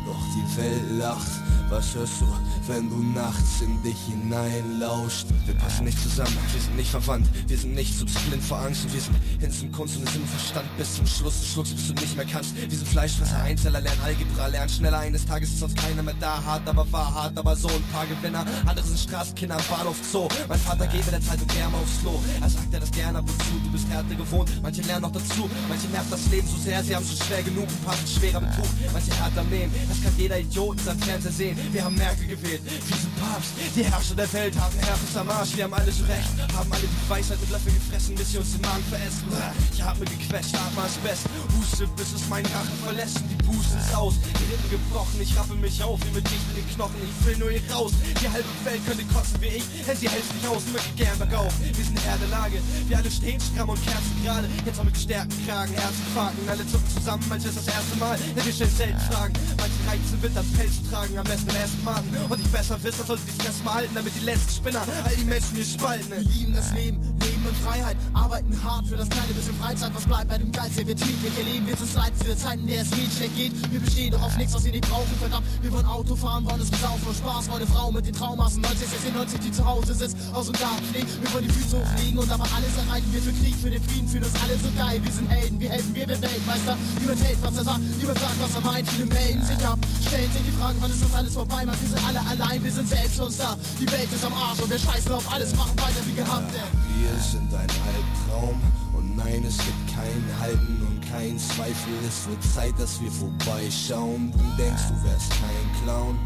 doch 0.09 0.25
die 0.35 0.57
Welt 0.57 0.99
lacht. 0.99 1.31
Was 1.71 1.95
hörst 1.95 2.23
du, 2.23 2.27
wenn 2.67 2.89
du 2.89 2.97
nachts 2.97 3.61
in 3.61 3.83
dich 3.83 3.99
hineinlauscht? 4.09 5.27
Wir 5.45 5.55
passen 5.55 5.85
nicht 5.85 6.01
zusammen, 6.03 6.35
wir 6.51 6.63
sind 6.63 6.77
nicht 6.77 6.91
verwandt, 6.91 7.29
wir 7.47 7.59
sind 7.59 7.75
nicht 7.75 7.95
so 7.95 8.07
blind 8.07 8.43
vor 8.43 8.59
Angst 8.59 8.87
und 8.87 8.95
wir 8.95 9.01
sind 9.03 9.17
Hinz 9.39 9.77
Kunst 9.77 9.99
und 9.99 10.09
es 10.09 10.17
im 10.17 10.27
Verstand 10.27 10.67
bis 10.79 10.97
zum 10.97 11.07
Schluss. 11.07 11.41
Du 11.41 11.47
schluckst, 11.47 11.77
bis 11.77 11.89
du 11.89 11.93
nicht 11.95 12.17
mehr 12.17 12.25
kannst. 12.25 12.57
Wir 12.57 12.71
sind 12.71 12.89
Fleischfresser, 12.89 13.43
Einzeller, 13.43 13.83
lernen 13.83 14.01
Algebra, 14.03 14.47
lernen 14.47 14.71
schneller. 14.71 14.99
Eines 15.01 15.27
Tages 15.27 15.51
ist 15.51 15.61
sonst 15.61 15.77
keiner 15.77 16.03
mehr 16.03 16.15
da. 16.19 16.43
Hart, 16.43 16.67
aber 16.67 16.91
war 16.91 17.15
hart, 17.15 17.37
aber 17.37 17.55
so 17.55 17.69
ein 17.69 17.83
paar 17.93 18.07
Gewinner. 18.07 18.47
Andere 18.65 18.87
sind 18.87 18.99
Straßenkinder 18.99 19.57
am 19.57 19.63
Bahnhof 19.69 19.97
Zoo. 20.11 20.27
Mein 20.49 20.59
Vater 20.59 20.87
geht 20.87 21.05
mit 21.05 21.13
der 21.13 21.21
Zeitung 21.21 21.47
gerne 21.49 21.77
aufs 21.77 22.01
Klo. 22.01 22.19
Er 22.41 22.49
sagt 22.49 22.73
dir 22.73 22.81
das 22.81 22.91
gerne 22.93 23.19
ab 23.19 23.29
und 23.29 23.43
zu. 23.43 23.61
Du 23.63 23.71
bist 23.73 23.87
Härte 23.91 24.17
gewohnt, 24.17 24.51
manche 24.63 24.81
lernen 24.83 25.03
noch 25.03 25.13
dazu. 25.13 25.51
Manche 25.69 25.87
nervt 25.89 26.11
das 26.11 26.27
Leben 26.31 26.49
so 26.49 26.57
sehr, 26.57 26.83
sie 26.83 26.97
haben 26.97 27.05
schon 27.05 27.27
schwer 27.27 27.43
genug 27.43 27.69
und 27.69 27.85
passen 27.85 28.07
schwerer 28.07 28.41
Tuch. 28.57 28.69
Manche 28.95 29.13
härter 29.13 29.45
nehmen, 29.45 29.73
das 29.87 29.98
das 29.99 30.05
kann 30.05 30.19
jeder 30.19 30.39
Idiot 30.39 30.79
in 30.79 30.85
seinem 30.85 31.01
Fernseher 31.01 31.33
sehen. 31.33 31.59
Wir 31.73 31.85
haben 31.85 31.95
Merkel 31.95 32.27
gewählt, 32.27 32.61
wir 32.65 32.97
sind 32.97 33.21
Papst, 33.21 33.53
die 33.75 33.85
Herrscher 33.85 34.15
der 34.15 34.33
Welt 34.33 34.59
haben 34.59 34.75
Herpes 34.79 35.17
am 35.17 35.29
Arsch. 35.31 35.57
Wir 35.57 35.65
haben 35.65 35.75
alle 35.75 35.93
so 35.93 36.05
recht, 36.05 36.29
haben 36.55 36.73
alle 36.73 36.83
die 36.83 37.11
Weisheit 37.11 37.41
mit 37.41 37.51
Löffel 37.51 37.73
gefressen, 37.73 38.15
bis 38.15 38.33
sie 38.33 38.39
uns 38.39 38.53
den 38.53 38.61
Magen 38.63 38.85
veressen. 38.85 39.25
Ich 39.73 39.83
hab 39.83 39.99
mir 39.99 40.07
gequetscht, 40.07 40.55
atme 40.55 40.83
als 40.83 40.95
Best, 40.99 41.25
huste, 41.57 41.87
bis 41.97 42.13
es 42.13 42.29
meinen 42.29 42.47
Rachen 42.47 42.79
verlässt. 42.85 43.19
Und 43.19 43.31
die 43.31 43.43
Puste 43.45 43.79
ist 43.79 43.95
aus, 43.95 44.15
die 44.23 44.47
Rippen 44.53 44.71
gebrochen, 44.71 45.21
ich 45.21 45.37
rappe 45.37 45.55
mich 45.55 45.83
auf, 45.83 45.99
wie 46.05 46.15
mit 46.15 46.25
Gicht 46.25 46.47
in 46.51 46.63
den 46.63 46.69
Knochen. 46.75 46.97
Ich 47.03 47.27
will 47.27 47.37
nur 47.39 47.51
hier 47.51 47.63
raus, 47.73 47.93
die 48.21 48.29
halbe 48.29 48.49
Welt 48.65 48.81
könnte 48.87 49.05
kotzen 49.15 49.41
wie 49.41 49.59
ich, 49.59 49.65
hält 49.87 49.99
sie 49.99 50.09
hältst 50.09 50.35
nicht 50.35 50.47
aus, 50.47 50.63
möchte 50.73 50.93
gern 50.97 51.19
bergauf. 51.19 51.53
Wir 51.61 51.85
sind 51.85 51.99
Herr 52.05 52.19
der 52.19 52.29
Lage, 52.29 52.59
wir 52.87 52.97
alle 52.99 53.11
stehen 53.11 53.41
stramm 53.41 53.71
und 53.71 53.83
kerzen 53.83 54.15
gerade. 54.25 54.49
Jetzt 54.65 54.79
auch 54.79 54.85
mit 54.85 54.95
gestärkten 54.95 55.47
Kragen, 55.47 55.75
Herzinfarkten, 55.75 56.49
alle 56.49 56.67
zucken 56.67 56.91
zusammen, 56.95 57.25
als 57.31 57.45
ist 57.45 57.57
das 57.57 57.67
erste 57.67 57.97
Mal. 57.97 58.19
Denn 58.37 58.45
wir 58.45 58.53
stellen 58.53 58.77
selten 58.77 59.01
Fragen, 59.11 59.35
manche 59.57 59.88
reizen 59.89 60.23
Wind 60.23 60.37
am 60.37 60.47
Pelz 60.53 60.75
tragen, 60.91 61.19
am 61.19 61.25
besten 61.25 61.85
Maten. 61.85 62.09
Und 62.29 62.41
ich 62.41 62.49
besser 62.49 62.83
wissen, 62.83 63.07
sollte 63.07 63.23
die 63.25 63.43
Fresse 63.43 63.63
mal 63.65 63.75
halten, 63.75 63.95
damit 63.95 64.15
die 64.15 64.25
letzten 64.25 64.51
Spinner 64.51 64.83
all 65.05 65.17
die 65.17 65.25
Menschen 65.25 65.57
hier 65.57 65.65
spalten. 65.65 66.11
Wir 66.11 66.21
lieben 66.21 66.55
das 66.55 66.73
Leben, 66.75 67.18
Leben 67.39 67.49
und 67.49 67.57
Freiheit, 67.59 67.97
arbeiten 68.15 68.65
hart 68.65 68.87
für 68.87 68.97
das 68.97 69.09
kleine 69.09 69.33
bisschen 69.33 69.55
Freizeit, 69.59 69.95
was 69.95 70.05
bleibt 70.05 70.29
bei 70.29 70.39
dem 70.39 70.51
Geist, 70.51 70.77
der 70.79 70.87
wir 70.87 70.97
tief 70.97 71.15
wir 71.23 71.45
leben, 71.45 71.67
wir 71.67 71.77
sind 71.77 71.95
leid 71.95 72.13
für 72.19 72.37
Zeiten, 72.37 72.63
in 72.63 72.69
der 72.69 72.83
es 72.83 72.91
geht, 72.91 73.11
schlecht 73.13 73.37
geht. 73.37 73.73
Wir 73.73 73.81
bestehen 73.81 74.11
doch 74.11 74.23
auf 74.23 74.37
nichts, 74.37 74.55
was 74.55 74.65
wir 74.65 74.73
nicht 74.73 74.89
brauchen, 74.89 75.15
verdammt. 75.21 75.47
Wir 75.63 75.73
wollen 75.73 75.87
Auto 75.87 76.17
fahren, 76.17 76.45
wollen 76.47 76.61
es 76.61 76.71
besaufen 76.71 77.07
und 77.07 77.17
Spaß, 77.17 77.49
wollen 77.51 77.63
eine 77.63 77.71
Frau 77.71 77.93
mit 77.93 78.07
den 78.07 78.15
Traumassen, 78.15 78.61
90, 78.63 78.89
96, 78.89 79.41
die 79.41 79.53
zu 79.53 79.65
Hause 79.65 79.95
sitzt, 79.95 80.17
aus 80.33 80.47
dem 80.47 80.55
Garten 80.59 80.85
fliegt. 80.91 81.11
Wir 81.23 81.33
wollen 81.33 81.47
die 81.47 81.55
Füße 81.55 81.79
hochlegen 81.79 82.19
und 82.19 82.31
aber 82.31 82.47
alles 82.57 82.75
erreichen 82.75 83.13
wir 83.13 83.23
für 83.23 83.33
Krieg, 83.33 83.55
für 83.55 83.71
den 83.71 83.83
Frieden, 83.83 84.09
für 84.09 84.19
uns 84.19 84.35
alle 84.43 84.59
so 84.59 84.71
geil. 84.77 85.01
Wir 85.03 85.13
sind 85.13 85.29
Helden, 85.31 85.61
wir 85.61 85.71
helfen, 85.71 85.95
wir 85.95 86.09
werden 86.09 86.23
Weltmeister. 86.23 86.77
Niemand 86.99 87.23
hält, 87.23 87.39
was 87.43 87.57
er 87.57 87.65
sagt, 87.65 87.81
niemand 87.99 88.19
sagt, 88.19 88.37
was 88.41 88.55
er 88.55 88.63
meint. 88.67 88.89
Viele 88.89 89.07
melden 89.07 89.45
sich 89.47 89.63
ab, 89.67 89.79
stellen 90.07 90.33
sich 90.33 90.43
die 90.43 90.57
Frage, 90.59 90.77
wann 90.81 90.91
ist 90.91 91.03
das 91.03 91.15
alles 91.15 91.35
vorbei, 91.35 91.65
man. 91.65 91.77
Wir 91.81 91.89
sind 91.89 92.03
alle 92.03 92.21
allein, 92.27 92.65
wir 92.65 92.73
sind 92.73 92.89
selbst 92.89 93.21
uns 93.21 93.37
da. 93.39 93.57
Die 93.79 93.87
Welt 93.93 94.11
ist 94.11 94.25
am 94.25 94.35
Arsch 94.35 94.59
und 94.59 94.71
wir 94.71 94.79
scheißen 94.79 95.13
auf 95.13 95.27
alles, 95.33 95.55
machen 95.55 95.77
weiter 95.79 96.03
wie 96.07 96.15
gehabt, 96.15 96.51
denn 96.55 96.88
Wir 96.99 97.15
sind 97.23 97.55
ein 97.55 97.71
Albtraum 97.95 98.61
und 98.93 99.17
nein, 99.17 99.45
es 99.47 99.59
gibt 99.59 99.95
kein 99.95 100.41
Halten 100.41 100.83
und 100.83 101.01
kein 101.13 101.39
Zweifel. 101.39 101.93
Es 102.07 102.27
wird 102.27 102.43
Zeit, 102.43 102.75
dass 102.77 103.01
wir 103.01 103.11
vorbeischauen. 103.11 104.33
Du 104.33 104.63
denkst, 104.63 104.83
du 104.89 105.09
wärst 105.09 105.31
kein 105.31 105.83
Clown, 105.83 106.19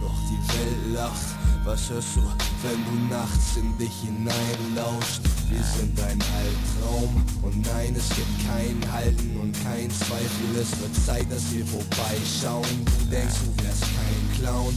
doch 0.00 0.16
die 0.28 0.42
Welt 0.52 0.94
lacht. 0.94 1.26
Was 1.64 1.90
hörst 1.90 2.16
du, 2.16 2.22
wenn 2.62 2.84
du 2.84 3.14
nachts 3.14 3.56
in 3.56 3.78
dich 3.78 3.92
hineinlauscht? 4.02 5.22
Wir 5.48 5.62
sind 5.62 5.98
ein 6.00 6.18
Albtraum 6.18 7.24
und 7.42 7.64
nein, 7.64 7.94
es 7.96 8.08
gibt 8.08 8.48
kein 8.48 8.92
Halten 8.92 9.38
und 9.40 9.52
kein 9.62 9.88
Zweifel. 9.92 10.60
Es 10.60 10.76
wird 10.80 10.94
Zeit, 11.06 11.30
dass 11.30 11.52
wir 11.52 11.64
vorbeischauen. 11.64 12.84
Du 12.84 13.06
denkst, 13.10 13.36
du 13.44 13.64
wärst 13.64 13.82
kein 13.82 14.40
Clown, 14.40 14.74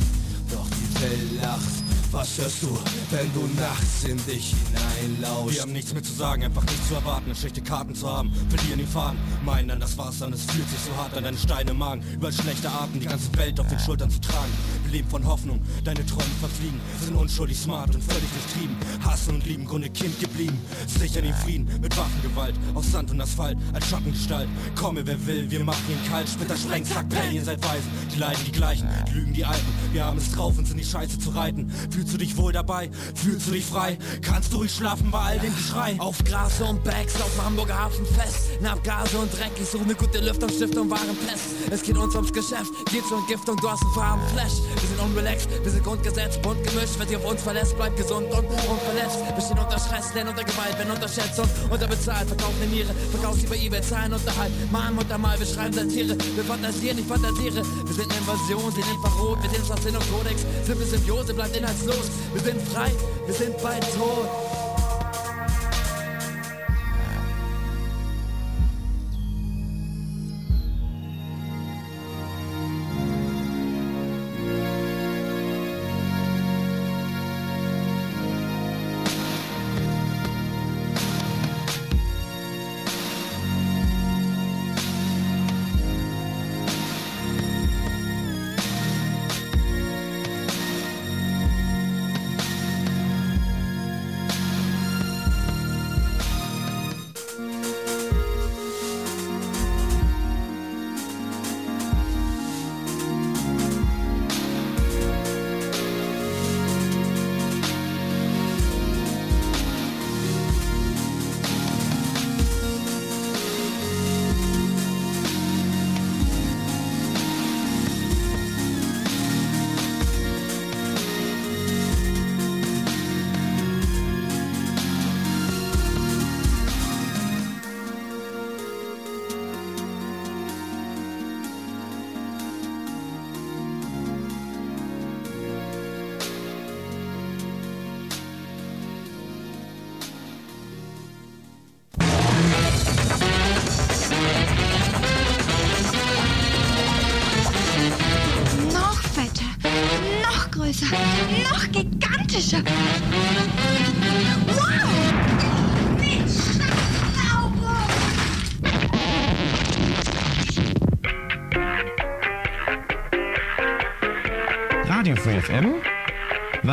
doch 0.51 0.67
die 0.69 1.01
Welt 1.01 1.41
lacht. 1.41 1.88
Was 2.11 2.39
hörst 2.39 2.63
du, 2.63 2.75
wenn 3.11 3.31
du 3.33 3.47
nachts 3.61 4.03
in 4.03 4.17
dich 4.25 4.55
hineinlauscht? 4.65 5.53
Wir 5.53 5.61
haben 5.61 5.73
nichts 5.73 5.93
mehr 5.93 6.01
zu 6.01 6.11
sagen, 6.11 6.43
einfach 6.43 6.63
nichts 6.63 6.87
zu 6.87 6.95
erwarten, 6.95 7.35
schlechte 7.35 7.61
Karten 7.61 7.93
zu 7.93 8.09
haben, 8.09 8.31
verlieren 8.49 8.79
den 8.79 8.87
Faden, 8.87 9.19
meinen 9.45 9.67
dann 9.67 9.79
das 9.79 9.95
war's 9.95 10.17
dann, 10.17 10.33
es 10.33 10.41
fühlt 10.45 10.67
sich 10.67 10.79
so 10.79 10.97
hart 10.97 11.15
an 11.15 11.23
deine 11.23 11.37
Steine 11.37 11.71
Magen, 11.71 12.01
überall 12.11 12.33
schlechte 12.33 12.67
Arten, 12.67 12.99
die 12.99 13.05
ganze 13.05 13.31
Welt 13.37 13.59
auf 13.59 13.67
den 13.67 13.77
Schultern 13.77 14.09
zu 14.09 14.19
tragen. 14.21 14.51
Wir 14.85 14.93
leben 14.93 15.09
von 15.09 15.23
Hoffnung, 15.23 15.61
deine 15.83 16.03
Träume 16.03 16.33
verfliegen, 16.39 16.79
sind 16.99 17.15
unschuldig 17.15 17.59
smart 17.59 17.93
und 17.93 18.03
völlig 18.03 18.29
durchtrieben, 18.31 18.75
hassen 19.03 19.35
und 19.35 19.45
lieben, 19.45 19.65
Grunde 19.65 19.89
Kind 19.91 20.19
geblieben, 20.19 20.59
sichern 20.87 21.25
den 21.25 21.35
Frieden 21.35 21.69
mit 21.79 21.95
Waffengewalt, 21.95 22.55
aus 22.73 22.91
Sand 22.91 23.11
und 23.11 23.21
Asphalt, 23.21 23.57
als 23.73 23.87
Schattengestalt. 23.87 24.49
Komme 24.75 25.05
wer 25.05 25.27
will, 25.27 25.49
wir 25.51 25.63
machen 25.63 25.83
ihn 25.87 26.09
kalt, 26.09 26.27
Splitter 26.27 26.57
sprengt, 26.57 26.87
zack, 26.87 27.07
Pell, 27.09 27.33
ihr 27.33 27.43
seid 27.43 27.63
Weisen, 27.63 27.91
die 28.11 28.17
leiden 28.17 28.41
die 28.47 28.51
gleichen, 28.51 28.89
die 29.07 29.11
lügen 29.13 29.33
die 29.33 29.45
Alten, 29.45 29.67
wir 29.93 30.05
haben 30.05 30.17
es 30.17 30.31
drauf, 30.31 30.57
uns 30.57 30.71
in 30.71 30.77
die 30.77 30.83
Scheiße 30.83 31.19
zu 31.19 31.29
reiten. 31.29 31.71
Fühlst 31.99 32.13
du 32.13 32.17
dich 32.17 32.37
wohl 32.37 32.53
dabei? 32.53 32.89
Fühlst 33.13 33.47
du 33.47 33.51
dich 33.51 33.65
frei? 33.65 33.97
Kannst 34.21 34.53
du 34.53 34.59
ruhig 34.59 34.71
schlafen 34.71 35.11
bei 35.11 35.19
all 35.19 35.39
dem 35.39 35.53
Geschrei? 35.53 35.97
Auf 35.99 36.23
Gras 36.23 36.61
und 36.61 36.81
Bags 36.85 37.15
auf 37.19 37.29
dem 37.35 37.43
Hamburger 37.43 37.77
Hafen 37.77 38.05
fest. 38.05 38.47
Nach 38.61 38.71
Abgase 38.71 39.17
und 39.17 39.29
Dreck, 39.33 39.51
ich 39.61 39.67
suche 39.67 39.83
ne 39.83 39.95
gute 39.95 40.19
Lüftung, 40.19 40.47
Stiftung, 40.47 40.89
wahren 40.89 41.17
Pest. 41.27 41.43
Es 41.69 41.83
geht 41.83 41.97
uns 41.97 42.15
ums 42.15 42.31
Geschäft, 42.31 42.71
geht's 42.89 43.11
um 43.11 43.27
Giftung, 43.27 43.57
du 43.57 43.69
hast 43.69 43.83
einen 43.83 43.93
Farben 43.93 44.21
Flash. 44.31 44.63
Wir 44.79 44.87
sind 44.87 44.99
unrelaxed, 45.01 45.49
wir 45.61 45.69
sind 45.69 45.83
Grundgesetz, 45.83 46.37
bunt 46.37 46.63
gemischt. 46.63 46.95
Wer 46.97 47.07
sich 47.07 47.17
auf 47.17 47.25
uns 47.25 47.41
verlässt, 47.41 47.75
bleibt 47.75 47.97
gesund 47.97 48.31
und 48.31 48.47
unverletzt. 48.47 49.19
Wir 49.35 49.43
stehen 49.43 49.59
unter 49.59 49.77
Stress, 49.77 50.13
lernen 50.13 50.29
unter 50.29 50.45
Gewalt, 50.45 50.77
werden 50.79 50.91
unterschätzt 50.91 51.37
und 51.37 51.49
unterbezahlt. 51.69 52.29
Verkaufen 52.29 52.61
eine 52.61 52.71
Niere, 52.71 52.93
verkaufst 53.11 53.41
sie 53.41 53.47
bei 53.47 53.57
Ebay, 53.57 53.81
zahlen 53.81 54.13
Unterhalt. 54.13 54.53
Mal, 54.71 54.89
Mutter, 54.91 55.17
mal, 55.17 55.37
wir 55.37 55.45
schreiben 55.45 55.73
Satire. 55.73 56.15
Wir 56.15 56.45
fantasieren, 56.45 56.97
ich 56.97 57.05
fantasiere. 57.05 57.59
Wir 57.59 57.93
sind 57.93 58.07
Invasion, 58.07 58.71
sind 58.71 58.87
Infrarot, 58.87 59.43
wir 59.43 59.49
sind 59.49 59.63
Assassin 59.63 59.97
und 59.97 60.07
Kodex. 60.09 60.45
Wir 60.65 60.75
Symbiose, 60.87 61.33
bleibt 61.33 61.57
inhaltslos. 61.57 61.88
Wir 62.33 62.41
sind 62.41 62.61
frei, 62.69 62.91
wir 63.25 63.33
sind 63.33 63.61
bald 63.61 63.83
tot. 63.95 64.68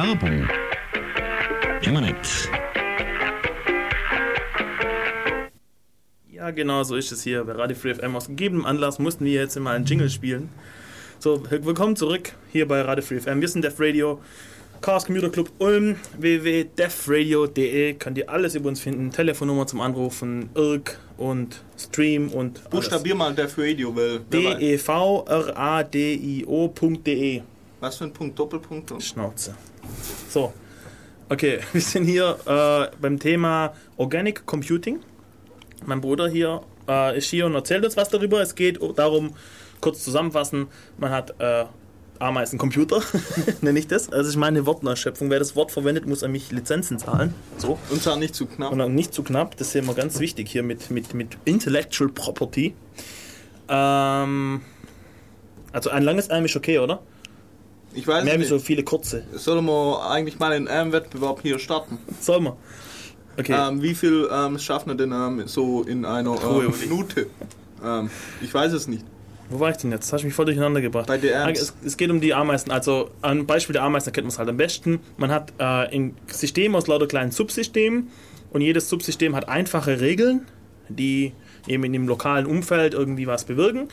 Werbung. 0.06 0.48
Immer 1.82 2.00
nix. 2.00 2.48
Ja, 6.30 6.52
genau 6.52 6.84
so 6.84 6.94
ist 6.94 7.10
es 7.10 7.24
hier 7.24 7.42
bei 7.42 7.54
Radio 7.54 7.76
Free 7.76 7.92
FM. 7.92 8.14
Aus 8.14 8.28
gegebenem 8.28 8.64
Anlass 8.66 9.00
mussten 9.00 9.24
wir 9.24 9.32
jetzt 9.32 9.56
immer 9.56 9.70
einen 9.70 9.84
Jingle 9.84 10.08
spielen. 10.08 10.48
So, 11.18 11.42
willkommen 11.50 11.96
zurück 11.96 12.34
hier 12.52 12.68
bei 12.68 12.82
Radio 12.82 13.02
Free 13.02 13.18
FM. 13.18 13.40
Wir 13.40 13.48
sind 13.48 13.64
Def 13.64 13.80
Radio, 13.80 14.20
Chaos 14.80 15.06
Computer 15.06 15.28
Club 15.28 15.50
Ulm, 15.58 15.96
www.defradio.de. 16.16 17.94
Könnt 17.94 18.18
ihr 18.18 18.30
alles 18.30 18.54
über 18.54 18.68
uns 18.68 18.78
finden. 18.78 19.10
Telefonnummer 19.10 19.66
zum 19.66 19.80
Anrufen, 19.80 20.50
IRC 20.54 21.00
und 21.16 21.64
Stream 21.76 22.28
und. 22.28 22.58
alles. 22.58 22.70
Buchstabier 22.70 23.16
mal 23.16 23.34
der 23.34 23.48
für 23.48 23.62
Radio 23.64 23.96
will. 23.96 24.20
E 24.32 24.76
D-E-V-R-A-D-I-O.de. 24.76 25.16
Was 27.80 27.96
für 27.98 28.04
ein 28.04 28.12
Punkt? 28.12 28.38
Doppelpunkt? 28.38 28.90
und- 28.92 29.02
Schnauze. 29.02 29.54
So, 30.30 30.52
okay, 31.28 31.60
wir 31.72 31.80
sind 31.80 32.04
hier 32.04 32.36
äh, 32.46 32.96
beim 33.00 33.18
Thema 33.18 33.74
Organic 33.96 34.46
Computing. 34.46 35.00
Mein 35.84 36.00
Bruder 36.00 36.28
hier 36.28 36.62
äh, 36.88 37.18
ist 37.18 37.28
hier 37.28 37.46
und 37.46 37.54
erzählt 37.54 37.84
uns 37.84 37.96
was 37.96 38.08
darüber. 38.08 38.40
Es 38.40 38.54
geht 38.54 38.80
darum, 38.96 39.34
kurz 39.80 40.02
zusammenfassen, 40.02 40.68
man 40.98 41.10
hat 41.10 41.38
äh, 41.38 41.66
Ameisencomputer, 42.18 43.02
nenne 43.60 43.78
ich 43.78 43.88
das. 43.88 44.10
Also 44.10 44.30
ich 44.30 44.36
meine 44.36 44.64
Wortneuschöpfung. 44.64 45.28
Wer 45.28 45.38
das 45.38 45.54
Wort 45.54 45.70
verwendet, 45.70 46.06
muss 46.06 46.22
an 46.22 46.32
mich 46.32 46.50
Lizenzen 46.50 46.98
zahlen. 46.98 47.34
So. 47.58 47.78
Und 47.90 48.02
zwar 48.02 48.16
nicht 48.16 48.34
zu 48.34 48.46
knapp. 48.46 48.72
Und 48.72 48.94
nicht 48.94 49.12
zu 49.12 49.22
knapp, 49.22 49.56
das 49.58 49.72
sehen 49.72 49.86
wir 49.86 49.92
ganz 49.94 50.18
wichtig 50.18 50.48
hier 50.48 50.62
mit, 50.62 50.90
mit, 50.90 51.12
mit 51.12 51.36
Intellectual 51.44 52.08
Property. 52.10 52.74
Ähm, 53.68 54.62
also 55.72 55.90
ein 55.90 56.02
langes 56.02 56.28
M 56.28 56.46
ist 56.46 56.56
okay, 56.56 56.78
oder? 56.78 57.02
Ich 57.96 58.06
weiß 58.06 58.24
Mehr 58.24 58.34
wie 58.34 58.38
nicht. 58.40 58.48
so 58.48 58.58
viele 58.58 58.84
kurze. 58.84 59.24
Sollen 59.32 59.64
wir 59.64 60.08
eigentlich 60.10 60.38
mal 60.38 60.52
einen 60.52 60.68
AM-Wettbewerb 60.68 61.40
hier 61.42 61.58
starten? 61.58 61.98
Sollen 62.20 62.44
wir? 62.44 62.56
Okay. 63.38 63.54
Ähm, 63.58 63.82
wie 63.82 63.94
viel 63.94 64.28
ähm, 64.30 64.58
schaffen 64.58 64.90
wir 64.90 64.94
denn 64.94 65.12
ähm, 65.12 65.42
so 65.46 65.82
in 65.82 66.04
einer 66.04 66.36
ähm, 66.42 66.56
Uli. 66.56 66.68
Minute? 66.88 67.26
Ähm, 67.84 68.10
ich 68.42 68.52
weiß 68.52 68.72
es 68.72 68.86
nicht. 68.86 69.04
Wo 69.48 69.60
war 69.60 69.70
ich 69.70 69.76
denn 69.78 69.92
jetzt? 69.92 70.06
Das 70.08 70.12
hast 70.14 70.24
mich 70.24 70.34
voll 70.34 70.44
durcheinander 70.46 70.80
gebracht. 70.80 71.06
Bei 71.06 71.18
der 71.18 71.44
Ah, 71.44 71.50
es, 71.50 71.72
es 71.84 71.96
geht 71.96 72.10
um 72.10 72.20
die 72.20 72.34
Ameisen. 72.34 72.70
Also 72.70 73.10
am 73.22 73.46
Beispiel 73.46 73.74
der 73.74 73.82
Ameisen 73.82 74.08
erkennt 74.08 74.24
man 74.26 74.32
es 74.32 74.38
halt 74.38 74.48
am 74.48 74.56
besten. 74.56 75.00
Man 75.16 75.30
hat 75.30 75.52
äh, 75.58 75.64
ein 75.64 76.16
System 76.26 76.74
aus 76.74 76.86
lauter 76.88 77.06
kleinen 77.06 77.30
Subsystemen 77.30 78.08
und 78.50 78.60
jedes 78.60 78.88
Subsystem 78.88 79.34
hat 79.36 79.48
einfache 79.48 80.00
Regeln, 80.00 80.46
die 80.88 81.32
eben 81.66 81.84
in 81.84 81.92
dem 81.92 82.08
lokalen 82.08 82.46
Umfeld 82.46 82.94
irgendwie 82.94 83.26
was 83.26 83.44
bewirken. 83.44 83.88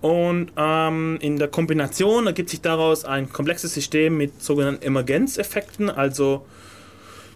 Und 0.00 0.52
ähm, 0.56 1.18
in 1.20 1.38
der 1.38 1.48
Kombination 1.48 2.26
ergibt 2.26 2.50
sich 2.50 2.60
daraus 2.60 3.04
ein 3.04 3.32
komplexes 3.32 3.74
System 3.74 4.16
mit 4.16 4.42
sogenannten 4.42 4.84
Emergenzeffekten, 4.84 5.90
also 5.90 6.46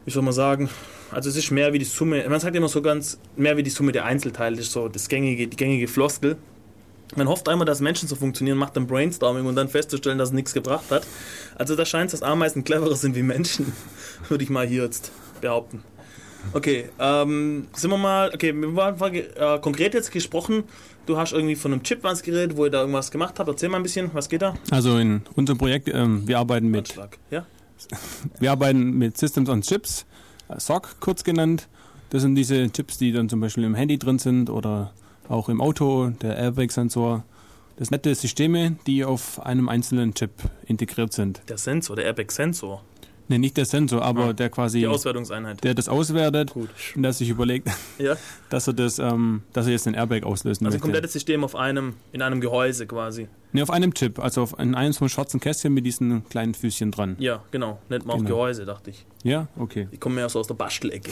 wie 0.05 0.11
soll 0.11 0.23
man 0.23 0.33
sagen, 0.33 0.69
also 1.11 1.29
es 1.29 1.37
ist 1.37 1.51
mehr 1.51 1.73
wie 1.73 1.79
die 1.79 1.85
Summe, 1.85 2.25
man 2.29 2.41
sagt 2.41 2.55
immer 2.57 2.69
so 2.69 2.81
ganz, 2.81 3.19
mehr 3.37 3.57
wie 3.57 3.63
die 3.63 3.71
Summe 3.71 3.93
der 3.93 4.05
Einzelteile, 4.05 4.57
das 4.57 4.67
ist 4.67 4.73
so 4.73 4.89
das 4.89 5.09
gängige, 5.09 5.49
die 5.49 5.57
gängige 5.57 5.89
Floskel. 5.89 6.37
Man 7.15 7.29
hofft 7.29 7.49
einmal, 7.49 7.67
dass 7.67 7.81
Menschen 7.81 8.09
so 8.09 8.17
funktionieren, 8.17 8.57
macht 8.57 8.75
dann 8.77 8.87
Brainstorming 8.87 9.45
und 9.45 9.55
dann 9.55 9.69
festzustellen, 9.69 10.17
dass 10.17 10.31
es 10.31 10.35
nichts 10.35 10.55
gebracht 10.55 10.91
hat. 10.91 11.07
Also 11.57 11.77
da 11.77 11.85
scheint 11.85 12.13
es, 12.13 12.21
dass 12.21 12.23
Ameisen 12.27 12.65
cleverer 12.65 12.97
sind 12.97 13.15
wie 13.17 13.23
Menschen, 13.23 13.73
würde 14.29 14.45
ich 14.45 14.51
mal 14.51 14.67
hier 14.67 14.85
jetzt 14.85 15.13
behaupten. 15.43 15.83
Okay, 16.53 16.89
ähm, 16.99 17.69
sind 17.73 17.91
wir 17.91 17.97
mal, 17.97 18.31
okay, 18.35 18.53
wir 18.53 18.75
waren 18.75 19.15
äh, 19.15 19.59
konkret 19.61 19.95
jetzt 19.95 20.11
gesprochen, 20.11 20.65
du 21.07 21.17
hast 21.17 21.33
irgendwie 21.33 21.57
von 21.57 21.73
einem 21.73 21.83
Chip 21.83 22.03
was 22.03 22.23
geredet, 22.23 22.57
wo 22.57 22.65
ihr 22.65 22.71
da 22.71 22.81
irgendwas 22.81 23.11
gemacht 23.11 23.39
habt. 23.39 23.49
Erzähl 23.49 23.69
mal 23.69 23.79
ein 23.79 23.83
bisschen, 23.83 24.11
was 24.13 24.29
geht 24.29 24.43
da? 24.43 24.55
Also 24.71 24.99
in 24.99 25.23
unserem 25.35 25.59
Projekt, 25.59 25.89
ähm, 25.89 26.27
wir 26.27 26.39
arbeiten 26.39 26.69
mit 26.69 26.95
Ja? 27.31 27.47
wir 28.39 28.51
arbeiten 28.51 28.99
mit 28.99 29.19
Systems 29.19 29.49
on 29.49 29.63
Chips, 29.63 30.07
äh, 30.49 30.59
SOC 30.59 31.01
kurz 31.01 31.25
genannt. 31.25 31.69
Das 32.11 32.23
sind 32.23 32.35
diese 32.35 32.71
Chips, 32.71 32.99
die 32.99 33.13
dann 33.13 33.29
zum 33.29 33.41
Beispiel 33.41 33.65
im 33.65 33.75
Handy 33.75 33.99
drin 33.99 34.19
sind 34.19 34.51
oder 34.51 34.93
auch 35.29 35.49
im 35.49 35.61
Auto, 35.61 36.09
der 36.09 36.37
Airbag-Sensor. 36.37 37.25
Das 37.77 37.89
sind 37.89 37.93
nette 37.93 38.15
Systeme, 38.15 38.77
die 38.87 39.05
auf 39.05 39.41
einem 39.45 39.69
einzelnen 39.69 40.13
Chip 40.13 40.33
integriert 40.67 41.15
sind. 41.15 41.41
Der 41.49 41.57
Sensor, 41.57 41.97
der 41.97 42.05
Airbag-Sensor. 42.05 42.83
Ne, 43.33 43.39
nicht 43.39 43.57
der 43.57 43.65
Sensor, 43.65 44.03
aber 44.03 44.27
Ah, 44.27 44.33
der 44.35 44.51
quasi. 44.51 44.81
die 44.81 44.87
Auswertungseinheit. 44.87 45.65
Der 45.65 45.73
das 45.75 45.89
auswertet 45.89 46.55
und 46.55 46.69
der 47.03 47.15
sich 47.15 47.31
überlegt, 47.31 47.67
Ja. 47.99 48.17
dass 48.51 48.67
er 48.67 48.75
das, 48.75 48.99
ähm, 48.99 49.43
dass 49.55 49.65
er 49.67 49.73
jetzt 49.73 49.87
den 49.87 49.95
Airbag 49.95 50.25
auslösen 50.25 50.67
Also 50.67 50.75
ein 50.77 50.81
möchte. 50.81 50.83
komplettes 50.83 51.13
System 51.15 51.43
auf 51.45 51.57
einem, 51.57 51.95
in 52.13 52.21
einem 52.21 52.43
Gehäuse 52.43 52.87
quasi. 52.87 53.29
Ne, 53.53 53.63
auf 53.63 53.71
einem 53.71 53.95
Chip, 53.95 54.19
also 54.19 54.43
auf 54.43 54.59
in 54.59 54.75
einem 54.75 54.93
so 54.93 55.09
schwarzen 55.09 55.41
Kästchen 55.41 55.73
mit 55.73 55.87
diesen 55.87 56.29
kleinen 56.29 56.53
Füßchen 56.53 56.91
dran. 56.91 57.17
Ja, 57.21 57.43
genau. 57.51 57.79
Nennt 57.89 58.05
man 58.05 58.17
auch 58.17 58.19
Genau. 58.19 58.29
Gehäuse, 58.31 58.67
dachte 58.67 58.91
ich. 58.91 59.07
Ja, 59.23 59.49
okay. 59.57 59.89
Die 59.91 59.97
kommen 59.97 60.19
ja 60.19 60.29
so 60.29 60.41
aus 60.41 60.47
der 60.47 60.55
Bastelecke. 60.55 61.11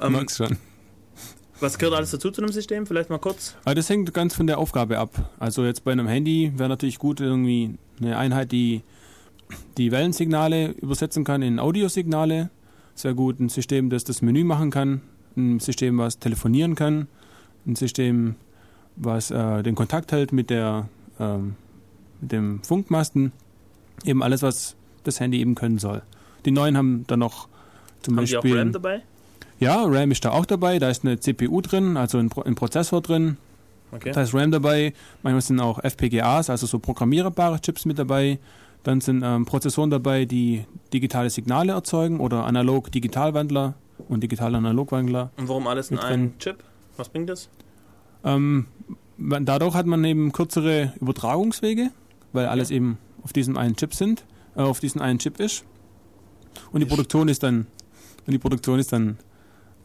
Du 0.00 0.08
magst 0.10 0.38
schon. 0.38 0.56
Was 1.60 1.78
gehört 1.78 1.94
alles 1.96 2.10
dazu 2.10 2.30
zu 2.30 2.42
einem 2.42 2.52
System? 2.52 2.86
Vielleicht 2.86 3.10
mal 3.10 3.18
kurz. 3.18 3.54
Aber 3.64 3.74
das 3.74 3.88
hängt 3.90 4.12
ganz 4.14 4.34
von 4.34 4.46
der 4.46 4.56
Aufgabe 4.58 4.98
ab. 4.98 5.30
Also 5.38 5.64
jetzt 5.64 5.84
bei 5.84 5.92
einem 5.92 6.08
Handy 6.08 6.52
wäre 6.56 6.68
natürlich 6.70 6.98
gut 6.98 7.20
irgendwie 7.20 7.74
eine 8.00 8.16
Einheit, 8.18 8.50
die 8.50 8.82
die 9.76 9.90
Wellensignale 9.90 10.70
übersetzen 10.70 11.24
kann 11.24 11.42
in 11.42 11.58
Audiosignale. 11.58 12.50
Wäre 13.00 13.14
gut 13.14 13.40
ein 13.40 13.48
System, 13.48 13.90
das 13.90 14.04
das 14.04 14.22
Menü 14.22 14.44
machen 14.44 14.70
kann. 14.70 15.00
Ein 15.36 15.60
System, 15.60 15.98
was 15.98 16.18
telefonieren 16.18 16.74
kann. 16.74 17.08
Ein 17.66 17.76
System, 17.76 18.36
was 18.96 19.30
äh, 19.30 19.62
den 19.62 19.74
Kontakt 19.74 20.12
hält 20.12 20.32
mit, 20.32 20.50
der, 20.50 20.88
ähm, 21.18 21.54
mit 22.20 22.32
dem 22.32 22.62
Funkmasten. 22.62 23.32
Eben 24.04 24.22
alles, 24.22 24.42
was 24.42 24.76
das 25.04 25.20
Handy 25.20 25.40
eben 25.40 25.54
können 25.54 25.78
soll. 25.78 26.02
Die 26.44 26.50
neuen 26.50 26.76
haben 26.76 27.04
dann 27.06 27.20
noch 27.20 27.48
zum 28.02 28.16
Haben 28.16 28.26
die 28.26 28.36
auch 28.36 28.42
Beispiel... 28.42 28.58
RAM 28.58 28.72
dabei? 28.72 29.02
Ja, 29.58 29.84
RAM 29.84 30.10
ist 30.10 30.24
da 30.24 30.30
auch 30.30 30.44
dabei. 30.44 30.78
Da 30.78 30.90
ist 30.90 31.04
eine 31.04 31.20
CPU 31.20 31.60
drin, 31.60 31.96
also 31.96 32.18
ein, 32.18 32.28
Pro 32.28 32.42
ein 32.42 32.56
Prozessor 32.56 33.00
drin. 33.00 33.36
Okay. 33.92 34.10
Da 34.12 34.22
ist 34.22 34.34
RAM 34.34 34.50
dabei. 34.50 34.92
Manchmal 35.22 35.42
sind 35.42 35.60
auch 35.60 35.78
FPGAs, 35.82 36.50
also 36.50 36.66
so 36.66 36.78
programmierbare 36.78 37.60
Chips 37.60 37.84
mit 37.84 37.98
dabei. 37.98 38.38
Dann 38.82 39.00
sind 39.00 39.22
ähm, 39.24 39.44
Prozessoren 39.44 39.90
dabei, 39.90 40.24
die 40.24 40.64
digitale 40.92 41.30
Signale 41.30 41.72
erzeugen 41.72 42.20
oder 42.20 42.44
Analog-Digitalwandler 42.44 43.74
und 44.08 44.22
Digital-Analogwandler. 44.22 45.30
Und 45.36 45.48
warum 45.48 45.66
alles 45.66 45.90
in 45.90 45.98
einem 45.98 46.38
Chip? 46.38 46.64
Was 46.96 47.08
bringt 47.08 47.30
das? 47.30 47.48
Ähm, 48.24 48.66
dadurch 49.18 49.74
hat 49.74 49.86
man 49.86 50.04
eben 50.04 50.32
kürzere 50.32 50.92
Übertragungswege, 51.00 51.90
weil 52.32 52.46
alles 52.46 52.70
eben 52.70 52.98
auf 53.22 53.32
diesem 53.32 53.56
einen 53.56 53.76
Chip 53.76 53.94
sind, 53.94 54.24
äh, 54.56 54.60
auf 54.60 54.80
diesem 54.80 55.00
einen 55.00 55.18
Chip 55.18 55.38
ist. 55.38 55.64
Und 56.72 56.80
die 56.80 56.86
Produktion 56.86 57.28
ist 57.28 57.42
dann, 57.42 57.66
und 58.26 58.32
die 58.32 58.38
Produktion 58.38 58.78
ist 58.78 58.92
dann 58.92 59.18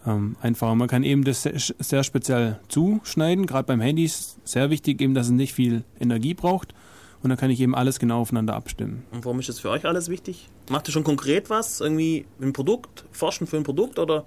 ähm, 0.05 0.35
einfacher. 0.41 0.75
Man 0.75 0.87
kann 0.87 1.03
eben 1.03 1.23
das 1.23 1.43
sehr, 1.43 1.53
sehr 1.57 2.03
speziell 2.03 2.59
zuschneiden. 2.67 3.45
Gerade 3.45 3.67
beim 3.67 3.81
Handy 3.81 4.05
ist 4.05 4.37
sehr 4.47 4.69
wichtig 4.69 5.01
eben, 5.01 5.13
dass 5.13 5.27
es 5.27 5.33
nicht 5.33 5.53
viel 5.53 5.83
Energie 5.99 6.33
braucht. 6.33 6.73
Und 7.23 7.29
dann 7.29 7.37
kann 7.37 7.49
ich 7.49 7.59
eben 7.59 7.75
alles 7.75 7.99
genau 7.99 8.21
aufeinander 8.21 8.55
abstimmen. 8.55 9.03
Und 9.11 9.25
warum 9.25 9.39
ist 9.39 9.49
das 9.49 9.59
für 9.59 9.69
euch 9.69 9.85
alles 9.85 10.09
wichtig? 10.09 10.49
Macht 10.69 10.87
ihr 10.87 10.91
schon 10.91 11.03
konkret 11.03 11.49
was? 11.49 11.81
Irgendwie 11.81 12.25
ein 12.41 12.53
Produkt? 12.53 13.05
Forschen 13.11 13.47
für 13.47 13.57
ein 13.57 13.63
Produkt? 13.63 13.97
Oder 13.97 14.23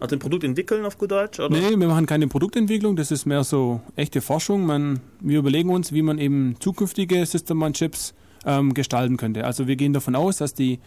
also 0.00 0.16
ein 0.16 0.18
Produkt 0.18 0.44
entwickeln 0.44 0.84
auf 0.84 0.98
gut 0.98 1.10
Deutsch? 1.10 1.38
Oder? 1.38 1.50
Nee, 1.50 1.76
wir 1.78 1.88
machen 1.88 2.06
keine 2.06 2.26
Produktentwicklung, 2.28 2.96
das 2.96 3.10
ist 3.10 3.26
mehr 3.26 3.44
so 3.44 3.80
echte 3.96 4.20
Forschung. 4.20 4.66
Man, 4.66 5.00
wir 5.20 5.38
überlegen 5.38 5.70
uns, 5.70 5.92
wie 5.92 6.02
man 6.02 6.18
eben 6.18 6.56
zukünftige 6.60 7.24
System-on-Chips 7.24 8.14
ähm, 8.44 8.74
gestalten 8.74 9.16
könnte. 9.16 9.44
Also 9.44 9.66
wir 9.66 9.76
gehen 9.76 9.92
davon 9.92 10.14
aus, 10.14 10.38
dass 10.38 10.54
die 10.54 10.80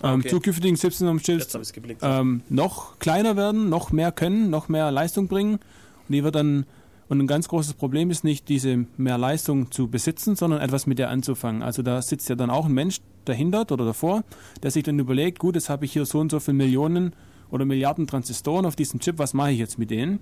Ah, 0.00 0.14
ähm, 0.14 0.20
okay. 0.20 0.28
zukünftigen 0.30 0.76
System-on-Chips 0.76 1.58
ähm, 2.00 2.42
noch 2.48 2.98
kleiner 2.98 3.36
werden, 3.36 3.68
noch 3.68 3.92
mehr 3.92 4.10
können, 4.10 4.48
noch 4.48 4.68
mehr 4.68 4.90
Leistung 4.90 5.28
bringen. 5.28 5.54
Und 5.54 6.08
die 6.08 6.24
wird 6.24 6.34
dann 6.34 6.66
und 7.12 7.20
ein 7.20 7.26
ganz 7.26 7.46
großes 7.46 7.74
Problem 7.74 8.10
ist 8.10 8.24
nicht, 8.24 8.48
diese 8.48 8.86
mehr 8.96 9.18
Leistung 9.18 9.70
zu 9.70 9.86
besitzen, 9.86 10.34
sondern 10.34 10.62
etwas 10.62 10.86
mit 10.86 10.98
der 10.98 11.10
anzufangen. 11.10 11.60
Also 11.60 11.82
da 11.82 12.00
sitzt 12.00 12.30
ja 12.30 12.36
dann 12.36 12.48
auch 12.48 12.64
ein 12.64 12.72
Mensch 12.72 13.02
dahinter 13.26 13.70
oder 13.70 13.84
davor, 13.84 14.24
der 14.62 14.70
sich 14.70 14.82
dann 14.82 14.98
überlegt, 14.98 15.38
gut, 15.38 15.54
jetzt 15.54 15.68
habe 15.68 15.84
ich 15.84 15.92
hier 15.92 16.06
so 16.06 16.20
und 16.20 16.30
so 16.30 16.40
viele 16.40 16.56
Millionen 16.56 17.14
oder 17.50 17.66
Milliarden 17.66 18.06
Transistoren 18.06 18.64
auf 18.64 18.76
diesem 18.76 18.98
Chip, 18.98 19.18
was 19.18 19.34
mache 19.34 19.50
ich 19.50 19.58
jetzt 19.58 19.78
mit 19.78 19.90
denen? 19.90 20.20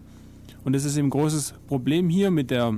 Und 0.64 0.72
das 0.72 0.84
ist 0.84 0.96
eben 0.96 1.06
ein 1.06 1.10
großes 1.10 1.54
Problem 1.68 2.08
hier 2.08 2.32
mit 2.32 2.50
der, 2.50 2.72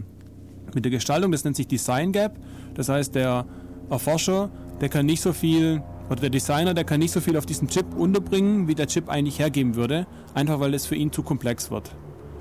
mit 0.75 0.85
der 0.85 0.93
Gestaltung, 0.93 1.33
das 1.33 1.45
nennt 1.45 1.57
sich 1.57 1.67
Design 1.67 2.13
Gap. 2.13 2.37
Das 2.75 2.91
heißt, 2.91 3.15
der 3.15 3.47
Erforscher, 3.89 4.51
der 4.83 4.91
kann 4.91 5.07
nicht 5.07 5.23
so 5.23 5.33
viel, 5.33 5.83
oder 6.11 6.21
der 6.21 6.29
Designer, 6.29 6.75
der 6.75 6.85
kann 6.85 7.01
nicht 7.01 7.13
so 7.13 7.23
viel 7.23 7.39
auf 7.39 7.47
diesen 7.47 7.69
Chip 7.69 7.87
unterbringen, 7.97 8.69
wie 8.69 8.75
der 8.75 8.89
Chip 8.89 9.09
eigentlich 9.09 9.39
hergeben 9.39 9.75
würde, 9.75 10.07
einfach 10.35 10.61
weil 10.61 10.75
es 10.75 10.85
für 10.85 10.97
ihn 10.97 11.13
zu 11.13 11.23
komplex 11.23 11.71
wird. 11.71 11.93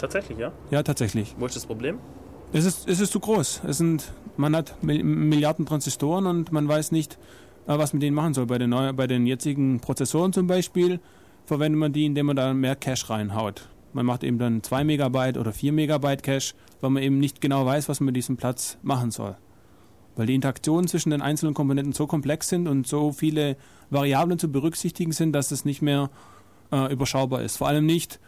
Tatsächlich, 0.01 0.39
ja? 0.39 0.51
Ja, 0.71 0.81
tatsächlich. 0.81 1.35
Wo 1.37 1.45
ist 1.45 1.55
das 1.55 1.65
Problem? 1.67 1.99
Es 2.53 2.65
ist, 2.65 2.89
es 2.89 2.99
ist 2.99 3.11
zu 3.11 3.19
groß. 3.19 3.61
Es 3.67 3.77
sind, 3.77 4.11
man 4.35 4.55
hat 4.55 4.83
Mil- 4.83 5.03
Milliarden 5.03 5.65
Transistoren 5.65 6.25
und 6.25 6.51
man 6.51 6.67
weiß 6.67 6.91
nicht, 6.91 7.19
äh, 7.67 7.77
was 7.77 7.93
mit 7.93 8.01
denen 8.01 8.15
machen 8.15 8.33
soll. 8.33 8.47
Bei 8.47 8.57
den, 8.57 8.71
neu, 8.71 8.91
bei 8.93 9.05
den 9.05 9.27
jetzigen 9.27 9.79
Prozessoren 9.79 10.33
zum 10.33 10.47
Beispiel 10.47 10.99
verwendet 11.45 11.79
man 11.79 11.93
die, 11.93 12.05
indem 12.07 12.25
man 12.25 12.35
da 12.35 12.51
mehr 12.53 12.75
Cache 12.75 13.11
reinhaut. 13.11 13.69
Man 13.93 14.05
macht 14.07 14.23
eben 14.23 14.39
dann 14.39 14.63
2 14.63 14.83
Megabyte 14.85 15.37
oder 15.37 15.53
4 15.53 15.71
Megabyte 15.71 16.23
Cache, 16.23 16.55
weil 16.81 16.89
man 16.89 17.03
eben 17.03 17.19
nicht 17.19 17.39
genau 17.39 17.65
weiß, 17.65 17.87
was 17.87 17.99
man 17.99 18.07
mit 18.07 18.15
diesem 18.15 18.37
Platz 18.37 18.79
machen 18.81 19.11
soll. 19.11 19.35
Weil 20.15 20.25
die 20.25 20.35
Interaktionen 20.35 20.87
zwischen 20.87 21.11
den 21.11 21.21
einzelnen 21.21 21.53
Komponenten 21.53 21.93
so 21.93 22.07
komplex 22.07 22.49
sind 22.49 22.67
und 22.67 22.87
so 22.87 23.11
viele 23.11 23.55
Variablen 23.91 24.39
zu 24.39 24.51
berücksichtigen 24.51 25.11
sind, 25.11 25.33
dass 25.33 25.51
es 25.51 25.63
nicht 25.63 25.81
mehr 25.83 26.09
äh, 26.71 26.91
überschaubar 26.91 27.43
ist. 27.43 27.57
Vor 27.57 27.67
allem 27.67 27.85
nicht 27.85 28.19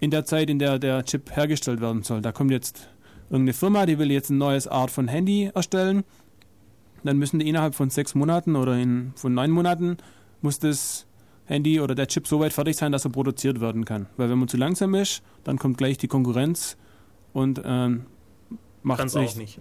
in 0.00 0.10
der 0.10 0.24
Zeit, 0.24 0.50
in 0.50 0.58
der 0.58 0.78
der 0.78 1.04
Chip 1.04 1.34
hergestellt 1.34 1.80
werden 1.80 2.02
soll. 2.02 2.22
Da 2.22 2.32
kommt 2.32 2.50
jetzt 2.50 2.88
irgendeine 3.28 3.52
Firma, 3.52 3.86
die 3.86 3.98
will 3.98 4.10
jetzt 4.10 4.30
ein 4.30 4.38
neues 4.38 4.66
Art 4.66 4.90
von 4.90 5.08
Handy 5.08 5.50
erstellen. 5.54 6.04
Dann 7.04 7.18
müssen 7.18 7.38
die 7.38 7.48
innerhalb 7.48 7.74
von 7.74 7.90
sechs 7.90 8.14
Monaten 8.14 8.56
oder 8.56 8.76
in, 8.76 9.12
von 9.16 9.32
neun 9.32 9.50
Monaten 9.50 9.98
muss 10.42 10.58
das 10.58 11.06
Handy 11.44 11.80
oder 11.80 11.94
der 11.94 12.06
Chip 12.06 12.26
so 12.26 12.40
weit 12.40 12.52
fertig 12.52 12.76
sein, 12.76 12.92
dass 12.92 13.04
er 13.04 13.10
produziert 13.10 13.60
werden 13.60 13.84
kann. 13.84 14.06
Weil 14.16 14.30
wenn 14.30 14.38
man 14.38 14.48
zu 14.48 14.56
langsam 14.56 14.94
ist, 14.94 15.22
dann 15.44 15.58
kommt 15.58 15.78
gleich 15.78 15.98
die 15.98 16.08
Konkurrenz 16.08 16.76
und 17.32 17.60
ähm, 17.64 18.06
macht 18.82 19.00
Kann's 19.00 19.12
sich 19.12 19.30
auch 19.30 19.36
nicht. 19.36 19.60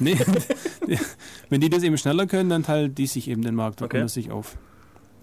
Nee, 0.00 0.16
wenn 1.48 1.60
die 1.60 1.70
das 1.70 1.82
eben 1.82 1.96
schneller 1.96 2.26
können, 2.26 2.50
dann 2.50 2.64
teilt 2.64 2.98
die 2.98 3.06
sich 3.06 3.28
eben 3.28 3.42
den 3.42 3.54
Markt 3.54 3.80
Okay. 3.80 3.98
okay. 3.98 4.08
sich 4.08 4.30
auf. 4.30 4.58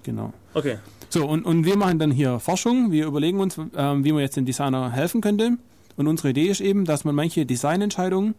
Genau. 0.04 0.34
Okay. 0.54 0.78
So, 1.10 1.28
und, 1.28 1.44
und 1.44 1.66
wir 1.66 1.78
machen 1.78 2.00
dann 2.00 2.12
hier 2.12 2.40
Forschung. 2.40 2.92
Wir 2.92 3.06
überlegen 3.06 3.40
uns, 3.40 3.58
ähm, 3.76 4.04
wie 4.04 4.12
man 4.12 4.22
jetzt 4.22 4.38
dem 4.38 4.46
Designer 4.46 4.92
helfen 4.92 5.22
könnte. 5.22 5.58
Und 5.98 6.08
unsere 6.08 6.30
Idee 6.30 6.48
ist 6.48 6.62
eben, 6.62 6.86
dass 6.86 7.04
man 7.04 7.16
manche 7.16 7.46
Designentscheidungen 7.46 8.36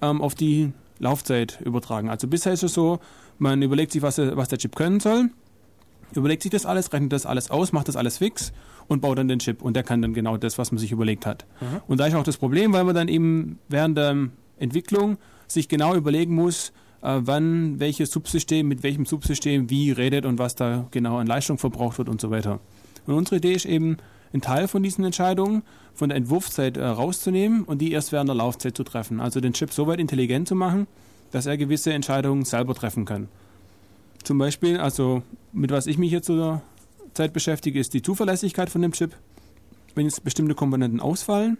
ähm, 0.00 0.20
auf 0.22 0.34
die 0.34 0.72
Laufzeit 0.98 1.60
übertragen. 1.60 2.08
Also 2.08 2.28
bisher 2.28 2.52
ist 2.52 2.62
es 2.62 2.74
so, 2.74 3.00
man 3.38 3.62
überlegt 3.62 3.92
sich, 3.92 4.02
was, 4.02 4.18
was 4.18 4.48
der 4.48 4.58
Chip 4.58 4.76
können 4.76 5.00
soll, 5.00 5.30
überlegt 6.14 6.42
sich 6.42 6.52
das 6.52 6.66
alles, 6.66 6.92
rechnet 6.92 7.12
das 7.12 7.26
alles 7.26 7.50
aus, 7.50 7.72
macht 7.72 7.88
das 7.88 7.96
alles 7.96 8.18
fix 8.18 8.52
und 8.86 9.00
baut 9.00 9.18
dann 9.18 9.28
den 9.28 9.40
Chip. 9.40 9.62
Und 9.62 9.74
der 9.74 9.82
kann 9.82 10.02
dann 10.02 10.14
genau 10.14 10.36
das, 10.36 10.56
was 10.56 10.70
man 10.70 10.78
sich 10.78 10.92
überlegt 10.92 11.26
hat. 11.26 11.44
Mhm. 11.60 11.80
Und 11.88 11.98
da 11.98 12.06
ist 12.06 12.14
auch 12.14 12.22
das 12.22 12.36
Problem, 12.36 12.72
weil 12.72 12.84
man 12.84 12.94
dann 12.94 13.08
eben 13.08 13.58
während 13.68 13.98
der 13.98 14.28
Entwicklung 14.58 15.18
sich 15.48 15.68
genau 15.68 15.94
überlegen 15.94 16.34
muss, 16.34 16.68
äh, 16.68 16.72
wann 17.04 17.78
welches 17.80 18.10
Subsystem 18.10 18.66
mit 18.66 18.82
welchem 18.82 19.06
Subsystem 19.06 19.70
wie 19.70 19.90
redet 19.90 20.26
und 20.26 20.38
was 20.38 20.54
da 20.54 20.86
genau 20.90 21.18
an 21.18 21.26
Leistung 21.26 21.58
verbraucht 21.58 21.98
wird 21.98 22.08
und 22.08 22.20
so 22.20 22.30
weiter. 22.30 22.60
Und 23.06 23.14
unsere 23.14 23.36
Idee 23.36 23.52
ist 23.52 23.66
eben, 23.66 23.98
einen 24.34 24.42
Teil 24.42 24.66
von 24.66 24.82
diesen 24.82 25.04
Entscheidungen 25.04 25.62
von 25.94 26.08
der 26.08 26.18
Entwurfszeit 26.18 26.76
äh, 26.76 26.84
rauszunehmen 26.84 27.62
und 27.62 27.78
die 27.78 27.92
erst 27.92 28.10
während 28.10 28.28
der 28.28 28.34
Laufzeit 28.34 28.76
zu 28.76 28.82
treffen. 28.82 29.20
Also 29.20 29.40
den 29.40 29.52
Chip 29.52 29.72
so 29.72 29.86
weit 29.86 30.00
intelligent 30.00 30.48
zu 30.48 30.56
machen, 30.56 30.88
dass 31.30 31.46
er 31.46 31.56
gewisse 31.56 31.92
Entscheidungen 31.92 32.44
selber 32.44 32.74
treffen 32.74 33.04
kann. 33.04 33.28
Zum 34.24 34.38
Beispiel, 34.38 34.78
also 34.78 35.22
mit 35.52 35.70
was 35.70 35.86
ich 35.86 35.98
mich 35.98 36.10
jetzt 36.10 36.26
zur 36.26 36.62
Zeit 37.14 37.32
beschäftige, 37.32 37.78
ist 37.78 37.94
die 37.94 38.02
Zuverlässigkeit 38.02 38.70
von 38.70 38.82
dem 38.82 38.92
Chip. 38.92 39.14
Wenn 39.94 40.06
jetzt 40.06 40.24
bestimmte 40.24 40.56
Komponenten 40.56 41.00
ausfallen, 41.00 41.56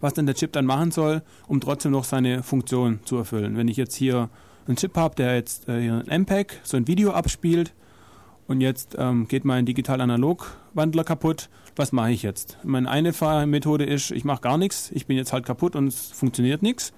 was 0.00 0.14
dann 0.14 0.26
der 0.26 0.34
Chip 0.34 0.52
dann 0.52 0.66
machen 0.66 0.90
soll, 0.90 1.22
um 1.46 1.60
trotzdem 1.60 1.92
noch 1.92 2.04
seine 2.04 2.42
Funktion 2.42 3.00
zu 3.04 3.16
erfüllen. 3.16 3.56
Wenn 3.56 3.68
ich 3.68 3.76
jetzt 3.76 3.94
hier 3.94 4.30
einen 4.66 4.76
Chip 4.76 4.96
habe, 4.96 5.14
der 5.14 5.34
jetzt 5.34 5.68
äh, 5.68 5.80
hier 5.80 6.04
ein 6.06 6.22
MPEG, 6.22 6.60
so 6.62 6.76
ein 6.76 6.86
Video 6.86 7.12
abspielt 7.12 7.72
und 8.46 8.60
jetzt 8.60 8.96
ähm, 8.98 9.28
geht 9.28 9.44
mein 9.44 9.66
Digital-Analog-Wandler 9.66 11.04
kaputt, 11.04 11.48
was 11.76 11.92
mache 11.92 12.10
ich 12.12 12.22
jetzt? 12.22 12.58
Meine 12.62 12.90
eine 12.90 13.12
Methode 13.46 13.84
ist, 13.84 14.10
ich 14.10 14.24
mache 14.24 14.42
gar 14.42 14.58
nichts, 14.58 14.90
ich 14.92 15.06
bin 15.06 15.16
jetzt 15.16 15.32
halt 15.32 15.46
kaputt 15.46 15.76
und 15.76 15.88
es 15.88 16.10
funktioniert 16.12 16.62
nichts. 16.62 16.92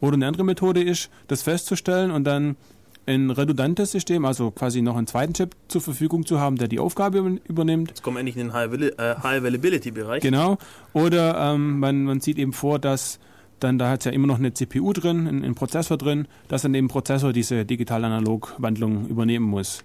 Oder 0.00 0.14
eine 0.14 0.26
andere 0.26 0.44
Methode 0.44 0.82
ist, 0.82 1.10
das 1.26 1.42
festzustellen 1.42 2.10
und 2.10 2.24
dann 2.24 2.56
ein 3.06 3.30
redundantes 3.30 3.92
System, 3.92 4.24
also 4.24 4.50
quasi 4.50 4.82
noch 4.82 4.96
einen 4.96 5.06
zweiten 5.06 5.32
Chip 5.32 5.54
zur 5.68 5.80
Verfügung 5.80 6.26
zu 6.26 6.40
haben, 6.40 6.56
der 6.56 6.68
die 6.68 6.78
Aufgabe 6.80 7.18
über- 7.18 7.38
übernimmt. 7.48 7.88
Jetzt 7.90 8.02
kommen 8.02 8.16
wir 8.16 8.20
endlich 8.20 8.36
in 8.36 8.48
den 8.48 8.52
High 8.52 8.70
Avail- 8.72 8.94
äh. 8.98 10.20
Genau. 10.22 10.58
Oder 10.92 11.52
ähm, 11.54 11.78
man, 11.78 12.02
man 12.04 12.20
sieht 12.20 12.38
eben 12.38 12.52
vor, 12.52 12.78
dass 12.78 13.20
dann, 13.60 13.78
da 13.78 13.88
hat 13.90 14.00
es 14.00 14.04
ja 14.06 14.12
immer 14.12 14.26
noch 14.26 14.38
eine 14.38 14.52
CPU 14.52 14.92
drin, 14.92 15.26
ein, 15.26 15.44
ein 15.44 15.54
Prozessor 15.54 15.96
drin, 15.96 16.26
dass 16.48 16.62
dann 16.62 16.74
eben 16.74 16.88
Prozessor 16.88 17.32
diese 17.32 17.64
Digital-Analog-Wandlung 17.64 19.06
übernehmen 19.08 19.46
muss. 19.46 19.82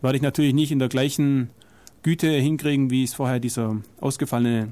Werde 0.00 0.16
ich 0.16 0.22
natürlich 0.22 0.54
nicht 0.54 0.70
in 0.72 0.78
der 0.78 0.88
gleichen 0.88 1.50
Güte 2.02 2.28
hinkriegen, 2.30 2.90
wie 2.90 3.02
es 3.02 3.12
vorher 3.14 3.40
dieser 3.40 3.76
ausgefallene 4.00 4.68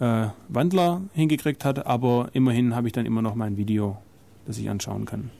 äh, 0.00 0.26
Wandler 0.48 1.02
hingekriegt 1.12 1.64
hat, 1.64 1.86
aber 1.86 2.30
immerhin 2.32 2.74
habe 2.74 2.86
ich 2.88 2.92
dann 2.94 3.06
immer 3.06 3.22
noch 3.22 3.34
mein 3.34 3.56
Video, 3.56 3.98
das 4.46 4.58
ich 4.58 4.70
anschauen 4.70 5.04
kann. 5.04 5.30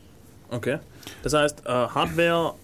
Okay. 0.51 0.79
Das 1.23 1.33
heißt, 1.35 1.63
äh, 1.67 1.69
Hardware 1.69 2.55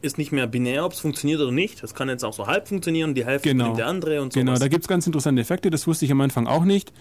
ist 0.00 0.18
nicht 0.18 0.30
mehr 0.32 0.46
binär, 0.46 0.84
ob 0.84 0.92
es 0.92 1.00
funktioniert 1.00 1.40
oder 1.40 1.50
nicht. 1.50 1.82
Das 1.82 1.94
kann 1.94 2.08
jetzt 2.08 2.24
auch 2.24 2.32
so 2.32 2.46
halb 2.46 2.68
funktionieren, 2.68 3.14
die 3.14 3.24
Hälfte 3.24 3.48
Genau. 3.48 3.66
nimmt 3.66 3.78
der 3.78 3.86
andere 3.88 4.22
und 4.22 4.32
so. 4.32 4.38
Genau, 4.40 4.56
da 4.56 4.68
gibt 4.68 4.84
es 4.84 4.88
ganz 4.88 5.06
interessante 5.06 5.40
Effekte, 5.42 5.70
das 5.70 5.86
wusste 5.86 6.04
ich 6.04 6.12
am 6.12 6.20
Anfang 6.20 6.46
auch 6.46 6.64
nicht. 6.64 6.92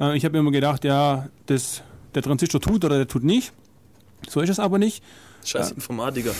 Äh, 0.00 0.16
ich 0.16 0.24
habe 0.24 0.38
immer 0.38 0.50
gedacht, 0.50 0.84
ja, 0.84 1.28
das, 1.46 1.82
der 2.14 2.22
Transistor 2.22 2.60
tut 2.60 2.84
oder 2.84 2.96
der 2.96 3.08
tut 3.08 3.24
nicht. 3.24 3.52
So 4.28 4.40
ist 4.40 4.50
es 4.50 4.58
aber 4.58 4.78
nicht. 4.78 5.02
Scheiß 5.44 5.70
Informatiker. 5.72 6.32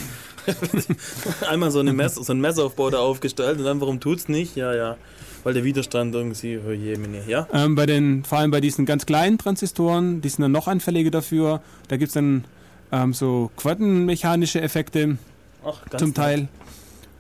Einmal 1.49 1.71
so, 1.71 1.79
eine 1.81 1.93
Mess, 1.93 2.15
so 2.17 2.33
ein 2.33 2.41
Messaufbau 2.41 2.91
da 2.91 2.99
aufgestellt 2.99 3.59
und 3.59 3.65
dann, 3.65 3.81
warum 3.81 4.01
tut's 4.01 4.29
nicht? 4.29 4.57
Ja, 4.57 4.75
ja. 4.75 4.97
Weil 5.45 5.55
der 5.55 5.63
Widerstand 5.65 6.15
irgendwie, 6.15 6.59
oh 6.59 6.73
je, 6.73 6.97
meine, 6.97 7.23
ja? 7.27 7.47
Ähm, 7.53 7.75
bei 7.75 7.87
den, 7.87 8.25
vor 8.25 8.39
allem 8.39 8.51
bei 8.51 8.61
diesen 8.61 8.87
ganz 8.87 9.07
kleinen 9.07 9.39
Transistoren, 9.39 10.21
die 10.21 10.29
sind 10.29 10.43
dann 10.43 10.53
noch 10.53 10.67
anfälliger 10.67 11.11
dafür. 11.11 11.63
Da 11.87 11.97
gibt 11.97 12.09
es 12.09 12.15
dann 12.15 12.45
ähm, 12.93 13.13
so 13.13 13.51
quantenmechanische 13.57 14.61
Effekte 14.61 15.19
ganz 15.91 16.03
zum. 16.03 16.15
Teil, 16.15 16.49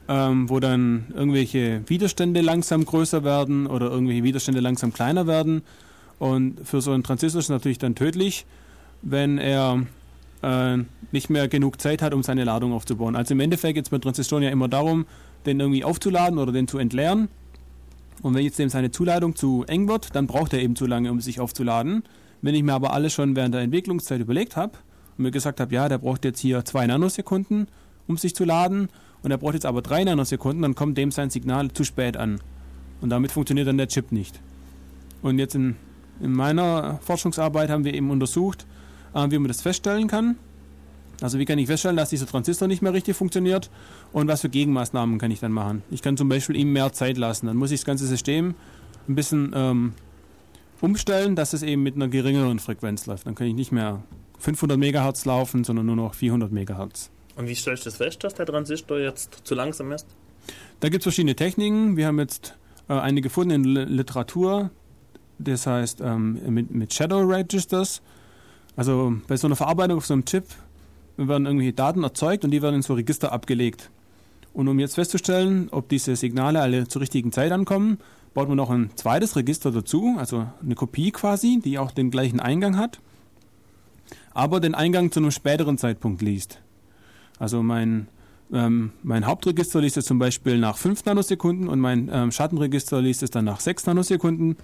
ähm, 0.09 0.49
wo 0.49 0.61
dann 0.61 1.07
irgendwelche 1.15 1.82
Widerstände 1.86 2.40
langsam 2.40 2.85
größer 2.85 3.24
werden 3.24 3.66
oder 3.66 3.90
irgendwelche 3.90 4.23
Widerstände 4.23 4.61
langsam 4.61 4.93
kleiner 4.93 5.27
werden. 5.27 5.62
Und 6.19 6.66
für 6.66 6.81
so 6.81 6.93
einen 6.93 7.03
Transistor 7.03 7.39
ist 7.39 7.47
es 7.47 7.51
natürlich 7.51 7.78
dann 7.78 7.95
tödlich, 7.95 8.47
wenn 9.03 9.39
er 9.39 9.86
äh, 10.43 10.78
nicht 11.12 11.31
mehr 11.31 11.49
genug 11.49 11.81
Zeit 11.81 12.03
hat, 12.03 12.15
um 12.15 12.23
seine 12.23 12.45
Ladung 12.45 12.73
aufzubauen. 12.73 13.15
Also 13.15 13.35
im 13.35 13.40
Endeffekt 13.40 13.74
geht 13.74 13.85
es 13.85 13.90
bei 13.90 13.99
Transistoren 13.99 14.43
ja 14.43 14.51
immer 14.51 14.69
darum, 14.69 15.07
den 15.47 15.61
irgendwie 15.61 15.85
aufzuladen 15.85 16.39
oder 16.39 16.53
den 16.53 16.66
zu 16.66 16.78
entleeren. 16.78 17.28
Und 18.23 18.35
wenn 18.35 18.45
jetzt 18.45 18.59
dem 18.59 18.69
seine 18.69 18.90
Zuladung 18.90 19.36
zu 19.36 19.65
eng 19.69 19.89
wird, 19.89 20.16
dann 20.16 20.27
braucht 20.27 20.53
er 20.53 20.61
eben 20.61 20.74
zu 20.74 20.86
lange, 20.86 21.12
um 21.12 21.20
sich 21.20 21.39
aufzuladen. 21.39 22.03
Wenn 22.43 22.55
ich 22.55 22.62
mir 22.65 22.73
aber 22.73 22.93
alles 22.93 23.12
schon 23.12 23.36
während 23.36 23.55
der 23.55 23.62
Entwicklungszeit 23.62 24.20
überlegt 24.20 24.57
habe 24.57 24.73
und 25.19 25.24
mir 25.24 25.31
gesagt 25.31 25.61
habe, 25.61 25.74
ja, 25.74 25.89
der 25.89 25.99
braucht 25.99 26.24
jetzt 26.24 26.40
hier 26.40 26.65
zwei 26.65 26.86
Nanosekunden, 26.86 27.66
um 28.07 28.16
sich 28.16 28.35
zu 28.35 28.45
laden, 28.45 28.89
und 29.23 29.31
er 29.31 29.39
braucht 29.39 29.55
jetzt 29.55 29.66
aber 29.66 29.82
drei 29.82 30.05
Nanosekunden, 30.05 30.62
dann 30.62 30.74
kommt 30.74 30.97
dem 30.97 31.11
sein 31.11 31.31
Signal 31.31 31.73
zu 31.73 31.85
spät 31.85 32.16
an. 32.16 32.40
Und 33.01 33.11
damit 33.11 33.32
funktioniert 33.32 33.66
dann 33.66 33.78
der 33.78 33.89
Chip 33.89 34.12
nicht. 34.12 34.40
Und 35.23 35.39
jetzt 35.39 35.55
in, 35.55 35.77
in 36.20 36.32
meiner 36.32 37.01
Forschungsarbeit 37.03 37.70
haben 37.70 37.85
wir 37.85 37.95
eben 37.95 38.11
untersucht, 38.11 38.66
äh, 39.15 39.31
wie 39.31 39.39
man 39.39 39.49
das 39.49 39.61
feststellen 39.61 40.07
kann. 40.07 40.36
Also 41.20 41.40
wie 41.40 41.45
kann 41.45 41.59
ich 41.59 41.66
feststellen, 41.66 41.97
dass 41.97 42.11
dieser 42.11 42.27
Transistor 42.27 42.69
nicht 42.69 42.81
mehr 42.81 42.93
richtig 42.93 43.16
funktioniert 43.16 43.70
und 44.12 44.28
was 44.28 44.43
für 44.43 44.49
Gegenmaßnahmen 44.49 45.19
kann 45.19 45.32
ich 45.32 45.40
dann 45.40 45.51
machen. 45.51 45.82
Ich 45.90 46.01
kann 46.01 46.16
zum 46.16 46.28
Beispiel 46.28 46.55
ihm 46.55 46.73
mehr 46.73 46.93
Zeit 46.93 47.16
lassen. 47.16 47.47
Dann 47.47 47.57
muss 47.57 47.73
ich 47.73 47.81
das 47.81 47.86
ganze 47.86 48.07
System 48.07 48.55
ein 49.09 49.16
bisschen 49.16 49.53
ähm, 49.53 49.95
umstellen, 50.81 51.35
dass 51.35 51.55
es 51.55 51.65
eben 51.65 51.82
mit 51.82 51.97
einer 51.97 52.07
geringeren 52.07 52.61
Frequenz 52.61 53.07
läuft. 53.07 53.27
Dann 53.27 53.35
kann 53.35 53.49
ich 53.49 53.55
nicht 53.55 53.73
mehr 53.73 54.01
500 54.39 54.78
Megahertz 54.78 55.24
laufen, 55.24 55.65
sondern 55.65 55.86
nur 55.86 55.97
noch 55.97 56.15
400 56.15 56.52
Megahertz. 56.52 57.10
Und 57.36 57.48
wie 57.48 57.55
stellst 57.55 57.85
du 57.86 57.90
das 57.90 57.97
fest, 57.98 58.24
dass 58.24 58.35
der 58.35 58.47
Transistor 58.47 58.98
jetzt 58.98 59.40
zu 59.44 59.55
langsam 59.55 59.93
ist? 59.93 60.06
Da 60.81 60.89
gibt 60.89 61.02
es 61.02 61.05
verschiedene 61.05 61.36
Techniken. 61.36 61.97
Wir 61.97 62.06
haben 62.06 62.19
jetzt 62.19 62.56
äh, 62.89 62.94
eine 62.94 63.20
gefunden 63.20 63.65
in 63.65 63.74
der 63.74 63.86
Literatur. 63.86 64.70
Das 65.39 65.66
heißt 65.66 66.01
ähm, 66.01 66.40
mit, 66.52 66.70
mit 66.73 66.93
Shadow 66.93 67.20
Registers. 67.20 68.02
Also 68.77 69.15
bei 69.27 69.36
so 69.36 69.47
einer 69.47 69.56
Verarbeitung 69.56 69.98
auf 69.98 70.06
so 70.06 70.15
einem 70.15 70.24
Chip 70.24 70.44
werden 71.16 71.47
irgendwelche 71.47 71.73
Daten 71.73 72.02
erzeugt 72.05 72.44
und 72.44 72.51
die 72.51 72.62
werden 72.62 72.77
in 72.77 72.82
so 72.82 72.94
Register 72.94 73.32
abgelegt. 73.32 73.90
Und 74.52 74.69
um 74.69 74.78
jetzt 74.78 74.94
festzustellen, 74.94 75.69
ob 75.70 75.89
diese 75.89 76.16
Signale 76.16 76.60
alle 76.60 76.89
zur 76.89 77.02
richtigen 77.02 77.32
Zeit 77.32 77.52
ankommen, 77.52 77.98
baut 78.35 78.48
man 78.48 78.56
noch 78.56 78.70
ein 78.70 78.90
zweites 78.97 79.36
Register 79.36 79.70
dazu, 79.70 80.16
also 80.19 80.47
eine 80.62 80.74
Kopie 80.74 81.10
quasi, 81.10 81.60
die 81.65 81.78
auch 81.78 81.90
den 81.90 82.10
gleichen 82.10 82.40
Eingang 82.40 82.77
hat, 82.77 83.01
aber 84.39 84.60
den 84.60 84.77
Eingang 84.77 85.10
zu 85.10 85.19
einem 85.19 85.32
späteren 85.32 85.78
Zeitpunkt 85.78 86.23
liest. 86.23 86.62
Also 87.40 87.60
mein, 87.60 88.06
ähm, 88.52 88.93
mein 89.02 89.27
Hauptregister 89.27 89.81
liest 89.81 89.97
es 89.97 90.05
zum 90.05 90.20
Beispiel 90.20 90.59
nach 90.59 90.77
5 90.77 91.05
Nanosekunden 91.06 91.69
und 91.69 91.81
mein 91.81 92.09
ähm, 92.12 92.31
Schattenregister 92.31 93.02
liest 93.02 93.24
es 93.24 93.31
dann 93.31 93.44
nach 93.44 93.59
6 93.59 93.86
Nanosekunden. 93.86 94.56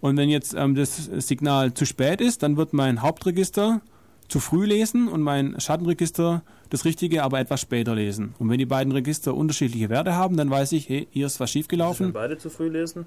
Und 0.00 0.16
wenn 0.16 0.30
jetzt 0.30 0.54
ähm, 0.56 0.74
das 0.74 1.10
Signal 1.18 1.74
zu 1.74 1.84
spät 1.84 2.22
ist, 2.22 2.42
dann 2.42 2.56
wird 2.56 2.72
mein 2.72 3.02
Hauptregister 3.02 3.82
zu 4.28 4.40
früh 4.40 4.64
lesen 4.64 5.08
und 5.08 5.20
mein 5.20 5.60
Schattenregister 5.60 6.42
das 6.70 6.86
Richtige 6.86 7.22
aber 7.22 7.38
etwas 7.38 7.60
später 7.60 7.94
lesen. 7.94 8.34
Und 8.38 8.48
wenn 8.48 8.58
die 8.58 8.66
beiden 8.66 8.94
Register 8.94 9.34
unterschiedliche 9.34 9.90
Werte 9.90 10.14
haben, 10.14 10.38
dann 10.38 10.48
weiß 10.48 10.72
ich, 10.72 10.88
hey, 10.88 11.06
hier 11.10 11.26
ist 11.26 11.38
was 11.38 11.50
schiefgelaufen. 11.50 12.14
beide 12.14 12.38
zu 12.38 12.48
früh 12.48 12.70
lesen? 12.70 13.04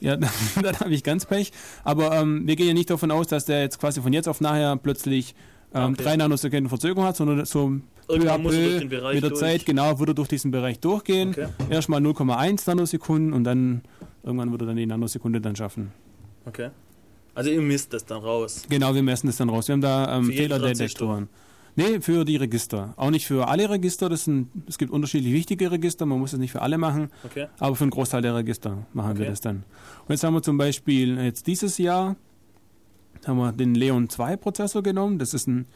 Ja, 0.00 0.16
dann, 0.16 0.30
dann 0.62 0.80
habe 0.80 0.90
ich 0.90 1.02
ganz 1.02 1.26
Pech. 1.26 1.52
Aber 1.84 2.12
ähm, 2.12 2.46
wir 2.46 2.56
gehen 2.56 2.68
ja 2.68 2.74
nicht 2.74 2.90
davon 2.90 3.10
aus, 3.10 3.26
dass 3.28 3.44
der 3.44 3.62
jetzt 3.62 3.78
quasi 3.78 4.00
von 4.00 4.12
jetzt 4.12 4.28
auf 4.28 4.40
nachher 4.40 4.76
plötzlich 4.76 5.34
ähm, 5.74 5.92
Okay. 5.94 6.02
drei 6.02 6.16
Nanosekunden 6.16 6.68
Verzögerung 6.68 7.04
hat, 7.04 7.16
sondern 7.16 7.44
so 7.44 7.80
peu 8.06 8.14
à 8.32 8.38
peu 8.38 8.84
mit 8.84 8.92
der 9.22 9.30
durch. 9.30 9.34
Zeit, 9.34 9.66
genau, 9.66 9.98
würde 9.98 10.12
er 10.12 10.14
durch 10.14 10.28
diesen 10.28 10.50
Bereich 10.50 10.78
durchgehen. 10.78 11.30
Okay. 11.30 11.48
Erstmal 11.70 12.00
0,1 12.00 12.62
Nanosekunden 12.66 13.32
und 13.32 13.44
dann 13.44 13.82
irgendwann 14.22 14.50
würde 14.52 14.64
er 14.64 14.68
dann 14.68 14.76
die 14.76 14.86
Nanosekunde 14.86 15.40
dann 15.40 15.56
schaffen. 15.56 15.92
Okay. 16.44 16.70
Also 17.34 17.50
ihr 17.50 17.60
misst 17.60 17.92
das 17.92 18.04
dann 18.04 18.22
raus. 18.22 18.62
Genau, 18.68 18.94
wir 18.94 19.02
messen 19.02 19.26
das 19.26 19.36
dann 19.36 19.50
raus. 19.50 19.68
Wir 19.68 19.74
haben 19.74 19.80
da 19.82 20.16
ähm, 20.16 20.26
Fehlerdetektoren. 20.26 21.28
Nee, 21.76 22.00
für 22.00 22.24
die 22.24 22.36
Register. 22.36 22.94
Auch 22.96 23.10
nicht 23.10 23.26
für 23.26 23.48
alle 23.48 23.68
Register. 23.68 24.08
Das 24.08 24.24
sind, 24.24 24.48
es 24.66 24.78
gibt 24.78 24.90
unterschiedlich 24.90 25.32
wichtige 25.32 25.70
Register. 25.70 26.06
Man 26.06 26.18
muss 26.18 26.32
es 26.32 26.38
nicht 26.38 26.52
für 26.52 26.62
alle 26.62 26.78
machen. 26.78 27.10
Okay. 27.22 27.48
Aber 27.58 27.76
für 27.76 27.84
einen 27.84 27.90
Großteil 27.90 28.22
der 28.22 28.34
Register 28.34 28.78
machen 28.94 29.16
wir 29.16 29.22
Okay. 29.24 29.30
das 29.30 29.40
dann. 29.42 29.56
Und 29.56 30.10
jetzt 30.10 30.24
haben 30.24 30.34
wir 30.34 30.42
zum 30.42 30.56
Beispiel 30.56 31.18
jetzt 31.18 31.46
dieses 31.46 31.76
Jahr 31.78 32.16
haben 33.26 33.38
wir 33.38 33.52
den 33.52 33.74
Leon 33.74 34.08
2 34.08 34.36
Prozessor 34.36 34.82
genommen. 34.82 35.18
Das 35.18 35.34
ist 35.34 35.46
ein 35.48 35.66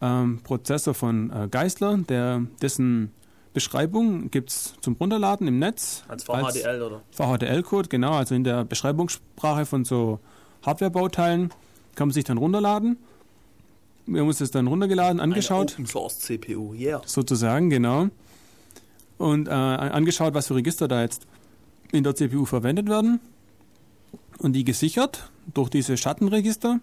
ähm, 0.00 0.40
Prozessor 0.44 0.94
von 0.94 1.30
äh, 1.30 1.48
Geissler, 1.50 1.96
der, 1.98 2.42
dessen 2.60 3.10
Beschreibung 3.52 4.30
gibt 4.30 4.50
es 4.50 4.74
zum 4.80 4.94
Runterladen 4.94 5.46
im 5.46 5.58
Netz. 5.58 6.04
Als 6.08 6.24
VHDL 6.24 6.82
oder? 6.82 7.02
VHDL-Code, 7.10 7.88
genau. 7.88 8.12
Also 8.12 8.34
in 8.34 8.44
der 8.44 8.64
Beschreibungssprache 8.64 9.66
von 9.66 9.84
so 9.84 10.20
Hardware-Bauteilen 10.64 11.50
kann 11.94 12.08
man 12.08 12.12
sich 12.14 12.24
dann 12.24 12.38
runterladen. 12.38 12.96
Wir 14.06 14.20
haben 14.20 14.28
uns 14.28 14.38
das 14.38 14.50
dann 14.50 14.66
runtergeladen, 14.66 15.20
angeschaut. 15.20 15.72
Open 15.72 15.86
Source 15.86 16.18
CPU, 16.18 16.74
yeah. 16.74 17.02
Sozusagen, 17.06 17.70
genau. 17.70 18.08
Und 19.18 19.48
äh, 19.48 19.52
angeschaut, 19.52 20.34
was 20.34 20.48
für 20.48 20.56
Register 20.56 20.88
da 20.88 21.02
jetzt 21.02 21.26
in 21.92 22.02
der 22.02 22.14
CPU 22.14 22.44
verwendet 22.44 22.88
werden. 22.88 23.20
Und 24.38 24.54
die 24.54 24.64
gesichert 24.64 25.30
durch 25.54 25.70
diese 25.70 25.96
Schattenregister. 25.96 26.80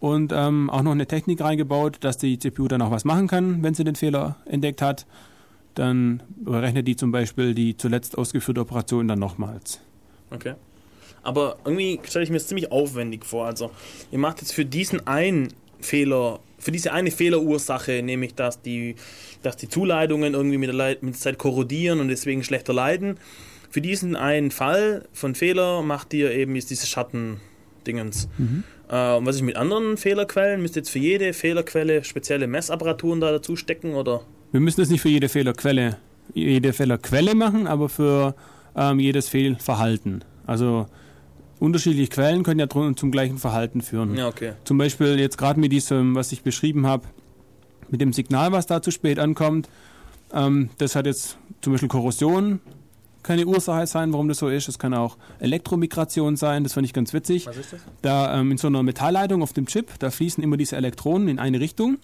und 0.00 0.32
ähm, 0.34 0.68
auch 0.68 0.82
noch 0.82 0.92
eine 0.92 1.06
Technik 1.06 1.40
reingebaut, 1.40 1.98
dass 2.00 2.18
die 2.18 2.38
CPU 2.38 2.68
dann 2.68 2.82
auch 2.82 2.90
was 2.90 3.04
machen 3.04 3.26
kann, 3.26 3.62
wenn 3.62 3.72
sie 3.72 3.84
den 3.84 3.96
Fehler 3.96 4.36
entdeckt 4.44 4.82
hat. 4.82 5.06
Dann 5.74 6.22
berechnet 6.36 6.86
die 6.86 6.94
zum 6.94 7.10
Beispiel 7.10 7.54
die 7.54 7.76
zuletzt 7.76 8.16
ausgeführte 8.18 8.60
Operation 8.60 9.08
dann 9.08 9.18
nochmals. 9.18 9.80
Okay. 10.30 10.54
Aber 11.22 11.56
irgendwie 11.64 12.00
stelle 12.04 12.22
ich 12.22 12.30
mir 12.30 12.36
das 12.36 12.46
ziemlich 12.46 12.70
aufwendig 12.70 13.24
vor. 13.24 13.46
Also, 13.46 13.70
ihr 14.12 14.18
macht 14.18 14.42
jetzt 14.42 14.52
für 14.52 14.66
diesen 14.66 15.06
einen 15.06 15.54
Fehler, 15.80 16.40
für 16.58 16.72
diese 16.72 16.92
eine 16.92 17.10
Fehlerursache, 17.10 18.02
nämlich 18.02 18.34
dass 18.34 18.62
die, 18.62 18.96
dass 19.42 19.56
die 19.56 19.68
Zuleitungen 19.68 20.34
irgendwie 20.34 20.58
mit 20.58 20.68
der, 20.68 20.76
Leit- 20.76 21.02
mit 21.02 21.14
der 21.14 21.20
Zeit 21.20 21.38
korrodieren 21.38 22.00
und 22.00 22.08
deswegen 22.08 22.42
schlechter 22.44 22.72
leiden. 22.72 23.18
Für 23.70 23.80
diesen 23.80 24.14
einen 24.14 24.50
Fall 24.50 25.06
von 25.12 25.34
Fehler 25.34 25.82
macht 25.82 26.14
ihr 26.14 26.30
eben 26.30 26.54
jetzt 26.54 26.70
diese 26.70 26.86
Schattendingens. 26.86 28.28
Äh, 28.88 29.16
und 29.16 29.26
was 29.26 29.36
ist 29.36 29.42
mit 29.42 29.56
anderen 29.56 29.96
Fehlerquellen? 29.96 30.62
Müsst 30.62 30.76
ihr 30.76 30.80
jetzt 30.80 30.90
für 30.90 31.00
jede 31.00 31.32
Fehlerquelle 31.32 32.04
spezielle 32.04 32.46
Messapparaturen 32.46 33.20
da 33.20 33.32
dazu 33.32 33.56
stecken 33.56 33.94
oder? 33.94 34.22
Wir 34.52 34.60
müssen 34.60 34.80
das 34.80 34.90
nicht 34.90 35.00
für 35.00 35.08
jede 35.08 35.28
Fehlerquelle, 35.28 35.96
jede 36.34 36.72
Fehlerquelle 36.72 37.34
machen, 37.34 37.66
aber 37.66 37.88
für 37.88 38.36
ähm, 38.76 39.00
jedes 39.00 39.28
Fehlverhalten. 39.28 40.22
Also 40.46 40.86
unterschiedliche 41.58 42.08
Quellen 42.08 42.42
können 42.42 42.60
ja 42.60 42.68
zum 42.68 43.10
gleichen 43.10 43.38
Verhalten 43.38 43.80
führen. 43.80 44.16
Ja, 44.16 44.28
okay. 44.28 44.52
Zum 44.64 44.78
Beispiel 44.78 45.18
jetzt 45.18 45.38
gerade 45.38 45.60
mit 45.60 45.72
diesem, 45.72 46.14
was 46.14 46.32
ich 46.32 46.42
beschrieben 46.42 46.86
habe, 46.86 47.04
mit 47.90 48.00
dem 48.00 48.12
Signal, 48.12 48.52
was 48.52 48.66
da 48.66 48.82
zu 48.82 48.90
spät 48.90 49.18
ankommt. 49.18 49.68
Ähm, 50.32 50.70
das 50.78 50.96
hat 50.96 51.06
jetzt 51.06 51.38
zum 51.60 51.72
Beispiel 51.72 51.88
Korrosion, 51.88 52.60
keine 53.22 53.46
Ursache 53.46 53.86
sein, 53.86 54.12
warum 54.12 54.28
das 54.28 54.38
so 54.38 54.48
ist. 54.48 54.68
Es 54.68 54.78
kann 54.78 54.94
auch 54.94 55.16
Elektromigration 55.38 56.36
sein, 56.36 56.62
das 56.62 56.74
fand 56.74 56.86
ich 56.86 56.92
ganz 56.92 57.12
witzig. 57.12 57.46
Was 57.46 57.56
ist 57.56 57.72
das? 57.72 57.80
Da 58.02 58.38
ähm, 58.38 58.52
in 58.52 58.58
so 58.58 58.68
einer 58.68 58.82
Metallleitung 58.82 59.42
auf 59.42 59.52
dem 59.52 59.66
Chip, 59.66 59.92
da 59.98 60.10
fließen 60.10 60.42
immer 60.44 60.56
diese 60.56 60.76
Elektronen 60.76 61.28
in 61.28 61.38
eine 61.38 61.60
Richtung 61.60 61.98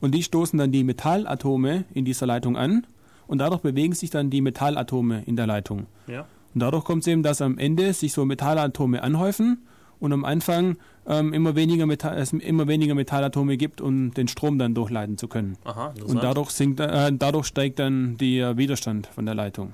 und 0.00 0.14
die 0.14 0.22
stoßen 0.22 0.58
dann 0.58 0.72
die 0.72 0.84
Metallatome 0.84 1.84
in 1.94 2.04
dieser 2.04 2.26
Leitung 2.26 2.56
an 2.56 2.86
und 3.26 3.38
dadurch 3.38 3.62
bewegen 3.62 3.94
sich 3.94 4.10
dann 4.10 4.30
die 4.30 4.40
Metallatome 4.40 5.22
in 5.26 5.36
der 5.36 5.46
Leitung. 5.46 5.86
Ja. 6.06 6.26
Und 6.54 6.60
dadurch 6.60 6.84
kommt 6.84 7.02
es 7.02 7.08
eben, 7.08 7.22
dass 7.22 7.42
am 7.42 7.58
Ende 7.58 7.92
sich 7.92 8.12
so 8.12 8.24
Metallatome 8.24 9.02
anhäufen 9.02 9.66
und 9.98 10.12
am 10.12 10.24
Anfang 10.24 10.76
ähm, 11.06 11.32
immer, 11.32 11.56
weniger 11.56 11.86
Metall, 11.86 12.16
es 12.18 12.32
immer 12.32 12.68
weniger 12.68 12.94
Metallatome 12.94 13.56
gibt, 13.56 13.80
um 13.80 14.14
den 14.14 14.28
Strom 14.28 14.58
dann 14.58 14.74
durchleiten 14.74 15.18
zu 15.18 15.28
können. 15.28 15.56
Aha. 15.64 15.92
Und 16.06 16.22
dadurch, 16.22 16.50
sinkt, 16.50 16.80
äh, 16.80 17.12
dadurch 17.12 17.46
steigt 17.46 17.78
dann 17.78 18.16
der 18.18 18.56
Widerstand 18.56 19.08
von 19.08 19.26
der 19.26 19.34
Leitung. 19.34 19.72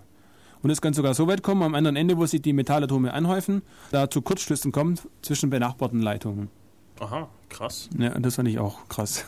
Und 0.62 0.70
es 0.70 0.80
kann 0.80 0.92
sogar 0.92 1.14
so 1.14 1.26
weit 1.26 1.42
kommen, 1.42 1.62
am 1.62 1.74
anderen 1.74 1.96
Ende, 1.96 2.16
wo 2.18 2.26
sich 2.26 2.42
die 2.42 2.52
Metallatome 2.52 3.12
anhäufen, 3.14 3.62
da 3.92 4.10
zu 4.10 4.20
Kurzschlüssen 4.20 4.72
kommt 4.72 5.08
zwischen 5.22 5.48
benachbarten 5.50 6.00
Leitungen. 6.02 6.48
Aha, 7.00 7.28
krass. 7.48 7.88
Ja, 7.98 8.10
das 8.18 8.36
fand 8.36 8.48
ich 8.48 8.58
auch 8.58 8.88
krass. 8.88 9.24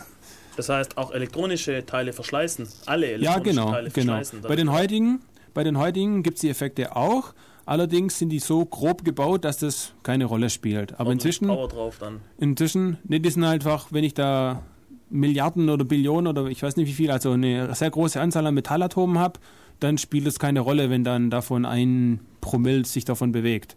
Das 0.56 0.68
heißt, 0.68 0.98
auch 0.98 1.12
elektronische 1.12 1.86
Teile 1.86 2.12
verschleißen. 2.12 2.68
Alle 2.84 3.06
Ja, 3.06 3.12
elektronischen 3.14 3.44
genau, 3.44 3.70
Teile 3.72 3.90
genau. 3.90 4.12
verschleißen. 4.12 4.42
Bei 4.42 4.56
den 4.56 4.70
heutigen, 4.70 5.20
bei 5.54 5.64
den 5.64 5.78
heutigen 5.78 6.22
gibt 6.22 6.36
es 6.36 6.40
die 6.42 6.48
Effekte 6.48 6.96
auch. 6.96 7.34
Allerdings 7.64 8.18
sind 8.18 8.30
die 8.30 8.40
so 8.40 8.64
grob 8.64 9.04
gebaut, 9.04 9.44
dass 9.44 9.58
das 9.58 9.94
keine 10.02 10.24
Rolle 10.24 10.50
spielt. 10.50 10.94
Aber 10.94 11.10
Ordentlich 11.10 11.36
inzwischen, 11.36 11.48
Power 11.48 11.68
drauf 11.68 11.98
dann. 11.98 12.20
inzwischen, 12.38 12.98
ne, 13.04 13.20
die 13.20 13.30
sind 13.30 13.44
halt 13.44 13.64
einfach, 13.64 13.86
wenn 13.90 14.02
ich 14.02 14.14
da 14.14 14.62
Milliarden 15.10 15.68
oder 15.68 15.84
Billionen 15.84 16.26
oder 16.26 16.46
ich 16.46 16.62
weiß 16.62 16.76
nicht 16.76 16.88
wie 16.88 16.92
viel, 16.92 17.10
also 17.10 17.32
eine 17.32 17.74
sehr 17.74 17.90
große 17.90 18.20
Anzahl 18.20 18.46
an 18.46 18.54
Metallatomen 18.54 19.18
habe, 19.18 19.38
dann 19.78 19.98
spielt 19.98 20.26
es 20.26 20.38
keine 20.38 20.60
Rolle, 20.60 20.90
wenn 20.90 21.04
dann 21.04 21.30
davon 21.30 21.64
ein 21.64 22.20
Promille 22.40 22.84
sich 22.84 23.04
davon 23.04 23.30
bewegt. 23.30 23.76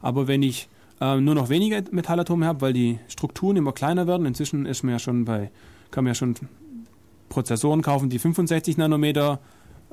Aber 0.00 0.26
wenn 0.26 0.42
ich 0.42 0.68
ähm, 1.00 1.24
nur 1.24 1.34
noch 1.34 1.48
weniger 1.48 1.82
Metallatome 1.90 2.46
habe, 2.46 2.60
weil 2.60 2.72
die 2.72 2.98
Strukturen 3.08 3.56
immer 3.56 3.72
kleiner 3.72 4.06
werden, 4.06 4.26
inzwischen 4.26 4.66
ist 4.66 4.82
man 4.82 4.92
ja 4.92 4.98
schon 4.98 5.24
bei, 5.24 5.50
kann 5.90 6.04
man 6.04 6.10
ja 6.10 6.14
schon 6.14 6.34
Prozessoren 7.28 7.82
kaufen, 7.82 8.10
die 8.10 8.18
65 8.18 8.76
Nanometer 8.76 9.40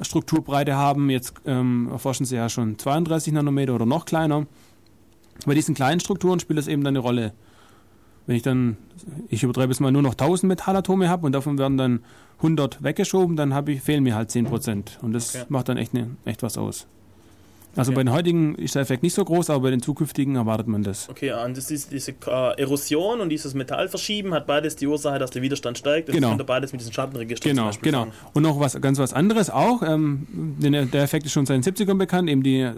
Strukturbreite 0.01 0.75
haben. 0.75 1.09
Jetzt 1.09 1.33
ähm, 1.45 1.89
erforschen 1.91 2.25
sie 2.25 2.35
ja 2.35 2.49
schon 2.49 2.77
32 2.77 3.33
Nanometer 3.33 3.75
oder 3.75 3.85
noch 3.85 4.05
kleiner. 4.05 4.45
Bei 5.45 5.53
diesen 5.53 5.75
kleinen 5.75 5.99
Strukturen 5.99 6.39
spielt 6.39 6.59
es 6.59 6.67
eben 6.67 6.83
dann 6.83 6.91
eine 6.95 6.99
Rolle. 6.99 7.33
Wenn 8.25 8.35
ich 8.35 8.41
dann, 8.43 8.77
ich 9.29 9.43
übertreibe 9.43 9.71
es 9.71 9.79
mal, 9.79 9.91
nur 9.91 10.01
noch 10.01 10.11
1000 10.13 10.49
Metallatome 10.49 11.07
habe 11.09 11.25
und 11.25 11.31
davon 11.31 11.57
werden 11.57 11.77
dann 11.77 11.99
100 12.37 12.83
weggeschoben, 12.83 13.35
dann 13.37 13.53
habe 13.53 13.71
ich, 13.71 13.81
fehlen 13.81 14.03
mir 14.03 14.15
halt 14.15 14.29
10%. 14.31 14.99
Und 15.01 15.13
das 15.13 15.35
Okay. 15.35 15.45
macht 15.49 15.69
dann 15.69 15.77
echt, 15.77 15.93
ne, 15.93 16.09
echt 16.25 16.43
was 16.43 16.57
aus. 16.57 16.87
Also 17.77 17.91
Okay. 17.91 17.95
bei 17.95 18.03
den 18.03 18.11
heutigen 18.11 18.55
ist 18.55 18.75
der 18.75 18.81
Effekt 18.81 19.03
nicht 19.03 19.13
so 19.13 19.23
groß, 19.23 19.49
aber 19.51 19.61
bei 19.63 19.69
den 19.69 19.81
zukünftigen 19.81 20.35
erwartet 20.35 20.67
man 20.67 20.83
das. 20.83 21.07
Okay, 21.09 21.31
und 21.31 21.55
das 21.55 21.69
ist 21.71 21.91
diese 21.91 22.11
äh, 22.25 22.59
Erosion 22.59 23.21
und 23.21 23.29
dieses 23.29 23.53
Metallverschieben 23.53 24.33
hat 24.33 24.47
beides 24.47 24.75
die 24.75 24.87
Ursache, 24.87 25.19
dass 25.19 25.29
der 25.31 25.41
Widerstand 25.41 25.77
steigt. 25.77 26.09
Das 26.09 26.15
Genau. 26.15 26.35
ihr 26.35 26.43
beides 26.43 26.71
mit 26.71 26.81
diesem 26.81 26.91
Schattenregister 26.93 27.43
zum 27.47 27.55
Genau, 27.55 27.71
genau. 27.81 27.99
fangen. 27.99 28.11
Und 28.33 28.43
noch 28.43 28.59
was 28.59 28.79
ganz 28.81 28.97
was 28.99 29.13
anderes 29.13 29.49
auch. 29.49 29.83
Ähm, 29.83 30.27
denn 30.59 30.89
der 30.91 31.03
Effekt 31.03 31.25
ist 31.25 31.31
schon 31.33 31.45
seit 31.45 31.63
den 31.65 31.75
70ern 31.75 31.97
bekannt, 31.97 32.29
eben 32.29 32.41
die 32.43 32.69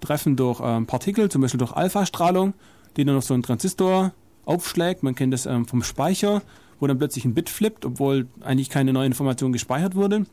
Treffen 0.00 0.36
durch 0.36 0.60
ähm, 0.62 0.86
Partikel, 0.86 1.30
zum 1.30 1.40
Beispiel 1.42 1.58
durch 1.58 1.72
Alpha-Strahlung, 1.72 2.54
die 2.96 3.04
dann 3.04 3.16
auf 3.16 3.24
so 3.24 3.34
einen 3.34 3.42
Transistor 3.42 4.12
aufschlägt. 4.44 5.02
Man 5.02 5.14
kennt 5.14 5.32
das 5.32 5.46
ähm, 5.46 5.66
vom 5.66 5.82
Speicher, 5.82 6.42
wo 6.78 6.86
dann 6.86 6.98
plötzlich 6.98 7.24
ein 7.24 7.32
Bit 7.32 7.48
flippt, 7.48 7.84
obwohl 7.86 8.26
eigentlich 8.42 8.68
keine 8.68 8.92
neue 8.92 9.06
Information 9.06 9.52
gespeichert 9.52 9.94
wurde. 9.94 10.26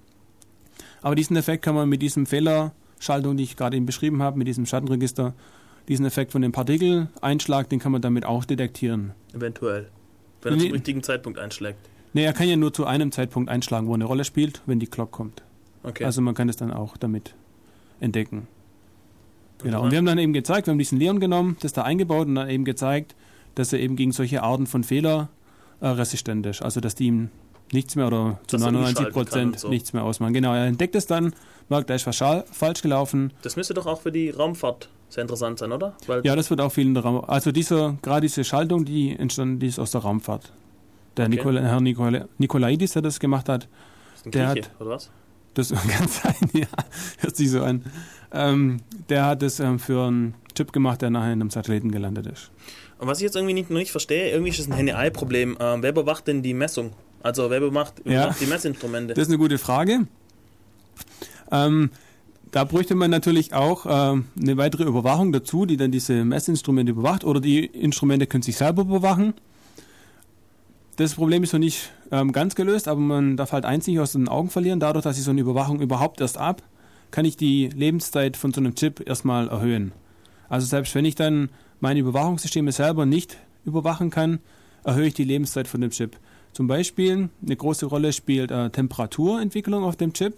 Aber 1.01 1.15
diesen 1.15 1.37
Effekt 1.37 1.63
kann 1.63 1.75
man 1.75 1.87
mit 1.87 2.01
diesem 2.01 2.25
Fehlerschaltung, 2.99 3.37
die 3.37 3.43
ich 3.43 3.55
gerade 3.55 3.77
eben 3.77 3.85
beschrieben 3.85 4.21
habe, 4.21 4.37
mit 4.37 4.47
diesem 4.47 4.65
Schattenregister, 4.65 5.33
diesen 5.87 6.05
Effekt 6.05 6.31
von 6.31 6.41
dem 6.41 6.51
Partikeleinschlag, 6.51 7.69
den 7.69 7.79
kann 7.79 7.91
man 7.91 8.01
damit 8.01 8.25
auch 8.25 8.45
detektieren. 8.45 9.11
Eventuell. 9.33 9.87
Wenn 10.41 10.53
er 10.53 10.57
Nee. 10.57 10.63
zum 10.65 10.71
richtigen 10.73 11.03
Zeitpunkt 11.03 11.39
einschlägt. 11.39 11.79
Nee, 12.13 12.23
er 12.23 12.33
kann 12.33 12.47
ja 12.47 12.55
nur 12.55 12.73
zu 12.73 12.85
einem 12.85 13.11
Zeitpunkt 13.11 13.49
einschlagen, 13.49 13.87
wo 13.87 13.93
eine 13.93 14.05
Rolle 14.05 14.23
spielt, 14.25 14.61
wenn 14.65 14.79
die 14.79 14.87
Clock 14.87 15.11
kommt. 15.11 15.43
Okay. 15.83 16.03
Also 16.03 16.21
man 16.21 16.33
kann 16.35 16.49
es 16.49 16.57
dann 16.57 16.71
auch 16.71 16.97
damit 16.97 17.35
entdecken. 17.99 18.47
Genau. 19.63 19.83
Und 19.83 19.91
wir 19.91 19.97
haben 19.97 20.05
dann 20.05 20.17
eben 20.17 20.33
gezeigt, 20.33 20.67
wir 20.67 20.71
haben 20.71 20.77
diesen 20.79 20.99
Leon 20.99 21.19
genommen, 21.19 21.57
das 21.61 21.73
da 21.73 21.83
eingebaut 21.83 22.27
und 22.27 22.35
dann 22.35 22.49
eben 22.49 22.65
gezeigt, 22.65 23.15
dass 23.55 23.73
er 23.73 23.79
eben 23.79 23.95
gegen 23.95 24.11
solche 24.11 24.41
Arten 24.43 24.67
von 24.67 24.83
Fehler 24.83 25.29
äh, 25.81 25.87
resistent 25.87 26.45
ist. 26.45 26.61
Also 26.61 26.79
dass 26.79 26.95
die 26.95 27.07
ihm 27.07 27.29
nichts 27.73 27.95
mehr 27.95 28.07
oder 28.07 28.39
zu 28.47 28.57
Dass 28.57 28.65
er 28.65 28.71
99 28.71 28.77
umschalten 28.97 29.13
kann 29.13 29.21
und 29.21 29.29
Prozent 29.29 29.59
so. 29.59 29.69
nichts 29.69 29.93
mehr 29.93 30.03
ausmachen. 30.03 30.33
Genau, 30.33 30.53
er 30.53 30.65
entdeckt 30.65 30.95
es 30.95 31.05
dann, 31.07 31.33
merkt, 31.69 31.89
da 31.89 31.95
ist 31.95 32.07
was 32.07 32.17
falsch 32.51 32.81
gelaufen. 32.81 33.33
Das 33.41 33.55
müsste 33.55 33.73
doch 33.73 33.85
auch 33.85 34.01
für 34.01 34.11
die 34.11 34.29
Raumfahrt 34.29 34.89
sehr 35.09 35.23
interessant 35.23 35.59
sein, 35.59 35.71
oder? 35.71 35.95
Weil 36.07 36.25
Ja, 36.25 36.35
das 36.35 36.49
wird 36.49 36.61
auch 36.61 36.71
viel 36.71 36.85
in 36.85 36.93
der 36.93 37.03
Raum. 37.03 37.23
Also 37.27 37.51
dieser, 37.51 37.97
gerade 38.01 38.21
diese 38.21 38.43
Schaltung, 38.43 38.85
die 38.85 39.15
entstanden, 39.17 39.59
die 39.59 39.67
ist 39.67 39.79
aus 39.79 39.91
der 39.91 40.01
Raumfahrt. 40.01 40.51
Der 41.17 41.25
Okay. 41.25 41.35
Nikola, 41.35 41.61
Herr 41.61 41.81
Nikola, 41.81 42.25
Nikolaidis, 42.37 42.93
der 42.93 43.01
das 43.01 43.19
gemacht 43.19 43.49
hat, 43.49 43.67
ist 44.15 44.25
ein 44.27 44.31
der 44.31 44.53
Grieche, 44.53 44.69
hat 44.69 44.81
oder 44.81 44.89
was? 44.91 45.09
das 45.55 45.69
kann 45.89 46.07
sein, 46.07 46.35
ja, 46.53 46.67
hört 47.17 47.35
sich 47.35 47.49
so 47.49 47.61
an. 47.63 47.83
Ähm, 48.31 48.81
der 49.09 49.25
hat 49.25 49.41
es 49.43 49.59
ähm, 49.59 49.79
für 49.79 50.05
einen 50.07 50.35
Chip 50.55 50.71
gemacht, 50.71 51.01
der 51.01 51.09
nachher 51.09 51.33
in 51.33 51.41
einem 51.41 51.49
Satelliten 51.49 51.91
gelandet 51.91 52.27
ist. 52.27 52.51
Und 52.99 53.07
was 53.07 53.17
ich 53.19 53.23
jetzt 53.23 53.35
irgendwie 53.35 53.53
nicht, 53.55 53.69
noch 53.69 53.79
nicht 53.79 53.91
verstehe, 53.91 54.29
irgendwie 54.31 54.51
ist 54.51 54.59
es 54.59 54.67
ein 54.67 54.73
Henne-Ei-Problem. 54.73 55.57
Ähm, 55.59 55.81
wer 55.81 55.89
überwacht 55.89 56.27
denn 56.27 56.43
die 56.43 56.53
Messung? 56.53 56.91
Also 57.21 57.49
wer 57.49 57.59
überwacht, 57.61 57.95
Ja. 58.05 58.33
die 58.39 58.45
Messinstrumente? 58.45 59.13
Das 59.13 59.23
ist 59.23 59.29
eine 59.29 59.37
gute 59.37 59.57
Frage. 59.57 60.07
Ähm, 61.51 61.89
da 62.51 62.63
bräuchte 62.63 62.95
man 62.95 63.11
natürlich 63.11 63.53
auch 63.53 63.85
ähm, 63.87 64.25
eine 64.39 64.57
weitere 64.57 64.83
Überwachung 64.83 65.31
dazu, 65.31 65.65
die 65.65 65.77
dann 65.77 65.91
diese 65.91 66.25
Messinstrumente 66.25 66.91
überwacht 66.91 67.23
oder 67.23 67.39
die 67.39 67.65
Instrumente 67.65 68.25
können 68.27 68.41
sich 68.43 68.55
selber 68.57 68.81
überwachen. 68.83 69.33
Das 70.95 71.13
Problem 71.15 71.43
ist 71.43 71.53
noch 71.53 71.59
nicht 71.59 71.91
ähm, 72.11 72.31
ganz 72.31 72.55
gelöst, 72.55 72.87
aber 72.87 72.99
man 72.99 73.37
darf 73.37 73.51
halt 73.51 73.65
eins 73.65 73.87
nicht 73.87 73.99
aus 73.99 74.13
den 74.13 74.27
Augen 74.27 74.49
verlieren. 74.49 74.79
Dadurch, 74.79 75.03
dass 75.03 75.17
ich 75.17 75.23
so 75.23 75.31
eine 75.31 75.41
Überwachung 75.41 75.79
überhaupt 75.79 76.19
erst 76.21 76.37
ab, 76.37 76.61
kann 77.11 77.25
ich 77.25 77.37
die 77.37 77.69
Lebenszeit 77.69 78.35
von 78.35 78.51
so 78.53 78.59
einem 78.59 78.75
Chip 78.75 79.07
erstmal 79.07 79.47
erhöhen. 79.47 79.91
Also 80.49 80.65
selbst 80.67 80.93
wenn 80.95 81.05
ich 81.05 81.15
dann 81.15 81.49
meine 81.79 81.99
Überwachungssysteme 81.99 82.71
selber 82.71 83.05
nicht 83.05 83.37
überwachen 83.65 84.09
kann, 84.09 84.39
erhöhe 84.83 85.07
ich 85.07 85.13
die 85.13 85.23
Lebenszeit 85.23 85.67
von 85.67 85.81
dem 85.81 85.91
Chip. 85.91 86.17
Zum 86.53 86.67
Beispiel 86.67 87.29
eine 87.45 87.55
große 87.55 87.85
Rolle 87.85 88.11
spielt 88.13 88.51
äh, 88.51 88.69
Temperaturentwicklung 88.69 89.83
auf 89.83 89.95
dem 89.95 90.13
Chip. 90.13 90.35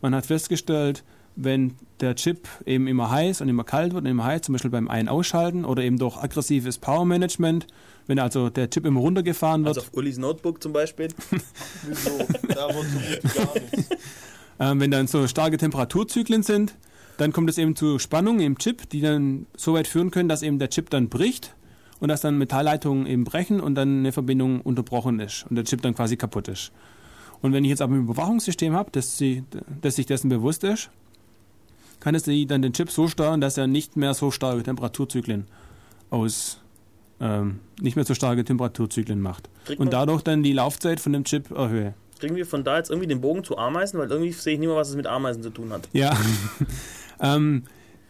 Man 0.00 0.14
hat 0.14 0.26
festgestellt, 0.26 1.04
wenn 1.36 1.74
der 2.00 2.16
Chip 2.16 2.48
eben 2.66 2.86
immer 2.86 3.10
heiß 3.10 3.40
und 3.40 3.48
immer 3.48 3.64
kalt 3.64 3.92
wird 3.94 4.04
und 4.04 4.10
immer 4.10 4.24
heiß, 4.24 4.42
zum 4.42 4.54
Beispiel 4.54 4.70
beim 4.70 4.88
Ein- 4.88 5.08
Ausschalten 5.08 5.64
oder 5.64 5.82
eben 5.82 5.98
durch 5.98 6.16
aggressives 6.16 6.78
Power-Management, 6.78 7.66
wenn 8.06 8.18
also 8.18 8.50
der 8.50 8.68
Chip 8.70 8.84
immer 8.86 9.00
runtergefahren 9.00 9.64
wird, 9.64 9.76
Also 9.76 9.86
auf 9.88 9.96
Ulis 9.96 10.18
Notebook 10.18 10.62
zum 10.62 10.72
Beispiel. 10.72 11.08
Wieso? 11.86 12.10
Da 12.48 12.68
wird 12.74 13.22
so 13.22 13.38
gar 13.38 13.54
nichts. 13.54 13.88
ähm, 14.60 14.80
wenn 14.80 14.90
dann 14.90 15.06
so 15.06 15.26
starke 15.28 15.56
Temperaturzyklen 15.56 16.42
sind, 16.42 16.74
dann 17.16 17.32
kommt 17.32 17.50
es 17.50 17.58
eben 17.58 17.76
zu 17.76 17.98
Spannungen 17.98 18.40
im 18.40 18.58
Chip, 18.58 18.88
die 18.88 19.00
dann 19.02 19.46
so 19.56 19.74
weit 19.74 19.86
führen 19.86 20.10
können, 20.10 20.28
dass 20.28 20.42
eben 20.42 20.58
der 20.58 20.70
Chip 20.70 20.90
dann 20.90 21.08
bricht 21.08 21.54
und 22.00 22.08
dass 22.08 22.22
dann 22.22 22.38
Metallleitungen 22.38 23.06
eben 23.06 23.24
brechen 23.24 23.60
und 23.60 23.74
dann 23.74 24.00
eine 24.00 24.12
Verbindung 24.12 24.60
unterbrochen 24.60 25.20
ist 25.20 25.46
und 25.48 25.56
der 25.56 25.64
Chip 25.64 25.82
dann 25.82 25.94
quasi 25.94 26.16
kaputt 26.16 26.48
ist. 26.48 26.72
Und 27.42 27.52
wenn 27.52 27.64
ich 27.64 27.70
jetzt 27.70 27.82
aber 27.82 27.94
ein 27.94 28.02
Überwachungssystem 28.02 28.74
habe, 28.74 28.90
das, 28.90 29.16
sie, 29.16 29.44
das 29.80 29.96
sich 29.96 30.06
dessen 30.06 30.28
bewusst 30.28 30.64
ist, 30.64 30.90
kann 32.00 32.14
es 32.14 32.24
dann 32.24 32.62
den 32.62 32.72
Chip 32.72 32.90
so 32.90 33.08
steuern, 33.08 33.40
dass 33.40 33.58
er 33.58 33.66
nicht 33.66 33.96
mehr 33.96 34.14
so 34.14 34.30
starke 34.30 34.62
Temperaturzyklen 34.62 35.46
aus, 36.08 36.60
ähm, 37.20 37.60
nicht 37.80 37.96
mehr 37.96 38.04
so 38.04 38.14
starke 38.14 38.44
Temperaturzyklen 38.44 39.20
macht. 39.20 39.48
Kriegt 39.66 39.80
Und 39.80 39.92
dadurch 39.92 40.22
dann 40.22 40.42
die 40.42 40.52
Laufzeit 40.52 41.00
von 41.00 41.12
dem 41.12 41.24
Chip 41.24 41.50
erhöhe. 41.50 41.94
Kriegen 42.18 42.36
wir 42.36 42.46
von 42.46 42.64
da 42.64 42.76
jetzt 42.76 42.90
irgendwie 42.90 43.08
den 43.08 43.20
Bogen 43.20 43.44
zu 43.44 43.56
Ameisen, 43.56 43.98
weil 43.98 44.10
irgendwie 44.10 44.32
sehe 44.32 44.54
ich 44.54 44.58
nicht 44.58 44.68
mehr, 44.68 44.76
was 44.76 44.90
es 44.90 44.96
mit 44.96 45.06
Ameisen 45.06 45.42
zu 45.42 45.50
tun 45.50 45.72
hat. 45.72 45.88
Ja. 45.92 46.16
ähm, 47.20 47.64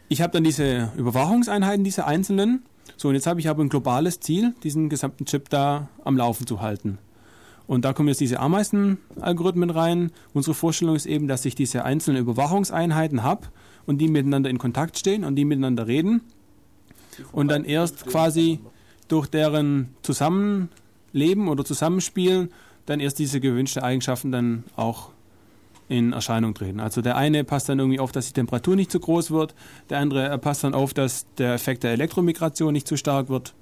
ich 0.08 0.22
habe 0.22 0.32
dann 0.32 0.42
diese 0.42 0.90
Überwachungseinheiten, 0.96 1.84
diese 1.84 2.06
einzelnen. 2.06 2.64
So, 3.00 3.08
und 3.08 3.14
jetzt 3.14 3.26
habe 3.26 3.40
ich 3.40 3.48
aber 3.48 3.64
ein 3.64 3.70
globales 3.70 4.20
Ziel, 4.20 4.52
diesen 4.62 4.90
gesamten 4.90 5.24
Chip 5.24 5.48
da 5.48 5.88
am 6.04 6.18
Laufen 6.18 6.46
zu 6.46 6.60
halten. 6.60 6.98
Und 7.66 7.86
da 7.86 7.94
kommen 7.94 8.08
jetzt 8.08 8.20
diese 8.20 8.38
Ameisen-Algorithmen 8.40 9.70
rein. 9.70 10.12
Unsere 10.34 10.52
Vorstellung 10.52 10.96
ist 10.96 11.06
eben, 11.06 11.26
dass 11.26 11.46
ich 11.46 11.54
diese 11.54 11.86
einzelnen 11.86 12.20
Überwachungseinheiten 12.20 13.22
habe 13.22 13.46
und 13.86 14.02
die 14.02 14.08
miteinander 14.08 14.50
in 14.50 14.58
Kontakt 14.58 14.98
stehen 14.98 15.24
und 15.24 15.36
die 15.36 15.46
miteinander 15.46 15.86
reden. 15.86 16.20
Und 17.32 17.48
dann 17.48 17.64
erst 17.64 18.04
quasi 18.04 18.60
durch 19.08 19.28
deren 19.28 19.94
Zusammenleben 20.02 21.48
oder 21.48 21.64
Zusammenspielen 21.64 22.50
dann 22.84 23.00
erst 23.00 23.18
diese 23.18 23.40
gewünschten 23.40 23.82
Eigenschaften 23.82 24.30
dann 24.30 24.64
auch 24.76 25.09
in 25.90 26.12
Erscheinung 26.12 26.54
treten. 26.54 26.78
Also 26.78 27.02
der 27.02 27.16
eine 27.16 27.42
passt 27.42 27.68
dann 27.68 27.80
irgendwie 27.80 27.98
auf, 27.98 28.12
dass 28.12 28.28
die 28.28 28.32
Temperatur 28.32 28.76
nicht 28.76 28.92
zu 28.92 29.00
groß 29.00 29.32
wird, 29.32 29.56
der 29.90 29.98
andere 29.98 30.38
passt 30.38 30.62
dann 30.62 30.72
auf, 30.72 30.94
dass 30.94 31.26
der 31.36 31.52
Effekt 31.52 31.82
der 31.82 31.90
Elektromigration 31.90 32.72
nicht 32.72 32.86
zu 32.86 32.96
stark 32.96 33.28
wird. 33.28 33.54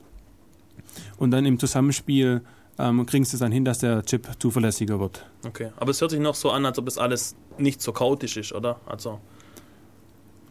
Und 1.16 1.30
dann 1.30 1.46
im 1.46 1.58
Zusammenspiel 1.58 2.42
ähm, 2.78 3.06
kriegst 3.06 3.32
du 3.32 3.36
es 3.36 3.40
dann 3.40 3.50
hin, 3.50 3.64
dass 3.64 3.78
der 3.78 4.02
Chip 4.04 4.28
zuverlässiger 4.38 5.00
wird. 5.00 5.24
Okay, 5.46 5.70
aber 5.76 5.90
es 5.90 6.00
hört 6.02 6.10
sich 6.10 6.20
noch 6.20 6.34
so 6.34 6.50
an, 6.50 6.66
als 6.66 6.78
ob 6.78 6.84
das 6.84 6.98
alles 6.98 7.34
nicht 7.56 7.80
so 7.80 7.92
chaotisch 7.92 8.36
ist, 8.36 8.52
oder? 8.52 8.78
Also 8.84 9.20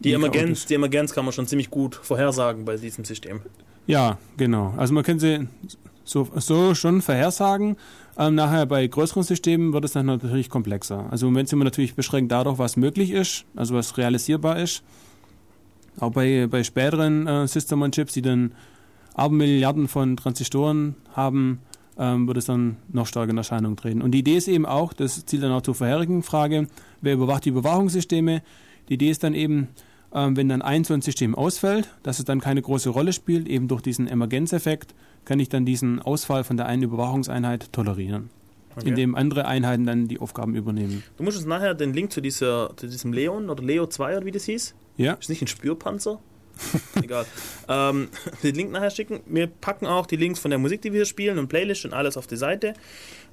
die 0.00 0.12
Emergenz, 0.12 0.66
die 0.66 0.74
Emergenz 0.74 1.12
kann 1.12 1.24
man 1.24 1.32
schon 1.32 1.46
ziemlich 1.46 1.70
gut 1.70 1.94
vorhersagen 1.94 2.64
bei 2.64 2.76
diesem 2.76 3.04
System. 3.04 3.40
Ja, 3.86 4.18
genau. 4.36 4.74
Also 4.76 4.92
man 4.94 5.04
kann 5.04 5.20
sie 5.20 5.46
so, 6.04 6.28
so 6.36 6.74
schon 6.74 7.02
vorhersagen. 7.02 7.76
Ähm, 8.18 8.34
nachher 8.34 8.66
bei 8.66 8.84
größeren 8.86 9.22
Systemen 9.22 9.72
wird 9.72 9.84
es 9.84 9.92
dann 9.92 10.06
natürlich 10.06 10.50
komplexer. 10.50 11.06
Also 11.10 11.26
im 11.26 11.32
Moment 11.32 11.48
sind 11.48 11.60
wir 11.60 11.64
natürlich 11.64 11.94
beschränkt 11.94 12.32
dadurch, 12.32 12.58
was 12.58 12.76
möglich 12.76 13.12
ist, 13.12 13.44
also 13.54 13.74
was 13.74 13.96
realisierbar 13.96 14.58
ist. 14.58 14.82
Auch 16.00 16.10
bei, 16.10 16.48
bei 16.50 16.64
späteren 16.64 17.26
äh, 17.28 17.46
System-on-Chips, 17.46 18.14
die 18.14 18.22
dann 18.22 18.52
Abermilliarden 19.14 19.86
von 19.86 20.16
Transistoren 20.16 20.96
haben, 21.12 21.60
ähm, 21.96 22.26
wird 22.26 22.38
es 22.38 22.46
dann 22.46 22.76
noch 22.92 23.06
stärker 23.06 23.30
in 23.30 23.36
Erscheinung 23.36 23.76
treten. 23.76 24.02
Und 24.02 24.12
die 24.12 24.20
Idee 24.20 24.36
ist 24.36 24.48
eben 24.48 24.66
auch, 24.66 24.92
das 24.92 25.24
zielt 25.26 25.42
dann 25.44 25.52
auch 25.52 25.62
zur 25.62 25.74
vorherigen 25.76 26.22
Frage, 26.24 26.66
wer 27.00 27.14
überwacht 27.14 27.44
die 27.44 27.50
Überwachungssysteme? 27.50 28.42
Die 28.88 28.94
Idee 28.94 29.10
ist 29.10 29.22
dann 29.22 29.34
eben, 29.34 29.68
ähm, 30.12 30.36
wenn 30.36 30.48
dann 30.48 30.62
ein 30.62 30.82
so 30.82 30.94
ein 30.94 31.02
System 31.02 31.36
ausfällt, 31.36 31.88
dass 32.02 32.18
es 32.18 32.24
dann 32.24 32.40
keine 32.40 32.62
große 32.62 32.90
Rolle 32.90 33.12
spielt, 33.12 33.48
eben 33.48 33.68
durch 33.68 33.82
diesen 33.82 34.08
Emergenzeffekt, 34.08 34.94
kann 35.28 35.38
ich 35.40 35.48
dann 35.50 35.66
diesen 35.66 36.00
Ausfall 36.00 36.42
von 36.42 36.56
der 36.56 36.66
einen 36.66 36.82
Überwachungseinheit 36.82 37.70
tolerieren, 37.72 38.30
Okay. 38.76 38.88
indem 38.88 39.14
andere 39.14 39.46
Einheiten 39.46 39.84
dann 39.86 40.08
die 40.08 40.18
Aufgaben 40.18 40.54
übernehmen. 40.54 41.04
Du 41.16 41.22
musst 41.22 41.36
uns 41.36 41.46
nachher 41.46 41.74
den 41.74 41.92
Link 41.92 42.12
zu, 42.12 42.20
dieser, 42.20 42.72
zu 42.76 42.86
diesem 42.86 43.12
Leon 43.12 43.50
oder 43.50 43.62
Leo 43.62 43.86
2 43.86 44.16
oder 44.16 44.26
wie 44.26 44.30
das 44.30 44.44
hieß. 44.44 44.74
Ja. 44.96 45.14
Ist 45.14 45.28
nicht 45.28 45.42
ein 45.42 45.48
Spürpanzer? 45.48 46.18
Egal. 47.02 47.26
Ähm, 47.68 48.08
den 48.42 48.54
Link 48.54 48.72
nachher 48.72 48.90
schicken. 48.90 49.20
Wir 49.26 49.46
packen 49.46 49.86
auch 49.86 50.06
die 50.06 50.16
Links 50.16 50.40
von 50.40 50.50
der 50.50 50.58
Musik, 50.58 50.82
die 50.82 50.92
wir 50.92 50.98
hier 50.98 51.06
spielen 51.06 51.38
und 51.38 51.48
Playlist 51.48 51.84
und 51.84 51.92
alles 51.92 52.16
auf 52.16 52.26
die 52.26 52.36
Seite. 52.36 52.74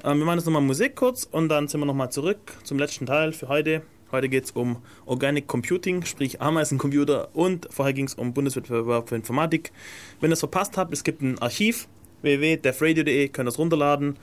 Ähm, 0.03 0.19
wir 0.19 0.25
machen 0.25 0.37
jetzt 0.37 0.45
nochmal 0.45 0.61
Musik 0.61 0.95
kurz 0.95 1.23
und 1.23 1.49
dann 1.49 1.67
sind 1.67 1.79
wir 1.79 1.85
nochmal 1.85 2.11
zurück 2.11 2.39
zum 2.63 2.77
letzten 2.77 3.05
Teil 3.05 3.31
für 3.31 3.47
heute. 3.47 3.81
Heute 4.15 4.29
geht 4.29 4.45
es 4.45 4.51
um 4.51 4.77
Organic 5.05 5.45
Computing, 5.45 6.05
sprich 6.05 6.39
Ameisencomputer 6.41 7.27
und 7.33 7.67
vorher 7.69 7.93
ging 7.93 8.05
es 8.05 8.13
um 8.13 8.33
Bundeswettbewerb 8.33 9.09
für 9.09 9.15
Informatik. 9.15 9.73
Wenn 10.21 10.31
ihr 10.31 10.35
es 10.35 10.39
verpasst 10.39 10.77
habt, 10.77 10.93
es 10.93 11.03
gibt 11.03 11.21
ein 11.21 11.37
Archiv 11.39 11.89
www.defradio.de, 12.21 13.27
könnt 13.27 13.45
ihr 13.45 13.51
es 13.51 13.59
runterladen. 13.59 14.15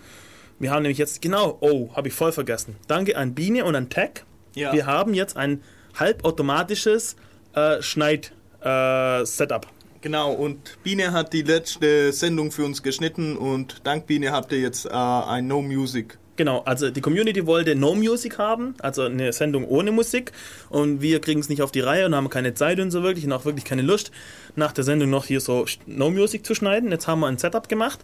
Wir 0.59 0.71
haben 0.71 0.85
nämlich 0.85 0.97
jetzt, 0.97 1.21
genau, 1.21 1.59
oh, 1.61 1.91
habe 1.95 2.09
ich 2.09 2.15
voll 2.15 2.33
vergessen. 2.33 2.77
Danke 2.89 3.19
an 3.19 3.35
Biene 3.35 3.67
und 3.67 3.77
an 3.77 3.91
Tech. 3.91 4.25
Ja. 4.55 4.73
Wir 4.73 4.87
haben 4.87 5.13
jetzt 5.13 5.37
ein 5.37 5.61
halbautomatisches 5.99 7.17
äh, 7.55 7.83
Schneid-Setup. 7.83 9.67
Genau, 10.01 10.33
und 10.33 10.83
Biene 10.83 11.13
hat 11.13 11.35
die 11.35 11.43
letzte 11.43 12.15
Sendung 12.15 12.51
für 12.51 12.65
uns 12.65 12.83
geschnitten 12.83 13.37
und 13.37 13.87
dank 13.87 14.07
Biene 14.07 14.33
habt 14.33 14.53
ihr 14.53 14.61
jetzt 14.61 14.87
äh, 14.87 14.89
ein 14.89 15.49
No 15.49 15.61
Music. 15.61 16.17
Genau, 16.43 16.63
also 16.65 16.91
die 16.91 17.01
Community 17.01 17.47
wollte 17.47 17.77
No 17.77 17.95
Music 17.95 18.37
haben, 18.37 18.75
also 18.81 19.03
eine 19.03 19.33
Sendung 19.33 19.65
ohne 19.65 19.93
Musik 19.93 20.33
und 20.71 21.01
wir 21.01 21.21
kriegen 21.21 21.39
es 21.39 21.49
nicht 21.49 21.63
auf 21.63 21.71
die 21.71 21.79
Reihe 21.79 22.05
und 22.05 22.17
haben 22.17 22.29
keine 22.31 22.53
Zeit 22.53 22.81
und 22.81 22.91
so 22.91 23.05
wirklich 23.05 23.25
und 23.25 23.33
auch 23.33 23.45
wirklich 23.45 23.65
keine 23.65 23.83
Lust, 23.83 24.11
nach 24.57 24.73
der 24.73 24.83
Sendung 24.83 25.09
noch 25.09 25.25
hier 25.27 25.39
so 25.39 25.67
No 25.87 26.11
Music 26.11 26.45
zu 26.45 26.57
schneiden. 26.57 26.91
Jetzt 26.91 27.07
haben 27.07 27.21
wir 27.21 27.29
ein 27.29 27.39
Setup 27.39 27.69
gemacht 27.69 28.01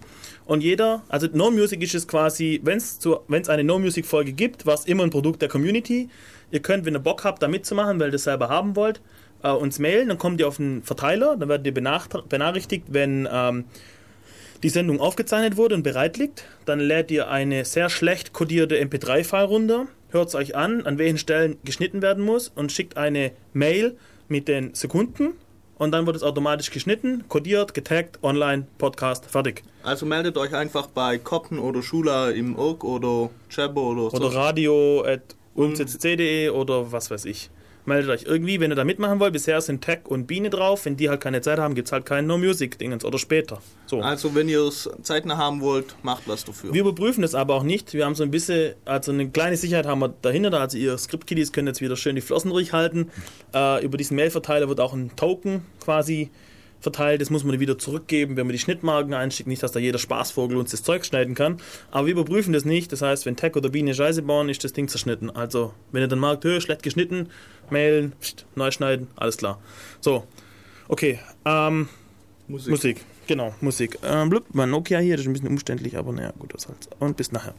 und 0.46 0.62
jeder, 0.62 1.02
also 1.08 1.26
No 1.32 1.50
Music 1.50 1.82
ist 1.82 1.96
es 1.96 2.06
quasi, 2.06 2.60
wenn 2.62 2.78
es 2.78 3.48
eine 3.48 3.64
No 3.64 3.80
Music 3.80 4.06
Folge 4.06 4.32
gibt, 4.32 4.66
war 4.66 4.74
es 4.74 4.84
immer 4.84 5.02
ein 5.02 5.10
Produkt 5.10 5.42
der 5.42 5.48
Community. 5.48 6.08
Ihr 6.52 6.60
könnt, 6.60 6.84
wenn 6.84 6.94
ihr 6.94 7.00
Bock 7.00 7.24
habt, 7.24 7.42
da 7.42 7.48
mitzumachen, 7.48 7.98
weil 7.98 8.10
ihr 8.10 8.12
das 8.12 8.22
selber 8.22 8.48
haben 8.48 8.76
wollt, 8.76 9.00
äh, 9.42 9.50
uns 9.50 9.80
mailen, 9.80 10.06
dann 10.10 10.18
kommt 10.18 10.38
ihr 10.38 10.46
auf 10.46 10.60
einen 10.60 10.84
Verteiler, 10.84 11.36
dann 11.36 11.48
werdet 11.48 11.66
ihr 11.66 11.74
benach- 11.74 12.06
benachrichtigt, 12.28 12.84
wenn 12.86 13.28
ähm, 13.32 13.64
die 14.62 14.68
Sendung 14.68 15.00
aufgezeichnet 15.00 15.56
wurde 15.56 15.74
und 15.74 15.82
bereit 15.82 16.16
liegt. 16.16 16.44
Dann 16.64 16.80
lädt 16.80 17.10
ihr 17.10 17.28
eine 17.28 17.64
sehr 17.64 17.90
schlecht 17.90 18.32
kodierte 18.32 18.80
MP3-File 18.80 19.46
runter, 19.46 19.86
hört 20.10 20.28
es 20.28 20.34
euch 20.34 20.56
an, 20.56 20.86
an 20.86 20.98
welchen 20.98 21.18
Stellen 21.18 21.58
geschnitten 21.64 22.02
werden 22.02 22.24
muss 22.24 22.48
und 22.48 22.72
schickt 22.72 22.96
eine 22.96 23.32
Mail 23.52 23.96
mit 24.28 24.48
den 24.48 24.74
Sekunden 24.74 25.34
und 25.78 25.92
dann 25.92 26.06
wird 26.06 26.16
es 26.16 26.22
automatisch 26.22 26.70
geschnitten, 26.70 27.24
kodiert, 27.28 27.72
getaggt, 27.72 28.18
online, 28.22 28.66
Podcast, 28.78 29.26
fertig. 29.26 29.62
Also 29.84 30.06
meldet 30.06 30.36
euch 30.36 30.54
einfach 30.54 30.88
bei 30.88 31.18
Koppen 31.18 31.58
oder 31.58 31.82
Schula 31.82 32.30
im 32.30 32.56
Irk 32.56 32.84
oder 32.84 33.30
Jabber 33.50 33.82
oder 33.82 34.10
so. 34.10 34.16
Oder 34.16 34.34
radio 34.34 35.04
at 35.04 35.36
umzc.de 35.54 36.50
oder 36.50 36.92
was 36.92 37.10
weiß 37.10 37.24
ich. 37.26 37.50
Meldet 37.88 38.10
euch 38.10 38.24
irgendwie, 38.24 38.60
wenn 38.60 38.70
ihr 38.70 38.74
da 38.74 38.84
mitmachen 38.84 39.18
wollt. 39.18 39.32
Bisher 39.32 39.60
sind 39.60 39.82
Tech 39.82 40.00
und 40.04 40.26
Biene 40.26 40.50
drauf. 40.50 40.84
Wenn 40.84 40.96
die 40.96 41.08
halt 41.08 41.20
keine 41.20 41.40
Zeit 41.40 41.58
haben, 41.58 41.74
gibt 41.74 41.88
es 41.88 41.92
halt 41.92 42.04
kein 42.06 42.26
No-Music-Dingens 42.26 43.04
oder 43.04 43.18
später. 43.18 43.60
So. 43.86 44.00
Also 44.00 44.34
wenn 44.34 44.48
ihr 44.48 44.60
es 44.60 44.88
zeitnah 45.02 45.38
haben 45.38 45.60
wollt, 45.60 45.96
macht 46.02 46.28
was 46.28 46.44
dafür. 46.44 46.72
Wir 46.72 46.82
überprüfen 46.82 47.22
das 47.22 47.34
aber 47.34 47.54
auch 47.54 47.62
nicht. 47.62 47.94
Wir 47.94 48.04
haben 48.04 48.14
so 48.14 48.22
ein 48.22 48.30
bisschen, 48.30 48.74
also 48.84 49.10
eine 49.10 49.30
kleine 49.30 49.56
Sicherheit 49.56 49.86
haben 49.86 50.00
wir 50.00 50.14
dahinter. 50.20 50.52
Also 50.60 50.76
ihr 50.76 50.96
Script-Kiddies 50.98 51.52
können 51.52 51.68
jetzt 51.68 51.80
wieder 51.80 51.96
schön 51.96 52.14
die 52.14 52.20
Flossen 52.20 52.50
ruhig 52.50 52.72
halten. 52.72 53.10
Äh, 53.54 53.84
über 53.84 53.96
diesen 53.96 54.16
Mail-Verteiler 54.16 54.68
wird 54.68 54.80
auch 54.80 54.92
ein 54.92 55.16
Token 55.16 55.62
quasi 55.82 56.30
verteilt. 56.80 57.20
Das 57.20 57.30
muss 57.30 57.44
man 57.44 57.58
wieder 57.60 57.78
zurückgeben, 57.78 58.36
wenn 58.36 58.46
man 58.46 58.52
die 58.52 58.58
Schnittmarken 58.58 59.14
einschickt. 59.14 59.48
Nicht, 59.48 59.62
dass 59.62 59.72
da 59.72 59.80
jeder 59.80 59.98
Spaßvogel 59.98 60.56
uns 60.56 60.70
das 60.70 60.82
Zeug 60.82 61.04
schneiden 61.04 61.34
kann. 61.34 61.58
Aber 61.90 62.06
wir 62.06 62.12
überprüfen 62.12 62.52
das 62.52 62.64
nicht. 62.64 62.92
Das 62.92 63.02
heißt, 63.02 63.26
wenn 63.26 63.36
Tech 63.36 63.56
oder 63.56 63.68
Biene 63.68 63.94
Scheiße 63.94 64.22
bauen, 64.22 64.48
ist 64.48 64.64
das 64.64 64.72
Ding 64.72 64.88
zerschnitten. 64.88 65.30
Also, 65.30 65.74
wenn 65.92 66.02
ihr 66.02 66.08
dann 66.08 66.20
merkt, 66.20 66.44
hö, 66.44 66.60
schlecht 66.60 66.82
geschnitten, 66.82 67.28
mailen, 67.70 68.12
pst, 68.20 68.46
neu 68.54 68.70
schneiden, 68.70 69.08
alles 69.16 69.36
klar. 69.36 69.60
So, 70.00 70.24
okay. 70.88 71.18
Ähm, 71.44 71.88
Musik. 72.46 72.70
Musik. 72.70 73.04
Genau, 73.26 73.54
Musik. 73.60 73.98
Ähm, 74.02 74.30
blub, 74.30 74.44
mein 74.52 74.70
Nokia 74.70 75.00
hier, 75.00 75.16
das 75.16 75.22
ist 75.22 75.28
ein 75.28 75.34
bisschen 75.34 75.48
umständlich, 75.48 75.98
aber 75.98 76.12
naja, 76.12 76.32
gut, 76.38 76.54
was 76.54 76.66
halt. 76.66 76.88
Und 76.98 77.16
bis 77.18 77.30
nachher. 77.30 77.54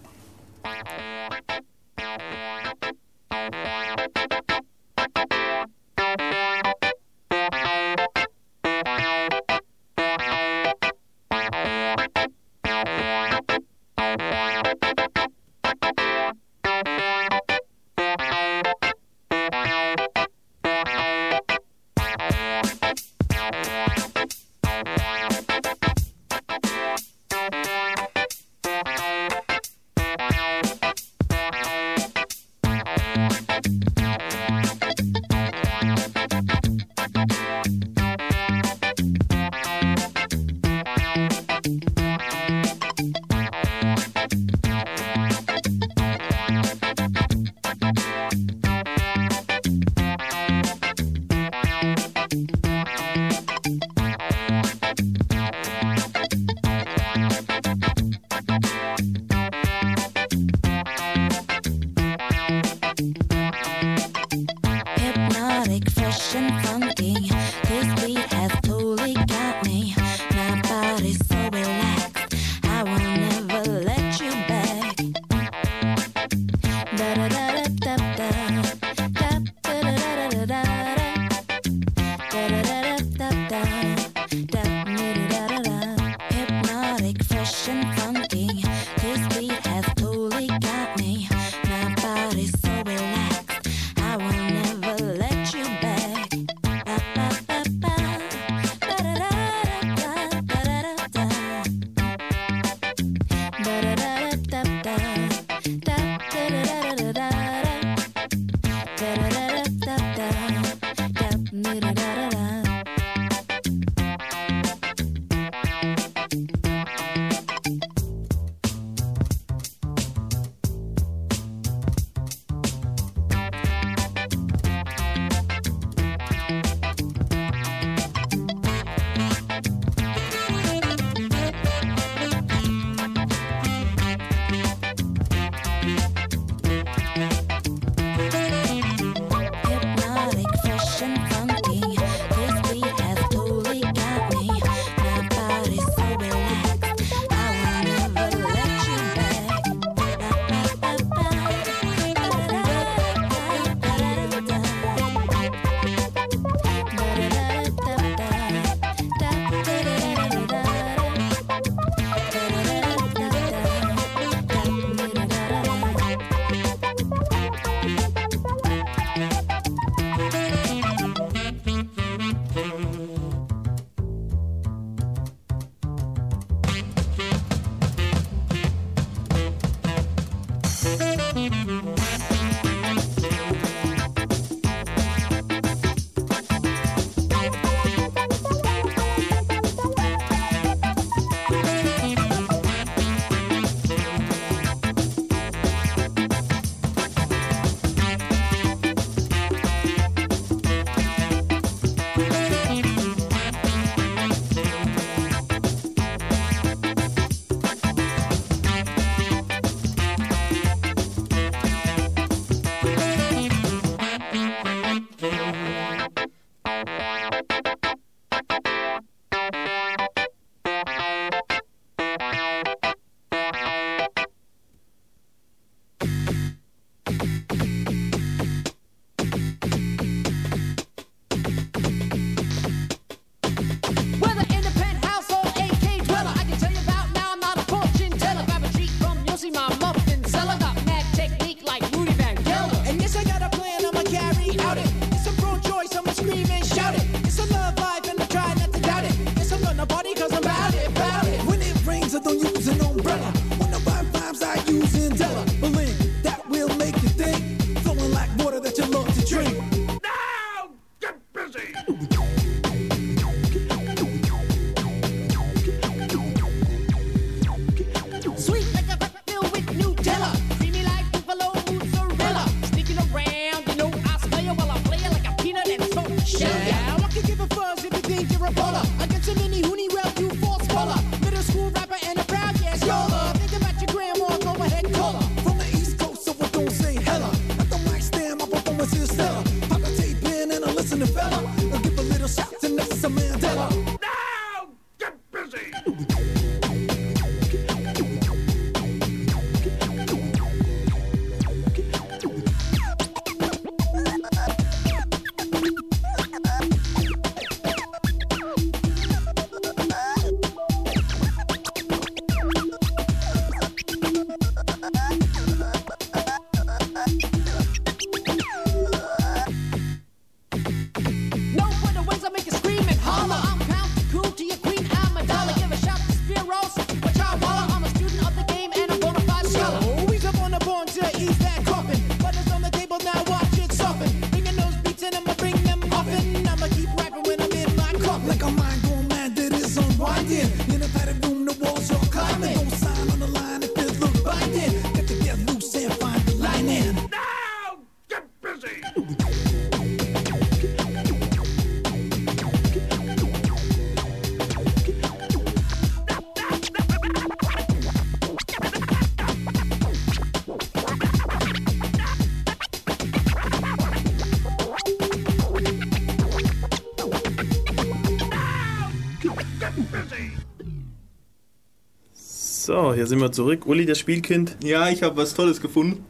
Hier 372.94 373.08
sind 373.08 373.20
wir 373.20 373.32
zurück. 373.32 373.66
Uli, 373.66 373.86
das 373.86 374.00
Spielkind. 374.00 374.58
Ja, 374.64 374.90
ich 374.90 375.04
habe 375.04 375.18
was 375.18 375.34
Tolles 375.34 375.62
gefunden. 375.62 376.04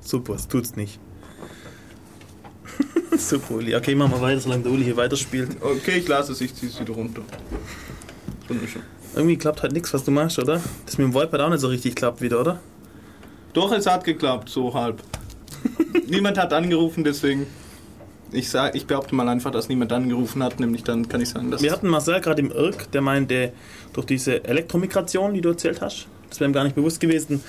Super, 0.00 0.34
es 0.34 0.48
tut's 0.48 0.76
nicht. 0.76 0.98
Super, 3.16 3.54
Uli. 3.54 3.74
Okay, 3.74 3.94
machen 3.94 4.12
wir 4.12 4.20
weiter, 4.20 4.40
solange 4.40 4.64
der 4.64 4.72
Uli 4.72 4.84
hier 4.84 4.96
weiterspielt. 4.96 5.56
Okay, 5.60 5.98
ich 5.98 6.08
lasse 6.08 6.32
es, 6.32 6.40
ich 6.40 6.54
ziehe 6.54 6.70
es 6.70 6.80
wieder 6.80 6.94
runter. 6.94 7.22
Wunderschön. 8.48 8.82
Irgendwie 9.14 9.36
klappt 9.36 9.62
halt 9.62 9.72
nichts, 9.72 9.94
was 9.94 10.04
du 10.04 10.10
machst, 10.10 10.38
oder? 10.38 10.60
Das 10.86 10.98
mit 10.98 11.06
dem 11.06 11.14
Voipad 11.14 11.40
auch 11.40 11.50
nicht 11.50 11.60
so 11.60 11.68
richtig 11.68 11.94
klappt 11.94 12.20
wieder, 12.20 12.40
oder? 12.40 12.60
Doch, 13.52 13.72
es 13.72 13.86
hat 13.86 14.04
geklappt, 14.04 14.48
so 14.48 14.74
halb. 14.74 15.02
niemand 16.08 16.36
hat 16.36 16.52
angerufen, 16.52 17.04
deswegen. 17.04 17.46
Ich, 18.34 18.50
sag, 18.50 18.74
ich 18.74 18.86
behaupte 18.86 19.14
mal 19.14 19.28
einfach, 19.28 19.50
dass 19.50 19.68
niemand 19.68 19.92
angerufen 19.92 20.42
hat, 20.42 20.60
nämlich 20.60 20.82
dann 20.84 21.08
kann 21.08 21.20
ich 21.20 21.28
sagen, 21.30 21.50
dass. 21.50 21.62
Wir 21.62 21.72
hatten 21.72 21.88
Marcel 21.88 22.20
gerade 22.20 22.40
im 22.42 22.50
Irk, 22.50 22.90
der 22.92 23.00
meinte, 23.00 23.52
durch 23.92 24.06
diese 24.06 24.44
Elektromigration, 24.44 25.34
die 25.34 25.40
du 25.40 25.50
erzählt 25.50 25.80
hast, 25.80 26.06
das 26.28 26.40
wäre 26.40 26.50
ihm 26.50 26.52
gar 26.54 26.64
nicht 26.64 26.74
bewusst 26.76 27.00
gewesen, 27.00 27.42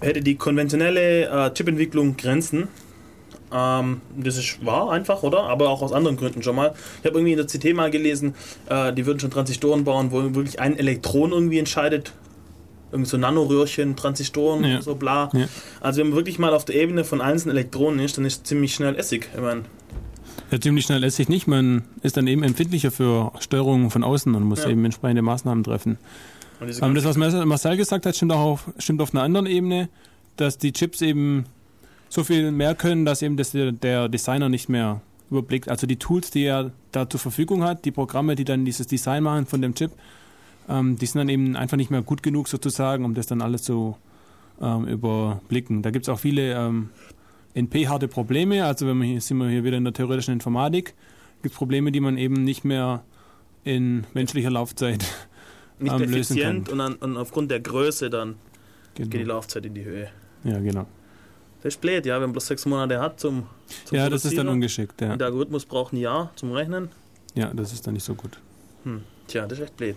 hätte 0.00 0.20
die 0.20 0.36
konventionelle 0.36 1.28
äh, 1.46 1.52
Chipentwicklung 1.54 2.16
Grenzen. 2.16 2.68
Ähm, 3.52 4.02
das 4.16 4.36
ist 4.36 4.64
wahr 4.64 4.90
einfach, 4.90 5.22
oder? 5.22 5.44
Aber 5.44 5.70
auch 5.70 5.80
aus 5.82 5.92
anderen 5.92 6.16
Gründen 6.16 6.42
schon 6.42 6.54
mal. 6.56 6.74
Ich 7.00 7.06
habe 7.06 7.18
irgendwie 7.18 7.32
in 7.32 7.38
der 7.38 7.46
CT 7.46 7.74
mal 7.74 7.90
gelesen, 7.90 8.34
äh, 8.68 8.92
die 8.92 9.06
würden 9.06 9.20
schon 9.20 9.30
Transistoren 9.30 9.84
bauen, 9.84 10.12
wo 10.12 10.22
wirklich 10.34 10.60
ein 10.60 10.78
Elektron 10.78 11.32
irgendwie 11.32 11.58
entscheidet. 11.58 12.12
Irgendwie 12.92 13.08
so 13.10 13.16
Nanoröhrchen, 13.18 13.96
Transistoren, 13.96 14.64
Ja. 14.64 14.82
so 14.82 14.94
bla. 14.94 15.30
Ja. 15.32 15.46
Also 15.80 16.00
wenn 16.00 16.08
man 16.08 16.16
wirklich 16.16 16.38
mal 16.38 16.54
auf 16.54 16.64
der 16.64 16.74
Ebene 16.76 17.04
von 17.04 17.20
einzelnen 17.20 17.56
Elektronen 17.56 18.00
ist, 18.00 18.18
dann 18.18 18.24
ist 18.24 18.46
ziemlich 18.46 18.74
schnell 18.74 18.94
Essig. 18.96 19.28
Ich 19.34 19.40
meine, 19.40 19.62
Ja, 20.50 20.60
ziemlich 20.60 20.86
schnell 20.86 21.00
lässt 21.00 21.16
sich 21.16 21.28
nicht. 21.28 21.46
Man 21.46 21.82
ist 22.02 22.16
dann 22.16 22.26
eben 22.26 22.42
empfindlicher 22.42 22.90
für 22.90 23.32
Störungen 23.40 23.90
von 23.90 24.02
außen 24.02 24.34
und 24.34 24.44
muss 24.44 24.64
Ja. 24.64 24.70
eben 24.70 24.84
entsprechende 24.84 25.22
Maßnahmen 25.22 25.62
treffen. 25.64 25.98
Aber 26.80 26.94
das, 26.94 27.04
was 27.04 27.16
Marcel 27.16 27.76
gesagt 27.76 28.06
hat, 28.06 28.16
stimmt 28.16 28.32
auch 28.32 28.40
auf, 28.40 28.70
stimmt 28.78 29.00
auf 29.00 29.14
einer 29.14 29.22
anderen 29.22 29.46
Ebene, 29.46 29.88
dass 30.36 30.58
die 30.58 30.72
Chips 30.72 31.02
eben 31.02 31.44
so 32.08 32.24
viel 32.24 32.50
mehr 32.50 32.74
können, 32.74 33.04
dass 33.04 33.22
eben 33.22 33.36
das 33.36 33.50
der, 33.52 33.70
der 33.72 34.08
Designer 34.08 34.48
nicht 34.48 34.68
mehr 34.68 35.00
überblickt. 35.30 35.68
Also 35.68 35.86
die 35.86 35.96
Tools, 35.96 36.30
die 36.30 36.44
er 36.44 36.72
da 36.90 37.08
zur 37.08 37.20
Verfügung 37.20 37.62
hat, 37.62 37.84
die 37.84 37.90
Programme, 37.90 38.34
die 38.34 38.44
dann 38.44 38.64
dieses 38.64 38.86
Design 38.86 39.22
machen 39.22 39.46
von 39.46 39.60
dem 39.60 39.74
Chip, 39.74 39.92
ähm, 40.68 40.96
die 40.96 41.06
sind 41.06 41.18
dann 41.18 41.28
eben 41.28 41.54
einfach 41.56 41.76
nicht 41.76 41.90
mehr 41.90 42.02
gut 42.02 42.22
genug 42.22 42.48
sozusagen, 42.48 43.04
um 43.04 43.14
das 43.14 43.26
dann 43.26 43.42
alles 43.42 43.62
zu 43.62 43.96
ähm, 44.60 44.86
überblicken. 44.88 45.82
Da 45.82 45.90
gibt 45.90 46.06
es 46.06 46.08
auch 46.08 46.18
viele 46.18 46.54
ähm, 46.54 46.88
NP-harte 47.54 48.08
Probleme. 48.08 48.64
Also 48.64 48.86
wenn 48.86 48.96
man 48.98 49.06
hier 49.08 49.20
sind 49.20 49.38
wir 49.38 49.48
hier 49.48 49.64
wieder 49.64 49.76
in 49.76 49.84
der 49.84 49.92
theoretischen 49.92 50.34
Informatik, 50.34 50.94
gibt 51.42 51.52
es 51.54 51.58
Probleme, 51.58 51.92
die 51.92 52.00
man 52.00 52.18
eben 52.18 52.44
nicht 52.44 52.64
mehr 52.64 53.02
in 53.64 54.04
menschlicher 54.14 54.50
Laufzeit 54.50 55.04
nicht 55.78 55.92
ähm, 55.92 55.98
lösen 56.00 56.36
kann. 56.38 56.56
effizient 56.64 56.68
und, 56.70 56.78
dann, 56.78 56.94
und 56.96 57.16
aufgrund 57.16 57.50
der 57.50 57.60
Größe 57.60 58.10
dann 58.10 58.36
Genau. 58.94 59.10
geht 59.10 59.20
die 59.20 59.24
Laufzeit 59.24 59.64
in 59.64 59.74
die 59.74 59.84
Höhe. 59.84 60.08
Ja, 60.42 60.58
genau. 60.58 60.84
Das 61.62 61.74
ist 61.74 61.80
blöd, 61.80 62.04
ja, 62.04 62.16
wenn 62.16 62.22
man 62.22 62.32
bloß 62.32 62.48
sechs 62.48 62.66
Monate 62.66 63.00
hat 63.00 63.20
zum, 63.20 63.46
zum 63.84 63.96
Ja, 63.96 64.08
das 64.08 64.24
ist 64.24 64.36
dann 64.36 64.48
ungeschickt, 64.48 65.00
ja. 65.00 65.12
Und 65.12 65.20
der 65.20 65.26
Algorithmus 65.26 65.64
braucht 65.66 65.92
ein 65.92 65.98
Jahr 65.98 66.32
zum 66.34 66.50
Rechnen. 66.52 66.88
Ja, 67.34 67.52
das 67.54 67.72
ist 67.72 67.86
dann 67.86 67.94
nicht 67.94 68.02
so 68.04 68.14
gut. 68.14 68.40
Hm. 68.84 69.02
Tja, 69.28 69.46
das 69.46 69.58
ist 69.58 69.64
echt 69.66 69.76
blöd. 69.76 69.96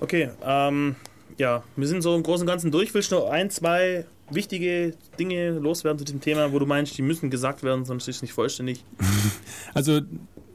Okay, 0.00 0.28
ähm, 0.44 0.96
ja, 1.38 1.62
wir 1.76 1.86
sind 1.88 2.02
so 2.02 2.14
im 2.14 2.22
Großen 2.22 2.42
und 2.42 2.46
Ganzen 2.50 2.70
durch. 2.70 2.92
Willst 2.92 3.12
du 3.12 3.16
noch 3.16 3.30
ein, 3.30 3.48
zwei 3.50 4.04
wichtige 4.30 4.94
Dinge 5.18 5.50
loswerden 5.50 5.98
zu 5.98 6.04
diesem 6.04 6.20
Thema, 6.20 6.52
wo 6.52 6.58
du 6.58 6.66
meinst, 6.66 6.96
die 6.96 7.02
müssen 7.02 7.30
gesagt 7.30 7.62
werden, 7.62 7.84
sonst 7.84 8.08
ist 8.08 8.16
es 8.16 8.22
nicht 8.22 8.32
vollständig? 8.32 8.84
Also, 9.74 10.00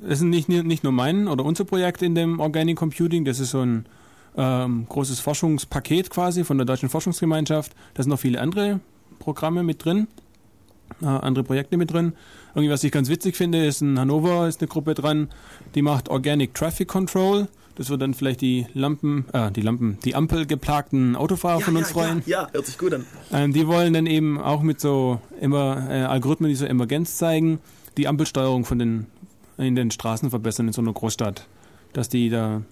das 0.01 0.19
ist 0.19 0.21
nicht, 0.21 0.47
nicht 0.47 0.83
nur 0.83 0.93
mein 0.93 1.27
oder 1.27 1.43
unser 1.43 1.65
Projekt 1.65 2.01
in 2.01 2.15
dem 2.15 2.39
Organic 2.39 2.77
Computing, 2.77 3.25
das 3.25 3.39
ist 3.39 3.51
so 3.51 3.59
ein 3.59 3.85
ähm, 4.37 4.85
großes 4.87 5.19
Forschungspaket 5.19 6.09
quasi 6.09 6.45
von 6.45 6.57
der 6.57 6.65
Deutschen 6.65 6.87
Forschungsgemeinschaft. 6.87 7.73
Da 7.93 8.03
sind 8.03 8.09
noch 8.09 8.19
viele 8.19 8.39
andere 8.39 8.79
Programme 9.19 9.63
mit 9.63 9.83
drin, 9.83 10.07
äh, 11.01 11.05
andere 11.05 11.43
Projekte 11.43 11.75
mit 11.75 11.91
drin. 11.91 12.13
Irgendwie, 12.55 12.71
was 12.71 12.83
ich 12.83 12.91
ganz 12.91 13.09
witzig 13.09 13.35
finde, 13.35 13.65
ist 13.65 13.81
in 13.81 13.99
Hannover 13.99 14.47
ist 14.47 14.61
eine 14.61 14.69
Gruppe 14.69 14.93
dran, 14.93 15.29
die 15.75 15.81
macht 15.81 16.09
Organic 16.09 16.53
Traffic 16.53 16.87
Control. 16.87 17.47
Das 17.79 17.89
wird 17.89 18.01
dann 18.01 18.13
vielleicht 18.13 18.41
die 18.41 18.67
Lampen, 18.73 19.23
äh, 19.31 19.51
die 19.51 19.61
Lampen, 19.61 19.99
die 20.03 20.13
ampelgeplagten 20.13 21.15
Autofahrer 21.15 21.61
von 21.61 21.77
uns 21.77 21.91
freuen. 21.91 22.21
Ja, 22.25 22.41
ja, 22.41 22.49
hört 22.51 22.65
sich 22.65 22.77
gut 22.77 22.93
an. 22.93 23.05
Ähm, 23.31 23.53
die 23.53 23.67
wollen 23.67 23.93
dann 23.93 24.05
eben 24.05 24.37
auch 24.37 24.61
mit 24.61 24.81
so 24.81 25.21
immer 25.39 25.89
äh, 25.89 26.01
Algorithmen, 26.01 26.49
die 26.49 26.55
so 26.55 26.65
Emergenz 26.65 27.15
zeigen, 27.15 27.59
die 27.95 28.09
Ampelsteuerung 28.09 28.65
von 28.65 28.79
den 28.79 29.05
in 29.57 29.77
den 29.77 29.91
Straßen 29.91 30.29
verbessern 30.29 30.67
in 30.67 30.73
so 30.73 30.81
einer 30.81 30.91
Großstadt, 30.91 31.47
dass 31.93 32.09
die 32.09 32.29
da 32.29 32.63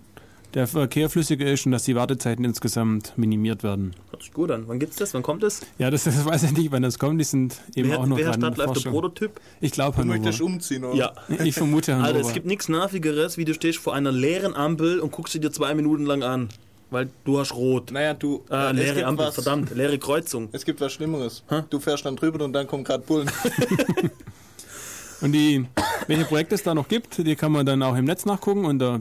der 0.53 0.65
Verkehr 0.67 1.09
flüssiger 1.09 1.45
ist 1.45 1.65
und 1.65 1.71
dass 1.73 1.83
die 1.83 1.95
Wartezeiten 1.95 2.43
insgesamt 2.45 3.13
minimiert 3.17 3.63
werden. 3.63 3.93
Hört 4.11 4.23
sich 4.23 4.33
gut 4.33 4.49
an. 4.49 4.63
Wann 4.67 4.79
gibt's 4.79 4.95
das? 4.95 5.13
Wann 5.13 5.21
kommt 5.23 5.43
das? 5.43 5.61
Ja, 5.77 5.91
das, 5.91 6.05
das 6.05 6.23
weiß 6.25 6.43
ich 6.43 6.51
nicht, 6.53 6.71
wann 6.71 6.81
das 6.81 6.97
kommt. 6.97 7.19
Die 7.19 7.25
sind 7.25 7.61
eben 7.75 7.89
Wer- 7.89 7.99
auch 7.99 8.05
noch 8.07 8.17
welcher 8.17 8.33
Stadt 8.33 8.57
läuft 8.57 8.85
der. 8.85 8.89
Prototyp? 8.89 9.39
Ich 9.61 9.71
glaube 9.71 9.95
Du 9.95 10.01
Hannover. 10.01 10.17
möchtest 10.19 10.41
umziehen, 10.41 10.83
oder? 10.85 10.95
Ja. 10.95 11.13
Ich 11.43 11.53
vermute 11.55 11.93
Hannover. 11.95 12.07
Alter, 12.15 12.19
es 12.27 12.33
gibt 12.33 12.45
nichts 12.45 12.69
Nervigeres, 12.69 13.37
wie 13.37 13.45
du 13.45 13.53
stehst 13.53 13.77
vor 13.79 13.93
einer 13.93 14.11
leeren 14.11 14.55
Ampel 14.55 14.99
und 14.99 15.11
guckst 15.11 15.33
sie 15.33 15.39
dir 15.39 15.51
zwei 15.51 15.73
Minuten 15.75 16.05
lang 16.05 16.23
an. 16.23 16.49
Weil 16.89 17.09
du 17.25 17.37
hast 17.37 17.53
rot. 17.53 17.91
Naja, 17.91 18.13
du. 18.13 18.45
Äh, 18.49 18.71
es 18.71 18.73
leere 18.77 18.93
gibt 18.95 19.05
Ampel, 19.07 19.27
was- 19.27 19.35
verdammt, 19.35 19.75
leere 19.75 19.99
Kreuzung. 19.99 20.47
Es 20.53 20.63
gibt 20.63 20.79
was 20.79 20.93
Schlimmeres. 20.93 21.43
Du 21.69 21.79
fährst 21.81 22.05
dann 22.05 22.15
drüber 22.15 22.43
und 22.45 22.53
dann 22.53 22.65
kommen 22.65 22.85
gerade 22.85 23.03
Bullen. 23.05 23.29
Und 25.21 25.31
die, 25.31 25.65
welche 26.05 26.25
Projekte 26.25 26.53
es 26.55 26.61
da 26.61 26.75
noch 26.75 26.87
gibt, 26.87 27.17
die 27.17 27.35
kann 27.35 27.51
man 27.51 27.65
dann 27.65 27.81
auch 27.81 27.95
im 27.97 28.05
Netz 28.05 28.25
nachgucken 28.25 28.65
unter 28.65 28.99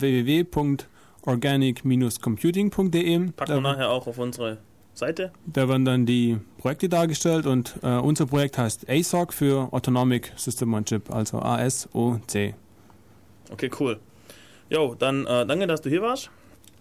www.organic-computing.de. 1.27 3.33
Packen 3.33 3.55
wir 3.55 3.61
nachher 3.61 3.91
auch 3.91 4.07
auf 4.07 4.19
unsere 4.19 4.59
Seite. 4.95 5.33
Da 5.47 5.69
werden 5.69 5.85
dann 5.85 6.07
die 6.07 6.39
Projekte 6.59 6.89
dargestellt 6.89 7.47
und 7.47 7.75
äh, 7.83 7.99
unser 7.99 8.27
Projekt 8.27 8.59
heißt 8.59 8.89
ASOC 8.89 9.35
für 9.35 9.73
Autonomic 9.73 10.33
System 10.37 10.73
on 10.75 10.85
Chip, 10.85 11.13
also 11.13 11.39
ASOC. 11.39 12.55
Okay, 13.51 13.71
cool. 13.79 13.99
Jo, 14.71 14.97
dann 14.99 15.27
äh, 15.27 15.47
danke, 15.47 15.67
dass 15.67 15.83
du 15.83 15.91
hier 15.91 16.03
warst. 16.03 16.31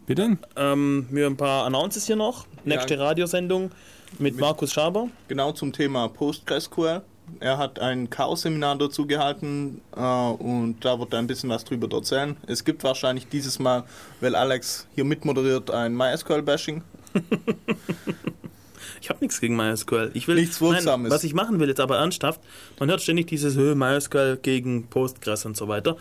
Bitte? 0.07 0.37
Ähm, 0.55 1.07
wir 1.09 1.25
haben 1.25 1.33
ein 1.33 1.37
paar 1.37 1.65
Announces 1.65 2.05
hier 2.05 2.15
noch. 2.15 2.45
Nächste 2.63 2.97
Radiosendung 2.97 3.71
mit, 4.19 4.39
Markus 4.39 4.71
Schaber. 4.71 5.09
Genau 5.27 5.51
zum 5.51 5.73
Thema 5.73 6.07
PostgreSQL. 6.07 7.01
Er 7.39 7.57
hat 7.57 7.79
ein 7.79 8.09
Chaos-Seminar 8.09 8.77
dazu 8.77 9.05
gehalten 9.05 9.81
äh, 9.95 9.99
und 9.99 10.77
da 10.81 10.99
wird 10.99 11.13
er 11.13 11.19
ein 11.19 11.27
bisschen 11.27 11.49
was 11.49 11.63
drüber 11.65 11.93
erzählen. 11.95 12.37
Es 12.47 12.63
gibt 12.63 12.83
wahrscheinlich 12.83 13.27
dieses 13.27 13.59
Mal, 13.59 13.83
weil 14.21 14.35
Alex 14.35 14.87
hier 14.95 15.03
mitmoderiert, 15.03 15.71
ein 15.71 15.95
MySQL-Bashing. 15.95 16.81
Ich 19.01 19.09
habe 19.09 19.19
nichts 19.21 19.39
gegen 19.39 19.55
MySQL. 19.55 20.09
Ich 20.15 20.27
will, 20.27 20.35
Nichts 20.35 20.59
Wirksames. 20.61 21.11
Was 21.11 21.23
ich 21.23 21.35
machen 21.35 21.59
will 21.59 21.67
jetzt 21.67 21.79
aber 21.79 21.97
ernsthaft, 21.97 22.41
man 22.79 22.89
hört 22.89 23.03
ständig 23.03 23.27
dieses 23.27 23.55
"Hö, 23.55 23.75
MySQL 23.75 24.39
gegen 24.41 24.87
Postgres 24.87 25.45
und 25.45 25.55
so 25.55 25.67
weiter. 25.67 25.95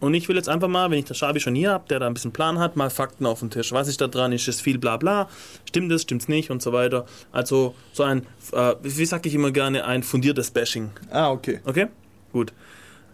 Und 0.00 0.14
ich 0.14 0.28
will 0.28 0.36
jetzt 0.36 0.48
einfach 0.48 0.68
mal, 0.68 0.90
wenn 0.90 0.98
ich 0.98 1.04
den 1.04 1.14
Schabi 1.14 1.40
schon 1.40 1.54
hier 1.54 1.72
habe, 1.72 1.84
der 1.88 2.00
da 2.00 2.06
ein 2.06 2.14
bisschen 2.14 2.32
Plan 2.32 2.58
hat, 2.58 2.74
mal 2.74 2.90
Fakten 2.90 3.26
auf 3.26 3.40
den 3.40 3.50
Tisch. 3.50 3.72
Was 3.72 3.86
ist 3.86 4.00
da 4.00 4.08
dran? 4.08 4.32
Ist 4.32 4.48
es 4.48 4.60
viel 4.60 4.78
bla 4.78 4.96
bla? 4.96 5.28
Stimmt 5.68 5.92
es, 5.92 6.02
stimmt's 6.02 6.26
nicht 6.26 6.50
und 6.50 6.62
so 6.62 6.72
weiter. 6.72 7.04
Also 7.32 7.74
so 7.92 8.02
ein, 8.02 8.26
äh, 8.52 8.74
wie 8.82 9.04
sag 9.04 9.26
ich 9.26 9.34
immer 9.34 9.50
gerne, 9.50 9.84
ein 9.84 10.02
fundiertes 10.02 10.50
Bashing. 10.50 10.90
Ah, 11.10 11.30
okay. 11.30 11.60
Okay? 11.66 11.88
Gut. 12.32 12.52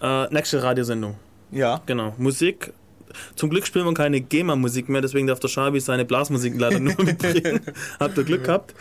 Äh, 0.01 0.33
nächste 0.33 0.63
Radiosendung. 0.63 1.17
Ja. 1.51 1.83
Genau. 1.87 2.15
Musik. 2.19 2.73
Zum 3.35 3.51
Glück 3.51 3.67
spielen 3.67 3.87
wir 3.87 3.95
keine 3.95 4.21
GEMA-Musik 4.21 4.89
mehr, 4.89 5.01
deswegen 5.01 5.27
darf 5.27 5.41
der 5.41 5.49
Schabi 5.49 5.81
seine 5.81 6.05
Blasmusik 6.05 6.55
leider 6.57 6.81
nur 6.81 6.95
mitbringen. 7.03 7.61
Habt 7.99 8.17
ihr 8.17 8.25
Glück 8.25 8.45
gehabt? 8.45 8.75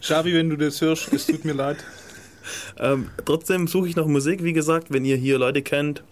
Schabi, 0.00 0.34
wenn 0.34 0.50
du 0.50 0.56
das 0.56 0.80
hörst, 0.80 1.12
es 1.12 1.26
tut 1.26 1.44
mir 1.44 1.52
leid. 1.52 1.78
Ähm, 2.78 3.10
trotzdem 3.24 3.66
suche 3.66 3.88
ich 3.88 3.96
noch 3.96 4.06
Musik, 4.06 4.42
wie 4.42 4.52
gesagt, 4.52 4.92
wenn 4.92 5.04
ihr 5.04 5.16
hier 5.16 5.38
Leute 5.38 5.62
kennt, 5.62 6.02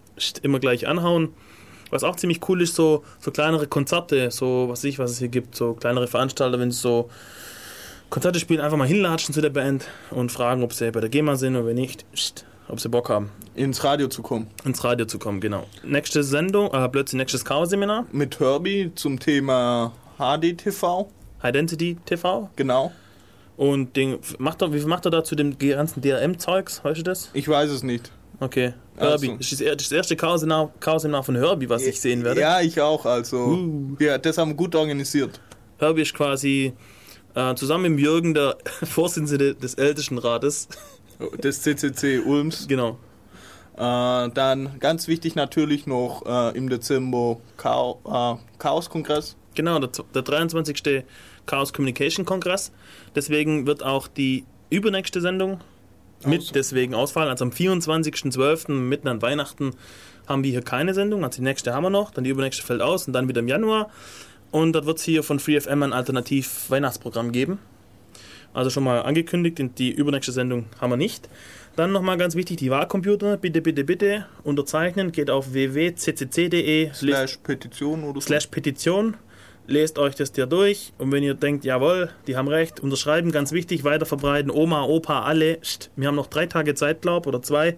immer 0.43 0.61
gleich 0.61 0.87
anhauen. 0.87 1.31
Was 1.91 2.03
auch 2.05 2.17
ziemlich 2.17 2.41
cool 2.49 2.63
ist, 2.63 2.75
so, 2.75 3.05
so 3.21 3.31
kleinere 3.31 3.67
Konzerte, 3.67 4.31
so 4.31 4.67
was 4.69 4.83
ich, 4.85 4.99
was 4.99 5.13
es 5.13 5.19
hier 5.19 5.29
gibt, 5.29 5.55
so 5.55 5.75
kleinere 5.75 6.09
Veranstalter, 6.09 6.59
wenn 6.59 6.73
sie 6.73 6.81
so 6.81 7.11
Konzerte 8.11 8.39
spielen, 8.39 8.61
einfach 8.61 8.77
mal 8.77 8.87
hinlatschen 8.87 9.35
zu 9.35 9.41
der 9.41 9.51
Band 9.51 9.87
und 10.11 10.31
fragen, 10.31 10.63
ob 10.63 10.73
sie 10.73 10.91
bei 10.91 11.01
der 11.01 11.11
GEMA 11.11 11.37
sind 11.37 11.57
oder 11.57 11.67
wenn 11.67 11.77
nicht, 11.77 12.05
ob 12.69 12.81
sie 12.81 12.89
Bock 12.89 13.09
haben. 13.09 13.31
Ins 13.55 13.85
Radio 13.85 14.09
zu 14.09 14.23
kommen. 14.23 14.49
Ins 14.65 14.85
Radio 14.85 15.07
zu 15.07 15.19
kommen, 15.19 15.41
genau. 15.41 15.67
Nächste 15.83 16.23
Sendung, 16.23 16.73
äh, 16.73 16.89
plötzlich 16.89 17.19
nächstes 17.19 17.45
Chaos-Seminar. 17.45 18.07
Mit 18.13 18.41
Herbie 18.41 18.93
zum 18.95 19.19
Thema 19.19 19.93
HDTV. 20.19 21.09
Identity 21.43 21.97
TV. 22.07 22.51
Genau. 22.57 22.93
Und 23.57 23.97
den, 23.97 24.19
macht 24.39 24.63
er, 24.63 24.73
wie 24.73 24.79
viel 24.79 24.89
macht 24.89 25.05
er 25.05 25.11
da 25.11 25.23
zu 25.23 25.37
dem 25.37 25.57
ganzen 25.59 26.01
DRM-Zeugs? 26.03 26.83
Weißt 26.85 26.99
du 26.99 27.05
das? 27.05 27.31
Ich 27.35 27.49
weiß 27.49 27.71
es 27.71 27.83
nicht. 27.83 28.11
Okay. 28.41 28.75
Also. 28.97 29.27
Herbie. 29.27 29.39
Das 29.39 29.53
ist 29.53 29.61
das 29.61 29.93
erste 29.93 30.17
Chaos-Seminar 30.17 31.23
von 31.23 31.37
Herbie, 31.37 31.69
was 31.69 31.83
ich 31.83 32.01
sehen 32.01 32.25
werde. 32.25 32.41
Ja, 32.41 32.61
ich 32.61 32.81
auch. 32.81 33.07
Also, 33.07 33.37
Uh. 33.37 33.97
ja, 34.01 34.19
das 34.19 34.39
haben 34.39 34.51
wir 34.51 34.57
gut 34.57 34.75
organisiert. 34.75 35.41
Herbie 35.79 36.03
ist 36.03 36.15
quasi 36.15 36.73
äh, 37.35 37.55
zusammen 37.55 37.95
mit 37.95 38.05
Jürgen 38.05 38.35
der 38.35 38.57
Vorsitzende 38.83 39.55
des 39.55 39.75
Ältestenrates. 39.75 40.69
Des 41.43 41.63
CCC 41.63 42.19
Ulms. 42.19 42.67
Genau. 42.67 42.99
Äh, 43.77 44.31
dann 44.31 44.79
ganz 44.81 45.09
wichtig 45.09 45.35
natürlich 45.37 45.87
noch 45.87 46.25
äh, 46.27 46.57
im 46.57 46.69
Dezember 46.69 47.39
äh, 47.59 48.35
Chaos-Kongress. 48.59 49.37
Genau, 49.55 49.79
der, 49.79 49.91
der 50.13 50.23
23. 50.23 51.05
Chaos 51.47 51.73
Communication 51.73 52.25
Kongress. 52.25 52.73
Deswegen 53.15 53.67
wird 53.67 53.83
auch 53.83 54.09
die 54.09 54.45
übernächste 54.71 55.21
Sendung 55.21 55.61
mit 56.25 56.55
deswegen 56.55 56.95
ausfallen. 56.95 57.29
Also 57.29 57.45
am 57.45 57.51
24.12. 57.51 58.73
mitten 58.73 59.09
an 59.09 59.23
Weihnachten 59.23 59.73
haben 60.27 60.43
wir 60.43 60.51
hier 60.51 60.63
keine 60.63 60.95
Sendung. 60.95 61.25
Also 61.25 61.37
die 61.37 61.43
nächste 61.43 61.75
haben 61.75 61.83
wir 61.83 61.91
noch, 61.91 62.11
dann 62.11 62.25
die 62.25 62.31
übernächste 62.31 62.63
fällt 62.63 62.83
aus 62.83 63.07
und 63.07 63.13
dann 63.13 63.29
wieder 63.29 63.41
im 63.41 63.49
Januar. 63.49 63.91
Und 64.51 64.73
dort 64.73 64.87
wird 64.87 64.99
es 64.99 65.05
hier 65.05 65.23
von 65.23 65.39
FreeFM 65.39 65.83
ein 65.83 65.93
Alternativ-Weihnachtsprogramm 65.93 67.33
geben. 67.33 67.59
Also 68.53 68.71
schon 68.71 68.85
mal 68.85 69.03
angekündigt, 69.03 69.61
die 69.79 69.91
übernächste 69.91 70.31
Sendung 70.31 70.67
haben 70.81 70.91
wir 70.91 70.97
nicht. 70.97 71.29
Dann 71.75 71.91
nochmal 71.91 72.17
ganz 72.19 72.37
wichtig, 72.37 72.59
die 72.59 72.71
Wahlcomputer, 72.71 73.37
bitte, 73.37 73.61
bitte, 73.61 73.83
bitte 73.83 74.27
unterzeichnen. 74.45 75.11
Geht 75.11 75.29
auf 75.29 75.53
www.ccc.de 75.53 76.93
Slash 76.95 77.39
Petition 77.39 78.05
oder 78.05 78.21
so. 78.21 78.27
slash 78.29 78.47
Petition. 78.47 79.17
Lest 79.67 79.99
euch 79.99 80.15
das 80.15 80.31
dir 80.31 80.47
durch 80.47 80.93
und 80.99 81.11
wenn 81.11 81.23
ihr 81.23 81.33
denkt, 81.35 81.65
jawohl, 81.65 82.11
die 82.27 82.37
haben 82.37 82.49
recht, 82.49 82.81
unterschreiben, 82.81 83.33
ganz 83.33 83.53
wichtig, 83.53 83.83
weiterverbreiten, 83.83 84.51
Oma, 84.51 84.85
Opa, 84.85 85.23
alle. 85.23 85.57
Psst, 85.57 85.91
wir 85.97 86.09
haben 86.09 86.17
noch 86.17 86.27
drei 86.27 86.47
Tage 86.47 86.75
Zeit, 86.75 87.01
glaub, 87.01 87.27
oder 87.27 87.41
zwei. 87.41 87.77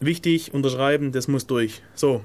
Wichtig, 0.00 0.52
unterschreiben, 0.52 1.12
das 1.12 1.28
muss 1.28 1.46
durch. 1.46 1.82
So. 1.94 2.24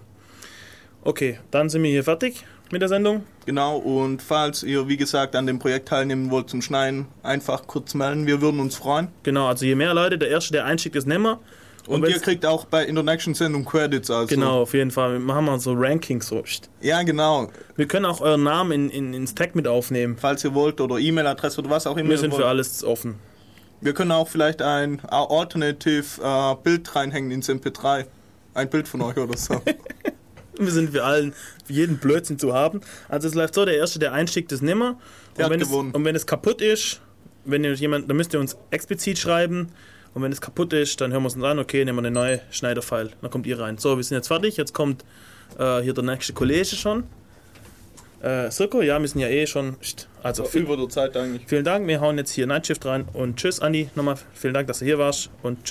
Okay, 1.04 1.38
dann 1.52 1.70
sind 1.70 1.84
wir 1.84 1.91
hier 1.91 2.04
fertig 2.04 2.45
mit 2.72 2.82
der 2.82 2.90
Sendung. 2.90 3.24
Genau, 3.45 3.78
und 3.78 4.22
falls 4.22 4.64
ihr, 4.64 4.88
wie 4.88 4.98
gesagt, 4.98 5.36
an 5.36 5.45
dem 5.45 5.60
Projekt 5.60 5.90
teilnehmen 5.90 6.32
wollt 6.32 6.50
zum 6.50 6.62
Schneiden, 6.64 7.06
einfach 7.22 7.68
kurz 7.68 7.94
melden. 7.94 8.26
Wir 8.26 8.41
würden 8.41 8.60
uns 8.60 8.76
freuen. 8.76 9.10
Genau, 9.22 9.48
also 9.48 9.66
je 9.66 9.76
mehr 9.76 9.94
Leute, 9.94 10.18
der 10.18 10.30
Erste, 10.30 10.54
der 10.54 10.66
einschickt, 10.66 10.95
ist 10.95 11.06
nimmer. 11.08 11.40
Und, 11.88 12.02
wenn's- 12.02 12.16
ihr 12.16 12.22
kriegt 12.22 12.46
auch 12.46 12.66
bei 12.66 12.86
in 12.86 12.96
der 12.96 13.04
nächsten 13.04 13.34
Sendung 13.34 13.66
Credits. 13.66 14.10
Also. 14.10 14.28
Genau, 14.34 14.62
auf 14.62 14.74
jeden 14.74 14.92
Fall. 14.92 15.14
Wir 15.14 15.20
machen 15.20 15.46
mal 15.46 15.60
so 15.60 15.74
Rankings 15.74 16.28
so. 16.28 16.44
Ja, 16.82 17.04
genau. 17.04 17.50
Wir 17.76 17.88
können 17.88 18.06
auch 18.06 18.22
euren 18.22 18.44
Namen 18.44 18.72
in, 18.72 18.90
in, 18.90 19.14
ins 19.14 19.36
Tag 19.36 19.56
mit 19.56 19.68
aufnehmen. 19.68 20.18
Falls 20.20 20.44
ihr 20.44 20.54
wollt 20.54 20.80
oder 20.80 20.98
E-Mail-Adresse 20.98 21.60
oder 21.60 21.70
was 21.70 21.86
auch 21.88 21.98
immer. 21.98 22.10
Wir 22.10 22.18
sind 22.18 22.32
wollt. 22.32 22.42
für 22.42 22.48
alles 22.48 22.84
offen. 22.84 23.16
Wir 23.82 23.94
können 23.94 24.12
auch 24.14 24.30
vielleicht 24.30 24.62
ein 24.62 25.02
Alternative 25.06 26.06
äh, 26.24 26.56
Bild 26.64 26.96
reinhängen 26.96 27.32
ins 27.32 27.50
MP3. 27.50 28.06
Ein 28.54 28.70
Bild 28.70 28.88
von 28.88 29.02
euch 29.02 29.18
oder 29.18 29.36
so. 29.36 29.62
Wir 30.58 30.72
sind 30.72 30.92
für 30.92 31.04
allen, 31.04 31.34
für 31.66 31.74
jeden 31.74 31.98
Blödsinn 31.98 32.38
zu 32.38 32.54
haben. 32.54 32.82
Also 33.10 33.28
es 33.28 33.34
läuft 33.34 33.56
so, 33.56 33.66
der 33.66 33.76
Erste, 33.76 33.98
der 33.98 34.14
einschickt, 34.14 34.52
ist 34.52 34.62
nimmer. 34.62 35.00
Der 35.36 35.46
und, 35.48 35.52
hat 35.54 35.60
wenn 35.60 35.62
es, 35.62 35.68
und 35.96 36.06
wenn 36.06 36.16
es 36.16 36.28
kaputt 36.28 36.62
ist, 36.62 37.02
wenn 37.44 37.64
ihr 37.64 37.74
jemand, 37.74 38.08
dann 38.08 38.18
müsst 38.18 38.34
ihr 38.34 38.40
uns 38.40 38.56
explizit 38.70 39.18
schreiben. 39.18 39.70
Und 40.14 40.22
wenn 40.22 40.31
es 40.31 40.41
kaputt 40.41 40.73
ist, 40.73 41.02
dann 41.02 41.11
hören 41.11 41.23
wir 41.23 41.27
es 41.27 41.35
uns 41.35 41.44
an, 41.44 41.60
okay, 41.60 41.84
nehmen 41.84 41.98
wir 41.98 42.07
eine 42.07 42.11
neue 42.11 42.41
Schneiderfile. 42.52 43.11
Dann 43.22 43.31
kommt 43.31 43.48
ihr 43.48 43.60
rein. 43.60 43.77
So, 43.77 43.98
wir 43.98 44.03
sind 44.03 44.15
jetzt 44.15 44.27
fertig. 44.27 44.57
Jetzt 44.57 44.73
kommt 44.73 45.03
äh, 45.57 45.81
hier 45.81 45.94
der 45.94 46.03
nächste 46.03 46.34
Kollege 46.34 46.65
schon. 46.65 47.03
Äh, 48.22 48.49
Sirko, 48.52 48.81
ja, 48.81 48.99
wir 48.99 49.07
sind 49.07 49.19
ja 49.19 49.27
eh 49.27 49.45
schon. 49.48 49.76
Also 50.22 50.45
viel, 50.45 50.61
Über 50.61 50.77
der 50.77 50.88
Zeit 50.88 51.18
eigentlich. 51.18 51.44
vielen 51.45 51.65
Dank. 51.65 51.88
Wir 51.88 51.99
hauen 51.99 52.18
jetzt 52.18 52.31
hier 52.31 52.48
Nightshift 52.48 52.85
rein. 52.85 53.06
Und 53.11 53.38
tschüss, 53.38 53.60
Andi. 53.60 53.90
Nochmal 53.95 54.15
vielen 54.34 54.53
Dank, 54.53 54.68
dass 54.68 54.80
du 54.80 54.85
hier 54.85 54.98
warst. 54.98 55.30
Und 55.41 55.57
tschüss. 55.57 55.61